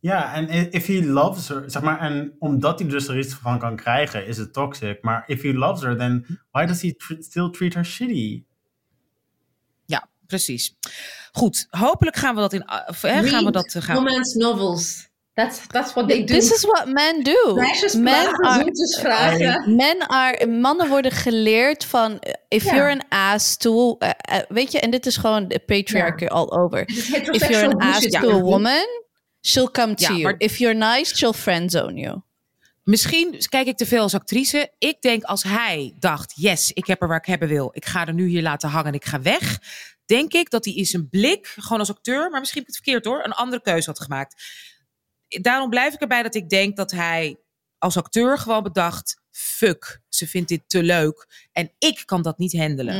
Ja, 0.00 0.34
en 0.34 0.72
if 0.72 0.86
he 0.86 1.06
loves 1.06 1.48
her, 1.48 1.70
zeg 1.70 1.82
maar, 1.82 2.00
en 2.00 2.36
omdat 2.38 2.78
hij 2.78 2.88
dus 2.88 3.08
er 3.08 3.18
iets 3.18 3.34
van 3.34 3.58
kan 3.58 3.76
krijgen, 3.76 4.26
is 4.26 4.36
het 4.36 4.52
toxic. 4.52 5.02
Maar 5.02 5.22
if 5.26 5.42
he 5.42 5.52
loves 5.52 5.82
her, 5.82 5.96
then 5.96 6.40
why 6.50 6.66
does 6.66 6.82
he 6.82 6.94
tr- 6.96 7.22
still 7.22 7.50
treat 7.50 7.74
her 7.74 7.84
shitty? 7.84 8.44
precies. 10.30 10.76
Goed, 11.32 11.66
hopelijk 11.70 12.16
gaan 12.16 12.34
we 12.34 12.40
dat 12.40 12.52
in. 12.52 12.62
uh, 12.66 12.82
of, 12.86 13.02
hè, 13.02 13.22
gaan 13.22 13.44
we 13.44 13.50
dat 13.50 13.74
uh, 13.74 13.82
gaan. 13.82 13.96
Romance 13.96 14.38
novels. 14.38 15.08
That's, 15.44 15.60
that's 15.66 15.92
what 15.92 16.08
they 16.08 16.18
do. 16.24 16.34
This 16.34 16.50
is 16.52 16.64
what 16.64 16.86
men 16.88 17.22
do. 17.22 17.54
Meisjes 17.54 17.94
Men 17.94 18.36
are, 18.40 18.62
zoetjes 18.62 18.98
vragen. 19.00 19.76
men 19.76 20.06
are, 20.08 20.46
mannen 20.46 20.88
worden 20.88 21.12
geleerd 21.12 21.84
van 21.84 22.10
uh, 22.12 22.18
if 22.48 22.64
you're 22.64 22.90
an 22.90 23.02
ass 23.08 23.56
to, 23.56 23.96
uh, 23.98 24.08
uh, 24.32 24.38
weet 24.48 24.72
je, 24.72 24.80
en 24.80 24.90
dit 24.90 25.06
is 25.06 25.16
gewoon 25.16 25.48
de 25.48 25.58
patriarchy 25.58 26.26
all 26.26 26.50
over. 26.50 26.88
If 26.88 27.48
you're 27.48 27.66
an 27.66 27.78
ass 27.80 28.06
to 28.08 28.30
a 28.30 28.40
woman, 28.40 28.86
she'll 29.40 29.70
come 29.70 29.94
to 29.94 30.02
Ja, 30.04 30.10
you. 30.10 30.22
maar- 30.22 30.34
If 30.38 30.56
you're 30.58 30.78
nice, 30.78 31.16
she'll 31.16 31.32
friendzone 31.32 31.94
you. 32.00 32.20
Misschien 32.82 33.36
kijk 33.48 33.66
ik 33.66 33.76
te 33.76 33.86
veel 33.86 34.02
als 34.02 34.14
actrice. 34.14 34.70
Ik 34.78 35.00
denk 35.00 35.22
als 35.22 35.42
hij 35.42 35.94
dacht: 35.98 36.32
yes, 36.36 36.70
ik 36.72 36.86
heb 36.86 37.02
er 37.02 37.08
waar 37.08 37.18
ik 37.18 37.26
hebben 37.26 37.48
wil. 37.48 37.70
Ik 37.72 37.86
ga 37.86 38.06
er 38.06 38.14
nu 38.14 38.28
hier 38.28 38.42
laten 38.42 38.68
hangen 38.68 38.86
en 38.86 38.94
ik 38.94 39.04
ga 39.04 39.20
weg. 39.22 39.58
Denk 40.06 40.32
ik 40.32 40.50
dat 40.50 40.64
hij 40.64 40.74
in 40.74 40.84
zijn 40.86 41.08
blik, 41.08 41.46
gewoon 41.56 41.78
als 41.78 41.90
acteur, 41.90 42.30
maar 42.30 42.40
misschien 42.40 42.60
heb 42.60 42.68
ik 42.70 42.76
het 42.76 42.84
verkeerd 42.84 43.04
hoor, 43.04 43.24
een 43.24 43.32
andere 43.32 43.62
keuze 43.62 43.88
had 43.90 44.00
gemaakt. 44.00 44.42
Daarom 45.40 45.70
blijf 45.70 45.94
ik 45.94 46.00
erbij 46.00 46.22
dat 46.22 46.34
ik 46.34 46.48
denk 46.48 46.76
dat 46.76 46.90
hij 46.90 47.36
als 47.78 47.96
acteur 47.96 48.38
gewoon 48.38 48.62
bedacht: 48.62 49.20
fuck, 49.30 50.00
ze 50.08 50.26
vindt 50.26 50.48
dit 50.48 50.62
te 50.66 50.82
leuk 50.82 51.48
en 51.52 51.72
ik 51.78 52.02
kan 52.04 52.22
dat 52.22 52.38
niet 52.38 52.56
handelen. 52.56 52.94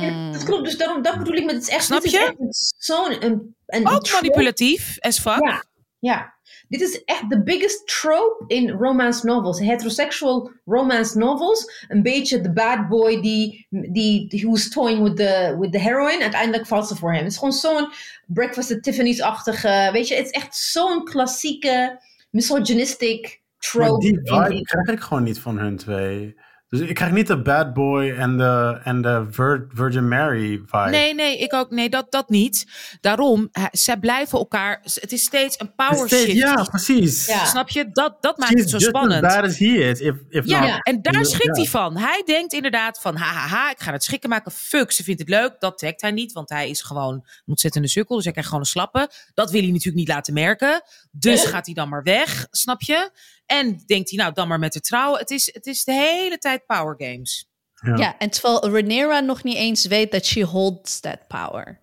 Ja, 0.00 0.32
dat 0.32 0.44
klopt, 0.44 0.64
dus 0.64 0.76
daarom, 0.76 1.02
dat 1.02 1.18
bedoel 1.18 1.34
ik 1.34 1.44
met 1.44 1.54
het 1.54 1.68
echt, 1.68 1.84
Snap 1.84 2.04
je? 2.04 2.34
een- 2.38 2.48
zo'n 2.78 3.24
een, 3.24 3.56
een 3.66 3.88
Ook 3.88 4.04
trope. 4.04 4.22
manipulatief 4.22 4.96
as 5.00 5.18
fuck. 5.18 5.44
Ja, 5.44 5.64
ja. 5.98 6.38
Dit 6.70 6.80
is 6.80 7.04
echt 7.04 7.30
de 7.30 7.42
biggest 7.42 8.00
trope 8.00 8.44
in 8.46 8.70
romance 8.70 9.26
novels. 9.26 9.58
Heterosexual 9.58 10.50
romance 10.64 11.18
novels. 11.18 11.84
Een 11.88 12.02
beetje 12.02 12.40
de 12.40 12.52
bad 12.52 12.88
boy 12.88 13.20
die, 13.20 13.66
die, 13.70 14.28
die 14.28 14.44
who's 14.44 14.70
toying 14.70 15.02
with 15.02 15.16
the, 15.16 15.56
with 15.58 15.72
the 15.72 15.78
heroine. 15.78 16.22
Uiteindelijk 16.22 16.66
valt 16.66 16.88
ze 16.88 16.96
voor 16.96 17.12
hem. 17.12 17.22
Het 17.22 17.32
is 17.32 17.38
gewoon 17.38 17.52
zo'n 17.52 17.92
Breakfast 18.26 18.72
at 18.72 18.82
Tiffany's-achtige... 18.82 19.88
Weet 19.92 20.08
je, 20.08 20.14
het 20.14 20.24
is 20.24 20.30
echt 20.30 20.56
zo'n 20.56 21.04
klassieke 21.04 22.00
misogynistic 22.30 23.22
Maar 23.22 23.86
trope. 23.86 24.00
die 24.00 24.20
vibe 24.22 24.62
krijg 24.62 24.88
ik 24.88 25.00
gewoon 25.00 25.22
niet 25.22 25.38
van 25.38 25.58
hun 25.58 25.76
twee. 25.76 26.36
Dus 26.70 26.80
ik 26.80 26.94
krijg 26.94 27.12
niet 27.12 27.26
de 27.26 27.42
bad 27.42 27.74
boy 27.74 28.10
en 28.10 28.36
de, 28.38 28.80
en 28.84 29.02
de 29.02 29.26
Vir- 29.30 29.66
Virgin 29.74 30.08
Mary 30.08 30.62
vibe. 30.66 30.90
Nee, 30.90 31.14
nee, 31.14 31.38
ik 31.38 31.52
ook. 31.54 31.70
Nee, 31.70 31.88
dat, 31.88 32.06
dat 32.10 32.28
niet. 32.28 32.66
Daarom, 33.00 33.48
zij 33.70 33.96
blijven 33.98 34.38
elkaar. 34.38 34.80
Het 34.82 35.12
is 35.12 35.22
steeds 35.22 35.60
een 35.60 35.74
power 35.74 36.06
Steeds- 36.06 36.22
shift. 36.24 36.36
Ja, 36.36 36.62
precies. 36.64 37.26
Ja. 37.26 37.44
Snap 37.44 37.68
je? 37.68 37.88
Dat, 37.92 38.16
dat 38.22 38.38
maakt 38.38 38.52
She's 38.52 38.60
het 38.60 38.70
zo 38.82 38.88
spannend. 38.88 39.24
as 39.24 39.34
bad 39.34 39.44
as 39.44 39.58
he 39.58 39.64
is. 39.66 40.00
If, 40.00 40.14
if 40.28 40.46
Ja, 40.46 40.78
en 40.78 41.02
daar 41.02 41.24
schrikt 41.24 41.56
hij 41.56 41.66
van. 41.66 41.96
Hij 41.96 42.22
denkt 42.26 42.52
inderdaad 42.52 43.00
van, 43.00 43.16
hahaha, 43.16 43.70
ik 43.70 43.80
ga 43.80 43.92
het 43.92 44.04
schikken 44.04 44.28
maken. 44.30 44.52
Fuck, 44.52 44.92
ze 44.92 45.02
vindt 45.04 45.20
het 45.20 45.28
leuk. 45.28 45.56
Dat 45.58 45.78
trekt 45.78 46.00
hij 46.00 46.10
niet, 46.10 46.32
want 46.32 46.48
hij 46.48 46.68
is 46.70 46.82
gewoon 46.82 47.14
een 47.14 47.24
ontzettende 47.46 47.88
sukkel. 47.88 48.14
Dus 48.14 48.24
hij 48.24 48.32
krijgt 48.32 48.50
gewoon 48.50 48.64
een 48.64 48.70
slappe. 48.70 49.10
Dat 49.34 49.50
wil 49.50 49.60
hij 49.60 49.70
natuurlijk 49.70 49.96
niet 49.96 50.08
laten 50.08 50.34
merken. 50.34 50.82
Dus 51.10 51.44
gaat 51.52 51.66
hij 51.66 51.74
dan 51.74 51.88
maar 51.88 52.02
weg, 52.02 52.46
snap 52.50 52.82
je? 52.82 53.10
En 53.50 53.82
denkt 53.86 54.10
hij, 54.10 54.18
nou, 54.18 54.32
dan 54.32 54.48
maar 54.48 54.58
met 54.58 54.72
de 54.72 54.80
trouwen. 54.80 55.18
Het 55.18 55.30
is, 55.30 55.54
het 55.54 55.66
is 55.66 55.84
de 55.84 55.92
hele 55.92 56.38
tijd 56.38 56.66
power 56.66 56.94
games. 56.98 57.48
Ja. 57.74 57.96
Ja, 57.96 58.18
en 58.18 58.30
terwijl 58.30 58.68
Rhaenyra 58.68 59.20
nog 59.20 59.42
niet 59.42 59.56
eens 59.56 59.86
weet 59.86 60.12
dat 60.12 60.26
she 60.26 60.42
holds 60.42 61.00
that 61.00 61.26
power. 61.28 61.80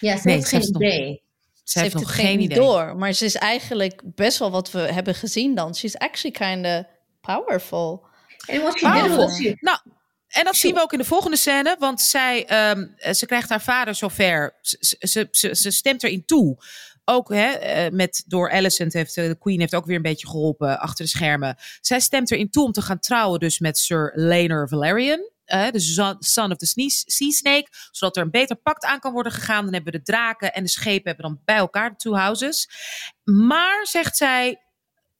Ja, 0.00 0.16
ze 0.16 0.26
Nee, 0.26 0.34
heeft 0.34 0.48
ze 0.48 0.56
heeft 0.56 0.66
geen 0.66 0.82
idee. 0.82 1.22
Ze, 1.54 1.62
Ze 1.64 1.78
heeft 1.80 1.94
nog 1.94 2.02
het 2.02 2.12
geen 2.12 2.40
idee. 2.40 2.58
door. 2.58 2.96
Maar 2.96 3.12
ze 3.12 3.24
is 3.24 3.34
eigenlijk 3.34 4.02
best 4.04 4.38
wel 4.38 4.50
wat 4.50 4.70
we 4.70 4.78
hebben 4.80 5.14
gezien 5.14 5.54
dan. 5.54 5.74
She's 5.76 5.96
actually 5.96 6.36
kind 6.36 6.66
of 6.66 6.84
powerful. 7.20 8.06
En 8.46 8.60
did 8.60 8.80
Powerful. 8.80 9.54
Nou, 9.60 9.78
en 10.28 10.44
dat 10.44 10.56
zien 10.56 10.74
we 10.74 10.80
ook 10.80 10.92
in 10.92 10.98
de 10.98 11.04
volgende 11.04 11.36
scène. 11.36 11.76
Want 11.78 12.00
zij, 12.00 12.46
ehm, 12.46 12.86
eh, 12.96 13.12
ze 13.12 13.26
krijgt 13.26 13.48
haar 13.48 13.62
vader 13.62 13.94
zover. 13.94 14.56
Ze, 14.60 14.76
ze, 14.80 14.96
ze, 15.00 15.28
ze, 15.30 15.54
ze 15.54 15.70
stemt 15.70 16.02
erin 16.02 16.24
toe. 16.24 16.56
Ook 17.10 17.28
hè, 17.28 17.46
eh, 17.50 17.92
met, 17.92 18.24
door 18.26 18.50
Alicent 18.50 18.92
heeft 18.92 19.16
eh, 19.16 19.26
de 19.26 19.38
Queen 19.38 19.60
heeft 19.60 19.74
ook 19.74 19.86
weer 19.86 19.96
een 19.96 20.02
beetje 20.02 20.26
geholpen 20.26 20.80
achter 20.80 21.04
de 21.04 21.10
schermen. 21.10 21.56
Zij 21.80 22.00
stemt 22.00 22.30
erin 22.30 22.50
toe 22.50 22.64
om 22.64 22.72
te 22.72 22.82
gaan 22.82 22.98
trouwen 22.98 23.40
dus 23.40 23.58
met 23.58 23.78
Sir 23.78 24.12
Laenor 24.14 24.68
Valerian. 24.68 25.30
eh, 25.44 25.70
de 25.70 25.80
son, 26.18 26.50
of 26.50 26.56
the 26.56 26.66
Sea 27.06 27.30
Snake. 27.30 27.66
Zodat 27.90 28.16
er 28.16 28.22
een 28.22 28.30
beter 28.30 28.56
pact 28.56 28.84
aan 28.84 28.98
kan 29.00 29.12
worden 29.12 29.32
gegaan. 29.32 29.64
Dan 29.64 29.74
hebben 29.74 29.92
we 29.92 29.98
de 29.98 30.04
draken 30.04 30.54
en 30.54 30.62
de 30.62 30.68
schepen 30.68 31.06
hebben 31.06 31.24
dan 31.24 31.40
bij 31.44 31.56
elkaar 31.56 31.90
de 31.90 31.96
two 31.96 32.14
houses. 32.14 32.68
Maar, 33.24 33.86
zegt 33.86 34.16
zij, 34.16 34.62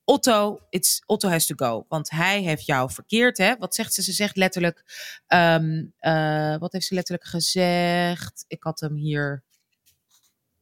Otto, 0.05 0.61
it's, 0.71 1.03
Otto 1.07 1.29
has 1.29 1.47
to 1.47 1.55
go. 1.57 1.85
Want 1.89 2.11
hij 2.11 2.41
heeft 2.43 2.67
jou 2.67 2.91
verkeerd. 2.91 3.39
Hè? 3.39 3.57
Wat 3.59 3.75
zegt 3.75 3.95
ze? 3.95 4.03
Ze 4.03 4.13
zegt 4.13 4.37
letterlijk. 4.37 4.85
ehm, 5.27 5.85
eh, 5.99 6.57
wat 6.59 6.73
heeft 6.73 6.87
ze 6.87 6.95
letterlijk 6.95 7.29
gezegd? 7.29 8.45
Ik 8.49 8.63
had 8.63 8.81
hem 8.81 8.95
hier. 8.95 9.47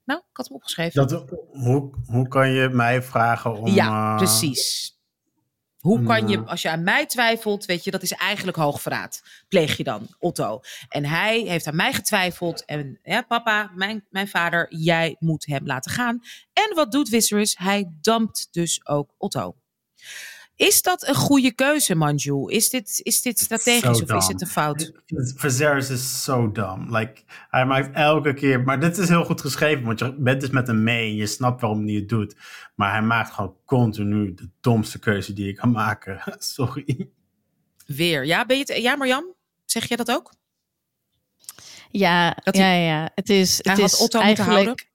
Nou, 0.06 0.20
ik 0.30 0.36
had 0.36 0.46
hem 0.46 0.56
opgeschreven. 0.56 1.06
Dat, 1.06 1.24
hoe, 1.52 1.90
hoe 2.06 2.28
kan 2.28 2.50
je 2.50 2.68
mij 2.68 3.02
vragen 3.02 3.58
om... 3.58 3.66
ja, 3.66 4.10
eh, 4.10 4.16
precies. 4.16 4.94
Hoe 5.78 6.02
kan 6.02 6.28
je, 6.28 6.36
eh, 6.36 6.46
als 6.46 6.62
je 6.62 6.70
aan 6.70 6.82
mij 6.82 7.06
twijfelt, 7.06 7.64
weet 7.64 7.84
je, 7.84 7.90
dat 7.90 8.02
is 8.02 8.12
eigenlijk 8.12 8.56
hoogverraad. 8.56 9.22
Pleeg 9.48 9.76
je 9.76 9.84
dan, 9.84 10.08
Otto. 10.18 10.60
En 10.88 11.04
hij 11.04 11.40
heeft 11.40 11.66
aan 11.66 11.76
mij 11.76 11.92
getwijfeld. 11.92 12.64
En 12.64 12.98
ja, 13.02 13.22
papa, 13.22 13.70
mijn, 13.74 14.06
mijn 14.10 14.28
vader, 14.28 14.66
jij 14.74 15.16
moet 15.18 15.46
hem 15.46 15.66
laten 15.66 15.90
gaan. 15.90 16.20
En 16.52 16.74
wat 16.74 16.92
doet 16.92 17.08
Viserys? 17.08 17.56
Hij 17.58 17.92
dampt 18.00 18.48
dus 18.50 18.86
ook 18.86 19.14
Otto. 19.18 19.54
Is 20.56 20.82
dat 20.82 21.08
een 21.08 21.14
goede 21.14 21.52
keuze, 21.52 21.94
Manju? 21.94 22.50
Is 22.50 22.70
dit, 22.70 23.00
is 23.02 23.22
dit 23.22 23.38
strategisch 23.38 23.98
so 23.98 24.04
of 24.04 24.22
is 24.22 24.26
het 24.26 24.40
een 24.40 24.46
fout? 24.46 24.92
Viserys 25.36 25.90
is 25.90 26.24
zo 26.24 26.52
dom. 26.52 26.96
Like, 26.96 27.22
hij 27.50 27.66
maakt 27.66 27.94
elke 27.94 28.34
keer... 28.34 28.60
Maar 28.62 28.80
dit 28.80 28.98
is 28.98 29.08
heel 29.08 29.24
goed 29.24 29.40
geschreven, 29.40 29.84
want 29.84 29.98
je 29.98 30.14
bent 30.18 30.40
dus 30.40 30.50
met 30.50 30.66
hem 30.66 30.82
mee 30.82 31.08
en 31.10 31.14
je 31.16 31.26
snapt 31.26 31.60
waarom 31.60 31.84
hij 31.86 31.94
het 31.94 32.08
doet. 32.08 32.36
Maar 32.74 32.90
hij 32.92 33.02
maakt 33.02 33.32
gewoon 33.32 33.56
continu 33.64 34.34
de 34.34 34.48
domste 34.60 34.98
keuze 34.98 35.32
die 35.32 35.46
je 35.46 35.52
kan 35.54 35.70
maken. 35.70 36.20
Sorry. 36.38 37.08
Weer. 37.86 38.24
Ja, 38.26 38.46
ben 38.46 38.56
je 38.58 38.64
het, 38.66 38.82
ja 38.82 38.96
Marjam? 38.96 39.24
Zeg 39.64 39.88
jij 39.88 39.96
dat 39.96 40.10
ook? 40.10 40.32
Ja, 41.90 42.36
Dat 42.42 42.56
ja, 42.56 42.62
hij- 42.62 42.84
ja. 42.84 43.10
Het 43.14 43.28
is, 43.30 43.58
Hij 43.62 43.72
het 43.72 43.82
had 43.82 43.92
is 43.92 43.98
Otto 44.00 44.22
moeten 44.22 44.44
eigenlijk... 44.44 44.90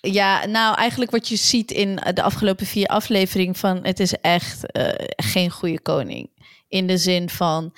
Ja, 0.00 0.46
nou 0.46 0.76
eigenlijk 0.76 1.10
wat 1.10 1.28
je 1.28 1.36
ziet 1.36 1.70
in 1.70 1.96
de 2.14 2.22
afgelopen 2.22 2.66
vier 2.66 2.86
afleveringen 2.86 3.54
van... 3.54 3.78
het 3.82 4.00
is 4.00 4.12
echt 4.12 4.72
eh, 4.72 5.06
geen 5.16 5.50
goede 5.50 5.80
koning. 5.80 6.30
In 6.68 6.86
de 6.86 6.98
zin 6.98 7.28
van... 7.28 7.74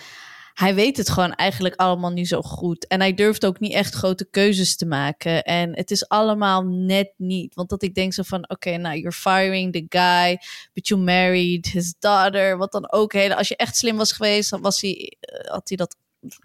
Hij 0.53 0.75
weet 0.75 0.97
het 0.97 1.11
gewoon 1.11 1.33
eigenlijk 1.33 1.75
allemaal 1.75 2.11
niet 2.11 2.29
zo 2.29 2.43
goed. 2.43 2.87
En 2.87 3.01
hij 3.01 3.15
durft 3.15 3.47
ook 3.47 3.61
niet 3.61 3.73
echt 3.73 3.95
grote 3.95 4.29
keuzes 4.31 4.77
te 4.77 4.87
maken. 4.87 5.43
En 5.43 5.77
het 5.77 5.91
is 5.91 6.09
allemaal 6.09 6.63
net 6.63 7.13
niet. 7.17 7.55
Want 7.55 7.69
dat 7.69 7.83
ik 7.83 7.95
denk 7.95 8.13
zo 8.13 8.23
van... 8.23 8.51
Oké, 8.51 8.77
nou, 8.77 8.97
you're 8.97 9.13
firing 9.13 9.73
the 9.73 9.87
guy. 9.89 10.39
But 10.73 10.89
you 10.89 11.01
married 11.01 11.67
his 11.67 11.95
daughter. 11.99 12.57
Wat 12.57 12.73
dan 12.73 12.93
ook. 12.93 13.15
Als 13.15 13.49
je 13.49 13.57
echt 13.57 13.77
slim 13.77 13.97
was 13.97 14.13
geweest, 14.13 14.51
dan 14.51 14.61
was 14.61 14.81
hij, 14.81 15.17
eh, 15.21 15.51
had 15.51 15.69
hij 15.69 15.77
dat... 15.77 15.97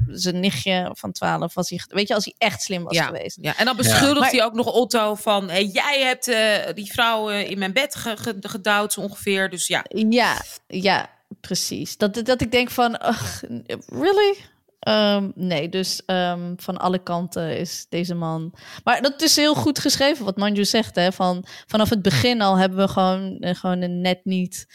Zijn 0.07 0.39
nichtje 0.39 0.91
van 0.93 1.11
12 1.11 1.53
was 1.53 1.69
hij... 1.69 1.79
Weet 1.87 2.07
je, 2.07 2.13
als 2.13 2.25
hij 2.25 2.33
echt 2.37 2.61
slim 2.61 2.83
was 2.83 2.95
ja. 2.95 3.05
geweest. 3.05 3.37
ja. 3.41 3.57
En 3.57 3.65
dan 3.65 3.75
beschuldigt 3.75 4.31
hij 4.31 4.43
ook 4.43 4.53
nog 4.53 4.71
Otto 4.73 5.15
van... 5.15 5.49
Hey, 5.49 5.65
jij 5.65 6.01
hebt 6.01 6.27
eh, 6.27 6.73
die 6.73 6.91
vrouw 6.91 7.29
eh, 7.29 7.49
in 7.49 7.59
mijn 7.59 7.73
bed 7.73 7.95
ge- 7.95 8.17
ge- 8.17 8.37
gedouwd, 8.41 8.93
zo 8.93 9.01
ongeveer. 9.01 9.49
Dus 9.49 9.67
ja, 9.67 9.85
Ja, 9.87 10.41
ja, 10.67 11.09
precies. 11.41 11.97
Dat, 11.97 12.25
dat 12.25 12.41
ik 12.41 12.51
denk 12.51 12.69
van, 12.71 12.93
ugh, 13.07 13.43
really? 13.85 14.35
Ehm, 14.79 15.31
nee, 15.35 15.69
dus 15.69 16.01
ehm, 16.05 16.53
van 16.57 16.77
alle 16.77 17.03
kanten 17.03 17.57
is 17.57 17.85
deze 17.89 18.15
man... 18.15 18.53
Maar 18.83 19.01
dat 19.01 19.21
is 19.21 19.35
heel 19.35 19.55
goed 19.55 19.79
geschreven, 19.79 20.25
wat 20.25 20.37
Manju 20.37 20.65
zegt. 20.65 20.95
Hè? 20.95 21.11
Van, 21.11 21.45
vanaf 21.67 21.89
het 21.89 22.01
begin 22.01 22.41
al 22.41 22.57
hebben 22.57 22.77
we 22.77 22.87
gewoon, 22.87 23.37
eh, 23.39 23.55
gewoon 23.55 23.81
een 23.81 24.01
net 24.01 24.19
niet... 24.23 24.65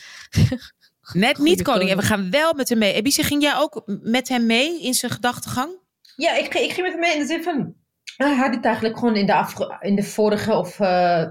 net 1.15 1.39
niet 1.39 1.63
koning. 1.63 1.91
En 1.91 1.97
we 1.97 2.03
gaan 2.03 2.31
wel 2.31 2.53
met 2.55 2.69
hem 2.69 2.79
mee. 2.79 2.93
Ebice, 2.93 3.23
ging 3.23 3.43
jij 3.43 3.57
ook 3.57 3.83
met 3.87 4.29
hem 4.29 4.47
mee 4.47 4.83
in 4.83 4.95
zijn 4.95 5.13
gedachtegang? 5.13 5.71
Ja, 6.17 6.35
ik, 6.37 6.55
ik 6.55 6.73
ging 6.73 6.83
met 6.83 6.91
hem 6.91 7.01
mee 7.01 7.13
in 7.15 7.19
de 7.21 7.27
zin 7.27 7.43
van... 7.43 7.75
Hij 8.17 8.35
had 8.35 8.55
het 8.55 8.65
eigenlijk 8.65 8.99
gewoon 8.99 9.17
in 9.17 9.27
de, 9.27 9.35
afge- 9.35 9.77
in 9.81 9.95
de 9.97 10.03
vorige 10.03 10.53
of 10.55 10.81
eh, 10.81 11.25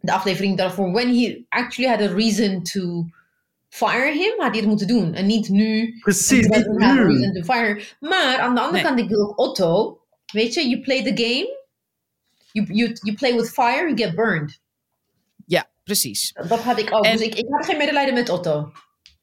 de 0.00 0.12
aflevering 0.12 0.56
daarvoor... 0.56 0.92
When 0.92 1.14
he 1.18 1.44
actually 1.48 1.90
had 1.96 2.10
a 2.10 2.12
reason 2.14 2.62
to 2.62 3.04
fire 3.68 4.12
him, 4.12 4.32
had 4.40 4.50
hij 4.50 4.58
het 4.58 4.66
moeten 4.66 4.86
doen. 4.86 5.14
En 5.14 5.26
niet 5.26 5.48
nu. 5.48 5.98
Precies, 6.00 6.46
niet 6.46 6.66
nu. 6.66 6.78
reason 6.78 7.32
to 7.32 7.42
fire. 7.42 7.82
Maar 8.00 8.38
aan 8.38 8.54
de 8.54 8.60
andere 8.60 8.82
Nee. 8.82 8.82
kant, 8.82 8.98
ik 9.00 9.08
wil 9.08 9.20
ook 9.20 9.38
Otto. 9.38 9.98
Weet 10.32 10.54
je, 10.54 10.68
you 10.68 10.80
play 10.82 11.02
the 11.02 11.22
game. 11.24 11.62
You, 12.52 12.66
you, 12.74 12.96
you 13.02 13.16
play 13.16 13.34
with 13.34 13.50
fire, 13.50 13.82
you 13.94 13.96
get 13.96 14.14
burned. 14.14 14.60
Ja, 15.46 15.66
precies. 15.84 16.32
Dat 16.48 16.60
had 16.60 16.78
ik 16.78 16.94
ook. 16.94 17.04
En- 17.04 17.12
Dus 17.16 17.26
ik, 17.26 17.34
ik 17.34 17.46
had 17.48 17.64
geen 17.66 17.76
medelijden 17.76 18.14
met 18.14 18.28
Otto. 18.28 18.72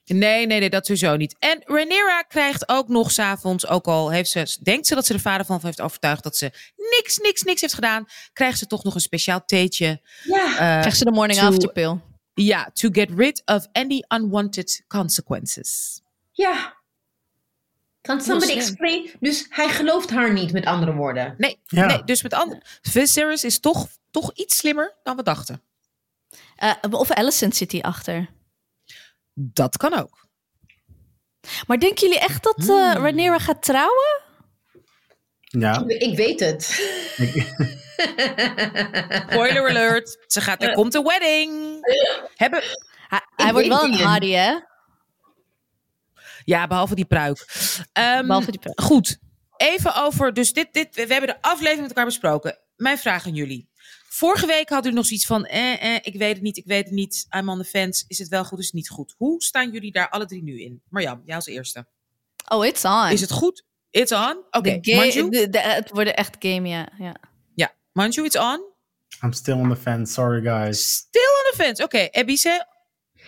Nee, 0.05 0.45
nee, 0.45 0.59
nee, 0.59 0.69
dat 0.69 0.85
sowieso 0.85 1.15
niet. 1.15 1.35
En 1.39 1.61
Rhaenyra 1.65 2.21
krijgt 2.21 2.69
ook 2.69 2.87
nog 2.87 3.11
s'avonds, 3.11 3.67
ook 3.67 3.85
al 3.87 4.09
heeft 4.11 4.29
ze, 4.29 4.57
denkt 4.63 4.87
ze 4.87 4.95
dat 4.95 5.05
ze 5.05 5.13
de 5.13 5.19
vader 5.19 5.45
van 5.45 5.59
heeft 5.61 5.81
overtuigd 5.81 6.23
dat 6.23 6.37
ze 6.37 6.51
niks, 6.97 7.17
niks, 7.17 7.41
niks 7.41 7.61
heeft 7.61 7.73
gedaan, 7.73 8.05
krijgt 8.33 8.57
ze 8.57 8.67
toch 8.67 8.83
nog 8.83 8.95
een 8.95 9.01
speciaal 9.01 9.45
theetje. 9.45 10.01
Ja. 10.23 10.45
eh, 10.45 10.55
Krijg 10.79 10.95
ze 10.95 11.03
de 11.05 11.11
morning 11.11 11.39
to- 11.39 11.47
after 11.47 11.71
pill. 11.71 11.97
Ja, 12.33 12.69
to 12.73 12.89
get 12.91 13.09
rid 13.15 13.41
of 13.45 13.67
any 13.71 14.03
unwanted 14.07 14.83
consequences. 14.87 16.01
Ja. 16.31 16.79
Can 18.01 18.21
somebody 18.21 18.51
explain? 18.51 19.11
Dus 19.19 19.45
hij 19.49 19.69
gelooft 19.69 20.09
haar 20.09 20.33
niet, 20.33 20.51
met 20.53 20.65
andere 20.65 20.93
woorden. 20.93 21.35
Nee, 21.37 21.59
Ja. 21.65 21.85
nee 21.85 22.03
dus 22.03 22.21
met 22.23 22.33
andere... 22.33 22.61
Viserys 22.81 23.43
is 23.43 23.59
toch, 23.59 23.87
toch 24.11 24.31
iets 24.33 24.57
slimmer 24.57 24.93
dan 25.03 25.15
we 25.15 25.23
dachten. 25.23 25.61
Eh, 26.55 26.73
of 26.91 27.11
Alicent 27.11 27.55
zit 27.55 27.71
hier 27.71 27.83
achter. 27.83 28.29
Dat 29.41 29.77
kan 29.77 29.93
ook. 29.93 30.27
Maar 31.67 31.79
denken 31.79 32.07
jullie 32.07 32.23
echt 32.23 32.43
dat 32.43 32.57
eh 32.57 32.65
Hmm. 32.65 33.03
Rhaenyra 33.03 33.39
gaat 33.39 33.63
trouwen? 33.63 34.21
Ja. 35.41 35.83
Ik, 35.87 36.15
weet 36.17 36.39
het. 36.39 36.63
Spoiler 39.31 39.69
alert. 39.69 40.23
Ze 40.27 40.41
gaat, 40.41 40.63
er 40.63 40.73
komt 40.73 40.93
een 40.93 41.03
wedding. 41.03 41.79
Hebben, 42.35 42.63
Hij, 43.07 43.21
hij 43.35 43.51
wordt 43.51 43.67
wel 43.67 43.83
een. 43.83 43.93
Hardy, 43.93 44.31
hè? 44.31 44.59
ja, 46.45 46.67
behalve 46.67 46.95
die 46.95 47.05
pruik. 47.05 47.45
Ehm, 47.93 48.25
Behalve 48.27 48.51
die 48.51 48.59
pruik. 48.59 48.81
Goed. 48.81 49.19
Even 49.57 49.95
over, 49.95 50.33
dus 50.33 50.53
dit, 50.53 50.73
dit, 50.73 50.95
we 50.95 51.01
hebben 51.13 51.27
de 51.29 51.41
aflevering 51.41 51.79
met 51.81 51.89
elkaar 51.89 52.05
besproken. 52.05 52.59
Mijn 52.75 52.97
vraag 52.97 53.25
aan 53.25 53.33
jullie. 53.33 53.69
Vorige 54.13 54.45
week 54.45 54.69
hadden 54.69 54.91
jullie 54.91 54.97
nog 54.97 55.05
zoiets 55.05 55.25
van, 55.25 55.45
eh, 55.45 55.95
eh, 55.95 55.99
ik 56.01 56.15
weet 56.17 56.33
het 56.33 56.41
niet, 56.41 56.57
ik 56.57 56.65
weet 56.65 56.83
het 56.83 56.93
niet. 56.93 57.25
I'm 57.37 57.49
on 57.49 57.57
the 57.57 57.63
fence. 57.63 58.03
Is 58.07 58.17
het 58.19 58.27
wel 58.27 58.45
goed, 58.45 58.59
is 58.59 58.65
het 58.65 58.73
niet 58.73 58.89
goed? 58.89 59.13
Hoe 59.17 59.41
staan 59.43 59.71
jullie 59.71 59.91
daar 59.91 60.09
alle 60.09 60.25
drie 60.25 60.43
nu 60.43 60.61
in? 60.61 60.81
Marjam, 60.89 61.21
jij 61.25 61.35
als 61.35 61.45
eerste. 61.45 61.85
Oh, 62.47 62.65
it's 62.65 62.85
on. 62.85 63.09
Is 63.09 63.21
het 63.21 63.31
goed? 63.31 63.63
It's 63.89 64.11
on? 64.11 64.43
Oké, 64.51 64.79
Manju? 64.95 65.29
de- 65.29 65.49
de- 65.49 65.59
het 65.59 65.89
wordt 65.89 66.13
echt 66.13 66.35
game, 66.39 66.67
ja. 66.67 66.89
ja. 66.97 67.15
Ja, 67.55 67.71
Manju, 67.91 68.25
it's 68.25 68.37
on? 68.37 68.63
I'm 69.23 69.33
still 69.33 69.53
on 69.53 69.69
the 69.69 69.75
fence. 69.75 70.13
Sorry, 70.13 70.41
guys. 70.41 70.93
Still 70.93 71.21
on 71.21 71.51
the 71.51 71.63
fence. 71.63 71.83
Oké, 71.83 71.97
Ebise, 72.11 72.67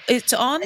it's 0.05 0.34
on? 0.38 0.61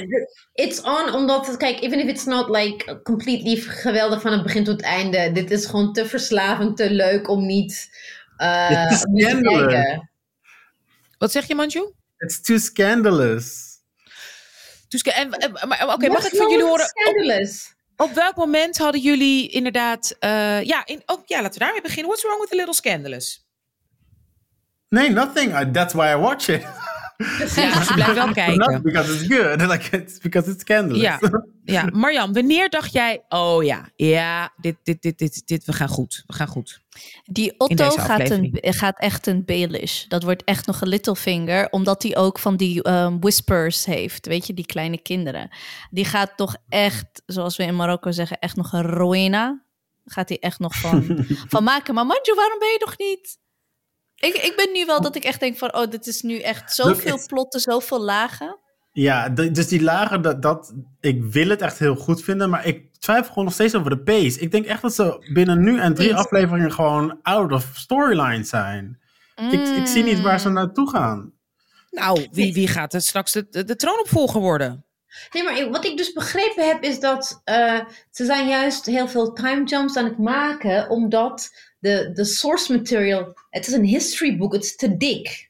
It's 0.53 0.81
on, 0.81 1.13
omdat, 1.13 1.57
kijk, 1.57 1.81
even 1.81 1.99
if 1.99 2.07
it's 2.07 2.25
not 2.25 2.49
like 2.49 2.99
completely 3.03 3.55
geweldig 3.55 4.21
van 4.21 4.31
het 4.31 4.43
begin 4.43 4.63
tot 4.63 4.75
het 4.75 4.85
einde. 4.85 5.31
Dit 5.31 5.51
is 5.51 5.65
gewoon 5.65 5.93
te 5.93 6.05
verslavend, 6.05 6.77
te 6.77 6.91
leuk 6.91 7.29
om 7.29 7.45
niet, 7.45 7.89
eh, 8.37 8.67
Het 8.69 8.91
is 8.91 9.03
om 9.05 9.13
niet 9.13 9.23
te 9.23 9.29
scandalous. 9.29 9.99
Wat 11.17 11.31
zeg 11.31 11.47
je, 11.47 11.55
Manju? 11.55 11.91
It's 12.17 12.41
too 12.41 12.57
scandalous. 12.57 13.65
Dus, 14.87 15.01
en, 15.01 15.31
en- 15.31 15.51
maar, 15.67 15.87
Oké, 15.93 16.07
mag 16.07 16.17
What's 16.17 16.27
ik 16.31 16.35
van 16.37 16.49
jullie 16.49 16.65
horen... 16.65 16.83
Op, 16.85 16.89
Scandalous. 16.95 17.73
op 17.97 18.11
welk 18.13 18.35
moment 18.35 18.77
hadden 18.77 19.01
jullie 19.01 19.49
inderdaad... 19.49 20.15
eh, 20.19 20.63
ja, 20.63 20.85
in, 20.85 21.01
oh, 21.05 21.21
ja, 21.25 21.41
laten 21.41 21.53
we 21.59 21.65
daarmee 21.65 21.81
beginnen. 21.81 22.05
What's 22.05 22.23
wrong 22.23 22.39
with 22.41 22.53
a 22.53 22.55
little 22.55 22.73
scandalous? 22.73 23.45
Nee, 24.89 25.09
nothing. 25.09 25.59
I, 25.59 25.71
that's 25.71 25.93
why 25.93 26.11
I 26.11 26.15
watch 26.15 26.47
it. 26.47 26.63
Ja, 27.17 27.37
dus 27.37 27.87
je 27.87 27.93
blijft 27.93 28.13
wel 28.13 28.25
Not 28.25 28.35
kijken. 28.45 28.81
because 28.81 29.13
it's 29.13 29.35
good. 29.35 29.61
Like 29.71 29.97
it's 29.97 30.19
because 30.19 30.51
it's 30.51 30.61
scandalous. 30.61 31.01
Ja, 31.01 31.19
ja. 31.63 31.89
Marjan, 31.93 32.33
wanneer 32.33 32.69
dacht 32.69 32.93
jij... 32.93 33.23
Oh 33.29 33.63
ja, 33.63 33.89
ja, 33.95 34.53
dit, 34.57 34.75
dit, 34.83 35.01
dit, 35.01 35.17
dit, 35.17 35.41
dit, 35.45 35.65
we 35.65 35.73
gaan 35.73 35.87
goed. 35.87 36.23
We 36.27 36.33
gaan 36.33 36.47
goed. 36.47 36.81
Die 37.23 37.59
Otto 37.59 37.89
gaat, 37.89 38.29
een, 38.29 38.57
gaat 38.61 38.99
echt 38.99 39.27
een 39.27 39.45
Baelish. 39.45 40.03
Dat 40.03 40.23
wordt 40.23 40.43
echt 40.43 40.65
nog 40.65 40.81
een 40.81 40.87
Littlefinger, 40.87 41.69
omdat 41.69 42.03
hij 42.03 42.17
ook 42.17 42.39
van 42.39 42.55
die 42.55 42.83
ehm, 42.83 43.19
whispers 43.19 43.85
heeft. 43.85 44.25
Weet 44.25 44.47
je, 44.47 44.53
die 44.53 44.65
kleine 44.65 45.01
kinderen. 45.01 45.49
Die 45.89 46.05
gaat 46.05 46.33
toch 46.35 46.55
echt, 46.69 47.21
zoals 47.25 47.57
we 47.57 47.63
in 47.63 47.75
Marokko 47.75 48.11
zeggen, 48.11 48.39
echt 48.39 48.55
nog 48.55 48.73
een 48.73 48.85
Rowena. 48.85 49.63
Gaat 50.05 50.29
hij 50.29 50.39
echt 50.39 50.59
nog 50.59 50.75
van, 50.75 51.25
van 51.53 51.63
maken. 51.63 51.93
Maar 51.93 52.05
Manju, 52.05 52.33
waarom 52.35 52.59
ben 52.59 52.67
je 52.67 52.83
nog 52.85 52.97
niet? 52.97 53.37
Ik, 54.19 54.33
ik 54.33 54.53
ben 54.55 54.71
nu 54.71 54.85
wel 54.85 55.01
dat 55.01 55.15
ik 55.15 55.23
echt 55.23 55.39
denk 55.39 55.57
van, 55.57 55.75
oh, 55.75 55.89
dit 55.89 56.07
is 56.07 56.21
nu 56.21 56.39
echt 56.39 56.75
zoveel 56.75 57.19
plotten, 57.25 57.59
zoveel 57.59 58.01
lagen. 58.01 58.59
Ja, 58.91 59.29
dus 59.29 59.67
die 59.67 59.81
lagen, 59.81 60.21
dat, 60.21 60.41
dat, 60.41 60.73
ik 60.99 61.23
wil 61.23 61.49
het 61.49 61.61
echt 61.61 61.79
heel 61.79 61.95
goed 61.95 62.23
vinden, 62.23 62.49
maar 62.49 62.65
ik 62.65 62.93
twijfel 62.99 63.27
gewoon 63.27 63.43
nog 63.43 63.53
steeds 63.53 63.75
over 63.75 63.89
de 63.89 63.99
pace. 63.99 64.39
Ik 64.39 64.51
denk 64.51 64.65
echt 64.65 64.81
dat 64.81 64.93
ze 64.93 65.29
binnen 65.33 65.63
nu 65.63 65.79
en 65.79 65.93
drie 65.93 66.15
afleveringen 66.15 66.71
gewoon 66.71 67.19
out 67.21 67.51
of 67.51 67.71
storyline 67.73 68.43
zijn. 68.43 68.99
Ik, 69.51 69.67
ik 69.67 69.87
zie 69.87 70.03
niet 70.03 70.21
waar 70.21 70.39
ze 70.39 70.49
naartoe 70.49 70.89
gaan. 70.89 71.33
Nou, 71.89 72.27
wie, 72.31 72.53
wie 72.53 72.67
gaat 72.67 72.93
er 72.93 73.01
straks 73.01 73.31
de, 73.31 73.47
de, 73.49 73.63
de 73.63 73.75
troonopvolger 73.75 74.41
worden? 74.41 74.85
Nee, 75.31 75.43
maar 75.43 75.69
wat 75.69 75.85
ik 75.85 75.97
dus 75.97 76.13
begrepen 76.13 76.67
heb 76.67 76.83
is 76.83 76.99
dat 76.99 77.41
eh, 77.43 77.79
ze 78.11 78.25
zijn 78.25 78.47
juist 78.47 78.85
heel 78.85 79.07
veel 79.07 79.33
time 79.33 79.63
jumps 79.63 79.95
aan 79.95 80.05
het 80.05 80.17
maken, 80.17 80.89
omdat 80.89 81.49
de, 81.87 82.11
de 82.13 82.25
source 82.25 82.73
material, 82.77 83.37
het 83.49 83.67
is 83.67 83.73
een 83.73 83.83
history 83.83 84.37
book, 84.37 84.53
het 84.53 84.63
is 84.63 84.75
te 84.75 84.97
dik. 84.97 85.49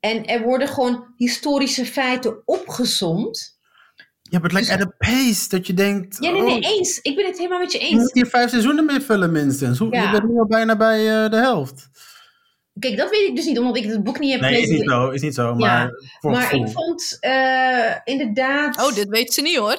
En 0.00 0.26
er 0.26 0.42
worden 0.42 0.68
gewoon 0.68 1.04
historische 1.16 1.86
feiten 1.86 2.42
opgezomd. 2.44 3.58
Ja, 4.22 4.38
maar 4.38 4.50
het 4.50 4.52
lijkt 4.52 4.70
at 4.70 4.80
a 4.80 4.94
pace 4.98 5.48
dat 5.48 5.66
je 5.66 5.74
denkt, 5.74 6.16
Ja, 6.20 6.30
nee, 6.30 6.42
nee, 6.42 6.58
oh, 6.58 6.70
eens. 6.70 6.98
Ik 7.02 7.16
ben 7.16 7.26
het 7.26 7.36
helemaal 7.36 7.58
met 7.58 7.72
je 7.72 7.78
je 7.78 7.84
eens. 7.84 8.00
moet 8.00 8.14
hier 8.14 8.26
vijf 8.26 8.50
seizoenen 8.50 8.84
mee 8.84 9.00
vullen 9.00 9.32
minstens. 9.32 9.78
Hoe, 9.78 9.94
Ja. 9.94 10.02
Je 10.02 10.10
bent 10.10 10.32
nu 10.32 10.38
al 10.38 10.46
bijna 10.46 10.76
bij 10.76 11.24
eh, 11.24 11.30
de 11.30 11.36
helft. 11.36 11.88
Kijk, 12.78 12.96
dat 12.96 13.10
weet 13.10 13.28
ik 13.28 13.36
dus 13.36 13.44
niet, 13.44 13.58
omdat 13.58 13.76
ik 13.76 13.84
het 13.84 14.02
boek 14.04 14.18
niet 14.18 14.32
heb 14.32 14.40
Nee, 14.40 14.50
is 14.50 14.56
gelezen. 14.56 14.78
niet 14.78 14.90
zo, 14.90 15.08
is 15.10 15.20
niet 15.22 15.34
zo, 15.34 15.54
maar 15.54 15.90
voor 16.20 16.30
het 16.30 16.40
Maar 16.40 16.54
ik 16.54 16.68
vond 16.68 17.16
eh, 17.20 17.94
inderdaad... 18.04 18.82
Oh, 18.82 18.94
dit 18.94 19.08
weet 19.08 19.34
ze 19.34 19.40
niet 19.42 19.56
hoor. 19.56 19.78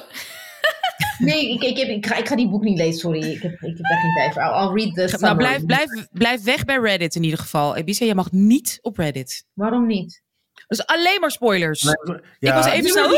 Nee, 1.18 1.50
ik, 1.52 1.62
ik, 1.62 1.76
heb, 1.76 1.88
ik, 1.88 2.06
ga, 2.06 2.16
ik 2.16 2.28
ga 2.28 2.36
die 2.36 2.48
boek 2.48 2.62
niet 2.62 2.78
lezen, 2.78 3.00
sorry. 3.00 3.22
Ik 3.22 3.42
heb, 3.42 3.52
ik 3.52 3.76
heb 3.76 3.86
daar 3.88 3.98
geen 3.98 4.14
tijd 4.14 4.32
voor. 4.32 4.42
I'll, 4.42 4.66
I'll 4.66 4.84
read 4.84 4.94
the 4.94 5.00
Nou, 5.00 5.08
summary. 5.08 5.36
blijf, 5.36 5.64
blijf, 5.66 6.08
blijf 6.12 6.42
weg 6.42 6.64
bij 6.64 6.76
Reddit 6.76 7.14
in 7.14 7.22
ieder 7.22 7.38
geval. 7.38 7.76
Ebise, 7.76 8.04
je 8.04 8.14
mag 8.14 8.32
niet 8.32 8.78
op 8.82 8.96
Reddit. 8.96 9.44
Waarom 9.52 9.86
niet? 9.86 10.22
Dat 10.66 10.78
is 10.78 10.86
alleen 10.86 11.20
maar 11.20 11.30
spoilers. 11.30 11.82
Nee, 11.82 11.94
ik 12.38 12.52
was 12.52 12.66
even 12.66 12.90
snel... 12.90 13.08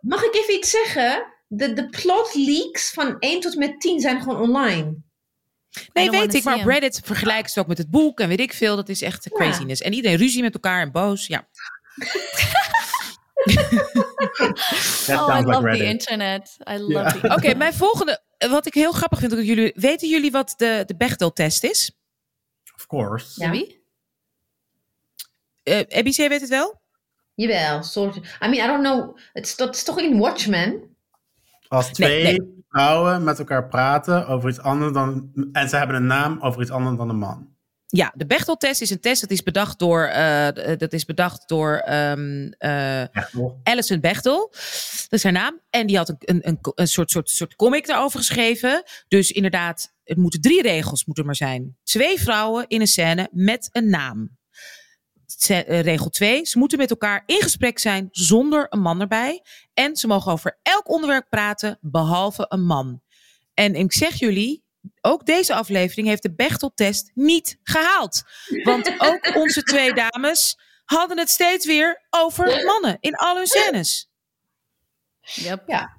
Mag 0.00 0.22
ik 0.22 0.34
even 0.34 0.54
iets 0.54 0.70
zeggen? 0.70 1.24
De, 1.46 1.72
de 1.72 1.88
plot 1.88 2.34
leaks 2.34 2.92
van 2.92 3.16
1 3.18 3.40
tot 3.40 3.56
met 3.56 3.80
10 3.80 4.00
zijn 4.00 4.20
gewoon 4.22 4.40
online. 4.40 4.94
Nee, 5.92 6.10
weet 6.10 6.34
ik, 6.34 6.44
maar 6.44 6.58
op. 6.58 6.64
Reddit 6.66 7.00
vergelijken 7.04 7.50
ze 7.50 7.58
het 7.58 7.58
ook 7.58 7.66
met 7.68 7.78
het 7.78 7.90
boek 7.90 8.20
en 8.20 8.28
weet 8.28 8.40
ik 8.40 8.52
veel. 8.52 8.76
Dat 8.76 8.88
is 8.88 9.02
echt 9.02 9.28
craziness. 9.28 9.80
En 9.80 9.92
iedereen 9.92 10.16
ruzie 10.16 10.42
met 10.42 10.54
elkaar 10.54 10.80
en 10.82 10.92
boos. 10.92 11.26
Ja. 11.26 11.48
oh, 15.08 15.28
I 15.28 15.36
like 15.36 15.46
love 15.46 15.62
the 15.62 15.84
internet. 15.84 16.56
I 16.70 16.78
love 16.78 17.20
the 17.20 17.28
Oké, 17.28 17.54
mijn 17.54 17.74
volgende, 17.74 18.22
eh, 18.38 18.50
wat 18.50 18.66
ik 18.66 18.74
heel 18.74 18.92
grappig 18.92 19.18
vind, 19.18 19.30
dat 19.30 19.46
jullie, 19.46 19.72
weten 19.74 20.08
jullie 20.08 20.30
wat 20.30 20.54
de, 20.56 20.82
de 20.86 20.96
Bechdel-test 20.96 21.64
is? 21.64 21.92
Of 22.74 22.86
course. 22.86 23.42
Ja. 23.42 23.50
Wie? 23.50 23.82
Uh, 25.64 25.82
Ebice 25.88 26.28
weet 26.28 26.40
het 26.40 26.50
wel? 26.50 26.80
Jawel, 27.34 27.82
soort. 27.82 28.16
I 28.16 28.48
mean, 28.48 28.54
I 28.54 28.66
don't 28.66 28.82
know. 28.82 29.18
Het 29.32 29.46
is, 29.46 29.56
dat 29.56 29.74
is 29.74 29.84
toch 29.84 29.98
in 29.98 30.18
Watchmen? 30.18 30.96
Als 31.68 31.88
twee 31.88 32.22
nee. 32.22 32.64
vrouwen 32.68 33.24
met 33.24 33.38
elkaar 33.38 33.68
praten 33.68 34.26
over 34.26 34.50
iets 34.50 34.60
anders 34.60 34.92
dan... 34.92 35.30
En 35.52 35.68
ze 35.68 35.76
hebben 35.76 35.96
een 35.96 36.06
naam 36.06 36.38
over 36.40 36.62
iets 36.62 36.70
anders 36.70 36.96
dan 36.96 37.08
een 37.08 37.16
man. 37.16 37.53
Ja, 37.86 38.12
de 38.16 38.26
Bechdel-test 38.26 38.80
is 38.80 38.90
een 38.90 39.00
test 39.00 39.20
dat 39.20 39.30
is 39.30 39.42
bedacht 39.42 39.78
door, 39.78 40.08
d- 40.54 40.78
dat 40.80 40.92
is 40.92 41.04
bedacht 41.04 41.48
door 41.48 41.82
wel. 43.32 43.60
Alison 43.62 44.00
Bechtel. 44.00 44.48
Dat 44.50 45.06
is 45.08 45.22
haar 45.22 45.32
naam. 45.32 45.60
En 45.70 45.86
die 45.86 45.96
had 45.96 46.08
een, 46.08 46.16
een, 46.18 46.48
een, 46.48 46.58
een 46.74 46.88
soort, 46.88 47.10
soort, 47.10 47.30
soort 47.30 47.56
comic 47.56 47.86
daarover 47.86 48.18
geschreven. 48.18 48.82
Dus 49.08 49.30
inderdaad, 49.30 49.94
het 50.04 50.16
moeten 50.18 50.40
drie 50.40 50.62
regels 50.62 51.04
moeten 51.04 51.22
er 51.24 51.28
maar 51.28 51.48
zijn. 51.48 51.76
Twee 51.82 52.20
vrouwen 52.20 52.64
in 52.68 52.80
een 52.80 52.86
scène 52.86 53.28
met 53.32 53.68
een 53.72 53.90
naam. 53.90 54.36
Regel 55.66 56.10
2. 56.10 56.46
Ze 56.46 56.58
moeten 56.58 56.78
met 56.78 56.90
elkaar 56.90 57.22
in 57.26 57.40
gesprek 57.42 57.78
zijn 57.78 58.08
zonder 58.10 58.66
een 58.68 58.80
man 58.80 59.00
erbij. 59.00 59.42
En 59.74 59.96
ze 59.96 60.06
mogen 60.06 60.32
over 60.32 60.58
elk 60.62 60.88
onderwerp 60.88 61.26
praten 61.28 61.78
behalve 61.80 62.46
een 62.48 62.64
man. 62.64 63.02
En 63.54 63.74
ik 63.74 63.92
zeg 63.92 64.14
jullie, 64.18 64.63
ook 65.00 65.26
deze 65.26 65.54
aflevering 65.54 66.06
heeft 66.06 66.22
de 66.22 66.34
Bechtel-test 66.34 67.10
niet 67.14 67.58
gehaald. 67.62 68.22
Want 68.62 68.94
ook 68.98 69.34
onze 69.36 69.62
twee 69.62 69.92
dames 69.94 70.58
hadden 70.84 71.18
het 71.18 71.30
steeds 71.30 71.66
weer 71.66 72.06
over 72.10 72.64
mannen 72.64 72.96
in 73.00 73.14
al 73.14 73.36
hun 73.36 73.46
scènes. 73.46 74.10
Yep. 75.20 75.62
Ja. 75.66 75.96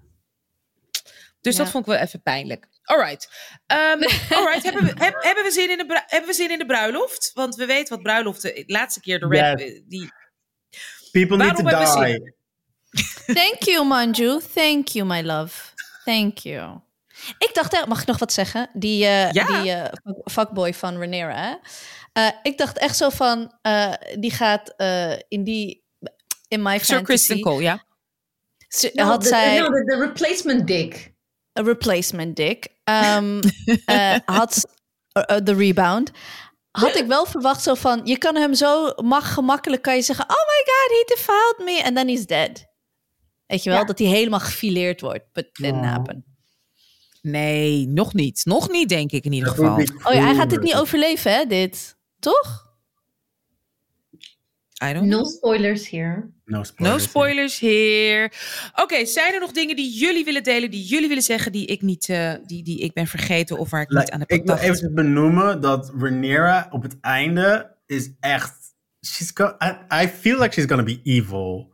Dus 1.41 1.55
dat 1.55 1.69
vond 1.69 1.87
ik 1.87 1.93
wel 1.93 2.01
even 2.01 2.21
pijnlijk. 2.21 2.67
Alright. 2.83 3.29
Um, 3.67 4.03
alright. 4.37 4.63
hebben, 4.63 4.83
we, 4.83 5.03
heb- 5.03 5.23
hebben, 5.23 5.43
we 5.43 5.51
zin 5.51 5.69
in 5.69 5.77
de 5.77 6.03
hebben 6.07 6.29
we 6.29 6.35
zin 6.35 6.51
in 6.51 6.57
de 6.57 6.65
bruiloft? 6.65 7.31
Want 7.33 7.55
we 7.55 7.65
weten 7.65 7.93
wat 7.95 8.03
bruiloften... 8.03 8.55
De 8.55 8.63
laatste 8.65 8.99
keer 8.99 9.19
de 9.19 9.25
rap... 9.25 9.59
Yes. 9.59 9.73
eh, 9.73 9.81
Die, 9.85 10.11
People 11.11 11.37
need 11.37 11.61
Waarom 11.61 11.93
to 11.93 12.03
die. 12.03 12.33
Thank 13.25 13.63
you, 13.63 13.85
Manju. 13.85 14.39
Thank 14.53 14.87
you, 14.87 15.05
my 15.05 15.21
love. 15.21 15.73
Thank 16.03 16.37
you. 16.37 16.81
Ik 17.37 17.49
dacht, 17.53 17.73
echt- 17.73 17.85
mag 17.87 18.01
ik 18.01 18.07
nog 18.07 18.17
wat 18.19 18.33
zeggen? 18.33 18.69
Die, 18.73 19.05
eh, 19.05 19.31
Ja. 19.31 19.61
die 19.61 19.71
eh, 19.71 19.83
fuck- 20.03 20.31
fuckboy 20.31 20.73
van 20.73 20.95
Rhaenyra. 20.97 21.35
hè? 21.35 21.55
Eh, 22.13 22.31
ik 22.43 22.57
dacht 22.57 22.77
echt 22.77 22.97
zo 22.97 23.09
van, 23.09 23.57
eh, 23.61 23.93
die 24.19 24.31
gaat 24.31 24.73
eh, 24.77 25.13
in 25.27 25.43
die, 25.43 25.83
in 26.47 26.61
my 26.61 26.77
Sir 26.77 26.85
fantasy, 26.85 27.03
Kristen 27.03 27.39
Cole, 27.41 27.61
ja. 27.61 27.83
ze- 28.67 28.91
No, 28.93 29.03
had 29.03 29.21
de, 29.21 29.27
zij 29.27 29.59
no, 29.59 29.69
de, 29.69 29.95
replacement 29.99 30.67
dick. 30.67 31.13
een 31.53 31.65
replacement 31.65 32.35
dick. 32.35 32.67
Ehm, 32.83 33.41
eh, 33.85 34.15
had 34.25 34.67
eh, 35.11 35.23
eh, 35.35 35.43
de 35.43 35.53
rebound. 35.53 36.11
Had 36.71 36.95
ik 36.95 37.05
wel 37.07 37.25
verwacht 37.25 37.63
zo 37.63 37.73
van, 37.73 38.01
je 38.03 38.17
kan 38.17 38.35
hem 38.35 38.53
zo 38.53 38.93
mag 38.95 39.33
gemakkelijk 39.33 39.81
kan 39.81 39.95
je 39.95 40.01
zeggen, 40.01 40.25
oh 40.25 40.35
my 40.35 40.63
god, 40.65 40.89
he 40.89 41.03
defiled 41.15 41.61
me, 41.65 41.83
and 41.85 41.95
then 41.95 42.07
he's 42.07 42.25
dead. 42.25 42.65
Weet 43.45 43.63
je 43.63 43.69
wel, 43.69 43.79
Ja. 43.79 43.85
dat 43.85 43.99
hij 43.99 44.07
helemaal 44.07 44.39
gefileerd 44.39 45.01
wordt. 45.01 45.23
But 45.33 45.49
didn't 45.53 45.85
happen. 45.85 46.34
Nee, 47.25 47.87
nog 47.87 48.13
niet. 48.13 48.45
Nog 48.45 48.69
niet, 48.69 48.89
denk 48.89 49.11
ik 49.11 49.25
in 49.25 49.31
ieder 49.31 49.55
Dat 49.55 49.57
geval. 49.57 50.11
Oh 50.11 50.13
ja, 50.13 50.25
hij 50.25 50.35
gaat 50.35 50.49
dit 50.49 50.61
niet 50.61 50.75
overleven, 50.75 51.33
hè, 51.33 51.45
dit. 51.45 51.97
Toch? 52.19 52.63
I 54.83 54.93
don't 54.93 55.05
No 55.05 55.17
know. 55.17 55.27
spoilers 55.27 55.89
here. 55.89 56.29
No 56.45 56.63
spoilers. 56.63 57.03
No 57.03 57.09
spoilers 57.09 57.59
here. 57.59 58.31
Oké, 58.75 59.05
zijn 59.05 59.33
er 59.33 59.39
nog 59.39 59.51
dingen 59.51 59.75
die 59.75 59.93
jullie 59.99 60.25
willen 60.25 60.43
delen, 60.43 60.71
die 60.71 60.83
jullie 60.83 61.07
willen 61.07 61.23
zeggen, 61.23 61.51
die 61.51 61.65
ik 61.65 61.81
niet, 61.81 62.09
eh, 62.09 62.33
die, 62.45 62.63
die 62.63 62.79
ik 62.79 62.93
ben 62.93 63.07
vergeten 63.07 63.57
of 63.57 63.69
waar 63.69 63.81
ik 63.81 63.89
niet 63.89 64.11
aan 64.11 64.19
heb 64.19 64.29
ik 64.31 64.45
wil 64.45 64.55
gedacht? 64.55 64.77
even 64.77 64.93
benoemen 64.93 65.61
dat 65.61 65.93
Rhaenyra 65.97 66.67
op 66.69 66.83
het 66.83 66.97
einde 67.01 67.75
is 67.85 68.11
echt... 68.19 68.53
She's 69.05 69.31
go 69.33 69.55
I, 69.63 70.03
I 70.03 70.07
feel 70.07 70.39
like 70.39 70.53
she's 70.53 70.65
gonna 70.65 70.83
be 70.83 70.99
evil. 71.03 71.73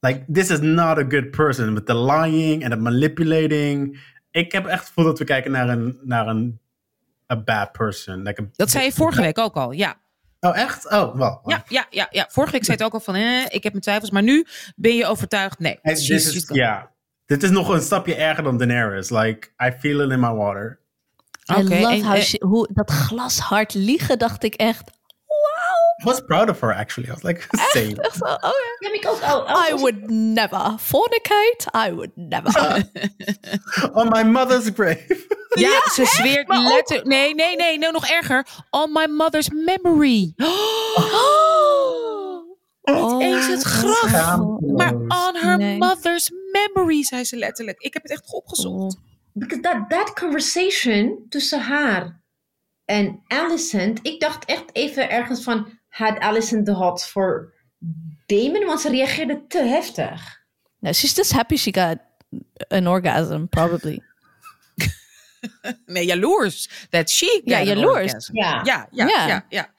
Like, 0.00 0.24
this 0.32 0.50
is 0.50 0.60
not 0.60 0.98
a 0.98 1.04
good 1.08 1.30
person. 1.30 1.74
With 1.74 1.86
the 1.86 1.94
lying 1.94 2.62
and 2.64 2.72
the 2.72 2.78
manipulating. 2.78 3.98
Ik 4.36 4.52
heb 4.52 4.66
echt 4.66 4.78
het 4.78 4.86
gevoel 4.88 5.04
dat 5.04 5.18
we 5.18 5.24
kijken 5.24 5.50
naar 5.50 5.68
een, 5.68 5.98
naar 6.02 6.26
een 6.26 6.60
a 7.32 7.36
bad 7.36 7.72
person. 7.72 8.22
Like 8.22 8.42
a, 8.42 8.44
Dat 8.52 8.70
zei 8.70 8.84
je 8.84 8.92
vorige 8.92 9.20
week 9.20 9.38
ook 9.38 9.54
al, 9.54 9.72
ja. 9.72 9.96
Oh, 10.40 10.56
echt? 10.58 10.90
Oh, 10.92 11.16
wel. 11.16 11.40
Ja, 11.44 11.64
ja, 11.68 11.86
ja, 11.90 12.06
ja. 12.10 12.26
Vorige 12.30 12.52
week 12.52 12.64
zei 12.64 12.76
het 12.76 12.86
ook 12.86 12.92
al 12.92 13.00
van, 13.00 13.14
eh, 13.14 13.44
ik 13.48 13.62
heb 13.62 13.72
mijn 13.72 13.80
twijfels, 13.82 14.10
maar 14.10 14.22
nu 14.22 14.46
ben 14.76 14.94
je 14.96 15.06
overtuigd. 15.06 15.58
Nee, 15.58 15.78
she's- 15.82 16.06
dit 16.06 16.34
is, 16.34 16.48
ja. 16.52 16.90
Dit 17.26 17.42
is 17.42 17.50
nog 17.50 17.68
een 17.68 17.80
stapje 17.82 18.14
erger 18.14 18.44
dan 18.44 18.58
Daenerys. 18.58 19.10
Like, 19.10 19.48
I 19.66 19.70
feel 19.80 20.00
it 20.00 20.10
in 20.10 20.20
my 20.20 20.32
water. 20.32 20.80
Oké, 21.46 21.60
I 21.60 21.80
love 21.80 21.94
en- 21.94 22.04
how 22.04 22.20
she, 22.20 22.42
hoe, 22.44 22.68
dat 22.72 22.90
glashard 22.90 23.74
liegen, 23.74 24.18
dacht 24.18 24.44
ik 24.44 24.54
echt. 24.54 24.90
I 26.02 26.04
was 26.04 26.20
proud 26.20 26.48
of 26.50 26.60
her, 26.60 26.72
actually. 26.74 27.08
I 27.08 27.12
was 27.12 27.22
like, 27.22 27.46
same. 27.72 27.96
Echt 28.02 28.16
zo, 28.16 28.24
oh 28.24 28.38
ja. 28.40 28.88
Ja, 28.88 28.92
ik 28.92 29.06
ook 29.08 29.20
al. 29.22 29.48
al- 29.48 29.68
I 29.70 29.74
would 29.74 30.10
never 30.10 30.74
fornicate. 30.78 31.66
I 31.88 31.92
would 31.92 32.10
never. 32.14 32.84
On 33.98 34.08
my 34.08 34.22
mother's 34.22 34.70
grave. 34.74 35.26
Ja, 35.54 35.80
ze 35.92 36.04
zweert 36.04 36.48
letterlijk. 36.48 37.06
Nee, 37.08 37.34
nee, 37.34 37.56
nee, 37.56 37.78
nee, 37.78 37.90
nog 37.90 38.06
erger. 38.08 38.46
On 38.70 38.92
my 38.92 39.06
mother's 39.06 39.48
memory. 39.50 40.32
Oh, 42.88 43.22
eens 43.24 43.46
het 43.46 43.62
graf. 43.62 44.10
Maar 44.60 44.94
on 44.94 45.34
her 45.36 45.56
Nee. 45.56 45.78
mother's 45.78 46.30
memory, 46.52 47.02
zei 47.04 47.24
ze 47.24 47.36
letterlijk. 47.36 47.78
Ik 47.80 47.92
heb 47.92 48.02
het 48.02 48.12
echt 48.12 48.32
opgezocht. 48.32 48.96
Because 49.32 49.62
that, 49.62 49.90
that 49.90 50.12
conversation 50.12 51.26
tussen 51.28 51.60
haar 51.60 52.22
en 52.84 53.22
Alicent, 53.26 53.98
ik 54.02 54.20
dacht 54.20 54.44
echt 54.44 54.64
even 54.72 55.10
ergens 55.10 55.42
van, 55.42 55.68
had 55.96 56.18
Alicent 56.18 56.66
de 56.66 56.72
hot 56.72 57.06
voor 57.06 57.52
Damon? 58.26 58.64
Want 58.66 58.80
ze 58.80 58.88
reageerde 58.90 59.44
te 59.48 59.58
heftig. 59.62 60.38
No, 60.78 60.92
she's 60.92 61.16
just 61.16 61.32
happy 61.32 61.56
she 61.56 61.72
got 61.74 61.96
an 62.68 62.86
orgasm, 62.86 63.44
probably. 63.44 64.00
Nee, 65.86 66.04
jaloers. 66.06 66.86
That 66.90 67.10
she 67.10 67.40
Ja, 67.44 67.62
jaloers. 67.62 68.30
Ja. 68.32 68.60
Ja, 68.64 68.88
ja, 68.90 69.06
Ja. 69.06 69.26
ja. 69.26 69.44
ja, 69.48 69.70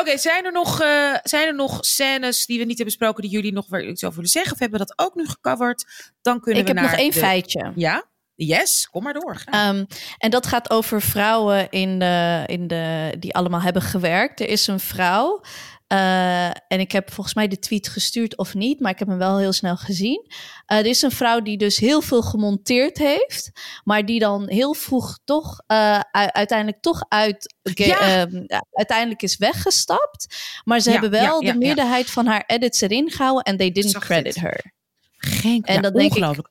Oké, 0.00 0.16
zijn, 0.18 0.44
er 0.44 0.52
nog, 0.52 0.80
eh, 0.80 1.14
zijn 1.22 1.46
er 1.46 1.54
nog 1.54 1.78
scènes 1.84 2.46
die 2.46 2.58
we 2.58 2.64
niet 2.64 2.76
hebben 2.76 2.94
besproken 2.96 3.22
die 3.22 3.30
jullie 3.30 3.52
nog 3.52 3.66
weer 3.68 3.88
iets 3.88 4.02
over 4.04 4.16
willen 4.16 4.30
zeggen? 4.30 4.52
Of 4.52 4.58
hebben 4.58 4.78
we 4.80 4.86
dat 4.86 5.06
ook 5.06 5.14
nu 5.14 5.26
gecoverd? 5.28 5.84
Dan 6.22 6.40
kunnen 6.40 6.60
Ik 6.60 6.66
we 6.68 6.72
heb 6.72 6.82
naar 6.82 6.90
nog 6.90 7.00
één 7.00 7.10
de- 7.10 7.18
feitje. 7.18 7.72
Ja? 7.74 8.04
Yes, 8.36 8.88
kom 8.90 9.02
maar 9.02 9.12
door. 9.14 9.42
Ehm, 9.44 9.84
en 10.18 10.30
dat 10.30 10.46
gaat 10.46 10.70
over 10.70 11.02
vrouwen 11.02 11.70
in 11.70 11.98
de, 11.98 12.42
in 12.46 12.66
de, 12.66 13.12
die 13.18 13.34
allemaal 13.34 13.60
hebben 13.60 13.82
gewerkt. 13.82 14.40
Er 14.40 14.48
is 14.48 14.66
een 14.66 14.80
vrouw. 14.80 15.40
eh, 15.86 16.46
en 16.46 16.80
ik 16.80 16.92
heb 16.92 17.12
volgens 17.12 17.34
mij 17.34 17.48
de 17.48 17.58
tweet 17.58 17.88
gestuurd 17.88 18.36
of 18.36 18.54
niet, 18.54 18.80
maar 18.80 18.90
ik 18.92 18.98
heb 18.98 19.08
hem 19.08 19.18
wel 19.18 19.38
heel 19.38 19.52
snel 19.52 19.76
gezien. 19.76 20.26
Eh, 20.66 20.78
er 20.78 20.86
is 20.86 21.02
een 21.02 21.10
vrouw 21.10 21.40
die 21.40 21.56
dus 21.58 21.76
heel 21.78 22.00
veel 22.02 22.22
gemonteerd 22.22 22.98
heeft, 22.98 23.50
maar 23.84 24.04
die 24.04 24.18
dan 24.20 24.48
heel 24.48 24.74
vroeg 24.74 25.18
toch 25.24 25.60
eh, 25.66 26.00
uiteindelijk 26.12 26.82
toch 26.82 27.04
uit 27.08 27.54
Ja. 27.74 27.98
ehm, 28.00 28.44
uiteindelijk 28.72 29.22
is 29.22 29.36
weggestapt. 29.36 30.36
Maar 30.64 30.80
ze 30.80 30.90
Ja, 30.90 31.00
hebben 31.00 31.20
wel 31.20 31.42
ja, 31.42 31.52
de 31.52 31.58
meerderheid 31.58 32.10
van 32.10 32.26
haar 32.26 32.44
edits 32.46 32.80
erin 32.80 33.10
gehouden 33.10 33.42
en 33.44 33.56
they 33.56 33.70
didn't 33.70 33.90
zag 33.92 34.04
credit 34.04 34.34
dit. 34.34 34.42
her. 34.42 34.74
Geen 35.16 35.62
en 35.64 35.74
ja, 35.74 35.80
dat 35.80 35.94
denk 35.94 36.06
ik- 36.10 36.16
ongelooflijk. 36.16 36.48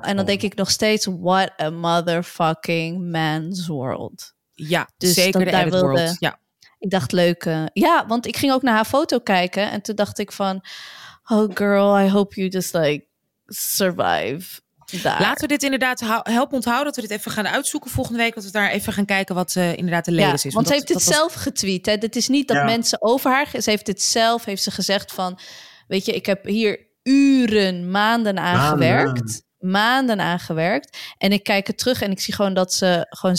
En 0.00 0.16
dan 0.16 0.26
denk 0.26 0.42
ik 0.42 0.54
nog 0.54 0.70
steeds, 0.70 1.06
what 1.20 1.50
a 1.60 1.70
motherfucking 1.70 3.10
man's 3.10 3.66
world. 3.66 4.34
Ja, 4.54 4.88
Dus 4.96 5.14
zeker 5.14 5.32
dat 5.32 5.42
de 5.44 5.50
daar 5.50 5.60
edit 5.60 5.72
wilde- 5.72 5.88
world. 5.88 6.16
Ja. 6.18 6.38
Ik 6.78 6.90
dacht 6.90 7.12
leuk. 7.12 7.44
eh, 7.44 7.64
ja, 7.72 8.06
want 8.06 8.26
ik 8.26 8.36
ging 8.36 8.52
ook 8.52 8.62
naar 8.62 8.74
haar 8.74 8.84
foto 8.84 9.18
kijken. 9.18 9.70
En 9.70 9.82
toen 9.82 9.94
dacht 9.94 10.18
ik 10.18 10.32
van... 10.32 10.64
Oh 11.26 11.50
girl, 11.54 11.98
I 12.00 12.08
hope 12.10 12.34
you 12.34 12.48
just 12.48 12.74
like 12.74 13.06
survive. 13.46 14.60
Daar. 15.02 15.20
Laten 15.20 15.40
we 15.40 15.46
dit 15.46 15.62
inderdaad 15.62 16.00
help 16.22 16.52
onthouden 16.52 16.84
dat 16.84 16.94
we 16.96 17.00
dit 17.08 17.18
even 17.18 17.30
gaan 17.30 17.48
uitzoeken 17.48 17.90
volgende 17.90 18.18
week. 18.18 18.34
Dat 18.34 18.44
we 18.44 18.50
daar 18.50 18.70
even 18.70 18.92
gaan 18.92 19.04
kijken 19.04 19.34
wat 19.34 19.56
eh, 19.56 19.76
inderdaad 19.76 20.04
de 20.04 20.12
ja, 20.12 20.20
latest 20.26 20.44
is. 20.44 20.54
want 20.54 20.66
ze 20.66 20.72
dat- 20.72 20.82
heeft 20.82 20.94
het 20.94 21.04
was- 21.06 21.16
zelf 21.16 21.34
getweet. 21.34 21.86
Hè? 21.86 21.96
Dit 21.98 22.16
is 22.16 22.28
niet 22.28 22.48
dat 22.48 22.56
Ja. 22.56 22.64
mensen 22.64 23.02
over 23.02 23.30
haar... 23.30 23.48
Ze 23.62 23.70
heeft 23.70 23.86
het 23.86 24.02
zelf, 24.02 24.44
heeft 24.44 24.62
ze 24.62 24.70
gezegd 24.70 25.12
van... 25.12 25.38
Weet 25.88 26.04
je, 26.04 26.12
ik 26.14 26.26
heb 26.26 26.44
hier 26.44 26.86
uren, 27.08 27.90
maanden 27.90 28.38
aan 28.38 28.56
Maanden. 28.56 28.88
gewerkt. 28.88 29.46
Maanden 29.58 30.20
aan 30.20 30.38
gewerkt. 30.40 30.98
En 31.18 31.32
ik 31.32 31.42
kijk 31.42 31.66
het 31.66 31.78
terug 31.78 32.02
en 32.02 32.10
ik 32.10 32.20
zie 32.20 32.34
gewoon 32.34 32.54
dat 32.54 32.72
ze... 32.74 33.06
Gewoon 33.08 33.36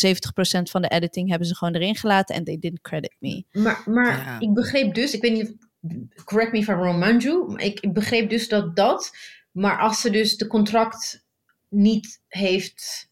70% 0.59 0.61
van 0.71 0.81
de 0.81 0.87
editing 0.87 1.29
hebben 1.29 1.47
ze 1.47 1.55
gewoon 1.55 1.73
erin 1.75 1.95
gelaten. 1.95 2.35
En 2.35 2.43
they 2.43 2.57
didn't 2.59 2.81
credit 2.81 3.15
me. 3.19 3.43
Maar, 3.51 3.81
maar 3.85 4.17
Ja. 4.17 4.39
ik 4.39 4.53
begreep 4.53 4.93
dus, 4.93 5.13
ik 5.13 5.21
weet 5.21 5.31
niet, 5.33 5.55
correct 6.23 6.51
me 6.51 6.57
if 6.57 6.67
I'm 6.67 6.77
wrong, 6.79 6.99
Manju, 6.99 7.45
maar 7.47 7.61
ik, 7.61 7.79
ik 7.79 7.93
begreep 7.93 8.29
dus 8.29 8.47
dat 8.47 8.75
dat, 8.75 9.11
maar 9.51 9.79
als 9.79 10.01
ze 10.01 10.09
dus 10.09 10.37
de 10.37 10.47
contract 10.47 11.25
niet 11.69 12.21
heeft, 12.27 13.08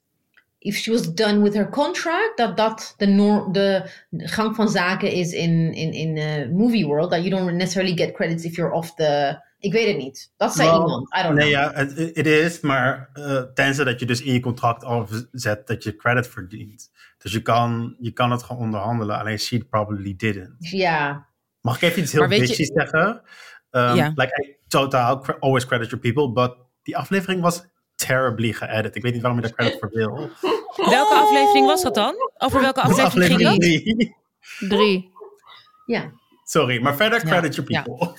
if 0.68 0.76
she 0.76 0.91
was 0.91 1.14
done 1.14 1.41
with 1.41 1.53
her 1.53 1.69
contract, 1.69 2.31
dat 2.38 2.57
dat 2.57 2.94
de, 2.98 3.06
nor- 3.06 3.52
de 3.52 3.89
gang 4.10 4.56
van 4.56 4.69
zaken 4.69 5.11
is 5.11 5.31
in, 5.31 5.73
in, 5.73 5.91
in 5.91 6.15
uh, 6.18 6.57
movie 6.57 6.85
world, 6.85 7.10
that 7.11 7.23
you 7.23 7.30
don't 7.30 7.52
necessarily 7.56 7.98
get 7.98 8.14
credits 8.14 8.44
if 8.44 8.56
you're 8.56 8.73
off 8.73 8.94
the, 8.94 9.41
ik 9.60 9.72
weet 9.73 9.88
het 9.88 9.98
niet. 9.98 10.34
Dat 10.38 10.53
zei 10.56 10.72
iemand, 10.72 11.15
I 11.19 11.22
don't 11.23 11.35
Nee, 11.35 11.53
know. 11.53 11.61
ja, 11.64 11.85
het 12.14 12.26
is, 12.27 12.60
maar 12.60 13.10
eh, 13.14 13.41
tenzij 13.53 13.85
dat 13.85 13.99
je 13.99 14.06
dus 14.06 14.22
in 14.22 14.34
je 14.34 14.39
contract 14.39 14.84
al 14.84 15.07
zet 15.31 15.68
dat 15.68 15.84
je 15.84 15.95
credit 15.95 16.27
verdient. 16.27 16.91
Dus 17.18 17.31
je 17.31 17.41
kan, 17.41 17.95
je 17.99 18.11
kan 18.11 18.31
het 18.31 18.44
gewoon 18.44 18.61
onderhandelen, 18.61 19.19
alleen 19.19 19.39
she 19.39 19.60
probably 19.69 20.14
didn't. 20.18 20.56
Ja, 20.60 21.26
Mag 21.61 21.76
ik 21.76 21.81
even 21.81 22.02
iets 22.02 22.11
heel 22.11 22.27
bitchy 22.27 22.64
zeggen? 22.64 23.22
Um. 23.72 23.94
Like, 24.15 24.44
I 24.44 24.56
totaal 24.68 25.19
cre- 25.19 25.38
always 25.39 25.65
credit 25.65 25.89
your 25.89 25.99
people, 26.11 26.31
but 26.31 26.56
die 26.84 26.98
aflevering 26.98 27.41
was 27.41 27.64
terribly 27.98 28.53
geëdit. 28.53 28.95
Ik 28.95 29.02
weet 29.02 29.14
niet 29.14 29.22
waarom 29.22 29.41
je 29.41 29.48
daar 29.48 29.56
credit 29.56 29.80
voor 29.80 29.90
wil. 29.94 30.30
Welke 30.95 31.14
aflevering 31.14 31.65
was 31.65 31.82
dat 31.82 31.95
dan? 31.95 32.15
Over 32.38 32.61
welke 32.61 32.82
aflevering, 32.82 33.36
ging 33.36 33.49
dat? 33.49 33.60
drie. 33.60 34.15
Drie. 34.60 35.11
ja. 35.86 36.11
Sorry, 36.44 36.82
maar 36.82 36.95
verder 36.95 37.19
Ja, 37.19 37.30
credit 37.30 37.56
your 37.56 37.72
ja. 37.72 37.82
people. 37.82 38.15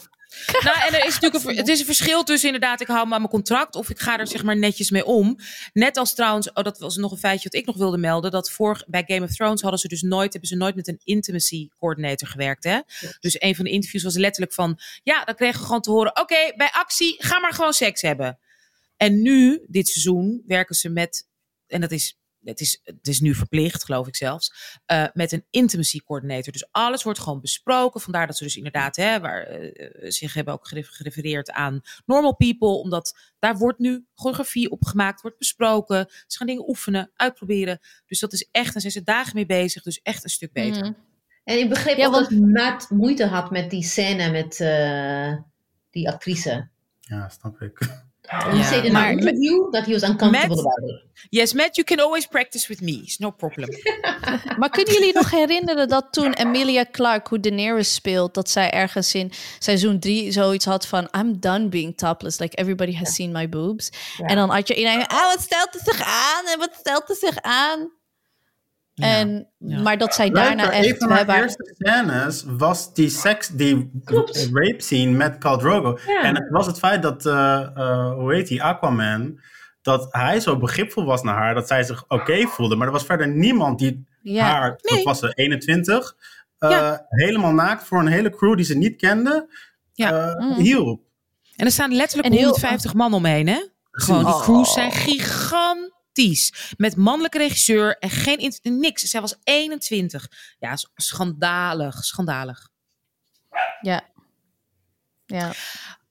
Nou, 0.65 0.77
en 0.87 0.95
er 0.95 1.07
is 1.07 1.19
natuurlijk 1.19 1.45
een, 1.45 1.57
het 1.57 1.69
is 1.69 1.81
een 1.81 1.87
verschil 1.87 2.23
tussen 2.23 2.49
inderdaad, 2.53 2.81
ik 2.81 2.87
hou 2.87 3.07
me 3.07 3.15
aan 3.15 3.21
mijn 3.21 3.33
contract 3.33 3.75
of 3.75 3.91
ik 3.91 3.99
ga 3.99 4.19
er 4.19 4.27
zeg 4.27 4.43
maar 4.45 4.57
netjes 4.57 4.91
mee 4.91 5.05
om. 5.05 5.39
Net 5.73 5.97
als 5.97 6.15
trouwens, 6.15 6.53
oh, 6.53 6.65
dat 6.65 6.79
was 6.79 6.97
nog 6.97 7.13
een 7.13 7.19
feitje 7.19 7.49
wat 7.51 7.61
ik 7.61 7.67
nog 7.67 7.77
wilde 7.77 7.99
melden, 7.99 8.31
dat 8.31 8.51
voor, 8.51 8.85
bij 8.87 9.05
Game 9.07 9.25
of 9.25 9.35
Thrones 9.35 9.61
hadden 9.61 9.81
ze 9.81 9.89
dus 9.89 10.03
nooit, 10.03 10.33
hebben 10.33 10.51
ze 10.51 10.57
nooit 10.57 10.75
met 10.75 10.89
een 10.89 11.01
intimacy 11.05 11.69
coordinator 11.79 12.29
gewerkt. 12.29 12.65
Hè? 12.65 12.79
Dus 13.21 13.41
een 13.41 13.55
van 13.55 13.65
de 13.65 13.71
interviews 13.71 14.05
was 14.05 14.17
letterlijk 14.17 14.55
van, 14.55 14.79
ja, 15.03 15.25
dan 15.25 15.35
kregen 15.35 15.61
we 15.61 15.67
gewoon 15.67 15.83
te 15.83 15.91
horen, 15.91 16.21
oké, 16.21 16.53
bij 16.57 16.71
actie, 16.73 17.17
ga 17.19 17.39
maar 17.41 17.53
gewoon 17.53 17.73
seks 17.73 18.03
hebben. 18.03 18.39
En 18.99 19.23
nu, 19.23 19.65
dit 19.69 19.89
seizoen, 19.89 20.43
werken 20.47 20.75
ze 20.75 20.89
met, 20.89 21.29
en 21.67 21.81
dat 21.81 21.91
is, 21.91 22.19
het 22.45 22.61
is, 22.61 22.81
het 22.85 23.09
is 23.09 23.21
nu 23.21 23.35
verplicht, 23.35 23.85
geloof 23.85 24.07
ik 24.07 24.17
zelfs, 24.17 24.79
eh, 24.87 25.05
met 25.13 25.33
een 25.33 25.45
intimacy 25.51 26.01
coordinator. 26.01 26.53
Dus 26.53 26.69
alles 26.71 27.03
wordt 27.03 27.19
gewoon 27.19 27.41
besproken. 27.41 28.01
Vandaar 28.01 28.27
dat 28.27 28.37
ze 28.37 28.45
dus 28.45 28.57
inderdaad, 28.57 28.97
hè, 28.97 29.21
waar, 29.21 29.43
eh, 29.43 30.11
zich 30.11 30.35
hebben 30.35 30.55
ook 30.55 30.67
geref- 30.69 30.89
gerefereerd 30.91 31.51
aan 31.51 31.81
normal 32.07 32.37
people. 32.37 32.69
Omdat 32.69 33.19
daar 33.39 33.57
wordt 33.57 33.79
nu 33.79 34.05
choreografie 34.15 34.71
op 34.71 34.85
gemaakt, 34.85 35.21
wordt 35.21 35.39
besproken. 35.39 36.07
Ze 36.27 36.37
gaan 36.39 36.47
dingen 36.47 36.69
oefenen, 36.69 37.11
uitproberen. 37.15 37.79
Dus 38.07 38.21
dat 38.21 38.33
is 38.33 38.49
echt, 38.51 38.75
en 38.75 38.81
zijn 38.81 38.93
ze 38.93 39.03
dagen 39.03 39.33
mee 39.35 39.47
bezig. 39.47 39.83
Dus 39.83 40.01
echt 40.03 40.25
een 40.25 40.31
stuk 40.31 40.53
beter. 40.53 40.83
Mhm. 40.83 40.93
En 41.45 41.59
ik 41.59 41.69
begreep 41.69 41.97
Ja, 41.97 42.07
ook 42.07 42.13
want- 42.13 42.31
dat 42.31 42.39
Matt 42.39 42.91
moeite 42.91 43.27
had 43.27 43.51
met 43.51 43.71
die 43.71 43.83
scène 43.83 44.31
met 44.31 44.61
eh, 44.61 45.37
die 45.91 46.09
actrice. 46.09 46.69
Ja, 47.01 47.29
snap 47.29 47.61
ik. 47.61 48.07
He 48.29 48.57
Ja, 48.57 48.63
said 48.63 48.85
in 48.85 48.93
maar- 48.93 49.03
our 49.03 49.13
interview 49.13 49.71
that 49.71 49.87
he 49.87 49.93
was 49.93 50.03
uncomfortable 50.03 50.59
about 50.59 50.91
it. 50.91 51.07
Yes, 51.31 51.53
Matt, 51.53 51.77
you 51.77 51.87
can 51.87 52.01
always 52.01 52.27
practice 52.27 52.69
with 52.69 52.81
me. 52.81 52.93
It's 52.93 53.19
no 53.19 53.31
problem. 53.31 53.69
Maar 54.59 54.71
kunnen 54.71 54.95
jullie 54.95 55.13
nog 55.15 55.31
herinneren 55.31 55.89
dat 55.89 56.07
toen 56.11 56.33
Emilia 56.33 56.85
Clarke, 56.91 57.29
hoe 57.29 57.41
Daenerys 57.41 57.95
speelt, 57.95 58.35
dat 58.35 58.51
zij 58.51 58.71
ergens 58.71 59.15
in 59.15 59.33
seizoen 59.59 59.99
drie 59.99 60.33
zoiets 60.33 60.65
had 60.65 60.87
van 60.87 61.09
I'm 61.19 61.41
done 61.41 61.69
being 61.69 61.97
topless, 61.97 62.39
like 62.39 62.57
everybody 62.57 62.95
has 62.97 63.15
seen 63.15 63.33
my 63.33 63.49
boobs. 63.49 63.91
En 64.19 64.37
dan 64.37 64.51
had 64.51 64.69
je 64.69 64.75
ineens, 64.75 65.07
ah, 65.07 65.27
wat 65.35 65.41
stelt 65.41 65.69
het 65.73 65.83
zich 65.85 66.01
aan 66.03 66.47
en 66.53 66.59
wat 66.59 66.71
stelt 66.79 67.09
het 67.09 67.19
zich 67.19 67.37
aan? 67.41 67.91
En, 69.05 69.49
ja. 69.59 69.81
Maar 69.81 69.99
dat 69.99 70.15
zij 70.15 70.31
daarna 70.31 70.71
echt, 70.71 70.87
een 70.87 70.97
van 71.09 71.11
haar 71.11 71.43
eerste 71.43 71.75
scènes 71.79 72.45
was 72.47 72.95
die 72.95 73.09
seks, 73.11 73.49
die 73.49 73.91
Klopt. 74.05 74.49
rape 74.53 74.83
scene 74.83 75.11
met 75.17 75.39
Khal 75.39 75.59
Drogo. 75.59 75.99
Ja. 76.07 76.23
En 76.23 76.35
het 76.35 76.51
was 76.51 76.67
het 76.67 76.79
feit 76.79 77.03
dat, 77.03 77.27
eh, 77.27 77.61
eh, 77.77 78.13
hoe 78.13 78.35
heet 78.35 78.49
die, 78.49 78.63
Aquaman, 78.63 79.41
dat 79.83 80.07
hij 80.11 80.41
zo 80.41 80.57
begripvol 80.57 81.05
was 81.05 81.23
naar 81.23 81.35
haar, 81.37 81.55
dat 81.55 81.67
zij 81.69 81.83
zich 81.83 82.05
oké 82.09 82.47
voelde. 82.47 82.77
Maar 82.77 82.87
er 82.87 82.93
was 82.93 83.05
verder 83.05 83.29
niemand 83.29 83.79
die 83.79 84.07
Ja. 84.23 84.45
haar, 84.45 84.69
Nee. 84.83 84.95
dat 84.97 85.03
was 85.05 85.19
ze 85.19 85.33
21, 85.35 86.17
eh, 86.59 86.71
Ja. 86.71 87.07
helemaal 87.09 87.53
naakt 87.53 87.85
voor 87.85 88.01
een 88.01 88.07
hele 88.07 88.31
crew 88.31 88.57
die 88.57 88.65
ze 88.65 88.77
niet 88.77 88.97
kende, 88.97 89.55
Ja. 89.93 90.13
eh, 90.37 90.41
Mm. 90.47 90.55
hielp. 90.55 91.01
En 91.57 91.67
er 91.67 91.73
staan 91.73 91.95
letterlijk 91.95 92.29
En 92.29 92.35
heel- 92.35 92.43
150 92.45 92.95
man 92.95 93.13
omheen, 93.15 93.47
hè? 93.49 93.67
Gewoon, 93.91 94.25
die 94.25 94.35
Oh. 94.35 94.41
crews 94.43 94.73
zijn 94.73 94.93
gigantisch. 94.93 95.97
Met 96.77 96.97
mannelijke 96.97 97.39
regisseur 97.39 97.99
en 97.99 98.11
geen... 98.11 98.53
Niks. 98.63 99.03
Zij 99.03 99.21
was 99.21 99.37
21. 99.45 100.31
Ja, 100.59 100.77
schandalig. 100.95 102.05
Schandalig. 102.05 102.69
Ja. 103.81 104.05
Ja. 105.27 105.53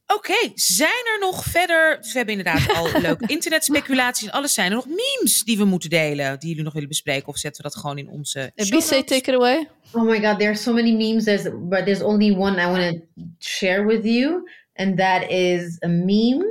Oké, 0.07 0.51
zijn 0.53 1.05
er 1.13 1.19
nog 1.19 1.43
verder... 1.43 1.97
Dus 2.01 2.11
we 2.11 2.17
hebben 2.17 2.37
inderdaad 2.37 2.75
al 2.75 2.89
leuke 3.01 3.27
internetspeculaties 3.27 4.27
en 4.27 4.33
alles. 4.33 4.53
Zijn 4.53 4.69
er 4.71 4.75
nog 4.75 4.85
memes 4.85 5.43
die 5.43 5.57
we 5.57 5.65
moeten 5.65 5.89
delen? 5.89 6.39
Die 6.39 6.49
jullie 6.49 6.63
nog 6.63 6.73
willen 6.73 6.87
bespreken? 6.87 7.27
Of 7.27 7.37
zetten 7.37 7.63
we 7.63 7.69
dat 7.69 7.79
gewoon 7.79 7.97
in 7.97 8.09
onze 8.09 8.51
Bise, 8.55 8.73
notes? 8.73 8.87
take 8.87 9.15
it 9.15 9.35
away. 9.35 9.69
Oh 9.91 10.03
my 10.03 10.21
god, 10.21 10.37
there 10.37 10.49
are 10.49 10.55
so 10.57 10.73
many 10.73 10.91
memes, 10.91 11.23
there's, 11.23 11.43
but 11.43 11.85
there's 11.85 12.01
only 12.01 12.31
one 12.31 12.61
I 12.61 12.65
want 12.65 13.01
to 13.15 13.23
share 13.39 13.85
with 13.85 14.05
you. 14.05 14.49
And 14.73 14.97
that 14.97 15.29
is 15.29 15.77
a 15.83 15.87
meme. 15.87 16.45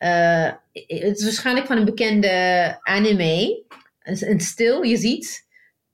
Uh, 0.00 0.50
het 0.72 1.18
is 1.18 1.24
waarschijnlijk 1.24 1.66
van 1.66 1.76
een 1.76 1.84
bekende 1.84 2.78
anime. 2.82 3.64
Een, 4.02 4.30
een 4.30 4.40
stil, 4.40 4.82
je 4.82 4.96
ziet 4.96 5.48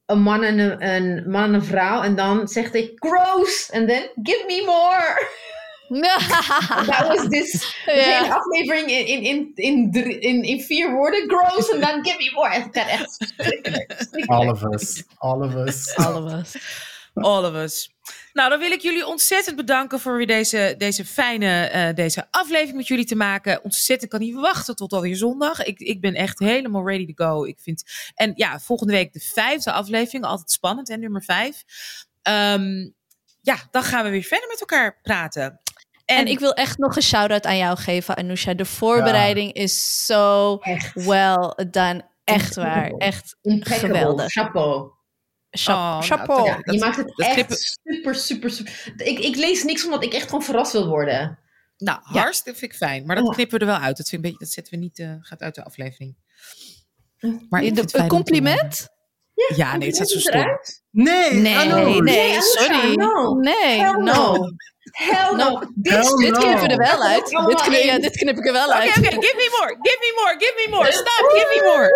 een 0.06 0.20
man 0.22 0.42
en 0.42 0.58
een, 0.58 0.86
een 0.94 1.30
man 1.30 1.42
en 1.42 1.54
een 1.54 1.64
vrouw. 1.64 2.02
En 2.02 2.16
dan 2.16 2.48
zegt 2.48 2.72
hij, 2.72 2.92
gross! 2.94 3.70
En 3.70 3.86
then, 3.86 4.10
give 4.22 4.44
me 4.46 4.62
more! 4.66 5.28
Dat 6.86 7.06
was 7.08 7.28
this 7.28 7.74
Ja. 7.84 7.92
hele 7.92 8.34
aflevering 8.34 8.90
in, 8.90 9.06
in, 9.06 9.22
in, 9.22 9.50
in, 9.54 10.20
in, 10.20 10.42
in 10.42 10.60
vier 10.60 10.92
woorden. 10.92 11.28
Gross! 11.30 11.70
En 11.70 11.80
dan 11.80 12.04
give 12.04 12.16
me 12.18 12.30
more! 12.34 12.50
Gaat 12.50 12.74
echt 12.74 13.30
schrikkelijk. 13.36 13.94
schrikkelijk. 13.96 14.30
All 14.30 14.48
of 14.48 14.62
us. 15.54 15.94
All 15.94 16.14
of 16.14 16.34
us. 16.34 16.58
All 17.14 17.44
of 17.44 17.54
us. 17.54 17.90
Nou, 18.36 18.50
dan 18.50 18.58
wil 18.58 18.70
ik 18.70 18.80
jullie 18.80 19.06
ontzettend 19.06 19.56
bedanken 19.56 20.00
voor 20.00 20.16
weer 20.16 20.26
deze, 20.26 20.74
deze 20.78 21.04
fijne 21.04 21.64
eh, 21.64 21.94
deze 21.94 22.26
aflevering 22.30 22.76
met 22.76 22.86
jullie 22.86 23.04
te 23.04 23.16
maken. 23.16 23.64
Ontzettend 23.64 24.10
kan 24.10 24.20
niet 24.20 24.34
wachten 24.34 24.76
tot 24.76 24.92
alweer 24.92 25.16
zondag. 25.16 25.64
Ik, 25.64 25.78
ik 25.78 26.00
ben 26.00 26.14
echt 26.14 26.38
helemaal 26.38 26.88
ready 26.88 27.14
to 27.14 27.24
go. 27.24 27.44
Ik 27.44 27.60
vind, 27.60 27.84
en 28.14 28.32
ja, 28.34 28.58
volgende 28.60 28.92
week 28.92 29.12
de 29.12 29.20
vijfde 29.20 29.72
aflevering. 29.72 30.24
Altijd 30.24 30.50
spannend, 30.50 30.88
hè, 30.88 30.96
nummer 30.96 31.22
vijf. 31.22 31.64
Ehm, 32.22 32.88
ja, 33.40 33.56
dan 33.70 33.82
gaan 33.82 34.04
we 34.04 34.10
weer 34.10 34.22
verder 34.22 34.48
met 34.48 34.60
elkaar 34.60 35.00
praten. 35.02 35.60
En 36.04 36.26
ik 36.26 36.38
wil 36.38 36.52
echt 36.52 36.78
nog 36.78 36.96
een 36.96 37.02
shout-out 37.02 37.46
aan 37.46 37.56
jou 37.56 37.78
geven, 37.78 38.16
Anousha. 38.16 38.54
De 38.54 38.64
voorbereiding 38.64 39.52
is 39.52 40.06
zo 40.06 40.56
Echt. 40.56 40.94
well 40.94 41.54
done. 41.70 42.04
Echt 42.24 42.54
waar. 42.54 42.90
Echt 42.90 43.36
Impeccable. 43.42 43.86
geweldig. 43.86 44.32
Chapeau. 44.32 44.95
Cha- 45.50 45.72
Oh, 45.74 45.90
nou, 45.90 46.02
chapeau. 46.04 46.46
dat- 46.46 46.60
Ja, 46.64 46.72
je 46.72 46.78
maakt 46.78 46.96
het 46.96 47.18
echt 47.20 47.32
knippen- 47.32 47.56
super, 47.56 48.14
super, 48.14 48.50
super. 48.50 48.92
Ik, 48.96 49.18
ik 49.18 49.36
lees 49.36 49.64
niks 49.64 49.84
omdat 49.84 50.04
ik 50.04 50.12
echt 50.12 50.24
gewoon 50.28 50.42
verrast 50.44 50.72
wil 50.72 50.86
worden. 50.88 51.38
Nou, 51.78 51.98
Ja. 52.12 52.20
hartstikke 52.20 52.58
vind 52.58 52.70
ik 52.72 52.76
fijn. 52.78 53.06
Maar 53.06 53.16
dat 53.16 53.24
Oh. 53.24 53.32
knippen 53.34 53.58
we 53.58 53.64
er 53.64 53.70
wel 53.70 53.80
uit. 53.80 53.96
Dat, 53.96 54.08
vind 54.08 54.10
ik 54.10 54.14
een 54.16 54.22
beetje, 54.22 54.44
dat 54.44 54.54
zetten 54.54 54.72
we 54.74 54.78
niet, 54.80 54.98
eh, 54.98 55.14
gaat 55.20 55.40
uit 55.42 55.54
de 55.54 55.64
aflevering. 55.64 56.16
Maar 57.48 57.60
De- 57.60 57.88
een 57.92 58.08
compliment? 58.08 58.88
Ja, 59.56 59.76
nee, 59.76 59.86
het 59.86 59.96
staat 59.96 60.08
zo 60.08 60.18
stom. 60.18 60.58
Nee, 60.90 61.32
Nee, 61.32 62.02
nee, 62.02 62.40
sorry. 62.40 62.94
no. 62.94 63.34
Nee, 63.34 63.78
Hell 63.80 63.92
no. 63.92 64.02
no. 64.02 64.50
Hell 64.90 65.30
no. 65.36 65.50
No. 65.50 65.62
Dit, 65.74 65.92
Hell 65.92 66.02
dit 66.02 66.10
no. 66.10 66.16
Dit 66.20 66.38
knippen 66.38 66.60
we 66.60 66.68
er 66.68 66.76
wel 66.78 67.02
uit. 67.02 67.24
Dit, 67.46 67.60
knip, 67.62 67.82
ja, 67.82 67.98
dit 67.98 68.16
knip 68.16 68.38
ik 68.38 68.46
er 68.46 68.52
wel 68.52 68.66
Oké, 68.66 68.74
uit. 68.74 68.88
oké, 68.96 69.08
give 69.08 69.34
me 69.36 69.48
more, 69.58 69.76
give 69.82 69.98
me 70.00 70.12
more, 70.20 70.34
give 70.38 70.52
me 70.56 70.66
more. 70.76 70.92
Stop, 70.92 71.30
give 71.34 71.46
me 71.54 71.60
more. 71.64 71.90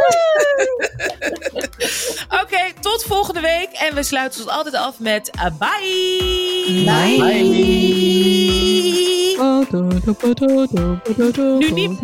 Oké, 2.43 2.81
tot 2.81 3.03
volgende 3.05 3.41
week. 3.41 3.69
En 3.73 3.95
we 3.95 4.03
sluiten 4.03 4.41
zoals 4.43 4.57
altijd 4.57 4.75
af 4.75 4.99
met 4.99 5.31
uh, 5.37 5.45
bye. 5.59 6.83
Bye. 6.85 7.43
Nu 11.59 11.71
niet. 11.71 12.01